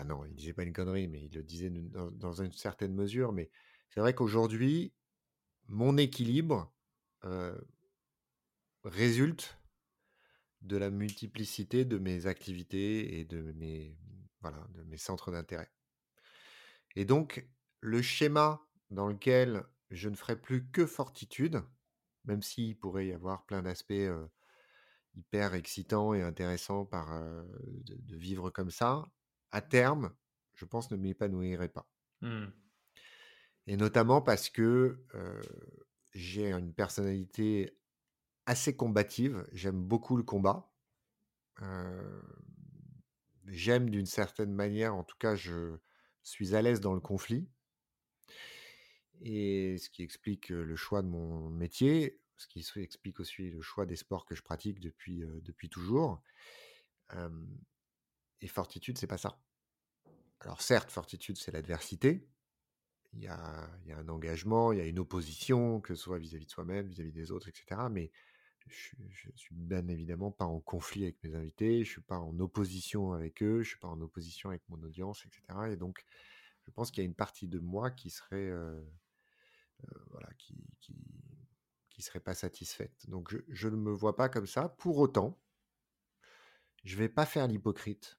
Ah 0.00 0.04
non, 0.04 0.24
il 0.24 0.32
disait 0.32 0.52
pas 0.52 0.62
une 0.62 0.72
connerie, 0.72 1.08
mais 1.08 1.24
il 1.24 1.34
le 1.34 1.42
disait 1.42 1.70
dans, 1.70 2.40
une 2.40 2.52
certaine 2.52 2.94
mesure. 2.94 3.32
Mais 3.32 3.50
c'est 3.90 3.98
vrai 3.98 4.14
qu'aujourd'hui, 4.14 4.92
mon 5.66 5.96
équilibre 5.96 6.72
résulte 8.84 9.58
de 10.62 10.76
la 10.76 10.90
multiplicité 10.90 11.84
de 11.84 11.98
mes 11.98 12.26
activités 12.26 13.18
et 13.18 13.24
de 13.24 13.52
mes, 13.56 13.98
voilà, 14.40 14.64
de 14.74 14.84
mes 14.84 14.98
centres 14.98 15.32
d'intérêt. 15.32 15.72
Et 16.94 17.04
donc, 17.04 17.44
le 17.80 18.00
schéma 18.00 18.64
dans 18.90 19.08
lequel 19.08 19.64
je 19.90 20.08
ne 20.08 20.14
ferai 20.14 20.40
plus 20.40 20.70
que 20.70 20.86
fortitude, 20.86 21.60
même 22.24 22.42
s'il 22.42 22.78
pourrait 22.78 23.08
y 23.08 23.12
avoir 23.12 23.46
plein 23.46 23.62
d'aspects 23.62 24.12
hyper 25.14 25.54
excitants 25.54 26.14
et 26.14 26.22
intéressants 26.22 26.84
par, 26.84 27.20
de, 27.84 28.16
vivre 28.16 28.50
comme 28.50 28.70
ça, 28.70 29.04
à 29.50 29.60
terme, 29.60 30.14
je 30.54 30.64
pense, 30.64 30.90
ne 30.90 30.96
m'épanouirait 30.96 31.68
pas. 31.68 31.90
Mmh. 32.20 32.46
Et 33.66 33.76
notamment 33.76 34.22
parce 34.22 34.50
que 34.50 35.04
j'ai 36.14 36.52
une 36.52 36.72
personnalité 36.72 37.78
assez 38.46 38.74
combative. 38.74 39.46
J'aime 39.52 39.82
beaucoup 39.82 40.16
le 40.16 40.22
combat. 40.22 40.72
j'aime 43.46 43.90
d'une 43.90 44.06
certaine 44.06 44.52
manière, 44.52 44.94
en 44.94 45.04
tout 45.04 45.16
cas, 45.18 45.34
je 45.34 45.76
suis 46.22 46.54
à 46.54 46.62
l'aise 46.62 46.80
dans 46.80 46.94
le 46.94 47.00
conflit. 47.00 47.48
Et 49.20 49.76
ce 49.78 49.90
qui 49.90 50.02
explique 50.02 50.48
le 50.48 50.76
choix 50.76 51.02
de 51.02 51.08
mon 51.08 51.50
métier, 51.50 52.20
ce 52.36 52.46
qui 52.46 52.64
explique 52.76 53.20
aussi 53.20 53.50
le 53.50 53.60
choix 53.60 53.84
des 53.84 53.96
sports 53.96 54.24
que 54.24 54.34
je 54.34 54.42
pratique 54.42 54.80
depuis, 54.80 55.24
depuis 55.42 55.68
toujours. 55.68 56.22
Et 58.40 58.48
fortitude, 58.48 58.98
c'est 58.98 59.06
pas 59.06 59.18
ça. 59.18 59.40
Alors 60.40 60.62
certes, 60.62 60.90
fortitude, 60.90 61.36
c'est 61.36 61.50
l'adversité. 61.50 62.28
Il 63.14 63.22
y, 63.22 63.26
a, 63.26 63.70
un 63.90 64.08
engagement, 64.08 64.70
il 64.72 64.78
y 64.78 64.82
a 64.82 64.86
une 64.86 64.98
opposition, 64.98 65.80
que 65.80 65.94
ce 65.94 66.02
soit 66.02 66.18
vis-à-vis 66.18 66.44
de 66.44 66.50
soi-même, 66.50 66.88
vis-à-vis 66.88 67.12
des 67.12 67.32
autres, 67.32 67.48
etc. 67.48 67.80
Mais 67.90 68.12
je, 68.66 68.96
je, 69.08 69.30
suis 69.34 69.54
bien 69.54 69.88
évidemment 69.88 70.30
pas 70.30 70.44
en 70.44 70.60
conflit 70.60 71.04
avec 71.04 71.22
mes 71.24 71.34
invités, 71.34 71.84
je 71.84 71.90
suis 71.90 72.02
pas 72.02 72.18
en 72.18 72.38
opposition 72.38 73.12
avec 73.12 73.42
eux, 73.42 73.62
je 73.62 73.70
suis 73.70 73.78
pas 73.78 73.88
en 73.88 74.00
opposition 74.02 74.50
avec 74.50 74.62
mon 74.68 74.80
audience, 74.82 75.24
etc. 75.24 75.70
Et 75.72 75.76
donc, 75.76 76.04
je 76.66 76.70
pense 76.70 76.90
qu'il 76.90 77.02
y 77.02 77.06
a 77.06 77.08
une 77.08 77.14
partie 77.14 77.48
de 77.48 77.58
moi 77.58 77.90
qui 77.90 78.10
serait, 78.10 78.36
euh, 78.36 78.78
euh, 79.84 79.98
voilà, 80.10 80.28
qui, 80.36 80.54
qui, 80.80 82.02
serait 82.02 82.20
pas 82.20 82.34
satisfaite. 82.34 83.08
Donc, 83.08 83.32
je, 83.32 83.38
je, 83.48 83.68
ne 83.68 83.74
me 83.74 83.90
vois 83.90 84.14
pas 84.14 84.28
comme 84.28 84.46
ça. 84.46 84.68
Pour 84.68 84.98
autant, 84.98 85.36
je 86.84 86.96
vais 86.96 87.08
pas 87.08 87.26
faire 87.26 87.48
l'hypocrite 87.48 88.18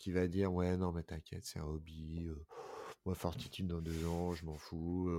qui 0.00 0.12
va 0.12 0.26
dire 0.26 0.52
ouais 0.52 0.76
non 0.76 0.92
mais 0.92 1.04
t'inquiète, 1.04 1.44
c'est 1.44 1.60
un 1.60 1.64
hobby. 1.64 2.28
Moi, 3.06 3.14
fortitude 3.14 3.68
dans 3.68 3.80
deux 3.80 4.06
ans, 4.06 4.32
je 4.34 4.44
m'en 4.44 4.58
fous. 4.58 5.10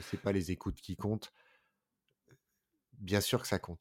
c'est 0.00 0.20
pas 0.20 0.32
les 0.32 0.50
écoutes 0.50 0.80
qui 0.80 0.96
comptent. 0.96 1.32
Bien 2.94 3.20
sûr 3.20 3.42
que 3.42 3.48
ça 3.48 3.58
compte 3.58 3.80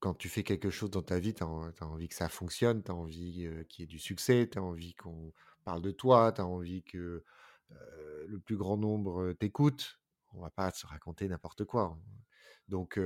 quand 0.00 0.14
tu 0.14 0.28
fais 0.28 0.42
quelque 0.42 0.70
chose 0.70 0.90
dans 0.90 1.02
ta 1.02 1.18
vie, 1.18 1.34
tu 1.34 1.42
as, 1.42 1.46
envie 1.46 2.08
que 2.08 2.14
ça 2.14 2.28
fonctionne, 2.28 2.82
tu 2.82 2.90
as 2.90 2.94
envie 2.94 3.48
qu'il 3.68 3.82
y 3.82 3.84
ait 3.84 3.86
du 3.86 3.98
succès, 3.98 4.48
tu 4.50 4.58
as 4.58 4.62
envie 4.62 4.94
qu'on 4.94 5.32
parle 5.64 5.82
de 5.82 5.90
toi, 5.90 6.32
tu 6.32 6.40
as 6.40 6.46
envie 6.46 6.82
que 6.82 7.24
le 7.70 8.38
plus 8.38 8.56
grand 8.56 8.76
nombre 8.76 9.32
t'écoute. 9.32 10.00
On 10.32 10.40
va 10.40 10.50
pas 10.50 10.70
se 10.70 10.86
raconter 10.86 11.28
n'importe 11.28 11.64
quoi. 11.64 11.98
Donc, 12.68 13.00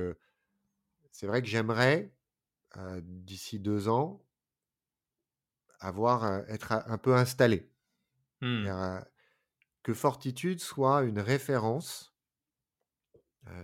c'est 1.11 1.27
vrai 1.27 1.41
que 1.41 1.47
j'aimerais, 1.47 2.13
d'ici 3.01 3.59
deux 3.59 3.87
ans, 3.87 4.23
avoir, 5.81 6.49
être 6.49 6.71
un 6.71 6.97
peu 6.97 7.15
installé. 7.15 7.69
Mmh. 8.41 8.67
que 9.83 9.93
Fortitude 9.93 10.59
soit 10.59 11.03
une 11.03 11.19
référence. 11.19 12.15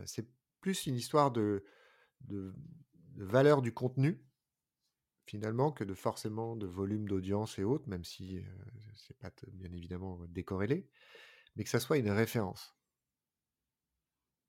c'est 0.06 0.28
plus 0.62 0.86
une 0.86 0.96
histoire 0.96 1.32
de, 1.32 1.64
de 2.22 2.54
de 3.18 3.26
valeur 3.26 3.62
du 3.62 3.74
contenu, 3.74 4.24
finalement, 5.26 5.72
que 5.72 5.84
de 5.84 5.96
forcément 5.96 6.56
de 6.56 6.68
volume 6.68 7.08
d'audience 7.08 7.58
et 7.60 7.64
autres, 7.64 7.90
même 7.90 8.04
si 8.04 8.46
c'est 8.94 9.18
pas 9.18 9.32
bien 9.52 9.72
évidemment 9.74 10.20
décorrélé, 10.30 10.88
mais 11.56 11.64
que 11.64 11.70
ça 11.70 11.80
soit 11.80 11.98
une 11.98 12.12
référence. 12.12 12.76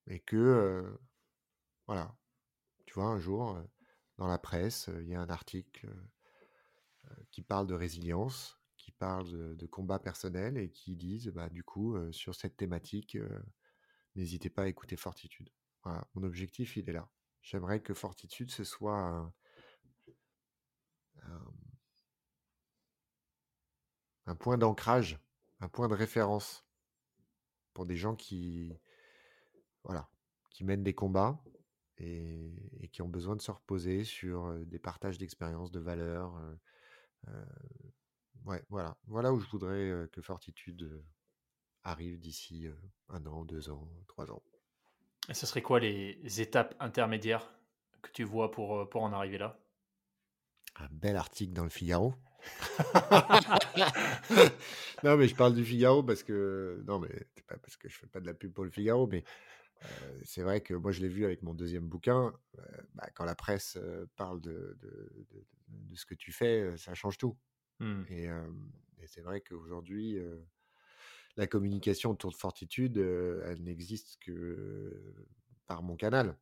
Et 0.06 0.20
que, 0.20 0.98
voilà, 1.86 2.14
tu 2.84 2.94
vois, 2.94 3.06
un 3.06 3.18
jour, 3.18 3.58
dans 4.18 4.28
la 4.28 4.38
presse, 4.38 4.90
il 5.00 5.08
y 5.08 5.14
a 5.14 5.20
un 5.20 5.30
article 5.30 5.88
qui 7.38 7.44
parle 7.44 7.68
de 7.68 7.74
résilience, 7.74 8.58
qui 8.76 8.90
parle 8.90 9.30
de, 9.30 9.54
de 9.54 9.66
combat 9.66 10.00
personnel 10.00 10.58
et 10.58 10.72
qui 10.72 10.96
disent, 10.96 11.28
bah, 11.28 11.48
du 11.48 11.62
coup, 11.62 11.96
sur 12.10 12.34
cette 12.34 12.56
thématique, 12.56 13.16
n'hésitez 14.16 14.50
pas 14.50 14.62
à 14.62 14.66
écouter 14.66 14.96
Fortitude. 14.96 15.48
Voilà, 15.84 16.04
mon 16.14 16.24
objectif, 16.24 16.76
il 16.76 16.90
est 16.90 16.92
là. 16.92 17.08
J'aimerais 17.40 17.80
que 17.80 17.94
Fortitude, 17.94 18.50
ce 18.50 18.64
soit 18.64 19.32
un, 24.26 24.34
point 24.34 24.58
d'ancrage, 24.58 25.20
un 25.60 25.68
point 25.68 25.86
de 25.86 25.94
référence 25.94 26.66
pour 27.72 27.86
des 27.86 27.96
gens 27.96 28.16
qui, 28.16 28.76
voilà, 29.84 30.10
qui 30.50 30.64
mènent 30.64 30.82
des 30.82 30.94
combats 30.94 31.40
et, 31.98 32.90
qui 32.90 33.00
ont 33.00 33.08
besoin 33.08 33.36
de 33.36 33.42
se 33.42 33.52
reposer 33.52 34.02
sur 34.02 34.58
des 34.66 34.80
partages 34.80 35.18
d'expériences, 35.18 35.70
de 35.70 35.78
valeurs. 35.78 36.36
Ouais, 38.44 38.62
voilà. 38.68 38.96
Voilà 39.06 39.32
où 39.32 39.40
je 39.40 39.48
voudrais 39.48 40.08
que 40.12 40.20
Fortitude 40.20 41.04
arrive 41.84 42.18
d'ici 42.18 42.66
un 43.08 43.24
an, 43.26 43.44
deux 43.44 43.70
ans, 43.70 43.88
trois 44.06 44.30
ans. 44.30 44.42
Et 45.28 45.34
ce 45.34 45.46
serait 45.46 45.62
quoi 45.62 45.80
les 45.80 46.40
étapes 46.40 46.74
intermédiaires 46.80 47.50
que 48.02 48.10
tu 48.10 48.24
vois 48.24 48.50
pour, 48.50 48.78
euh, 48.78 48.88
pour 48.88 49.02
en 49.02 49.12
arriver 49.12 49.38
là? 49.38 49.58
Un 50.76 50.88
bel 50.90 51.16
article 51.16 51.52
dans 51.52 51.64
le 51.64 51.70
Figaro. 51.70 52.14
non, 55.02 55.16
mais 55.16 55.26
je 55.26 55.34
parle 55.34 55.54
du 55.54 55.64
Figaro 55.64 56.04
parce 56.04 56.22
que. 56.22 56.82
Non, 56.86 57.00
mais 57.00 57.10
c'est 57.34 57.46
pas 57.46 57.56
parce 57.56 57.76
que 57.76 57.88
je 57.88 57.98
fais 57.98 58.06
pas 58.06 58.20
de 58.20 58.26
la 58.26 58.34
pub 58.34 58.52
pour 58.52 58.64
le 58.64 58.70
Figaro, 58.70 59.08
mais 59.08 59.24
euh, 59.82 60.20
c'est 60.24 60.42
vrai 60.42 60.60
que 60.60 60.74
moi 60.74 60.92
je 60.92 61.00
l'ai 61.00 61.08
vu 61.08 61.24
avec 61.24 61.42
mon 61.42 61.52
deuxième 61.52 61.88
bouquin. 61.88 62.32
Euh, 62.58 62.62
bah, 62.94 63.08
quand 63.14 63.24
la 63.24 63.34
presse 63.34 63.76
parle 64.16 64.40
de, 64.40 64.76
de, 64.80 65.26
de, 65.30 65.44
ce 65.94 66.06
que 66.06 66.14
tu 66.14 66.32
fais, 66.32 66.76
ça 66.76 66.94
change 66.94 67.18
tout. 67.18 67.36
Mmh. 67.80 68.02
Et, 68.08 68.24
et 68.24 69.06
c'est 69.06 69.20
vrai 69.20 69.40
qu'aujourd'hui, 69.40 70.18
la 71.36 71.46
communication 71.46 72.10
autour 72.10 72.30
de 72.30 72.36
Fortitude, 72.36 72.98
elle 72.98 73.62
n'existe 73.62 74.18
que 74.20 75.26
par 75.66 75.82
mon 75.82 75.96
canal. 75.96 76.36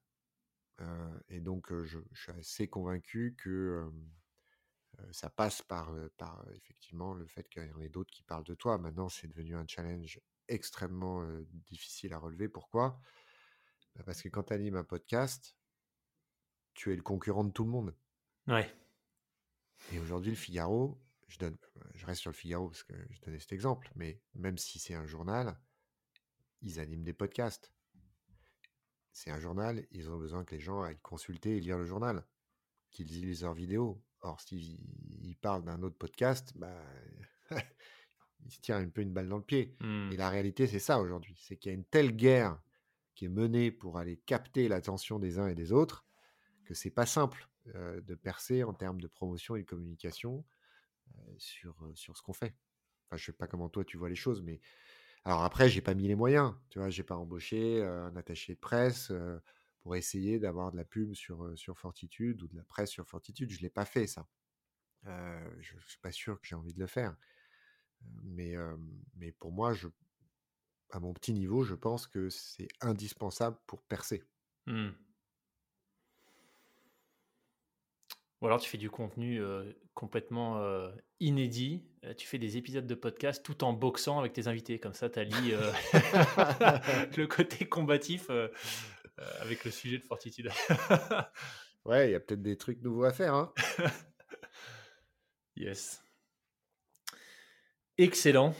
et 1.28 1.40
donc, 1.40 1.72
je, 1.84 1.98
suis 2.14 2.32
assez 2.32 2.68
convaincu 2.68 3.34
que 3.38 3.90
ça 5.10 5.28
passe 5.28 5.60
par, 5.62 5.94
par 6.16 6.44
effectivement 6.54 7.12
le 7.12 7.26
fait 7.26 7.48
qu'il 7.48 7.66
y 7.66 7.72
en 7.72 7.80
ait 7.80 7.88
d'autres 7.88 8.10
qui 8.10 8.22
parlent 8.22 8.44
de 8.44 8.54
toi. 8.54 8.78
Maintenant, 8.78 9.08
c'est 9.08 9.28
devenu 9.28 9.54
un 9.54 9.66
challenge 9.66 10.20
extrêmement 10.48 11.26
difficile 11.66 12.14
à 12.14 12.18
relever. 12.18 12.48
Pourquoi? 12.48 13.00
Bah, 13.96 14.02
Parce 14.04 14.22
que 14.22 14.28
quand 14.28 14.44
tu 14.44 14.52
animes 14.52 14.76
un 14.76 14.84
podcast, 14.84 15.56
tu 16.74 16.92
es 16.92 16.96
le 16.96 17.02
concurrent 17.02 17.44
de 17.44 17.50
tout 17.50 17.64
le 17.64 17.70
monde. 17.70 17.94
Ouais. 18.46 18.72
Et 19.92 19.98
aujourd'hui, 19.98 20.30
le 20.30 20.36
Figaro, 20.36 21.00
je, 21.28 21.38
donne, 21.38 21.56
je 21.94 22.06
reste 22.06 22.20
sur 22.20 22.30
le 22.30 22.36
Figaro 22.36 22.68
parce 22.68 22.82
que 22.82 22.94
je 23.10 23.20
donnais 23.20 23.38
cet 23.38 23.52
exemple, 23.52 23.90
mais 23.94 24.20
même 24.34 24.58
si 24.58 24.78
c'est 24.78 24.94
un 24.94 25.06
journal, 25.06 25.58
ils 26.62 26.80
animent 26.80 27.04
des 27.04 27.12
podcasts. 27.12 27.72
C'est 29.12 29.30
un 29.30 29.40
journal, 29.40 29.86
ils 29.92 30.10
ont 30.10 30.18
besoin 30.18 30.44
que 30.44 30.54
les 30.54 30.60
gens 30.60 30.82
aillent 30.82 31.00
consulter 31.00 31.56
et 31.56 31.60
lire 31.60 31.78
le 31.78 31.86
journal, 31.86 32.26
qu'ils 32.90 33.06
lisent 33.06 33.42
leurs 33.42 33.54
vidéos. 33.54 34.02
Or, 34.20 34.40
s'ils 34.40 35.36
parlent 35.40 35.64
d'un 35.64 35.82
autre 35.82 35.96
podcast, 35.96 36.52
bah, 36.56 36.82
ils 38.44 38.50
se 38.50 38.60
tirent 38.60 38.76
un 38.76 38.88
peu 38.88 39.02
une 39.02 39.12
balle 39.12 39.28
dans 39.28 39.38
le 39.38 39.44
pied. 39.44 39.76
Mmh. 39.80 40.12
Et 40.12 40.16
la 40.16 40.28
réalité, 40.28 40.66
c'est 40.66 40.80
ça 40.80 41.00
aujourd'hui. 41.00 41.38
C'est 41.40 41.56
qu'il 41.56 41.70
y 41.70 41.74
a 41.74 41.78
une 41.78 41.84
telle 41.84 42.14
guerre 42.14 42.60
qui 43.14 43.24
est 43.24 43.30
menée 43.30 43.70
pour 43.70 43.98
aller 43.98 44.18
capter 44.18 44.68
l'attention 44.68 45.18
des 45.18 45.38
uns 45.38 45.48
et 45.48 45.54
des 45.54 45.72
autres 45.72 46.06
que 46.64 46.74
c'est 46.74 46.90
pas 46.90 47.06
simple 47.06 47.48
de 47.74 48.14
percer 48.14 48.62
en 48.62 48.72
termes 48.72 49.00
de 49.00 49.06
promotion 49.06 49.56
et 49.56 49.62
de 49.62 49.66
communication 49.66 50.44
sur, 51.38 51.76
sur 51.94 52.16
ce 52.16 52.22
qu'on 52.22 52.32
fait. 52.32 52.54
Enfin, 53.06 53.16
je 53.16 53.26
sais 53.26 53.32
pas 53.32 53.46
comment 53.46 53.68
toi 53.68 53.84
tu 53.84 53.96
vois 53.96 54.08
les 54.08 54.16
choses, 54.16 54.42
mais 54.42 54.60
alors 55.26 55.42
après, 55.42 55.68
j'ai 55.68 55.80
pas 55.80 55.94
mis 55.94 56.06
les 56.06 56.14
moyens. 56.14 56.54
Tu 56.70 56.78
vois, 56.78 56.88
j'ai 56.88 57.02
pas 57.02 57.16
embauché 57.16 57.82
un 57.82 58.14
attaché 58.14 58.54
de 58.54 58.60
presse 58.60 59.12
pour 59.80 59.96
essayer 59.96 60.38
d'avoir 60.38 60.70
de 60.70 60.76
la 60.76 60.84
pub 60.84 61.14
sur, 61.14 61.50
sur 61.58 61.76
Fortitude 61.78 62.42
ou 62.42 62.48
de 62.48 62.56
la 62.56 62.62
presse 62.62 62.90
sur 62.90 63.06
Fortitude. 63.08 63.50
Je 63.50 63.60
l'ai 63.60 63.70
pas 63.70 63.84
fait 63.84 64.06
ça. 64.06 64.28
je, 65.04 65.74
suis 65.88 65.98
pas 66.00 66.12
sûr 66.12 66.40
que 66.40 66.46
j'ai 66.46 66.54
envie 66.54 66.72
de 66.72 66.78
le 66.78 66.86
faire. 66.86 67.16
Mais, 68.22 68.54
mais 69.16 69.32
pour 69.32 69.50
moi, 69.50 69.72
à 70.90 71.00
mon 71.00 71.12
petit 71.12 71.32
niveau, 71.32 71.64
je 71.64 71.74
pense 71.74 72.06
que 72.06 72.28
c'est 72.28 72.68
indispensable 72.80 73.58
pour 73.66 73.82
percer. 73.82 74.22
Hmm. 74.66 74.90
Ou 78.40 78.46
alors 78.46 78.60
tu 78.60 78.68
fais 78.68 78.78
du 78.78 78.90
contenu 78.90 79.40
euh, 79.40 79.64
complètement 79.94 80.58
euh, 80.58 80.90
inédit. 81.20 81.84
Euh, 82.04 82.12
tu 82.14 82.26
fais 82.26 82.38
des 82.38 82.58
épisodes 82.58 82.86
de 82.86 82.94
podcast 82.94 83.42
tout 83.42 83.64
en 83.64 83.72
boxant 83.72 84.18
avec 84.18 84.34
tes 84.34 84.46
invités. 84.46 84.78
Comme 84.78 84.92
ça, 84.92 85.08
tu 85.08 85.18
allies 85.18 85.52
le 87.16 87.26
côté 87.26 87.66
combatif 87.66 88.30
avec 89.40 89.64
le 89.64 89.70
sujet 89.70 89.98
de 89.98 90.04
Fortitude. 90.04 90.50
ouais, 91.86 92.08
il 92.08 92.12
y 92.12 92.14
a 92.14 92.20
peut-être 92.20 92.42
des 92.42 92.56
trucs 92.56 92.82
nouveaux 92.82 93.04
à 93.04 93.12
faire. 93.12 93.34
Hein. 93.34 93.52
yes. 95.56 96.02
Excellent. 97.96 98.54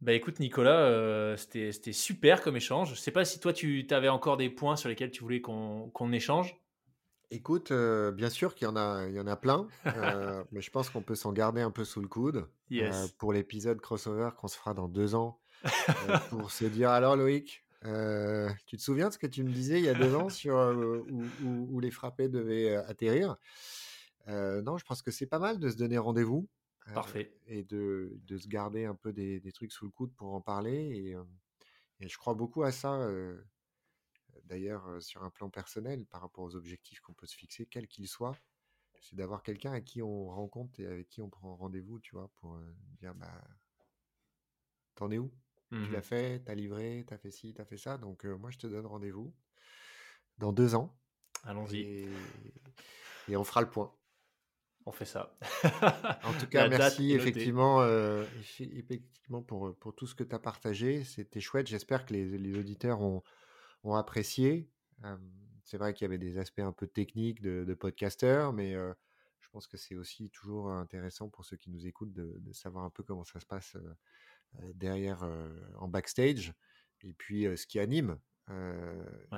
Bah 0.00 0.12
écoute 0.12 0.38
Nicolas, 0.38 1.36
c'était 1.36 1.72
super 1.92 2.42
comme 2.42 2.56
échange. 2.56 2.90
Je 2.90 3.00
sais 3.00 3.10
pas 3.10 3.24
si 3.24 3.40
toi 3.40 3.52
tu 3.52 3.84
avais 3.90 4.10
encore 4.10 4.36
des 4.36 4.50
points 4.50 4.76
sur 4.76 4.88
lesquels 4.88 5.10
tu 5.10 5.22
voulais 5.22 5.40
qu'on 5.40 6.12
échange. 6.12 6.56
Écoute, 7.34 7.72
euh, 7.72 8.12
bien 8.12 8.30
sûr 8.30 8.54
qu'il 8.54 8.66
y 8.66 8.70
en 8.70 8.76
a, 8.76 9.08
il 9.08 9.14
y 9.16 9.18
en 9.18 9.26
a 9.26 9.34
plein, 9.34 9.66
euh, 9.86 10.44
mais 10.52 10.60
je 10.60 10.70
pense 10.70 10.88
qu'on 10.88 11.02
peut 11.02 11.16
s'en 11.16 11.32
garder 11.32 11.62
un 11.62 11.72
peu 11.72 11.84
sous 11.84 12.00
le 12.00 12.06
coude 12.06 12.46
euh, 12.72 13.08
pour 13.18 13.32
l'épisode 13.32 13.80
crossover 13.80 14.30
qu'on 14.38 14.46
se 14.46 14.56
fera 14.56 14.72
dans 14.72 14.86
deux 14.86 15.16
ans, 15.16 15.40
pour 16.30 16.52
se 16.52 16.64
dire 16.64 16.90
alors 16.90 17.16
Loïc, 17.16 17.64
tu 17.82 18.76
te 18.76 18.82
souviens 18.82 19.08
de 19.08 19.14
ce 19.14 19.18
que 19.18 19.26
tu 19.26 19.42
me 19.42 19.50
disais 19.50 19.80
il 19.80 19.84
y 19.84 19.88
a 19.88 19.94
deux 19.94 20.14
ans 20.14 20.28
sur 20.28 20.54
où, 21.42 21.80
les 21.80 21.90
frappés 21.90 22.28
devaient 22.28 22.76
atterrir? 22.76 23.36
Non, 24.28 24.78
je 24.78 24.84
pense 24.84 25.02
que 25.02 25.10
c'est 25.10 25.26
pas 25.26 25.40
mal 25.40 25.58
de 25.58 25.68
se 25.68 25.76
donner 25.76 25.98
rendez-vous. 25.98 26.48
Parfait. 26.94 27.32
Et 27.48 27.64
de, 27.64 28.16
de, 28.26 28.38
se 28.38 28.46
garder 28.46 28.84
un 28.84 28.94
peu 28.94 29.12
des, 29.12 29.40
des, 29.40 29.52
trucs 29.52 29.72
sous 29.72 29.86
le 29.86 29.90
coude 29.90 30.14
pour 30.14 30.34
en 30.34 30.40
parler. 30.40 30.72
Et, 30.74 31.16
et 32.04 32.08
je 32.08 32.16
crois 32.16 32.34
beaucoup 32.34 32.62
à 32.62 32.70
ça 32.70 33.08
d'ailleurs 34.44 35.02
sur 35.02 35.22
un 35.22 35.30
plan 35.30 35.50
personnel 35.50 36.06
par 36.06 36.20
rapport 36.20 36.44
aux 36.44 36.56
objectifs 36.56 37.00
qu'on 37.00 37.14
peut 37.14 37.26
se 37.26 37.36
fixer, 37.36 37.66
quels 37.66 37.88
qu'ils 37.88 38.08
soient, 38.08 38.36
c'est 39.00 39.16
d'avoir 39.16 39.42
quelqu'un 39.42 39.72
à 39.72 39.80
qui 39.80 40.02
on 40.02 40.26
rencontre 40.28 40.80
et 40.80 40.86
avec 40.86 41.08
qui 41.08 41.20
on 41.20 41.28
prend 41.28 41.56
rendez-vous, 41.56 42.00
tu 42.00 42.14
vois, 42.14 42.30
pour 42.36 42.58
dire 42.98 43.14
bah 43.14 43.42
t'en 44.94 45.10
es 45.10 45.18
où? 45.18 45.32
Tu 45.70 45.90
l'as 45.90 45.98
mmh 45.98 46.02
fait, 46.02 46.44
t'as 46.44 46.54
livré, 46.54 47.04
t'as 47.06 47.18
fait 47.18 47.30
ci, 47.30 47.52
t'as 47.52 47.64
fait 47.64 47.76
ça? 47.76 47.98
Donc 47.98 48.24
moi 48.24 48.50
je 48.50 48.58
te 48.58 48.66
donne 48.66 48.86
rendez-vous 48.86 49.34
dans 50.38 50.52
deux 50.52 50.74
ans. 50.74 50.96
Allons-y. 51.44 52.08
Et, 53.28 53.36
on 53.36 53.44
fera 53.44 53.60
le 53.60 53.70
point. 53.70 53.92
On 54.86 54.92
fait 54.92 55.04
ça. 55.04 55.36
en 56.24 56.32
tout 56.38 56.46
cas, 56.46 56.68
merci 56.68 57.12
effectivement, 57.12 57.84
effectivement 58.58 59.42
pour, 59.42 59.74
pour 59.76 59.94
tout 59.94 60.06
ce 60.06 60.14
que 60.14 60.24
tu 60.24 60.34
as 60.34 60.38
partagé. 60.38 61.04
C'était 61.04 61.40
chouette. 61.40 61.66
J'espère 61.66 62.04
que 62.06 62.12
les, 62.12 62.38
les 62.38 62.58
auditeurs 62.58 63.00
ont, 63.00 63.22
ont 63.84 63.94
apprécié. 63.94 64.68
c'est 65.62 65.78
vrai 65.78 65.94
qu'il 65.94 66.04
y 66.04 66.08
avait 66.08 66.18
des 66.18 66.38
aspects 66.38 66.60
un 66.60 66.72
peu 66.72 66.86
techniques 66.86 67.40
de, 67.40 67.64
de 67.64 67.74
podcasteurs, 67.74 68.52
mais 68.52 68.72
je 68.72 69.48
pense 69.50 69.66
que 69.66 69.76
c'est 69.76 69.94
aussi 69.94 70.30
toujours 70.30 70.70
intéressant 70.70 71.28
pour 71.28 71.44
ceux 71.44 71.56
qui 71.56 71.70
nous 71.70 71.86
écoutent 71.86 72.12
de, 72.12 72.52
savoir 72.52 72.84
un 72.84 72.90
peu 72.90 73.02
comment 73.02 73.24
ça 73.24 73.40
se 73.40 73.46
passe 73.46 73.76
derrière 74.74 75.28
en 75.78 75.88
backstage 75.88 76.54
et 77.02 77.12
puis 77.12 77.44
ce 77.56 77.66
qui 77.66 77.78
anime. 77.78 78.18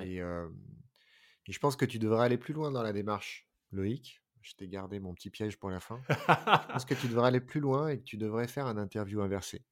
Et, 0.00 0.16
et, 0.16 1.52
je 1.52 1.58
pense 1.58 1.76
que 1.76 1.84
tu 1.84 1.98
devrais 1.98 2.24
aller 2.24 2.38
plus 2.38 2.54
loin 2.54 2.70
dans 2.70 2.82
la 2.82 2.92
démarche, 2.92 3.48
Loïc. 3.72 4.22
Je 4.42 4.54
t'ai 4.54 4.68
gardé 4.68 5.00
mon 5.00 5.12
petit 5.12 5.30
piège 5.30 5.58
pour 5.58 5.70
la 5.70 5.80
fin. 5.80 6.00
je 6.08 6.72
pense 6.72 6.84
que 6.84 6.94
tu 6.94 7.08
devrais 7.08 7.28
aller 7.28 7.40
plus 7.40 7.60
loin 7.60 7.88
et 7.88 7.98
que 7.98 8.04
tu 8.04 8.16
devrais 8.16 8.46
faire 8.46 8.66
un 8.66 8.76
interview 8.76 9.20
inversé. 9.20 9.64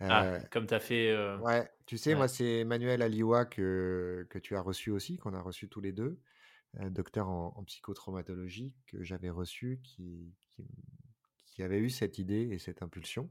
Ah, 0.00 0.38
comme 0.50 0.66
tu 0.66 0.74
as 0.74 0.80
fait. 0.80 1.16
Ouais, 1.38 1.68
tu 1.86 1.98
sais, 1.98 2.14
moi, 2.14 2.28
c'est 2.28 2.60
Emmanuel 2.60 3.02
Aliwa 3.02 3.44
que, 3.44 4.26
que 4.30 4.38
tu 4.38 4.56
as 4.56 4.60
reçu 4.60 4.90
aussi, 4.90 5.16
qu'on 5.16 5.34
a 5.34 5.40
reçu 5.40 5.68
tous 5.68 5.80
les 5.80 5.92
deux, 5.92 6.20
docteur 6.90 7.28
en, 7.28 7.62
psychotraumatologie, 7.64 8.74
que 8.86 9.02
j'avais 9.02 9.30
reçu, 9.30 9.80
qui, 9.82 10.34
qui, 11.46 11.62
avait 11.62 11.78
eu 11.78 11.90
cette 11.90 12.18
idée 12.18 12.48
et 12.50 12.58
cette 12.58 12.82
impulsion. 12.82 13.30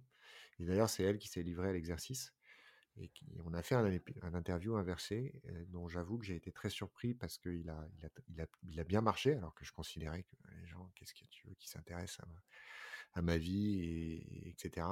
Et 0.59 0.65
d'ailleurs, 0.65 0.89
c'est 0.89 1.03
elle 1.03 1.17
qui 1.17 1.27
s'est 1.27 1.43
livrée 1.43 1.69
à 1.69 1.73
l'exercice. 1.73 2.33
Et 2.95 3.11
on 3.43 3.53
a 3.53 3.63
fait 3.63 3.75
un, 3.75 3.85
un 4.21 4.33
interview 4.33 4.75
inversé, 4.75 5.41
dont 5.69 5.87
j'avoue 5.87 6.19
que 6.19 6.25
j'ai 6.25 6.35
été 6.35 6.51
très 6.51 6.69
surpris 6.69 7.15
parce 7.15 7.37
qu'il 7.39 7.69
a, 7.69 7.87
il 7.97 8.05
a, 8.05 8.09
il 8.29 8.41
a, 8.41 8.45
il 8.63 8.79
a, 8.79 8.83
bien 8.83 9.01
marché, 9.01 9.33
alors 9.33 9.55
que 9.55 9.65
je 9.65 9.73
considérais 9.73 10.23
que 10.23 10.35
les 10.61 10.67
gens, 10.67 10.91
qu'est-ce 10.95 11.13
que 11.13 11.25
tu 11.29 11.47
veux, 11.47 11.55
qui 11.55 11.67
s'intéressent 11.67 12.19
à, 12.19 13.19
à 13.19 13.21
ma, 13.21 13.37
vie, 13.37 13.79
et, 13.79 14.49
etc. 14.49 14.85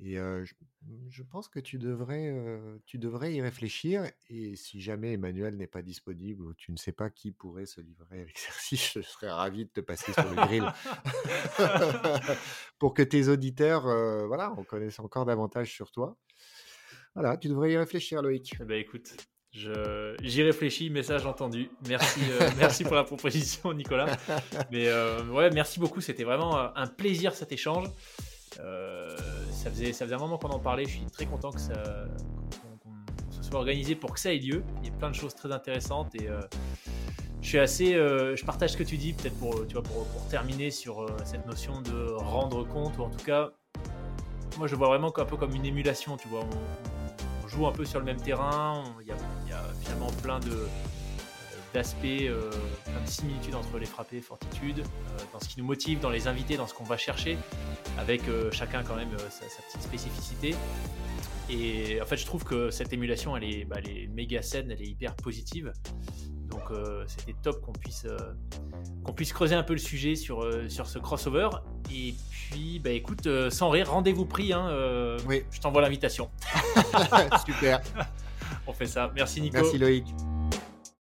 Et 0.00 0.16
je, 0.16 1.22
pense 1.22 1.48
que 1.48 1.60
tu 1.60 1.78
devrais, 1.78 2.34
tu 2.84 2.98
devrais 2.98 3.32
y 3.32 3.40
réfléchir. 3.40 4.10
Et 4.28 4.56
si 4.56 4.80
jamais 4.80 5.12
Emmanuel 5.12 5.56
n'est 5.56 5.68
pas 5.68 5.82
disponible 5.82 6.42
ou 6.42 6.54
tu 6.54 6.72
ne 6.72 6.76
sais 6.76 6.92
pas 6.92 7.10
qui 7.10 7.30
pourrait 7.30 7.66
se 7.66 7.80
livrer 7.80 8.22
à 8.22 8.24
l'exercice, 8.24 8.92
je 8.94 9.00
serais 9.02 9.30
ravi 9.30 9.66
de 9.66 9.70
te 9.70 9.80
passer 9.80 10.12
sur 10.12 10.28
le 10.28 10.36
grill 10.36 10.72
pour 12.78 12.92
que 12.92 13.02
tes 13.02 13.28
auditeurs, 13.28 13.82
voilà, 14.26 14.50
en 14.52 14.64
connaissent 14.64 15.00
encore 15.00 15.26
davantage 15.26 15.72
sur 15.72 15.92
toi. 15.92 16.18
Voilà, 17.14 17.36
tu 17.36 17.48
devrais 17.48 17.72
y 17.72 17.76
réfléchir, 17.76 18.20
Loïc. 18.20 18.56
Eh 18.60 18.64
ben, 18.64 18.80
écoute, 18.80 19.16
j'y 19.52 20.42
réfléchis, 20.42 20.90
message 20.90 21.24
entendu. 21.24 21.70
Merci, 21.88 22.20
merci 22.58 22.82
pour 22.82 22.96
la 22.96 23.04
proposition, 23.04 23.72
Nicolas. 23.72 24.16
Mais 24.72 24.88
ouais, 25.30 25.50
merci 25.50 25.78
beaucoup. 25.78 26.00
C'était 26.00 26.24
vraiment 26.24 26.76
un 26.76 26.86
plaisir 26.88 27.34
cet 27.34 27.52
échange. 27.52 27.86
Euh, 28.60 29.16
ça, 29.52 29.70
faisait, 29.70 29.92
ça 29.92 30.04
faisait 30.04 30.14
un 30.14 30.18
moment 30.18 30.38
qu'on 30.38 30.50
en 30.50 30.58
parlait. 30.58 30.84
Je 30.84 30.90
suis 30.90 31.06
très 31.06 31.26
content 31.26 31.50
que 31.50 31.60
ça 31.60 31.74
se 33.30 33.42
soit 33.42 33.58
organisé 33.58 33.94
pour 33.94 34.12
que 34.12 34.20
ça 34.20 34.32
ait 34.32 34.38
lieu. 34.38 34.62
Il 34.82 34.88
y 34.88 34.92
a 34.92 34.96
plein 34.96 35.10
de 35.10 35.14
choses 35.14 35.34
très 35.34 35.52
intéressantes 35.52 36.14
et 36.14 36.28
euh, 36.28 36.40
je 37.40 37.48
suis 37.48 37.58
assez. 37.58 37.94
Euh, 37.94 38.36
je 38.36 38.44
partage 38.44 38.70
ce 38.70 38.76
que 38.76 38.82
tu 38.82 38.96
dis, 38.96 39.12
peut-être 39.12 39.38
pour, 39.38 39.66
tu 39.66 39.74
vois, 39.74 39.82
pour, 39.82 40.06
terminer 40.30 40.70
sur 40.70 41.06
cette 41.24 41.46
notion 41.46 41.80
de 41.82 42.12
rendre 42.12 42.66
compte, 42.66 42.98
ou 42.98 43.02
en 43.02 43.10
tout 43.10 43.24
cas, 43.24 43.50
moi 44.58 44.66
je 44.66 44.74
vois 44.74 44.88
vraiment 44.88 45.12
un 45.16 45.24
peu 45.24 45.36
comme 45.36 45.54
une 45.54 45.66
émulation. 45.66 46.16
Tu 46.16 46.28
vois, 46.28 46.40
on, 46.40 47.46
joue 47.46 47.66
un 47.66 47.72
peu 47.72 47.84
sur 47.84 48.00
le 48.00 48.04
même 48.04 48.20
terrain. 48.20 48.82
Il 49.00 49.06
y, 49.06 49.12
a, 49.12 49.62
finalement 49.80 50.10
plein 50.22 50.40
de 50.40 50.66
d'aspects, 51.74 52.00
plein 52.00 53.00
de 53.04 53.08
similitudes 53.10 53.54
entre 53.54 53.78
les 53.78 53.86
frappés 53.86 54.16
et 54.18 54.20
Fortitude, 54.22 54.82
dans 55.32 55.40
ce 55.40 55.48
qui 55.48 55.58
nous 55.58 55.66
motive, 55.66 56.00
dans 56.00 56.10
les 56.10 56.28
invités, 56.28 56.56
dans 56.56 56.66
ce 56.66 56.72
qu'on 56.72 56.84
va 56.84 56.96
chercher 56.96 57.36
avec 57.98 58.28
euh, 58.28 58.50
chacun 58.50 58.82
quand 58.82 58.96
même 58.96 59.12
euh, 59.14 59.28
sa, 59.30 59.62
petite 59.62 59.82
spécificité. 59.82 60.54
Et 61.50 62.00
en 62.00 62.06
fait, 62.06 62.16
je 62.16 62.24
trouve 62.24 62.44
que 62.44 62.70
cette 62.70 62.92
émulation, 62.92 63.36
elle 63.36 63.44
est, 63.44 63.64
bah, 63.64 63.76
elle 63.78 63.90
est 63.90 64.06
méga 64.08 64.42
saine, 64.42 64.70
elle 64.70 64.80
est 64.80 64.86
hyper 64.86 65.14
positive. 65.14 65.72
Donc 66.48 66.70
euh, 66.70 67.04
c'était 67.06 67.34
top 67.42 67.60
qu'on 67.60 67.72
puisse, 67.72 68.06
qu'on 69.02 69.12
puisse 69.12 69.32
creuser 69.32 69.54
un 69.54 69.62
peu 69.62 69.74
le 69.74 69.78
sujet 69.78 70.14
sur, 70.14 70.48
sur 70.68 70.86
ce 70.86 70.98
crossover. 70.98 71.48
Et 71.92 72.14
puis, 72.30 72.78
bah, 72.78 72.90
écoute, 72.90 73.28
sans 73.50 73.70
rire, 73.70 73.90
rendez-vous 73.90 74.26
pris. 74.26 74.52
Hein, 74.52 75.16
oui. 75.26 75.42
Je 75.50 75.60
t'envoie 75.60 75.82
l'invitation. 75.82 76.30
Super. 77.46 77.82
On 78.66 78.72
fait 78.72 78.86
ça. 78.86 79.12
Merci 79.14 79.42
Nico. 79.42 79.58
Merci 79.58 79.78
Loïc. 79.78 80.06